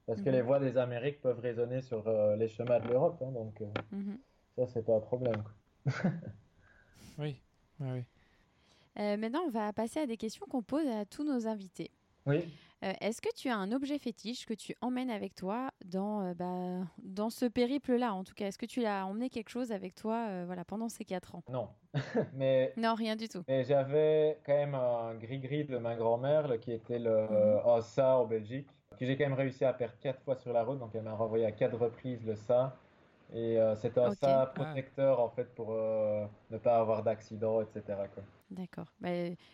Parce 0.07 0.21
que 0.21 0.29
Mhm. 0.29 0.35
les 0.35 0.41
voies 0.41 0.59
des 0.59 0.77
Amériques 0.77 1.21
peuvent 1.21 1.39
résonner 1.39 1.81
sur 1.81 2.07
euh, 2.07 2.35
les 2.35 2.47
chemins 2.47 2.79
de 2.79 2.87
l'Europe, 2.87 3.21
hein, 3.21 3.31
donc 3.31 3.61
euh, 3.61 3.67
Mhm. 3.91 4.17
ça, 4.57 4.65
c'est 4.67 4.83
pas 4.85 4.95
un 4.95 4.99
problème. 4.99 5.41
quoi. 5.43 5.53
Oui, 7.17 7.41
oui, 7.79 7.87
oui. 7.91 8.03
Euh, 8.99 9.17
maintenant, 9.17 9.41
on 9.45 9.49
va 9.49 9.71
passer 9.73 9.99
à 10.01 10.05
des 10.07 10.17
questions 10.17 10.45
qu'on 10.49 10.63
pose 10.63 10.87
à 10.87 11.05
tous 11.05 11.23
nos 11.23 11.47
invités. 11.47 11.91
Oui. 12.25 12.43
Euh, 12.83 12.93
Est-ce 12.99 13.21
que 13.21 13.29
tu 13.35 13.47
as 13.47 13.55
un 13.55 13.71
objet 13.71 13.99
fétiche 13.99 14.45
que 14.45 14.53
tu 14.55 14.75
emmènes 14.81 15.11
avec 15.11 15.35
toi 15.35 15.69
dans, 15.85 16.21
euh, 16.25 16.33
bah, 16.33 16.87
dans 17.03 17.29
ce 17.29 17.45
périple-là 17.45 18.13
En 18.13 18.23
tout 18.23 18.33
cas, 18.33 18.47
est-ce 18.47 18.57
que 18.57 18.65
tu 18.65 18.85
as 18.85 19.05
emmené 19.05 19.29
quelque 19.29 19.49
chose 19.49 19.71
avec 19.71 19.93
toi 19.95 20.25
euh, 20.29 20.43
voilà, 20.47 20.65
pendant 20.65 20.89
ces 20.89 21.05
quatre 21.05 21.35
ans? 21.35 21.43
Non. 21.49 21.69
Mais, 22.33 22.73
Non, 22.77 22.95
rien 22.95 23.15
du 23.15 23.27
tout. 23.29 23.43
mais 23.47 23.63
j'avais 23.63 24.39
quand 24.45 24.53
même 24.55 24.73
un 24.75 25.13
gris-gris 25.15 25.65
de 25.65 25.77
ma 25.77 25.95
grand-mère, 25.95 26.59
qui 26.59 26.71
était 26.71 26.99
le 26.99 27.11
euh, 27.11 27.63
un 27.65 27.81
ça 27.81 28.17
en 28.17 28.25
Belgique, 28.25 28.69
que 29.01 29.07
j'ai 29.07 29.17
quand 29.17 29.23
même 29.23 29.33
réussi 29.33 29.65
à 29.65 29.73
perdre 29.73 29.95
quatre 29.99 30.21
fois 30.21 30.35
sur 30.35 30.53
la 30.53 30.63
route, 30.63 30.77
donc 30.77 30.91
elle 30.93 31.01
m'a 31.01 31.15
renvoyé 31.15 31.43
à 31.43 31.51
quatre 31.51 31.75
reprises 31.75 32.23
le 32.23 32.35
ça. 32.35 32.77
Et 33.33 33.57
euh, 33.59 33.75
c'est 33.75 33.97
un 33.97 34.09
Ok. 34.11 34.17
ça 34.21 34.41
Ah. 34.43 34.45
protecteur, 34.53 35.19
en 35.19 35.29
fait, 35.29 35.45
pour 35.55 35.71
euh, 35.71 36.23
ne 36.51 36.59
pas 36.59 36.77
avoir 36.77 37.01
d'accident, 37.01 37.61
etc. 37.61 37.81
D'accord. 38.51 38.85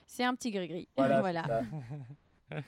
C'est 0.05 0.25
un 0.25 0.35
petit 0.35 0.51
gris-gris. 0.51 0.89
Voilà, 0.97 1.45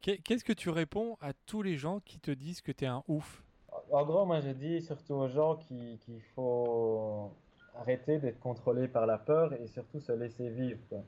Qu'est-ce 0.00 0.42
que 0.42 0.52
tu 0.52 0.70
réponds 0.70 1.16
à 1.20 1.32
tous 1.46 1.62
les 1.62 1.76
gens 1.76 2.00
qui 2.00 2.18
te 2.18 2.32
disent 2.32 2.60
que 2.62 2.72
tu 2.72 2.84
es 2.84 2.88
un 2.88 3.04
ouf? 3.06 3.44
En 3.92 4.04
gros, 4.04 4.24
moi, 4.26 4.40
je 4.40 4.50
dis 4.50 4.82
surtout 4.82 5.14
aux 5.14 5.28
gens 5.28 5.54
qui- 5.54 5.98
qu'il 6.04 6.20
faut 6.34 7.30
arrêter 7.78 8.18
d'être 8.18 8.40
contrôlé 8.40 8.88
par 8.88 9.06
la 9.06 9.18
peur 9.18 9.52
et 9.54 9.68
surtout 9.68 10.00
se 10.00 10.10
laisser 10.10 10.48
vivre, 10.50 10.80
quoi. 10.88 11.04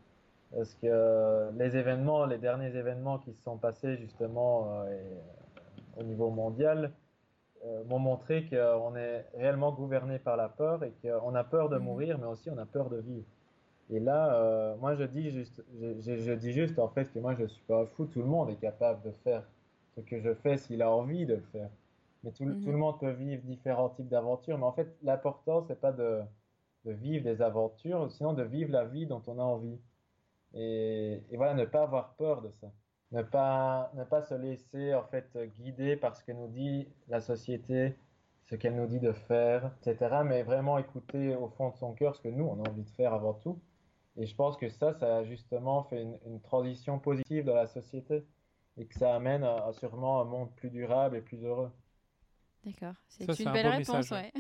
Parce 0.55 0.75
que 0.75 0.87
euh, 0.87 1.51
les 1.53 1.77
événements, 1.77 2.27
les 2.27 2.39
derniers 2.39 2.75
événements 2.77 3.19
qui 3.19 3.33
se 3.35 3.43
sont 3.43 3.59
passés 3.59 3.97
justement 3.99 4.83
euh, 4.83 4.93
et, 4.93 4.97
euh, 4.97 6.01
au 6.01 6.03
niveau 6.05 6.31
mondial 6.31 6.93
m'ont 7.87 7.99
montré 7.99 8.47
qu'on 8.49 8.95
est 8.97 9.27
réellement 9.35 9.73
gouverné 9.73 10.19
par 10.19 10.37
la 10.37 10.49
peur 10.51 10.85
et 10.85 10.93
qu'on 11.03 11.35
a 11.35 11.45
peur 11.45 11.71
de 11.71 11.79
Mhm. 11.79 11.85
mourir, 11.85 12.19
mais 12.19 12.27
aussi 12.27 12.51
on 12.51 12.59
a 12.59 12.67
peur 12.67 12.91
de 12.91 12.99
vivre. 12.99 13.25
Et 13.91 14.01
là, 14.01 14.35
euh, 14.37 14.77
moi, 14.77 14.97
je 14.97 15.05
dis 15.05 15.31
juste, 15.31 15.63
je, 15.81 16.33
dis 16.35 16.53
juste 16.53 16.79
en 16.79 16.89
fait 16.89 17.13
que 17.13 17.19
moi, 17.19 17.35
je 17.39 17.47
suis 17.47 17.63
pas 17.65 17.83
un 17.83 17.87
fou. 17.87 18.07
Tout 18.07 18.21
le 18.21 18.27
monde 18.27 18.51
est 18.51 18.57
capable 18.57 19.03
de 19.03 19.13
faire 19.25 19.45
ce 19.97 20.03
que 20.03 20.21
je 20.21 20.35
fais 20.35 20.59
s'il 20.59 20.83
a 20.83 20.91
envie 20.91 21.27
de 21.27 21.35
le 21.37 21.43
faire. 21.53 21.71
Mais 22.25 22.33
tout, 22.33 22.45
le- 22.47 22.55
Mhm. 22.55 22.65
tout 22.65 22.71
le 22.73 22.79
monde 22.79 22.99
peut 23.01 23.11
vivre 23.13 23.43
différents 23.45 23.91
types 23.91 24.09
d'aventures. 24.09 24.59
Mais 24.59 24.65
en 24.65 24.73
fait, 24.73 24.89
l'important, 25.03 25.63
c'est 25.63 25.81
pas 25.81 25.93
de, 25.93 26.23
de 26.85 26.93
vivre 26.93 27.25
des 27.25 27.43
aventures, 27.43 28.11
sinon 28.13 28.33
de 28.35 28.43
vivre 28.43 28.73
la 28.73 28.85
vie 28.85 29.07
dont 29.07 29.23
on 29.27 29.39
a 29.39 29.43
envie. 29.43 29.79
Et, 30.55 31.23
voilà, 31.33 31.55
ne 31.55 31.65
pas 31.65 31.83
avoir 31.83 32.15
peur 32.15 32.43
de 32.43 32.51
ça. 32.61 32.73
Ne 33.13 33.23
pas, 33.23 33.91
ne 33.95 34.05
pas 34.05 34.23
se 34.23 34.35
laisser 34.35 34.95
en 34.95 35.05
fait 35.05 35.37
guider 35.57 35.97
par 35.97 36.17
ce 36.17 36.25
que 36.25 36.33
nous 36.33 36.49
dit 36.49 36.89
la 37.09 37.21
société, 37.21 37.97
ce 38.45 38.57
qu'elle 38.57 38.75
nous 38.77 38.87
dit 38.87 39.01
de 39.01 39.13
faire, 39.13 39.73
etc. 39.83 40.23
Mais 40.25 40.43
vraiment 40.43 40.79
écouter 40.79 41.35
au 41.37 41.49
fond 41.49 41.71
de 41.71 41.77
son 41.77 41.93
cœur 41.93 42.15
ce 42.17 42.21
que 42.21 42.29
nous, 42.29 42.45
on 42.45 42.63
a 42.63 42.69
envie 42.69 42.83
de 42.83 42.91
faire 42.91 43.15
avant 43.15 43.35
tout. 43.35 43.61
Et 44.17 44.27
je 44.27 44.35
pense 44.35 44.57
que 44.57 44.69
ça, 44.69 44.93
ça 44.93 45.19
a 45.19 45.25
justement 45.25 45.85
fait 45.85 46.03
une, 46.03 46.41
transition 46.41 46.99
positive 46.99 47.45
dans 47.45 47.55
la 47.55 47.67
société 47.67 48.25
et 48.77 48.87
que 48.87 48.95
ça 48.95 49.15
amène 49.15 49.47
sûrement 49.73 50.21
un 50.21 50.25
monde 50.25 50.55
plus 50.55 50.71
durable 50.71 51.17
et 51.17 51.21
plus 51.21 51.45
heureux. 51.45 51.71
D'accord. 52.65 52.95
C'est 53.09 53.39
une 53.41 53.49
un 53.49 53.53
belle 53.53 53.67
réponse, 53.69 54.11
message, 54.11 54.31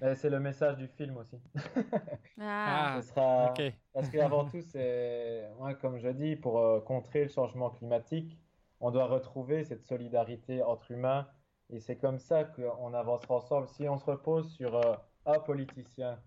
ouais. 0.00 0.10
Et 0.10 0.14
c'est 0.14 0.30
le 0.30 0.40
message 0.40 0.76
du 0.76 0.88
film 0.88 1.16
aussi. 1.18 1.38
Ah, 2.40 2.94
Ah, 2.96 3.02
Ce 3.02 3.08
sera... 3.08 3.50
ok. 3.50 3.72
Parce 3.92 4.08
qu'avant 4.10 4.44
tout, 4.46 4.60
c'est, 4.62 5.48
moi, 5.58 5.74
comme 5.74 5.98
je 5.98 6.08
dis, 6.08 6.36
pour 6.36 6.58
euh, 6.58 6.80
contrer 6.80 7.24
le 7.24 7.28
changement 7.28 7.70
climatique, 7.70 8.38
on 8.80 8.90
doit 8.90 9.06
retrouver 9.06 9.64
cette 9.64 9.82
solidarité 9.84 10.62
entre 10.62 10.90
humains. 10.90 11.26
Et 11.70 11.78
c'est 11.80 11.96
comme 11.96 12.18
ça 12.18 12.44
qu'on 12.44 12.92
avancera 12.94 13.36
ensemble. 13.36 13.68
Si 13.68 13.88
on 13.88 13.96
se 13.98 14.04
repose 14.04 14.50
sur 14.54 14.74
euh, 14.76 14.94
un 15.26 15.38
politicien 15.38 16.18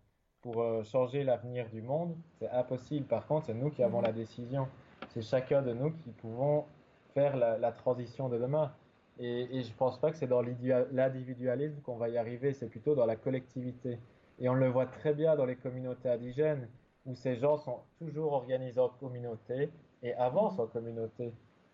pour 0.41 0.61
euh, 0.61 0.83
changer 0.83 1.23
l'avenir 1.23 1.69
du 1.69 1.81
monde, 1.81 2.15
c'est 2.39 2.49
impossible. 2.49 3.05
Par 3.05 3.25
contre, 3.27 3.47
c'est 3.47 3.53
nous 3.53 3.69
qui 3.69 3.83
avons 3.83 3.99
Mhm. 3.99 4.05
la 4.05 4.11
décision. 4.13 4.67
C'est 5.09 5.21
chacun 5.21 5.61
de 5.61 5.73
nous 5.73 5.91
qui 5.91 6.11
pouvons 6.11 6.65
faire 7.13 7.35
la, 7.35 7.57
la 7.57 7.71
transition 7.71 8.29
de 8.29 8.37
demain. 8.37 8.71
Et, 9.19 9.63
je 9.63 9.73
pense 9.73 9.99
pas 9.99 10.11
que 10.11 10.17
c'est 10.17 10.27
dans 10.27 10.41
l'individualisme 10.41 11.81
qu'on 11.81 11.97
va 11.97 12.09
y 12.09 12.17
arriver, 12.17 12.53
c'est 12.53 12.67
plutôt 12.67 12.93
dans 12.93 13.05
la 13.05 13.15
collectivité. 13.15 13.99
Et 14.39 14.47
on 14.49 14.53
le 14.53 14.67
voit 14.67 14.85
très 14.85 15.13
bien 15.13 15.35
dans 15.35 15.45
les 15.45 15.55
communautés 15.55 16.09
indigènes, 16.09 16.67
où 17.05 17.15
ces 17.15 17.37
gens 17.37 17.57
sont 17.57 17.79
toujours 17.97 18.33
organisés 18.33 18.79
en 18.79 18.89
communauté 18.89 19.71
et 20.03 20.13
avancent 20.15 20.59
en 20.59 20.67
communauté. 20.67 21.33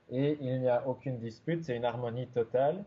Et 0.09 0.37
il 0.41 0.61
n'y 0.61 0.69
a 0.69 0.87
aucune 0.87 1.17
dispute, 1.17 1.63
c'est 1.63 1.75
une 1.75 1.85
harmonie 1.85 2.27
totale. 2.27 2.85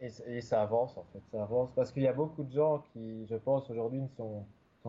Et, 0.00 0.42
ça 0.42 0.60
avance 0.60 0.98
en 0.98 1.04
fait, 1.12 1.22
ça 1.30 1.42
avance. 1.42 1.70
Parce 1.74 1.90
qu'il 1.90 2.02
y 2.02 2.08
a 2.08 2.12
beaucoup 2.12 2.44
de 2.44 2.52
gens 2.52 2.84
qui, 2.92 3.26
je 3.26 3.36
pense, 3.36 3.70
aujourd'hui 3.70 4.02
ne 4.02 4.08
sont, 4.08 4.44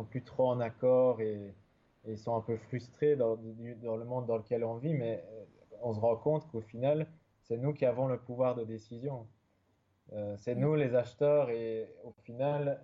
plus 0.09 0.24
trop 0.24 0.49
en 0.49 0.59
accord 0.59 1.22
et, 1.22 1.53
sont 2.18 2.36
un 2.36 2.41
peu 2.41 2.57
frustrés 2.57 3.15
dans, 3.15 3.38
dans 3.84 3.95
le 3.95 4.05
monde 4.05 4.28
dans 4.28 4.38
lequel 4.38 4.63
on 4.63 4.76
vit, 4.76 4.93
mais 4.93 5.24
euh, 5.30 5.43
on 5.82 5.93
se 5.93 5.99
rend 5.99 6.15
compte 6.15 6.47
qu'au 6.51 6.61
final, 6.61 7.07
c'est 7.47 7.57
nous 7.57 7.73
qui 7.73 7.85
avons 7.85 8.07
le 8.07 8.19
pouvoir 8.19 8.55
de 8.55 8.63
décision. 8.63 9.27
Euh, 10.13 10.37
c'est 10.37 10.55
nous 10.55 10.75
les 10.75 10.95
acheteurs 10.95 11.49
et 11.49 11.93
au 12.03 12.13
final, 12.23 12.81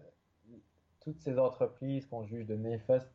toutes 1.01 1.20
ces 1.20 1.38
entreprises 1.39 2.05
qu'on 2.07 2.24
juge 2.26 2.45
de 2.45 2.55
néfastes, 2.55 3.11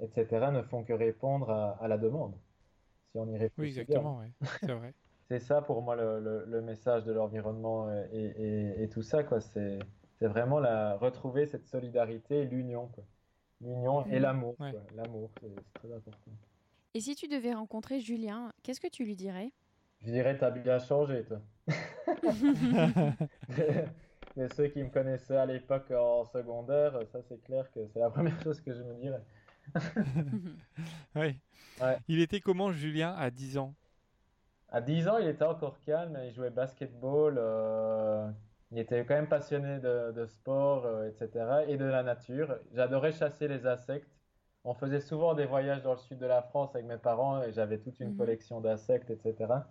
etc., 0.00 0.50
ne 0.52 0.62
font 0.62 0.84
que 0.84 0.92
répondre 0.92 1.50
à, 1.50 1.70
à 1.82 1.88
la 1.88 1.98
demande. 1.98 2.34
Si 3.12 3.18
on 3.18 3.28
y 3.28 3.38
réfléchit 3.38 3.58
Oui, 3.58 3.68
exactement, 3.68 4.18
ouais. 4.18 4.32
c'est 4.60 4.72
vrai. 4.72 4.94
C'est 5.30 5.40
ça 5.40 5.62
pour 5.62 5.82
moi 5.82 5.94
le, 5.96 6.20
le- 6.20 6.44
le 6.46 6.62
message 6.62 7.04
de 7.04 7.12
l'environnement 7.12 7.88
euh, 7.88 8.06
et, 8.12 8.24
et- 8.26 8.82
et 8.84 8.88
tout 8.88 9.02
ça, 9.02 9.24
quoi. 9.24 9.40
C'est, 9.40 9.78
c'est 10.18 10.26
vraiment 10.26 10.58
la, 10.58 10.96
retrouver 10.96 11.46
cette 11.46 11.66
solidarité, 11.66 12.44
l'union, 12.46 12.88
quoi. 12.88 13.04
L'union 13.60 14.06
et 14.06 14.16
Mhm. 14.16 14.22
l'amour, 14.22 14.56
Ouais. 14.58 14.70
quoi. 14.70 14.80
L'amour, 14.94 15.30
c'est, 15.40 15.48
c'est 15.48 15.72
très 15.74 15.92
important. 15.92 16.32
Et 16.94 17.00
si 17.00 17.14
tu 17.16 17.28
devais 17.28 17.54
rencontrer 17.54 18.00
Julien, 18.00 18.52
qu'est-ce 18.62 18.80
que 18.80 18.88
tu 18.88 19.04
lui 19.04 19.16
dirais? 19.16 19.52
Je 20.02 20.10
dirais, 20.10 20.36
t'as 20.38 20.50
bien 20.50 20.78
changé, 20.80 21.24
toi. 21.24 21.40
Mais 24.36 24.48
ceux 24.48 24.68
qui 24.68 24.82
me 24.82 24.90
connaissaient 24.90 25.36
à 25.36 25.46
l'époque 25.46 25.90
en 25.90 26.24
secondaire, 26.24 26.98
ça 27.12 27.22
c'est 27.22 27.38
clair 27.42 27.70
que 27.72 27.86
c'est 27.88 27.98
la 28.00 28.10
première 28.10 28.40
chose 28.40 28.60
que 28.60 28.72
je 28.74 28.82
me 28.82 28.94
dirais. 28.94 29.22
Oui. 31.14 31.40
Ouais. 31.80 31.98
Il 32.08 32.20
était 32.20 32.40
comment 32.40 32.72
Julien 32.72 33.14
à 33.14 33.30
10 33.30 33.58
ans? 33.58 33.74
À 34.68 34.80
10 34.82 35.08
ans, 35.08 35.18
il 35.18 35.26
était 35.28 35.44
encore 35.44 35.82
calme, 35.82 36.18
il 36.24 36.30
jouait 36.32 36.50
basketball, 36.50 37.36
euh, 37.38 38.30
il 38.70 38.78
était 38.78 39.04
quand 39.06 39.14
même 39.14 39.28
passionné 39.28 39.78
de, 39.80 40.12
de 40.12 40.26
sport, 40.26 40.84
euh, 40.86 41.08
etc. 41.10 41.64
et 41.66 41.76
de 41.78 41.84
la 41.84 42.02
nature. 42.02 42.58
J'adorais 42.72 43.12
chasser 43.12 43.48
les 43.48 43.66
insectes. 43.66 44.10
On 44.64 44.74
faisait 44.74 45.00
souvent 45.00 45.34
des 45.34 45.46
voyages 45.46 45.82
dans 45.82 45.92
le 45.92 45.98
sud 45.98 46.18
de 46.18 46.26
la 46.26 46.42
France 46.42 46.74
avec 46.74 46.86
mes 46.86 46.98
parents 46.98 47.42
et 47.42 47.52
j'avais 47.52 47.78
toute 47.80 48.00
une 48.00 48.12
Mhm. 48.12 48.16
collection 48.16 48.60
d'insectes, 48.60 49.10
etc. 49.10 49.70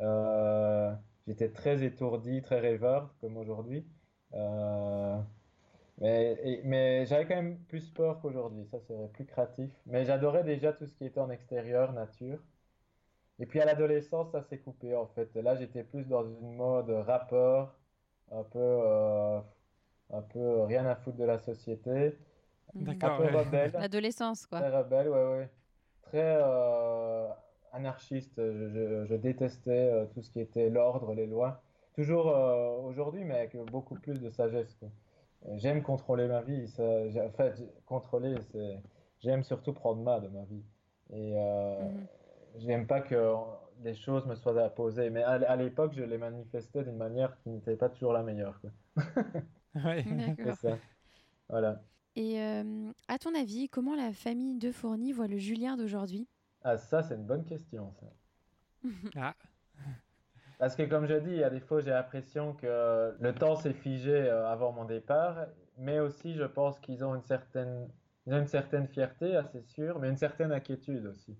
Euh, 0.00 0.94
j'étais 1.26 1.52
très 1.52 1.82
étourdi, 1.84 2.42
très 2.42 2.60
rêveur, 2.60 3.14
comme 3.20 3.36
aujourd'hui. 3.36 3.86
Euh, 4.34 5.20
mais 6.00 6.62
mais 6.64 7.06
j'avais 7.06 7.26
quand 7.26 7.36
même 7.36 7.58
plus 7.66 7.90
peur 7.90 8.20
qu'aujourd'hui, 8.20 8.66
ça 8.66 8.80
serait 8.80 9.08
plus 9.10 9.26
créatif. 9.26 9.70
Mais 9.86 10.04
j'adorais 10.04 10.44
déjà 10.44 10.72
tout 10.72 10.86
ce 10.86 10.94
qui 10.94 11.04
était 11.06 11.20
en 11.20 11.30
extérieur, 11.30 11.92
nature. 11.92 12.40
Et 13.38 13.46
puis 13.46 13.60
à 13.60 13.64
l'adolescence, 13.64 14.30
ça 14.32 14.42
s'est 14.42 14.60
coupé 14.60 14.94
en 14.94 15.06
fait. 15.06 15.34
Là, 15.36 15.56
j'étais 15.56 15.84
plus 15.84 16.06
dans 16.08 16.24
une 16.24 16.56
mode 16.56 16.90
rappeur, 16.90 17.78
un 18.30 18.44
peu, 18.44 18.58
euh, 18.60 19.40
un 20.10 20.22
peu 20.22 20.62
rien 20.64 20.86
à 20.86 20.96
foutre 20.96 21.18
de 21.18 21.24
la 21.24 21.38
société, 21.38 22.18
Mhm. 22.74 22.98
un 23.02 23.10
D'accord. 23.10 23.16
peu 23.16 23.24
ouais. 23.24 23.30
rebelle, 23.30 23.72
L'adolescence, 23.78 24.46
quoi. 24.46 24.60
très 24.60 24.70
rebelle, 24.76 25.08
ouais, 25.08 25.24
ouais, 25.30 25.50
très 26.02 26.20
euh, 26.42 27.21
anarchiste. 27.72 28.34
Je, 28.36 28.68
je- 28.70 29.04
je 29.06 29.14
détestais 29.16 29.70
euh, 29.92 30.06
tout 30.06 30.22
ce 30.22 30.30
qui 30.30 30.40
était 30.40 30.70
l'ordre, 30.70 31.14
les 31.14 31.26
lois. 31.26 31.62
Toujours 31.94 32.28
euh, 32.30 32.70
aujourd'hui, 32.82 33.24
mais 33.24 33.34
avec 33.38 33.56
beaucoup 33.70 33.96
plus 33.96 34.20
de 34.20 34.30
sagesse. 34.30 34.78
Euh, 35.46 35.58
J'aime 35.58 35.82
contrôler 35.82 36.28
ma 36.28 36.42
vie. 36.42 36.68
Ça, 36.68 36.82
en 36.84 37.30
fait, 37.32 37.62
contrôler, 37.86 38.40
c'est, 38.52 38.80
j'aime 39.20 39.42
surtout 39.44 39.72
prendre 39.74 40.02
main 40.02 40.20
de 40.20 40.28
ma 40.28 40.44
vie. 40.44 40.64
Et 41.12 41.34
euh, 41.38 41.78
Mhm. 41.78 42.08
J'aime 42.56 42.86
pas 42.86 43.00
que 43.00 43.16
des 43.78 43.94
choses 43.94 44.26
me 44.26 44.34
soient 44.36 44.62
imposées, 44.62 45.10
mais 45.10 45.22
à, 45.22 45.32
à 45.32 45.56
l'époque, 45.56 45.92
je 45.94 46.02
les 46.02 46.18
manifestais 46.18 46.84
d'une 46.84 46.96
manière 46.96 47.36
qui 47.42 47.50
n'était 47.50 47.76
pas 47.76 47.88
toujours 47.88 48.12
la 48.12 48.22
meilleure, 48.22 48.60
quoi. 48.60 48.70
Ouais. 49.74 50.04
D'accord. 50.04 50.56
ça. 50.56 50.78
Voilà. 51.48 51.82
Et 52.16 52.40
euh, 52.40 52.90
à 53.08 53.18
ton 53.18 53.34
avis, 53.34 53.68
comment 53.68 53.94
la 53.94 54.12
famille 54.14 54.54
de 54.56 54.72
Fourny 54.72 55.12
voit 55.12 55.28
le 55.28 55.36
Julien 55.38 55.76
d'aujourd'hui? 55.76 56.26
Ah, 56.64 56.76
ça, 56.76 57.02
c'est 57.02 57.14
une 57.14 57.26
bonne 57.26 57.44
question, 57.44 57.92
ça. 57.92 58.06
Ah, 59.16 59.34
Parce 60.58 60.76
que 60.76 60.82
comme 60.84 61.06
je 61.06 61.14
dis, 61.14 61.30
il 61.30 61.36
y 61.38 61.44
a 61.44 61.50
des 61.50 61.60
fois 61.60 61.80
j'ai 61.80 61.90
l'impression 61.90 62.54
que 62.54 63.16
le 63.20 63.34
temps 63.34 63.56
s'est 63.56 63.72
figé 63.74 64.12
euh, 64.14 64.46
avant 64.48 64.72
mon 64.72 64.84
départ, 64.84 65.46
mais 65.78 65.98
aussi 66.00 66.34
je 66.34 66.44
pense 66.44 66.78
qu'ils 66.80 67.04
ont 67.04 67.14
une 67.14 67.22
certaine, 67.22 67.88
ils 68.26 68.34
ont 68.34 68.38
une 68.38 68.46
certaine 68.46 68.86
fierté, 68.88 69.40
c'est 69.52 69.62
sûr, 69.64 69.98
mais 69.98 70.08
une 70.08 70.16
certaine 70.16 70.52
inquiétude 70.52 71.06
aussi. 71.06 71.36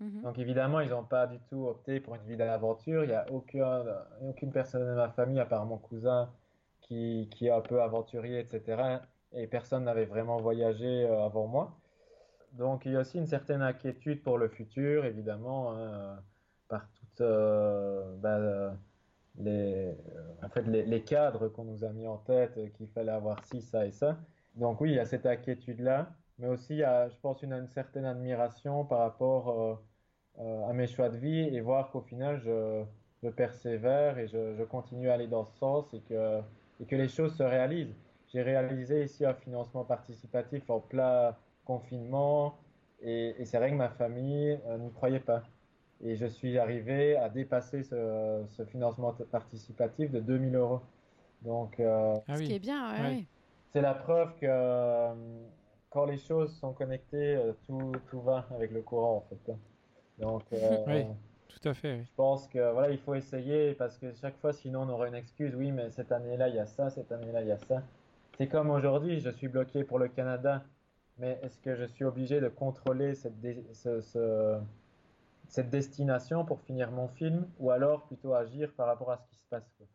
Mhm. 0.00 0.22
Donc 0.22 0.38
évidemment, 0.38 0.80
ils 0.80 0.90
n'ont 0.90 1.04
pas 1.04 1.26
du 1.26 1.40
tout 1.40 1.66
opté 1.66 2.00
pour 2.00 2.14
une 2.16 2.22
vie 2.24 2.36
d'aventure. 2.36 3.04
Il 3.04 3.08
n'y 3.08 3.14
a 3.14 3.30
aucun, 3.30 3.84
aucune 4.22 4.52
personne 4.52 4.86
de 4.86 4.94
ma 4.94 5.10
famille, 5.10 5.40
à 5.40 5.46
part 5.46 5.66
mon 5.66 5.78
cousin, 5.78 6.32
qui, 6.80 7.28
qui 7.32 7.46
est 7.46 7.50
un 7.50 7.60
peu 7.62 7.82
aventurier, 7.82 8.40
etc. 8.40 9.00
Et 9.32 9.46
personne 9.46 9.84
n'avait 9.84 10.06
vraiment 10.06 10.38
voyagé 10.40 11.04
euh, 11.06 11.24
avant 11.24 11.46
moi. 11.46 11.81
Donc 12.52 12.84
il 12.84 12.92
y 12.92 12.96
a 12.96 13.00
aussi 13.00 13.18
une 13.18 13.26
certaine 13.26 13.62
inquiétude 13.62 14.22
pour 14.22 14.38
le 14.38 14.48
futur, 14.48 15.04
évidemment, 15.04 15.72
hein, 15.74 16.18
par 16.68 16.86
toutes 16.94 17.20
euh, 17.22 18.14
bah, 18.18 18.36
euh, 18.36 18.72
les, 19.38 21.02
cadres 21.02 21.48
qu'on 21.48 21.64
nous 21.64 21.84
a 21.84 21.90
mis 21.90 22.06
en 22.06 22.18
tête, 22.18 22.56
euh, 22.58 22.68
qu'il 22.76 22.88
fallait 22.88 23.12
avoir 23.12 23.44
ci, 23.46 23.62
ça 23.62 23.86
et 23.86 23.92
ça. 23.92 24.18
Donc 24.56 24.80
oui, 24.80 24.90
il 24.90 24.96
y 24.96 24.98
a 24.98 25.06
cette 25.06 25.26
inquiétude-là, 25.26 26.10
mais 26.38 26.48
aussi 26.48 26.78
je 26.78 27.18
pense, 27.22 27.42
une, 27.42 27.68
certaine 27.68 28.04
admiration 28.04 28.84
par 28.84 28.98
rapport 28.98 29.80
à 30.38 30.72
mes 30.74 30.86
choix 30.86 31.08
de 31.08 31.16
vie 31.16 31.40
et 31.40 31.60
voir 31.60 31.90
qu'au 31.90 32.02
final, 32.02 32.40
je, 32.44 33.28
persévère 33.30 34.18
et 34.18 34.28
je, 34.28 34.62
continue 34.64 35.08
à 35.08 35.14
aller 35.14 35.28
dans 35.28 35.44
ce 35.44 35.56
sens 35.56 35.94
et 35.94 36.00
que, 36.00 36.40
et 36.80 36.86
que 36.86 36.96
les 36.96 37.08
choses 37.08 37.34
se 37.36 37.42
réalisent. 37.42 37.94
J'ai 38.28 38.42
réalisé 38.42 39.04
ici 39.04 39.24
un 39.24 39.34
financement 39.34 39.84
participatif 39.84 40.68
en 40.68 40.80
plein 40.80 41.34
confinement 41.64 42.58
et, 43.00 43.34
et 43.40 43.44
c'est 43.44 43.58
vrai 43.58 43.70
que 43.70 43.76
ma 43.76 43.88
famille 43.90 44.58
euh, 44.66 44.78
n'y 44.78 44.92
croyait 44.92 45.20
pas. 45.20 45.42
Et 46.04 46.16
je 46.16 46.26
suis 46.26 46.58
arrivé 46.58 47.16
à 47.16 47.28
dépasser 47.28 47.82
ce, 47.84 48.42
ce 48.48 48.64
financement 48.64 49.12
participatif 49.30 50.10
de 50.10 50.20
2000 50.20 50.54
euros. 50.56 50.80
Donc, 51.42 51.78
euh, 51.80 52.18
ah 52.28 52.36
Ce 52.36 52.42
qui 52.42 52.50
est 52.52 52.54
oui. 52.54 52.58
bien, 52.60 52.92
ouais, 52.92 53.00
Ouais. 53.00 53.08
ouais. 53.16 53.26
c'est 53.72 53.80
la 53.80 53.94
preuve 53.94 54.34
que 54.40 54.46
euh, 54.48 55.14
quand 55.90 56.04
les 56.06 56.18
choses 56.18 56.54
sont 56.58 56.72
connectées, 56.72 57.36
euh, 57.36 57.52
tout, 57.66 57.92
tout 58.10 58.20
va 58.20 58.46
avec 58.54 58.70
le 58.72 58.82
courant 58.82 59.16
en 59.16 59.20
fait. 59.22 59.52
Donc, 60.18 60.44
euh, 60.52 60.84
Oui. 60.86 61.04
Tout 61.48 61.68
à 61.68 61.74
fait. 61.74 61.96
oui. 61.98 62.04
je 62.04 62.10
pense 62.16 62.48
que 62.48 62.72
voilà, 62.72 62.90
il 62.90 62.98
faut 62.98 63.14
essayer 63.14 63.74
parce 63.74 63.98
que 63.98 64.12
chaque 64.14 64.36
fois, 64.38 64.52
sinon, 64.52 64.82
on 64.82 64.88
aura 64.88 65.08
une 65.08 65.14
excuse. 65.14 65.54
Oui, 65.54 65.70
mais 65.70 65.90
cette 65.90 66.10
année-là, 66.10 66.48
il 66.48 66.56
y 66.56 66.58
a 66.58 66.66
ça, 66.66 66.90
cette 66.90 67.12
année-là, 67.12 67.42
il 67.42 67.48
y 67.48 67.52
a 67.52 67.58
ça. 67.58 67.82
C'est 68.38 68.48
comme 68.48 68.70
aujourd'hui, 68.70 69.20
je 69.20 69.30
suis 69.30 69.48
bloqué 69.48 69.84
pour 69.84 69.98
le 69.98 70.08
Canada, 70.08 70.64
mais 71.18 71.38
est-ce 71.42 71.58
que 71.60 71.74
je 71.74 71.84
suis 71.84 72.04
obligé 72.04 72.40
de 72.40 72.48
contrôler 72.48 73.14
cette, 73.14 73.40
dé- 73.40 73.64
ce- 73.72 74.00
ce- 74.00 74.60
cette 75.48 75.70
destination 75.70 76.44
pour 76.44 76.60
finir 76.62 76.90
mon 76.90 77.08
film 77.08 77.46
ou 77.58 77.70
alors 77.70 78.06
plutôt 78.06 78.34
agir 78.34 78.72
par 78.74 78.86
rapport 78.86 79.10
à 79.10 79.18
ce 79.18 79.26
qui 79.28 79.36
se 79.36 79.46
passe, 79.50 79.70
quoi? 79.76 79.86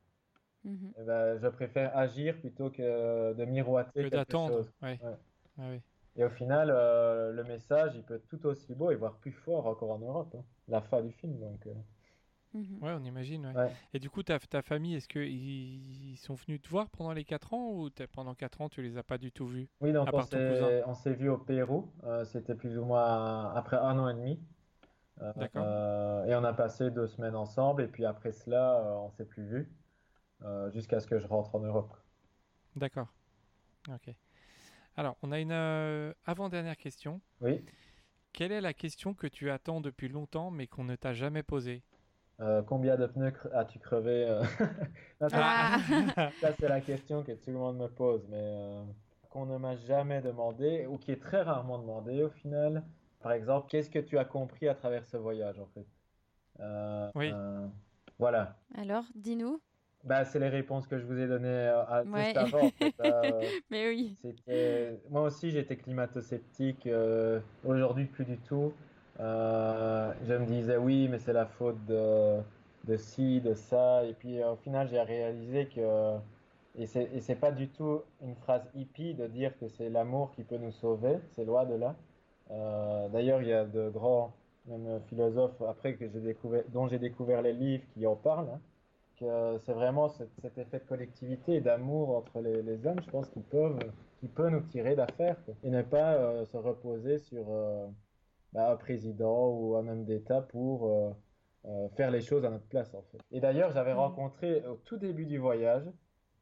Mhm. 0.64 0.94
Eh 1.00 1.04
ben, 1.04 1.38
je 1.38 1.48
préfère 1.48 1.96
agir 1.98 2.38
plutôt 2.40 2.70
que 2.70 3.34
de 3.34 3.46
miroiter 3.46 4.04
Que 4.04 4.10
d'attendre. 4.10 4.66
Ouais. 4.82 5.00
Ouais. 5.02 5.16
Ah 5.60 5.70
oui. 5.72 5.82
Et 6.16 6.24
au 6.24 6.30
final, 6.30 6.70
euh, 6.72 7.32
le 7.32 7.44
message, 7.44 7.96
il 7.96 8.04
peut 8.04 8.16
être 8.16 8.28
tout 8.28 8.46
aussi 8.48 8.74
beau 8.74 8.92
et 8.92 8.96
voire 8.96 9.16
plus 9.18 9.32
fort 9.32 9.68
encore 9.68 9.92
en 9.92 10.00
Europe. 10.00 10.34
hein. 10.38 10.44
La 10.68 10.82
fin 10.82 11.02
du 11.02 11.12
film, 11.12 11.38
donc. 11.40 11.66
euh, 11.68 11.74
Mhm. 12.54 12.80
Ouais, 12.82 12.94
on 12.94 13.04
imagine. 13.04 13.46
ouais. 13.48 13.56
Ouais. 13.56 13.72
Et 13.94 14.00
du 14.00 14.10
coup, 14.10 14.24
ta, 14.24 14.40
ta 14.40 14.62
famille, 14.62 14.96
est-ce 14.96 15.08
qu'ils 15.08 16.12
ils 16.12 16.18
sont 16.18 16.34
venus 16.36 16.62
te 16.62 16.70
voir 16.70 16.90
pendant 16.90 17.14
les 17.14 17.24
4 17.24 17.54
ans 17.54 17.72
ou 17.72 17.90
pendant 18.14 18.36
4 18.36 18.62
ans, 18.62 18.70
tu 18.70 18.82
les 18.82 18.98
as 18.98 19.04
pas 19.04 19.18
du 19.18 19.32
tout 19.32 19.46
vus? 19.48 19.70
Oui, 19.82 19.92
donc 19.94 20.10
on 20.14 20.24
s'est 20.24 20.84
on 20.86 20.94
s'est 20.96 21.14
vu 21.14 21.30
au 21.30 21.38
Pérou. 21.38 21.92
euh, 22.04 22.26
c'était 22.26 22.56
plus 22.56 22.78
ou 22.78 22.86
moins 22.86 23.54
après 23.54 23.78
un 23.78 24.00
an 24.00 24.10
et 24.10 24.14
demi. 24.14 24.40
Euh, 25.22 25.34
D'accord. 25.36 25.64
euh, 25.64 26.26
et 26.26 26.36
on 26.36 26.44
a 26.44 26.54
passé 26.54 26.92
deux 26.92 27.08
semaines 27.08 27.36
ensemble. 27.36 27.84
Et 27.84 27.88
puis 27.88 28.06
après 28.06 28.32
cela, 28.32 28.80
euh, 28.80 28.94
on 28.96 29.12
s'est 29.12 29.26
plus 29.26 29.46
vu 29.46 29.72
euh, 30.44 30.72
jusqu'à 30.72 31.00
ce 31.00 31.08
que 31.08 31.20
je 31.20 31.28
rentre 31.28 31.56
en 31.56 31.60
Europe. 31.60 31.96
D'accord. 32.76 33.08
Ok. 33.90 34.14
Alors, 34.98 35.18
on 35.24 35.32
a 35.32 35.40
une 35.40 35.52
euh, 35.54 36.14
avant-dernière 36.26 36.78
question. 36.78 37.22
Oui. 37.42 37.64
Quelle 38.32 38.54
est 38.54 38.62
la 38.62 38.74
question 38.74 39.14
que 39.14 39.28
tu 39.28 39.50
attends 39.50 39.82
depuis 39.82 40.08
longtemps 40.08 40.50
mais 40.50 40.66
qu'on 40.66 40.86
ne 40.86 40.96
t'a 40.96 41.14
jamais 41.14 41.44
posée? 41.44 41.84
Euh, 42.40 42.62
combien 42.62 42.98
de 42.98 43.08
pneus 43.08 43.34
as-tu 43.54 43.80
crevé 43.80 44.26
euh? 44.30 44.44
Non, 45.22 45.30
ça, 45.30 45.38
Ah. 45.42 46.30
ça, 46.40 46.52
c'est 46.60 46.68
la 46.70 46.82
question 46.82 47.24
que 47.24 47.32
tout 47.32 47.50
le 47.50 47.58
monde 47.58 47.78
me 47.78 47.88
pose, 47.88 48.22
mais 48.30 48.38
euh, 48.40 48.84
qu'on 49.32 49.46
ne 49.48 49.58
m'a 49.58 49.76
jamais 49.76 50.22
demandé, 50.22 50.86
ou 50.88 50.98
qui 50.98 51.12
est 51.12 51.22
très 51.22 51.42
rarement 51.42 51.80
demandé 51.80 52.22
au 52.22 52.30
final. 52.30 52.84
Par 53.22 53.32
exemple, 53.32 53.68
qu'est-ce 53.70 53.90
que 53.90 53.98
tu 54.00 54.18
as 54.20 54.26
compris 54.26 54.68
à 54.68 54.76
travers 54.76 55.04
ce 55.08 55.18
voyage, 55.18 55.60
en 55.60 55.66
fait? 55.74 55.86
Euh, 56.60 57.10
Oui. 57.16 57.32
euh, 57.34 57.66
voilà. 58.20 58.56
Alors, 58.76 59.04
dis-nous. 59.16 59.60
Bah, 60.04 60.24
c'est 60.24 60.40
les 60.40 60.48
réponses 60.50 60.86
que 60.88 61.00
je 61.00 61.06
vous 61.06 61.18
ai 61.20 61.28
données 61.28 61.68
à- 61.68 62.04
juste 62.04 62.14
Ouais. 62.16 62.38
avant. 62.38 62.66
en 62.66 62.70
fait. 62.70 62.94
Euh, 63.02 63.50
Mais 63.72 63.90
oui. 63.90 64.16
Moi 65.10 65.24
aussi, 65.24 65.50
j'étais 65.50 65.76
climato-sceptique. 65.76 66.86
euh, 66.86 67.40
aujourd'hui, 67.66 68.06
plus 68.06 68.26
du 68.26 68.38
tout. 68.38 68.74
Euh, 69.20 70.14
je 70.28 70.34
me 70.34 70.46
disais, 70.46 70.78
oui, 70.78 71.08
mais 71.10 71.20
c'est 71.20 71.34
la 71.34 71.46
faute 71.46 71.84
de, 71.86 72.40
de 72.86 72.98
ci, 72.98 73.42
de 73.42 73.54
ça. 73.54 74.06
Et 74.06 74.14
puis, 74.14 74.42
euh, 74.42 74.54
au 74.54 74.56
final, 74.58 74.88
j'ai 74.90 75.02
réalisé 75.02 75.68
que. 75.68 76.18
Et 76.80 76.86
c'est, 76.86 77.36
pas 77.40 77.52
du 77.52 77.70
tout 77.70 78.02
une 78.22 78.36
phrase 78.36 78.62
hippie 78.76 79.16
de 79.16 79.26
dire 79.26 79.58
que 79.60 79.68
c'est 79.68 79.90
l'amour 79.90 80.32
qui 80.36 80.44
peut 80.44 80.58
nous 80.58 80.72
sauver. 80.72 81.18
C'est 81.32 81.44
loin 81.44 81.66
de 81.66 81.74
là. 81.74 81.96
Euh, 82.52 83.10
d'ailleurs, 83.10 83.42
il 83.42 83.48
y 83.48 83.54
a 83.54 83.66
de 83.66 83.90
grands 83.90 84.32
même 84.68 85.00
philosophes 85.08 85.60
après 85.68 85.96
que 85.96 86.06
découvert, 86.06 86.64
dont 86.70 86.88
j'ai 86.88 87.00
découvert 87.00 87.42
les 87.42 87.54
livres 87.54 87.84
qui 87.94 88.06
en 88.06 88.16
parlent. 88.16 88.50
hein, 88.50 88.60
que 89.20 89.58
c'est 89.66 89.74
vraiment 89.74 90.10
cet, 90.10 90.30
effet 90.56 90.78
de 90.80 90.88
collectivité 90.88 91.56
et 91.56 91.62
d'amour 91.62 92.16
entre 92.16 92.40
les, 92.42 92.86
hommes, 92.86 93.02
je 93.04 93.10
pense, 93.10 93.28
qui 93.30 93.40
peuvent, 93.40 93.80
qui 94.20 94.28
peut 94.28 94.50
nous 94.50 94.62
tirer 94.62 94.96
d'affaire. 94.96 95.38
Et 95.64 95.72
ne 95.72 95.82
pas 95.82 96.46
se 96.46 96.58
reposer 96.58 97.18
sur 97.18 97.44
bah, 98.54 98.72
un 98.72 98.76
président 98.78 99.50
ou 99.50 99.76
un 99.76 99.88
homme 99.88 100.06
d'État 100.06 100.42
pour 100.42 100.88
euh, 100.88 101.12
euh, 101.66 101.90
faire 101.90 102.12
les 102.12 102.22
choses 102.22 102.46
à 102.46 102.50
notre 102.50 102.68
place, 102.68 102.94
en 102.94 103.02
fait. 103.04 103.20
Et 103.32 103.40
d'ailleurs, 103.40 103.72
j'avais 103.72 103.94
Mhm. 103.94 104.00
rencontré 104.00 104.66
au 104.66 104.76
tout 104.78 104.98
début 104.98 105.26
du 105.26 105.38
voyage, 105.38 105.86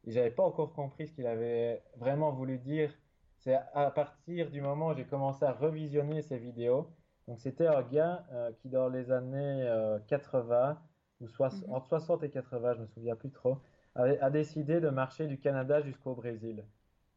et 0.06 0.12
j'avais 0.12 0.32
pas 0.32 0.44
encore 0.44 0.74
compris 0.74 1.08
ce 1.08 1.14
qu'il 1.14 1.28
avait 1.28 1.84
vraiment 1.98 2.32
voulu 2.32 2.58
dire. 2.60 2.94
C'est 3.38 3.56
à 3.74 3.92
partir 3.92 4.50
du 4.52 4.62
moment 4.62 4.90
où 4.90 4.94
j'ai 4.96 5.06
commencé 5.06 5.46
à 5.46 5.52
revisionner 5.52 6.22
ces 6.22 6.38
vidéos. 6.38 6.90
Donc, 7.28 7.40
c'était 7.40 7.68
un 7.68 7.82
gars 7.84 8.26
euh, 8.32 8.52
qui, 8.54 8.70
dans 8.70 8.88
les 8.90 9.12
années 9.12 9.64
euh, 9.68 10.00
80, 10.08 10.80
ou 11.22 11.28
Mhm. 11.52 11.64
entre 11.70 11.88
60 11.88 12.24
et 12.24 12.30
80, 12.30 12.74
je 12.76 12.82
me 12.82 12.88
souviens 12.88 13.16
plus 13.16 13.32
trop, 13.32 13.58
avait- 13.96 14.20
a 14.20 14.30
décidé 14.30 14.80
de 14.80 14.90
marcher 14.90 15.28
du 15.28 15.40
Canada 15.40 15.82
jusqu'au 15.82 16.14
Brésil. 16.16 16.66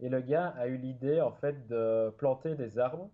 Et 0.01 0.09
le 0.09 0.21
gars 0.21 0.49
a 0.49 0.67
eu 0.69 0.77
l'idée, 0.79 1.21
en 1.21 1.33
fait, 1.33 1.67
de 1.67 2.11
planter 2.19 2.55
des 2.55 2.79
arbres 2.79 3.11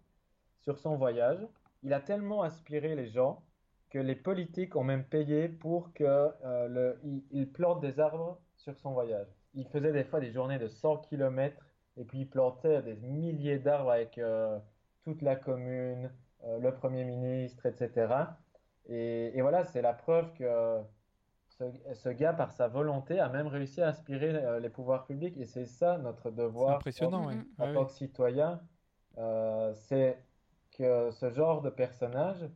sur 0.60 0.78
son 0.78 0.96
voyage. 0.96 1.40
Il 1.84 1.92
a 1.92 2.00
tellement 2.00 2.42
inspiré 2.42 2.96
les 2.96 3.08
gens 3.08 3.42
que 3.90 3.98
les 4.00 4.16
politiques 4.16 4.74
ont 4.74 4.82
même 4.82 5.04
payé 5.04 5.48
pour 5.48 5.92
que 5.92 6.02
euh, 6.44 6.94
il, 7.30 7.48
plante 7.52 7.80
des 7.80 8.00
arbres 8.00 8.40
sur 8.56 8.76
son 8.76 8.92
voyage. 8.92 9.28
Il 9.54 9.68
faisait 9.68 9.92
des 9.92 10.02
fois 10.02 10.18
des 10.18 10.32
journées 10.32 10.58
de 10.58 10.66
100 10.66 10.96
km 11.08 11.64
et 11.96 12.04
puis 12.04 12.22
il 12.22 12.28
plantait 12.28 12.82
des 12.82 12.96
milliers 12.96 13.58
d'arbres 13.58 13.92
avec 13.92 14.18
euh, 14.18 14.58
toute 15.04 15.22
la 15.22 15.36
commune, 15.36 16.10
euh, 16.44 16.58
le 16.58 16.74
Premier 16.74 17.04
ministre, 17.04 17.66
etc. 17.66 18.12
Et, 18.88 19.38
et 19.38 19.42
voilà, 19.42 19.62
c'est 19.64 19.82
la 19.82 19.92
preuve 19.92 20.32
que 20.32 20.80
ce, 21.50 21.64
ce 21.92 22.08
gars, 22.08 22.32
par 22.32 22.50
sa 22.50 22.66
volonté, 22.66 23.20
a 23.20 23.28
même 23.28 23.46
réussi 23.46 23.80
à 23.80 23.88
inspirer 23.88 24.58
les 24.60 24.70
pouvoirs 24.70 25.04
publics. 25.04 25.36
Et 25.36 25.46
c'est 25.46 25.66
ça 25.66 25.98
notre 25.98 26.32
devoir 26.32 26.76
impressionnant, 26.76 27.28
ouais. 27.28 27.36
en 27.58 27.66
Ouais, 27.66 27.74
tant 27.74 27.84
que 27.84 27.92
citoyen, 27.92 28.60
c'est 29.74 30.18
que 30.74 31.10
ce 31.12 31.30
genre 31.30 31.62
de 31.62 31.70
personnage 31.70 32.48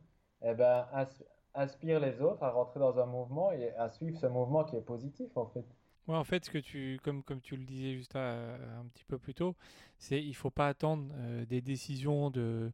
eh 0.43 0.53
ben, 0.53 0.87
as- 0.93 1.23
aspire 1.53 1.99
les 1.99 2.21
autres 2.21 2.43
à 2.43 2.51
rentrer 2.51 2.79
dans 2.79 2.99
un 2.99 3.05
mouvement 3.07 3.51
et 3.51 3.71
à 3.75 3.89
suivre 3.89 4.17
ce 4.19 4.27
mouvement 4.27 4.63
qui 4.65 4.75
est 4.77 4.81
positif 4.81 5.35
en 5.37 5.47
fait. 5.47 5.65
Ouais, 6.07 6.15
en 6.15 6.23
fait, 6.23 6.45
ce 6.45 6.49
que 6.49 6.57
tu, 6.57 6.99
comme, 7.03 7.23
comme 7.23 7.41
tu 7.41 7.55
le 7.55 7.65
disais 7.65 7.93
juste 7.95 8.15
à- 8.15 8.55
un 8.79 8.85
petit 8.93 9.03
peu 9.05 9.19
plus 9.19 9.33
tôt, 9.35 9.55
c'est 9.99 10.21
il 10.23 10.33
faut 10.35 10.49
pas 10.49 10.67
attendre 10.67 11.07
euh, 11.17 11.45
des 11.45 11.61
décisions 11.61 12.31
de, 12.31 12.71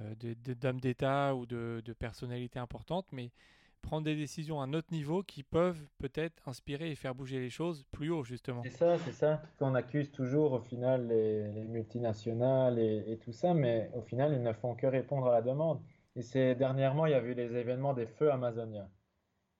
euh, 0.00 0.14
d'hommes 0.60 0.80
d'État 0.80 1.34
ou 1.36 1.46
de, 1.46 1.82
de 1.84 1.92
personnalités 1.94 2.58
importantes, 2.60 3.06
mais 3.12 3.32
prendre 3.80 4.04
des 4.04 4.16
décisions 4.16 4.60
à 4.60 4.64
un 4.64 4.74
autre 4.74 4.92
niveau 4.92 5.22
qui 5.22 5.42
peuvent 5.42 5.82
peut-être 5.98 6.48
inspirer 6.48 6.90
et 6.90 6.94
faire 6.94 7.14
bouger 7.14 7.40
les 7.40 7.50
choses 7.50 7.84
plus 7.90 8.10
haut, 8.10 8.24
justement. 8.24 8.62
C'est 8.62 8.70
ça, 8.70 8.98
c'est 8.98 9.12
ça. 9.12 9.42
Qu'on 9.58 9.74
accuse 9.74 10.10
toujours 10.10 10.52
au 10.52 10.60
final 10.60 11.08
les, 11.08 11.50
les 11.52 11.64
multinationales 11.64 12.78
et, 12.78 13.04
et 13.06 13.18
tout 13.18 13.32
ça, 13.32 13.54
mais 13.54 13.90
au 13.94 14.02
final 14.02 14.32
ils 14.32 14.42
ne 14.42 14.52
font 14.52 14.74
que 14.74 14.86
répondre 14.86 15.26
à 15.26 15.32
la 15.32 15.42
demande. 15.42 15.80
Et 16.16 16.22
c'est 16.22 16.54
dernièrement, 16.54 17.06
il 17.06 17.12
y 17.12 17.14
a 17.14 17.22
eu 17.22 17.34
les 17.34 17.56
événements 17.56 17.94
des 17.94 18.06
feux 18.06 18.32
Amazonia. 18.32 18.88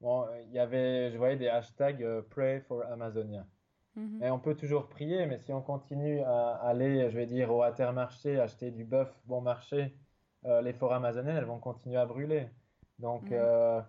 Bon, 0.00 0.26
il 0.46 0.52
y 0.52 0.58
avait, 0.58 1.10
je 1.10 1.18
voyais 1.18 1.36
des 1.36 1.48
hashtags 1.48 2.02
euh, 2.02 2.22
Pray 2.30 2.60
for 2.60 2.82
Amazonia. 2.84 3.46
Mhm. 3.96 4.22
Et 4.22 4.30
on 4.30 4.38
peut 4.38 4.54
toujours 4.54 4.88
prier, 4.88 5.26
mais 5.26 5.38
si 5.38 5.52
on 5.52 5.60
continue 5.60 6.20
à 6.22 6.52
aller, 6.54 7.10
je 7.10 7.16
vais 7.16 7.26
dire, 7.26 7.52
au 7.52 7.62
Intermarché, 7.62 8.38
acheter 8.38 8.70
du 8.70 8.84
bœuf 8.84 9.12
bon 9.26 9.40
marché, 9.40 9.94
euh, 10.44 10.62
les 10.62 10.72
forêts 10.72 10.96
amazoniennes, 10.96 11.36
elles 11.36 11.44
vont 11.44 11.58
continuer 11.58 11.96
à 11.96 12.06
brûler. 12.06 12.48
Donc, 12.98 13.32
euh, 13.32 13.80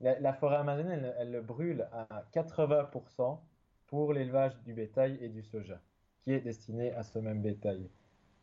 la, 0.00 0.32
forêt 0.32 0.56
amazonienne, 0.56 1.12
elle, 1.18 1.32
le 1.32 1.40
brûle 1.40 1.88
à 1.92 2.24
80% 2.32 3.38
pour 3.86 4.12
l'élevage 4.12 4.56
du 4.64 4.74
bétail 4.74 5.18
et 5.20 5.28
du 5.28 5.42
soja, 5.42 5.80
qui 6.22 6.32
est 6.32 6.40
destiné 6.40 6.92
à 6.92 7.02
ce 7.02 7.18
même 7.18 7.42
bétail. 7.42 7.88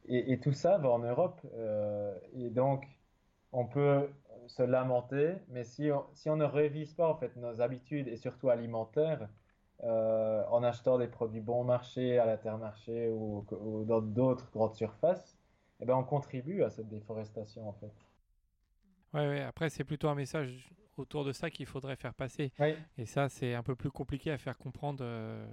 Et, 0.06 0.40
tout 0.40 0.54
ça 0.54 0.78
va 0.78 0.90
en 0.90 1.00
Europe. 1.00 1.40
euh, 1.56 2.18
et 2.34 2.50
donc, 2.50 2.86
on 3.54 3.66
peut 3.66 4.10
se 4.48 4.64
lamenter, 4.64 5.36
mais 5.50 5.64
si 5.64 5.90
on, 5.92 6.04
si 6.14 6.30
on 6.30 6.36
ne 6.36 6.44
révise 6.46 6.94
pas 6.94 7.08
en 7.08 7.16
fait 7.16 7.36
nos 7.38 7.62
habitudes 7.62 8.08
et 8.08 8.18
surtout 8.18 8.50
alimentaires, 8.50 9.30
euh, 9.84 10.44
en 10.50 10.64
achetant 10.64 10.98
des 10.98 11.08
produits 11.08 11.42
bon 11.42 11.64
marché 11.64 12.18
à 12.18 12.26
l'Intermarché 12.26 13.10
ou, 13.10 13.46
ou 13.52 13.84
dans 13.86 14.02
d'autres 14.02 14.50
grandes 14.52 14.76
surfaces, 14.76 15.38
eh 15.80 15.86
ben 15.86 15.96
on 15.96 16.04
contribue 16.04 16.64
à 16.64 16.70
cette 16.70 16.90
déforestation 16.90 17.68
en 17.68 17.74
fait. 17.74 17.94
Ouais, 19.14 19.28
ouais, 19.28 19.42
Après, 19.42 19.70
c'est 19.70 19.84
plutôt 19.84 20.10
un 20.10 20.16
message 20.16 20.70
autour 20.98 21.26
de 21.26 21.32
ça 21.34 21.50
qu'il 21.50 21.66
faudrait 21.66 21.96
faire 21.96 22.14
passer. 22.14 22.52
Et 22.98 23.06
ça, 23.06 23.30
c'est 23.30 23.54
un 23.56 23.64
peu 23.64 23.76
plus 23.76 23.92
compliqué 23.92 24.32
à 24.32 24.38
faire 24.38 24.58
comprendre 24.58 25.04
euh, 25.04 25.46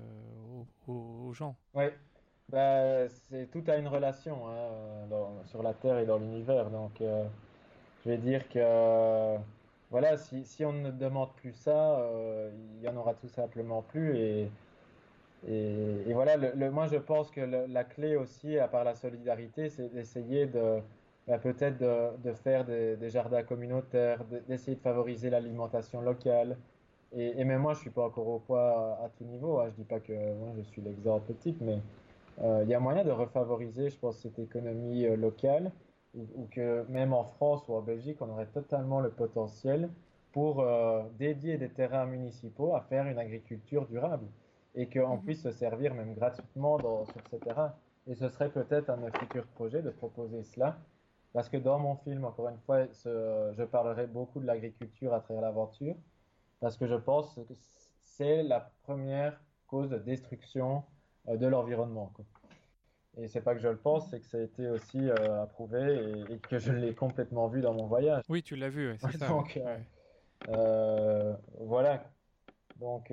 aux, 0.86 1.32
gens. 1.32 1.56
oui. 1.74 1.84
Ben, 2.48 3.08
c'est 3.08 3.48
tout 3.50 3.62
a 3.68 3.76
une 3.76 3.86
relation 3.88 4.48
hein, 4.48 5.06
dans- 5.08 5.44
sur 5.46 5.62
la 5.62 5.72
Terre 5.74 5.98
et 5.98 6.06
dans 6.06 6.18
l'univers. 6.18 6.68
Donc, 6.70 7.00
euh, 7.00 7.24
je 8.04 8.10
vais 8.10 8.18
dire 8.18 8.48
que 8.50 9.38
voilà, 9.90 10.16
si, 10.18 10.44
si 10.44 10.64
on 10.64 10.72
ne 10.72 10.90
demande 10.90 11.34
plus 11.36 11.52
ça, 11.54 12.00
euh, 12.00 12.50
il 12.78 12.82
y 12.84 12.88
en 12.88 12.96
aura 12.96 13.14
tout 13.14 13.28
simplement 13.28 13.82
plus. 13.82 14.16
Et, 14.18 14.50
et, 15.48 16.04
et 16.08 16.12
voilà, 16.14 16.36
le, 16.36 16.52
le- 16.54 16.70
moi 16.70 16.86
je 16.88 16.96
pense 16.96 17.30
que 17.30 17.40
le- 17.40 17.66
la 17.66 17.84
clé 17.84 18.16
aussi, 18.16 18.58
à 18.58 18.68
part 18.68 18.84
la 18.84 18.94
solidarité, 18.94 19.70
c'est 19.70 19.88
d'essayer 19.90 20.46
de 20.46 20.80
ben, 21.30 21.38
peut-être 21.38 21.78
de, 21.78 21.94
de 22.28 22.32
faire 22.34 22.64
des, 22.64 22.96
des 22.96 23.08
jardins 23.10 23.44
communautaires, 23.44 24.24
de- 24.24 24.40
d'essayer 24.48 24.76
de 24.76 24.80
favoriser 24.82 25.30
l'alimentation 25.30 26.00
locale. 26.00 26.56
Et, 27.12 27.40
et 27.40 27.44
même 27.44 27.62
moi, 27.62 27.74
je 27.74 27.80
suis 27.80 27.90
pas 27.90 28.04
encore 28.06 28.26
au 28.28 28.38
poids 28.40 28.98
à, 29.00 29.04
à 29.04 29.08
tout 29.16 29.24
niveau. 29.24 29.60
Hein. 29.60 29.68
Je 29.70 29.74
dis 29.76 29.84
pas 29.84 30.00
que 30.00 30.12
moi 30.12 30.50
je 30.56 30.62
suis 30.62 30.82
l'exemple 30.82 31.32
type, 31.34 31.60
mais 31.60 31.78
euh, 32.42 32.60
il 32.64 32.68
y 32.68 32.74
a 32.74 32.80
moyen 32.80 33.04
de 33.04 33.10
refavoriser, 33.12 33.90
je 33.90 33.98
pense, 33.98 34.18
cette 34.18 34.38
économie 34.38 35.06
euh, 35.06 35.16
locale, 35.16 35.70
ou, 36.14 36.22
ou 36.34 36.48
que 36.50 36.84
même 36.88 37.12
en 37.12 37.24
France 37.24 37.62
ou 37.68 37.74
en 37.74 37.82
Belgique, 37.82 38.18
on 38.20 38.28
aurait 38.30 38.46
totalement 38.46 39.00
le 39.00 39.10
potentiel 39.10 39.88
pour 40.32 40.60
euh, 40.60 41.02
dédier 41.18 41.58
des 41.58 41.68
terrains 41.68 42.06
municipaux 42.06 42.74
à 42.74 42.80
faire 42.80 43.06
une 43.06 43.18
agriculture 43.18 43.86
durable 43.86 44.26
et 44.74 44.86
qu'on 44.86 45.16
Mhm. 45.16 45.22
puisse 45.22 45.42
se 45.42 45.50
servir 45.52 45.94
même 45.94 46.14
gratuitement 46.14 46.78
dans- 46.78 47.04
sur 47.06 47.22
ces 47.30 47.38
terrains. 47.38 47.72
Et 48.08 48.14
ce 48.14 48.28
serait 48.28 48.48
peut-être 48.48 48.90
un 48.90 48.98
futurs 49.20 49.46
projets 49.58 49.82
de 49.82 49.90
proposer 49.90 50.42
cela, 50.42 50.76
parce 51.32 51.48
que 51.48 51.56
dans 51.56 51.78
mon 51.78 51.96
film, 51.96 52.24
encore 52.24 52.48
une 52.48 52.58
fois, 52.60 52.86
ce- 52.92 53.52
je 53.56 53.62
parlerai 53.64 54.06
beaucoup 54.06 54.40
de 54.40 54.46
l'agriculture 54.46 55.14
à 55.14 55.20
travers 55.20 55.42
l'aventure, 55.42 55.96
parce 56.60 56.76
que 56.76 56.86
je 56.86 56.94
pense 56.94 57.34
que 57.34 57.54
c'est 58.04 58.42
la 58.42 58.70
première 58.82 59.40
cause 59.66 59.90
de 59.90 59.98
destruction 59.98 60.84
euh, 61.28 61.36
de 61.36 61.46
l'environnement. 61.46 62.12
Et 63.18 63.28
c'est 63.28 63.40
pas 63.40 63.54
que 63.54 63.60
je 63.60 63.68
le 63.68 63.76
pense, 63.76 64.08
c'est 64.10 64.20
que 64.20 64.26
ça 64.26 64.38
a 64.38 64.40
été 64.40 64.68
aussi 64.68 64.98
euh, 64.98 65.42
approuvé 65.42 65.80
et, 66.28 66.34
et 66.34 66.38
que 66.38 66.58
je 66.58 66.72
l'ai 66.72 66.94
complètement 66.94 67.48
vu 67.48 67.60
dans 67.60 67.74
mon 67.74 67.86
voyage. 67.86 68.22
Oui, 68.28 68.42
tu 68.42 68.56
l'as 68.56 68.68
vu, 68.70 68.96
c'est 68.98 69.12
ça. 69.18 69.28
donc, 69.28 69.56
euh. 69.56 69.78
Euh, 70.48 71.34
voilà. 71.60 72.04
Donc, 72.76 73.10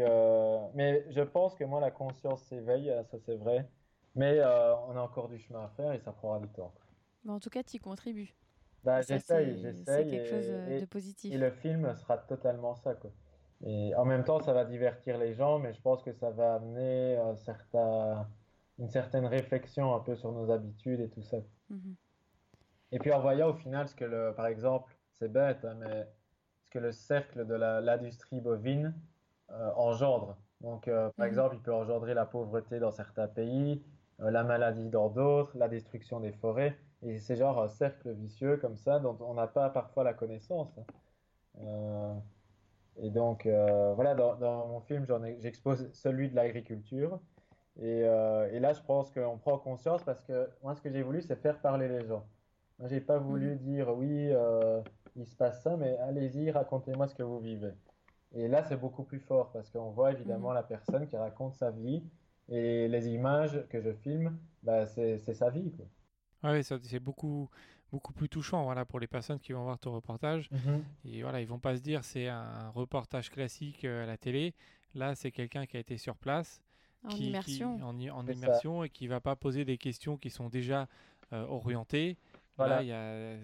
mais 0.75 1.05
je 1.11 1.21
pense 1.21 1.55
que 1.55 1.63
moi, 1.65 1.81
la 1.81 1.91
conscience 1.91 2.41
s'éveille, 2.43 2.93
ça 3.11 3.17
c'est 3.25 3.35
vrai. 3.35 3.67
Mais 4.15 4.39
on 4.41 4.95
a 4.95 5.01
encore 5.01 5.27
du 5.27 5.37
chemin 5.39 5.65
à 5.65 5.69
faire 5.69 5.91
et 5.91 5.99
ça 5.99 6.11
prendra 6.11 6.39
du 6.39 6.47
temps. 6.49 6.71
Mais 7.27 7.33
en 7.33 7.39
tout 7.39 7.49
cas, 7.49 7.61
tu 7.61 7.75
y 7.75 7.79
contribues. 7.79 8.33
Bah, 8.85 9.01
j'essaye, 9.01 9.57
j'essaye. 9.59 10.05
C'est 10.05 10.09
quelque 10.09 10.25
et- 10.27 10.29
chose 10.29 10.45
euh, 10.49 10.67
et- 10.69 10.79
de 10.79 10.85
positif. 10.85 11.33
Et 11.33 11.37
le 11.37 11.51
film 11.51 11.93
sera 11.95 12.17
totalement 12.17 12.73
ça, 12.73 12.95
quoi. 12.95 13.11
Et 13.65 13.93
en 13.95 14.05
même 14.05 14.23
temps, 14.23 14.39
ça 14.39 14.53
va 14.53 14.63
divertir 14.65 15.17
les 15.17 15.33
gens, 15.33 15.59
mais 15.59 15.73
je 15.73 15.81
pense 15.81 16.03
que 16.03 16.13
ça 16.13 16.31
va 16.31 16.55
amener 16.55 17.19
certain- 17.35 18.27
une 18.79 18.87
certaine 18.87 19.25
réflexion 19.25 19.93
un 19.93 19.99
peu 19.99 20.15
sur 20.15 20.31
nos 20.31 20.51
habitudes 20.51 21.01
et 21.01 21.09
tout 21.09 21.23
ça. 21.23 21.37
Mhm. 21.69 21.95
Et 22.93 22.99
puis 22.99 23.11
en 23.11 23.19
voyant 23.19 23.49
au 23.49 23.53
final 23.55 23.87
ce 23.89 23.95
que 23.95 24.05
le, 24.05 24.33
par 24.35 24.45
exemple, 24.47 24.95
c'est 25.11 25.27
bête, 25.31 25.65
hein, 25.65 25.75
mais 25.79 26.07
ce 26.63 26.69
que 26.69 26.79
le 26.79 26.91
cercle 26.93 27.45
de 27.45 27.55
l'industrie 27.55 28.39
bovine 28.39 28.93
euh, 29.49 29.71
engendre. 29.75 30.37
Donc, 30.61 30.87
euh, 30.87 31.09
par 31.17 31.25
Mhm. 31.25 31.31
exemple, 31.31 31.55
il 31.55 31.61
peut 31.61 31.73
engendrer 31.73 32.13
la 32.13 32.25
pauvreté 32.25 32.79
dans 32.79 32.91
certains 32.91 33.27
pays, 33.27 33.81
euh, 34.19 34.29
la 34.29 34.43
maladie 34.43 34.89
dans 34.89 35.09
d'autres, 35.09 35.57
la 35.57 35.67
destruction 35.69 36.19
des 36.19 36.31
forêts. 36.33 36.77
Et 37.01 37.19
c'est 37.19 37.35
genre 37.35 37.61
un 37.61 37.69
cercle 37.69 38.11
vicieux 38.13 38.57
comme 38.57 38.77
ça 38.77 38.99
dont 38.99 39.17
on 39.21 39.33
n'a 39.35 39.47
pas 39.47 39.69
parfois 39.69 40.03
la 40.03 40.13
connaissance. 40.13 40.79
Euh, 41.59 42.15
et 42.97 43.11
donc, 43.11 43.45
euh, 43.45 43.93
voilà, 43.95 44.15
dans, 44.15 44.35
dans 44.37 44.67
mon 44.67 44.81
film, 44.81 45.05
j'expose 45.39 45.91
celui 45.93 46.29
de 46.29 46.35
l'agriculture. 46.35 47.21
Et, 47.77 48.03
euh, 48.05 48.51
et 48.51 48.59
là, 48.59 48.73
je 48.73 48.81
pense 48.83 49.11
qu'on 49.11 49.39
prend 49.39 49.59
conscience 49.59 50.03
parce 50.03 50.23
que 50.23 50.49
moi, 50.63 50.75
ce 50.75 50.81
que 50.81 50.91
j'ai 50.91 51.03
voulu, 51.03 51.21
c'est 51.21 51.35
faire 51.37 51.61
parler 51.61 51.87
les 51.89 52.05
gens. 52.05 52.29
Moi, 52.79 52.89
j'ai 52.89 53.01
pas 53.01 53.19
voulu 53.19 53.57
dire 53.57 53.95
oui, 53.97 54.31
il 55.15 55.25
se 55.27 55.35
passe 55.35 55.63
ça, 55.63 55.77
mais 55.77 55.97
allez-y, 55.97 56.51
racontez-moi 56.51 57.07
ce 57.07 57.15
que 57.15 57.23
vous 57.23 57.39
vivez. 57.39 57.73
Et 58.33 58.47
là, 58.47 58.63
c'est 58.63 58.77
beaucoup 58.77 59.03
plus 59.05 59.19
fort 59.19 59.51
parce 59.51 59.69
qu'on 59.71 59.91
voit 59.91 60.11
évidemment 60.13 60.51
Mhm. 60.51 60.53
la 60.53 60.63
personne 60.63 61.07
qui 61.07 61.17
raconte 61.17 61.55
sa 61.55 61.71
vie 61.71 62.09
et 62.49 62.87
les 62.87 63.09
images 63.09 63.67
que 63.69 63.81
je 63.81 63.93
filme, 63.93 64.39
bah, 64.63 64.85
c'est 64.87 65.17
c'est 65.19 65.33
sa 65.33 65.49
vie, 65.49 65.71
quoi. 65.73 65.87
Ça- 66.63 66.77
c'est 66.83 66.99
beaucoup, 66.99 67.49
beaucoup 67.91 68.13
plus 68.13 68.29
touchant 68.29 68.63
voilà, 68.63 68.85
pour 68.85 68.99
les 68.99 69.07
personnes 69.07 69.39
qui 69.39 69.53
vont 69.53 69.63
voir 69.63 69.77
ton 69.79 69.93
reportage. 69.93 70.49
Et 71.05 71.21
voilà, 71.23 71.41
ils 71.41 71.47
vont 71.47 71.59
pas 71.59 71.75
se 71.75 71.81
dire 71.81 72.03
c'est 72.03 72.27
un 72.27 72.69
reportage 72.69 73.29
classique 73.29 73.85
euh, 73.85 74.03
à 74.03 74.05
la 74.05 74.17
télé. 74.17 74.53
Là, 74.95 75.15
c'est 75.15 75.31
quelqu'un 75.31 75.65
qui 75.65 75.77
a 75.77 75.79
été 75.79 75.97
sur 75.97 76.15
place, 76.15 76.61
En 77.03 77.09
qui, 77.09 77.17
qui- 77.17 77.27
immersion. 77.29 77.75
en, 77.83 78.25
ça. 78.25 78.33
immersion 78.33 78.83
et 78.83 78.89
qui 78.89 79.07
va 79.07 79.19
pas 79.19 79.35
poser 79.35 79.65
des 79.65 79.77
questions 79.77 80.17
qui 80.17 80.29
sont 80.29 80.49
déjà 80.49 80.87
euh, 81.33 81.45
orientées. 81.47 82.17
Voilà. 82.55 82.77
Là, 82.77 82.83
il 82.83 82.87
y 82.87 82.91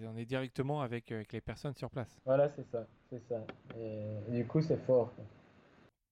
a- 0.06 0.10
on 0.10 0.16
est 0.16 0.24
directement 0.24 0.80
avec, 0.80 1.12
euh, 1.12 1.16
avec 1.16 1.32
les 1.32 1.40
personnes 1.40 1.74
sur 1.76 1.90
place. 1.90 2.18
Voilà, 2.24 2.48
c'est 2.48 2.64
ça, 2.70 2.86
c'est 3.10 3.20
ça. 3.28 3.44
Et, 3.78 4.16
et 4.28 4.32
du 4.32 4.46
coup, 4.46 4.60
c'est 4.62 4.78
fort. 4.78 5.14
quoi. 5.14 5.24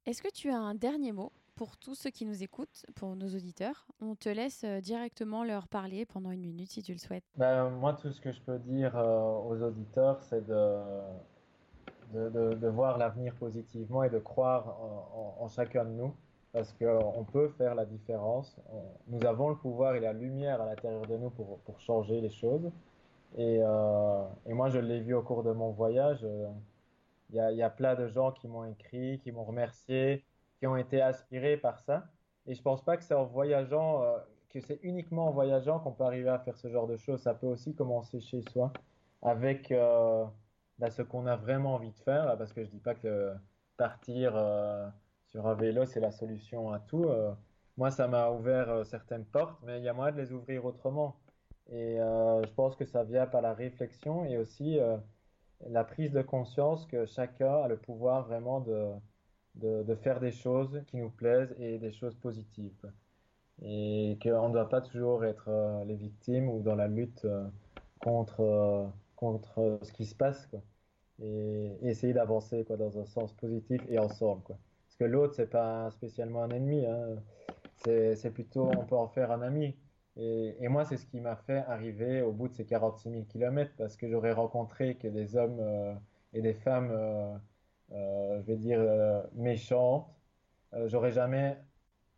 Est-ce 0.05 0.21
que 0.21 0.31
tu 0.33 0.51
as 0.51 0.59
un 0.59 0.75
dernier 0.75 1.13
mot 1.13 1.31
pour 1.55 1.77
tous 1.77 1.95
ceux 1.95 2.11
qui 2.11 2.27
nous 2.27 2.43
écoutent, 2.43 2.85
pour 2.97 3.15
nos 3.15 3.29
auditeurs? 3.29 3.87
On 4.01 4.17
te 4.17 4.29
laisse 4.29 4.65
euh, 4.65 4.81
directement 4.81 5.45
leur 5.45 5.69
parler 5.69 6.07
pendant 6.07 6.33
une 6.33 6.41
minute 6.41 6.71
si 6.73 6.83
tu 6.83 6.93
le 6.93 6.99
souhaites. 6.99 7.23
Ben, 7.37 7.71
moi, 7.71 7.93
tout 7.93 8.11
ce 8.11 8.21
que 8.21 8.33
je 8.33 8.41
peux 8.41 8.59
dire 8.59 8.97
euh, 8.97 9.21
aux 9.49 9.63
auditeurs, 9.63 10.21
c'est 10.23 10.45
de, 10.45 10.81
de, 12.13 12.69
voir 12.69 12.99
l'avenir 12.99 13.33
positivement 13.37 14.03
et 14.03 14.11
de 14.11 14.19
croire 14.19 14.77
en, 15.39 15.47
chacun 15.49 15.85
de 15.85 15.91
nous, 15.91 16.13
parce 16.53 16.73
qu'on 16.73 17.25
peut 17.33 17.49
faire 17.57 17.77
la 17.77 17.85
différence. 17.85 18.57
Nous 19.07 19.25
avons 19.25 19.51
le 19.51 19.57
pouvoir 19.57 19.95
et 19.95 20.01
la 20.01 20.13
lumière 20.13 20.61
à 20.61 20.67
l'intérieur 20.67 21.07
de 21.07 21.17
nous 21.17 21.31
pour, 21.31 21.59
pour 21.61 21.79
changer 21.81 22.21
les 22.21 22.31
choses. 22.31 22.73
Et, 23.39 23.61
euh, 23.63 24.25
et 24.47 24.53
moi, 24.53 24.69
je 24.69 24.81
l'ai 24.81 25.01
vu 25.01 25.15
au 25.15 25.23
cours 25.23 25.45
de 25.45 25.53
mon 25.53 25.71
voyage. 25.71 26.25
euh, 26.25 26.49
Il 27.33 27.57
y 27.57 27.63
a, 27.63 27.71
plein 27.71 27.95
de 27.95 28.09
gens 28.09 28.31
qui 28.33 28.47
m'ont 28.47 28.65
écrit, 28.65 29.19
qui 29.21 29.33
m'ont 29.33 29.45
remercié, 29.45 30.23
qui 30.59 30.67
ont 30.67 30.77
été 30.77 31.01
inspirés 31.01 31.57
par 31.57 31.81
ça. 31.81 32.05
Et 32.47 32.55
je 32.55 32.61
pense 32.63 32.85
pas 32.85 32.99
que 32.99 33.05
c'est 33.05 33.15
en 33.15 33.25
voyageant, 33.25 34.03
euh, 34.03 34.19
que 34.51 34.61
c'est 34.61 34.79
uniquement 34.83 35.29
en 35.29 35.31
voyageant 35.33 35.81
qu'on 35.81 35.93
peut 35.93 36.05
arriver 36.05 36.29
à 36.29 36.39
faire 36.39 36.59
ce 36.59 36.69
genre 36.69 36.87
de 36.87 36.99
choses. 36.99 37.23
Ça 37.23 37.33
peut 37.33 37.47
aussi 37.47 37.75
commencer 37.75 38.21
chez 38.21 38.43
soi, 38.43 38.73
avec 39.23 39.73
euh, 39.73 40.27
bah, 40.79 40.91
ce 40.91 41.01
qu'on 41.01 41.27
a 41.27 41.37
vraiment 41.37 41.75
envie 41.75 41.93
de 41.93 41.99
faire. 41.99 42.29
hein, 42.29 42.37
Parce 42.37 42.53
que 42.53 42.65
je 42.65 42.71
dis 42.71 42.81
pas 42.81 42.95
que 42.95 43.33
partir 43.79 44.37
euh, 44.37 44.87
sur 45.29 45.47
un 45.47 45.55
vélo, 45.55 45.87
c'est 45.87 46.01
la 46.01 46.11
solution 46.13 46.71
à 46.71 46.81
tout. 46.81 47.07
moi, 47.79 47.91
ça 47.91 48.09
m'a 48.09 48.31
ouvert 48.31 48.85
certaines 48.85 49.25
portes, 49.25 49.59
mais 49.65 49.79
il 49.79 49.85
y 49.85 49.89
a 49.89 49.95
moyen 49.95 50.13
de 50.13 50.21
les 50.21 50.33
ouvrir 50.33 50.65
autrement. 50.67 51.17
Et 51.71 51.97
je 51.97 52.53
pense 52.55 52.77
que 52.77 52.85
ça 52.85 53.05
vient 53.05 53.27
par 53.27 53.41
la 53.41 53.55
réflexion 53.55 54.25
et 54.27 54.37
aussi 54.37 54.79
la 55.69 55.85
prise 55.85 56.13
de 56.13 56.23
conscience 56.23 56.87
que 56.87 57.07
chacun 57.07 57.55
a 57.63 57.69
le 57.69 57.77
pouvoir 57.77 58.27
vraiment 58.27 58.61
de, 58.61 58.93
de, 59.55 59.95
faire 59.95 60.21
des 60.21 60.33
choses 60.33 60.83
qui 60.87 60.97
nous 60.97 61.11
plaisent 61.11 61.55
et 61.59 61.79
des 61.79 61.93
choses 61.93 62.15
positives. 62.17 62.91
Et 63.63 64.19
qu'on 64.23 64.49
ne 64.49 64.53
doit 64.53 64.69
pas 64.69 64.81
toujours 64.81 65.25
être 65.25 65.49
euh, 65.49 65.85
les 65.85 65.95
victimes 65.95 66.49
ou 66.49 66.61
dans 66.61 66.75
la 66.75 66.89
lutte 66.89 67.25
euh, 67.25 67.47
contre, 68.01 68.41
euh, 68.41 68.87
contre 69.15 69.79
ce 69.83 69.93
qui 69.93 70.07
se 70.07 70.15
passe. 70.15 70.49
Et, 71.23 71.77
essayer 71.83 72.13
d'avancer 72.13 72.65
quoi, 72.65 72.77
dans 72.77 72.99
un 72.99 73.05
sens 73.05 73.33
positif 73.35 73.81
et 73.89 73.99
ensemble. 73.99 74.43
Quoi. 74.43 74.59
Parce 74.87 74.97
que 74.97 75.05
l'autre, 75.05 75.35
c'est 75.35 75.51
pas 75.51 75.91
spécialement 75.91 76.43
un 76.43 76.51
ennemi. 76.51 76.85
Hein. 76.87 77.17
C'est 77.85 78.33
plutôt, 78.33 78.71
on 78.77 78.85
peut 78.85 78.97
en 78.97 79.09
faire 79.09 79.31
un 79.31 79.43
ami. 79.43 79.77
Et, 80.17 80.69
moi, 80.69 80.85
c'est 80.85 80.99
ce 80.99 81.07
qui 81.07 81.21
m'a 81.21 81.37
fait 81.37 81.65
arriver 81.69 82.21
au 82.23 82.33
bout 82.33 82.49
de 82.49 82.55
ces 82.55 82.67
46 82.67 83.11
000 83.11 83.23
kilomètres 83.25 83.73
parce 83.79 83.97
que 83.97 84.09
j'aurais 84.09 84.33
rencontré 84.33 84.97
que 84.97 85.09
des 85.09 85.37
hommes 85.37 85.59
euh, 85.61 85.95
et 86.35 86.43
des 86.43 86.53
femmes, 86.53 86.91
euh, 86.93 87.35
euh, 87.93 88.41
je 88.43 88.47
vais 88.47 88.57
dire, 88.57 88.81
méchantes. 89.35 90.09
J'aurais 90.87 91.13
jamais 91.13 91.59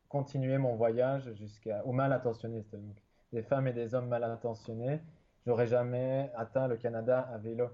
continuer 0.08 0.58
mon 0.58 0.76
voyage 0.76 1.32
jusqu'à, 1.34 1.82
ou 1.86 1.92
mal 1.92 2.12
intentionnés, 2.12 2.64
donc 2.72 2.96
des 3.32 3.42
femmes 3.42 3.66
et 3.66 3.72
des 3.72 3.94
hommes 3.96 4.06
mal 4.06 4.22
intentionnés, 4.22 5.00
j'aurais 5.44 5.66
jamais 5.66 6.30
atteint 6.36 6.68
le 6.68 6.76
Canada 6.76 7.18
à 7.32 7.38
vélo 7.38 7.68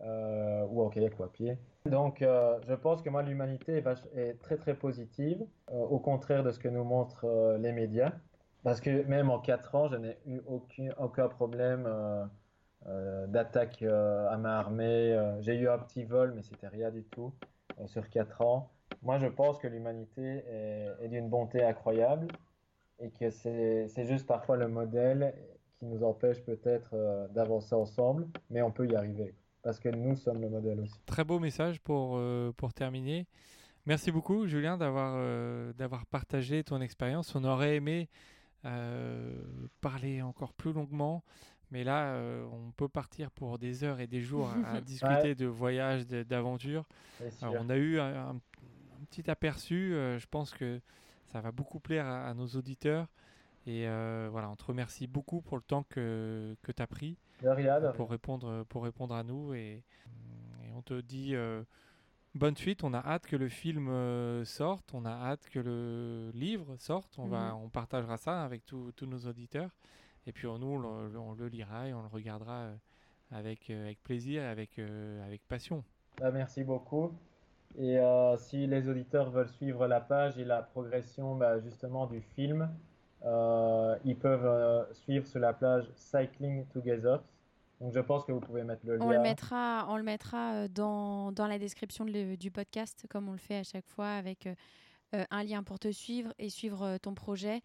ou 0.00 0.82
en 0.82 0.88
kayak 0.88 1.18
ou 1.20 1.22
à 1.22 1.30
pied. 1.30 1.56
Donc, 1.86 2.18
je 2.20 2.74
pense 2.74 3.00
que 3.00 3.10
moi, 3.10 3.22
l'humanité 3.22 3.80
est, 4.16 4.40
très 4.40 4.56
très 4.56 4.74
positive, 4.74 5.46
au 5.70 6.00
contraire 6.00 6.42
de 6.42 6.50
ce 6.50 6.58
que 6.58 6.68
nous 6.68 6.84
montrent 6.84 7.56
les 7.60 7.72
médias. 7.72 8.12
Parce 8.62 8.80
que 8.80 9.04
même 9.04 9.30
en 9.30 9.38
4 9.38 9.74
ans, 9.74 9.88
je 9.88 9.96
n'ai 9.96 10.18
eu 10.26 10.40
aucun, 10.46 11.28
problème 11.28 11.88
d'attaque 13.28 13.82
à 13.82 14.36
ma 14.36 14.58
armée. 14.58 15.16
J'ai 15.40 15.56
eu 15.56 15.68
un 15.68 15.78
petit 15.78 16.04
vol, 16.04 16.32
mais 16.34 16.42
c'était 16.42 16.68
rien 16.68 16.90
du 16.90 17.04
tout 17.04 17.32
sur 17.86 18.08
4 18.08 18.42
ans. 18.42 18.70
Moi, 19.02 19.18
je 19.18 19.26
pense 19.26 19.58
que 19.58 19.68
l'humanité 19.68 20.42
est, 21.00 21.08
d'une 21.08 21.28
bonté 21.28 21.62
incroyable 21.62 22.28
et 22.98 23.10
que 23.10 23.30
c'est 23.30 24.06
juste 24.06 24.26
parfois 24.26 24.56
le 24.56 24.68
modèle 24.68 25.34
qui 25.78 25.86
nous 25.86 26.02
empêche 26.02 26.42
peut-être 26.42 27.28
d'avancer 27.32 27.74
ensemble, 27.74 28.26
mais 28.50 28.60
on 28.62 28.72
peut 28.72 28.86
y 28.88 28.96
arriver 28.96 29.34
parce 29.62 29.80
que 29.80 29.88
nous 29.88 30.16
sommes 30.16 30.40
le 30.40 30.48
modèle 30.48 30.80
aussi. 30.80 30.98
Très 31.06 31.24
beau 31.24 31.38
message 31.38 31.80
pour, 31.80 32.16
euh, 32.16 32.52
pour 32.56 32.72
terminer. 32.72 33.26
Merci 33.86 34.10
beaucoup, 34.10 34.46
Julien, 34.46 34.76
d'avoir 34.76 35.14
euh, 35.16 35.72
partagé 36.10 36.64
ton 36.64 36.80
expérience. 36.80 37.34
On 37.34 37.44
aurait 37.44 37.76
aimé 37.76 38.08
euh, 38.64 39.42
parler 39.80 40.22
encore 40.22 40.52
plus 40.52 40.72
longuement, 40.72 41.24
mais 41.70 41.84
là, 41.84 42.18
on 42.50 42.70
peut 42.70 42.88
partir 42.88 43.30
pour 43.30 43.58
des 43.58 43.84
heures 43.84 44.00
et 44.00 44.06
des 44.06 44.22
jours 44.22 44.50
à, 44.64 44.80
discuter 44.80 45.34
de 45.34 45.46
voyages, 45.46 46.06
d'aventures. 46.06 46.84
On 47.42 47.68
a 47.68 47.76
eu 47.76 47.98
un, 48.00 48.40
petit 49.10 49.30
aperçu. 49.30 49.90
je 49.92 50.26
pense 50.30 50.52
que 50.52 50.80
ça 51.26 51.42
va 51.42 51.52
beaucoup 51.52 51.78
plaire 51.78 52.06
à, 52.06 52.32
nos 52.32 52.46
auditeurs. 52.46 53.06
Et 53.66 53.86
voilà, 54.30 54.48
on 54.48 54.56
te 54.56 54.64
remercie 54.64 55.06
beaucoup 55.06 55.42
pour 55.42 55.58
le 55.58 55.62
temps 55.62 55.84
que, 55.90 56.56
que 56.62 56.72
tu 56.72 56.82
as 56.82 56.86
pris 56.86 57.18
pour 57.94 58.10
répondre 58.10 58.64
pour 58.64 58.84
répondre 58.84 59.14
à 59.14 59.22
nous 59.22 59.54
et, 59.54 59.82
on 60.74 60.82
te 60.82 61.00
dit 61.00 61.34
euh, 61.34 61.64
bonne 62.34 62.56
suite. 62.56 62.84
On 62.84 62.94
a 62.94 62.98
hâte 62.98 63.26
que 63.26 63.36
le 63.36 63.48
film 63.48 63.88
euh, 63.88 64.44
sorte, 64.44 64.92
on 64.94 65.04
a 65.04 65.10
hâte 65.10 65.48
que 65.50 65.58
le 65.58 66.30
livre 66.34 66.76
sorte. 66.78 67.18
On 67.18 67.26
va 67.26 67.52
mhm. 67.52 67.64
on 67.64 67.68
partagera 67.68 68.16
ça 68.16 68.44
avec 68.44 68.64
tous 68.64 68.92
nos 69.02 69.18
auditeurs 69.28 69.70
et 70.26 70.32
puis 70.32 70.46
nous 70.46 70.66
on 70.66 71.34
le, 71.34 71.48
lira 71.48 71.88
et 71.88 71.94
on 71.94 72.02
le 72.02 72.08
regardera 72.08 72.60
euh, 72.60 72.74
avec 73.30 73.70
avec 73.70 74.02
plaisir 74.02 74.42
et 74.42 74.46
avec 74.46 74.78
avec 74.78 75.46
passion. 75.48 75.84
Bah, 76.20 76.30
merci 76.30 76.64
beaucoup. 76.64 77.12
Et 77.78 77.98
si 78.38 78.66
les 78.66 78.88
auditeurs 78.88 79.30
veulent 79.30 79.50
suivre 79.50 79.86
la 79.86 80.00
page 80.00 80.38
et 80.38 80.44
la 80.44 80.62
progression 80.62 81.36
bah, 81.36 81.60
justement 81.60 82.06
du 82.06 82.20
film, 82.20 82.68
euh, 83.24 83.96
ils 84.04 84.16
peuvent 84.16 84.46
euh, 84.46 84.84
suivre 84.92 85.26
sur 85.26 85.40
la 85.40 85.52
plage 85.52 85.84
Cycling 85.96 86.66
Together. 86.66 87.20
Donc 87.80 87.92
je 87.92 88.00
pense 88.00 88.24
que 88.24 88.32
vous 88.32 88.40
pouvez 88.40 88.64
mettre 88.64 88.84
le 88.84 88.96
lien. 88.96 89.06
On 89.06 89.10
le 89.10 89.20
mettra, 89.20 89.86
on 89.88 89.96
le 89.96 90.02
mettra 90.02 90.54
euh, 90.54 90.68
dans, 90.68 91.32
dans 91.32 91.46
la 91.46 91.58
description 91.58 92.04
du 92.04 92.50
podcast, 92.50 93.06
comme 93.08 93.28
on 93.28 93.32
le 93.32 93.38
fait 93.38 93.58
à 93.58 93.64
chaque 93.64 93.86
fois, 93.86 94.08
avec 94.08 94.48
un 95.12 95.42
lien 95.42 95.62
pour 95.62 95.78
te 95.78 95.90
suivre 95.90 96.34
et 96.38 96.50
suivre 96.50 96.98
ton 96.98 97.14
projet. 97.14 97.62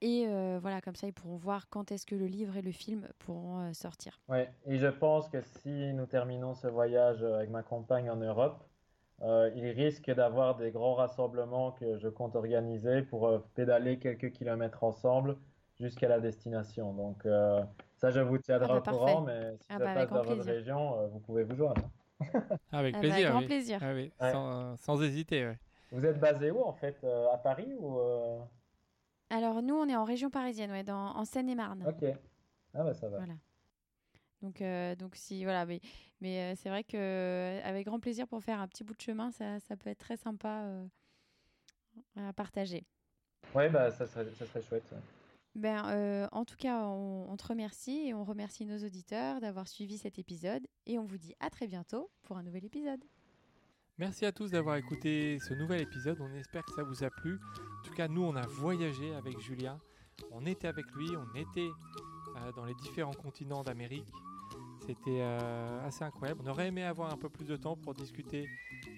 et 0.00 0.26
voilà, 0.60 0.80
comme 0.80 0.94
ça, 0.94 1.08
ils 1.08 1.12
pourront 1.12 1.36
voir 1.36 1.68
quand 1.68 1.90
est-ce 1.90 2.06
que 2.06 2.14
le 2.14 2.26
livre 2.26 2.56
et 2.56 2.62
le 2.62 2.70
film 2.70 3.08
pourront 3.18 3.72
sortir. 3.74 4.20
Oui, 4.28 4.44
et 4.66 4.78
je 4.78 4.86
pense 4.86 5.28
que 5.28 5.40
si 5.40 5.92
nous 5.92 6.06
terminons 6.06 6.54
ce 6.54 6.68
voyage 6.68 7.24
avec 7.24 7.50
ma 7.50 7.64
compagne 7.64 8.10
en 8.10 8.16
Europe, 8.16 8.62
euh, 9.22 9.50
il 9.56 9.66
risque 9.70 10.10
d'avoir 10.12 10.56
des 10.56 10.70
grands 10.70 10.94
rassemblements 10.94 11.72
que 11.72 11.98
je 11.98 12.08
compte 12.08 12.36
organiser 12.36 13.02
pour 13.02 13.26
euh, 13.26 13.38
pédaler 13.54 13.98
quelques 13.98 14.30
kilomètres 14.30 14.84
ensemble 14.84 15.36
jusqu'à 15.80 16.08
la 16.08 16.20
destination. 16.20 16.92
Donc 16.92 17.26
euh, 17.26 17.60
ça, 17.98 18.10
je 18.10 18.20
vous 18.20 18.38
tiendrai 18.38 18.68
ah 18.70 18.80
bah, 18.80 18.92
au 18.92 18.96
courant, 18.96 19.20
mais 19.22 19.56
si 19.58 19.66
ah 19.68 19.78
ça 19.78 19.84
bah, 19.84 19.94
passe 19.94 20.10
dans 20.10 20.22
votre 20.22 20.44
région, 20.44 21.08
vous 21.08 21.20
pouvez 21.20 21.44
vous 21.44 21.54
joindre. 21.54 21.82
avec 22.72 22.94
ah 22.96 22.98
bah, 22.98 22.98
plaisir. 23.00 23.30
grand 23.30 23.42
plaisir. 23.42 23.80
sans, 24.20 24.76
sans, 24.76 25.02
hésiter. 25.02 25.52
Vous 25.92 26.04
êtes 26.04 26.18
basé 26.18 26.50
où 26.50 26.62
en 26.62 26.72
fait 26.72 27.04
À 27.32 27.38
Paris 27.38 27.74
ou 27.78 27.98
Alors 29.30 29.62
nous, 29.62 29.74
on 29.74 29.88
est 29.88 29.96
en 29.96 30.04
région 30.04 30.30
parisienne, 30.30 30.70
ouais, 30.70 30.84
dans, 30.84 31.16
en 31.16 31.24
Seine-et-Marne. 31.24 31.84
Ok. 31.86 32.08
Ah 32.74 32.84
bah 32.84 32.94
ça 32.94 33.08
va. 33.08 33.18
Voilà. 33.18 33.34
Donc, 34.42 34.62
euh, 34.62 34.94
donc 34.94 35.16
si 35.16 35.44
voilà, 35.44 35.66
mais, 35.66 35.80
mais 36.20 36.52
euh, 36.52 36.54
c'est 36.56 36.68
vrai 36.68 36.84
que 36.84 36.96
euh, 36.96 37.60
avec 37.64 37.86
grand 37.86 37.98
plaisir 37.98 38.28
pour 38.28 38.42
faire 38.42 38.60
un 38.60 38.68
petit 38.68 38.84
bout 38.84 38.94
de 38.94 39.00
chemin, 39.00 39.30
ça, 39.32 39.58
ça 39.60 39.76
peut 39.76 39.90
être 39.90 39.98
très 39.98 40.16
sympa 40.16 40.64
à 42.16 42.32
partager. 42.32 42.84
Ouais, 43.54 43.68
bah 43.68 43.90
ça 43.90 44.06
serait, 44.06 44.26
ça 44.38 44.46
serait 44.46 44.62
chouette. 44.62 44.94
Ben, 45.54 46.28
en 46.32 46.44
tout 46.44 46.56
cas, 46.56 46.86
on, 46.86 47.36
te 47.36 47.46
remercie 47.46 48.08
et 48.08 48.14
on 48.14 48.24
remercie 48.24 48.64
nos 48.64 48.78
auditeurs 48.78 49.40
d'avoir 49.40 49.66
suivi 49.66 49.98
cet 49.98 50.18
épisode 50.18 50.66
et 50.86 50.98
on 50.98 51.04
vous 51.04 51.18
dit 51.18 51.34
à 51.40 51.50
très 51.50 51.66
bientôt 51.66 52.10
pour 52.22 52.36
un 52.36 52.42
nouvel 52.42 52.64
épisode. 52.64 53.02
Merci 53.98 54.24
à 54.24 54.30
tous 54.30 54.52
d'avoir 54.52 54.76
écouté 54.76 55.38
ce 55.40 55.54
nouvel 55.54 55.80
épisode. 55.80 56.18
On 56.20 56.32
espère 56.34 56.64
que 56.64 56.72
ça 56.72 56.84
vous 56.84 57.02
a 57.02 57.10
plu. 57.10 57.40
En 57.80 57.82
tout 57.82 57.94
cas, 57.94 58.06
nous, 58.06 58.22
on 58.22 58.36
a 58.36 58.46
voyagé 58.46 59.12
avec 59.14 59.40
Julien. 59.40 59.80
On 60.30 60.46
était 60.46 60.68
avec 60.68 60.86
lui, 60.92 61.08
on 61.16 61.36
était 61.36 61.70
dans 62.54 62.64
les 62.64 62.74
différents 62.74 63.12
continents 63.12 63.62
d'Amérique. 63.62 64.12
C'était 64.86 65.20
euh, 65.20 65.86
assez 65.86 66.04
incroyable. 66.04 66.40
On 66.44 66.50
aurait 66.50 66.68
aimé 66.68 66.84
avoir 66.84 67.12
un 67.12 67.16
peu 67.16 67.28
plus 67.28 67.44
de 67.44 67.56
temps 67.56 67.76
pour 67.76 67.94
discuter 67.94 68.48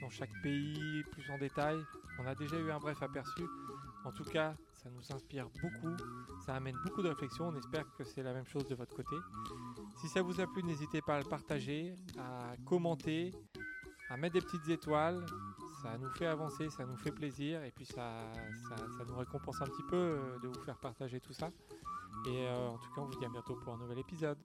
dans 0.01 0.11
chaque 0.11 0.31
pays 0.43 1.03
plus 1.11 1.31
en 1.31 1.39
détail. 1.39 1.79
On 2.21 2.27
a 2.27 2.35
déjà 2.35 2.57
eu 2.59 2.71
un 2.71 2.79
bref 2.79 3.03
aperçu. 3.03 3.43
En 4.05 4.13
tout 4.13 4.25
cas, 4.25 4.55
ça 4.83 4.89
nous 4.91 5.13
inspire 5.13 5.47
beaucoup. 5.61 5.95
Ça 6.47 6.55
amène 6.55 6.77
beaucoup 6.85 7.03
de 7.03 7.09
réflexion. 7.09 7.49
On 7.49 7.57
espère 7.57 7.85
que 7.97 8.05
c'est 8.05 8.23
la 8.23 8.33
même 8.33 8.47
chose 8.47 8.67
de 8.67 8.75
votre 8.75 8.95
côté. 8.95 9.17
Si 10.01 10.09
ça 10.09 10.23
vous 10.23 10.41
a 10.41 10.47
plu, 10.47 10.63
n'hésitez 10.63 11.03
pas 11.03 11.17
à 11.17 11.19
le 11.19 11.27
partager, 11.27 11.95
à 12.19 12.57
commenter, 12.65 13.35
à 14.09 14.17
mettre 14.17 14.35
des 14.35 14.41
petites 14.41 14.69
étoiles. 14.69 15.25
Ça 15.83 15.99
nous 15.99 16.11
fait 16.11 16.27
avancer, 16.27 16.69
ça 16.71 16.85
nous 16.87 16.97
fait 16.97 17.13
plaisir 17.13 17.63
et 17.63 17.71
puis 17.71 17.85
ça, 17.85 18.33
ça, 18.69 19.05
nous 19.07 19.17
récompense 19.17 19.61
un 19.63 19.67
petit 19.67 19.83
peu 19.89 19.97
euh, 19.97 20.39
de 20.43 20.49
vous 20.49 20.63
faire 20.65 20.79
partager 20.79 21.21
tout 21.21 21.33
ça. 21.33 21.51
Et 22.27 22.47
euh, 22.49 22.69
en 22.69 22.79
tout 22.79 22.91
cas, 22.95 23.01
on 23.01 23.07
vous 23.07 23.19
dit 23.19 23.25
à 23.25 23.31
bientôt 23.31 23.57
pour 23.57 23.73
un 23.73 23.79
nouvel 23.79 23.99
épisode. 23.99 24.39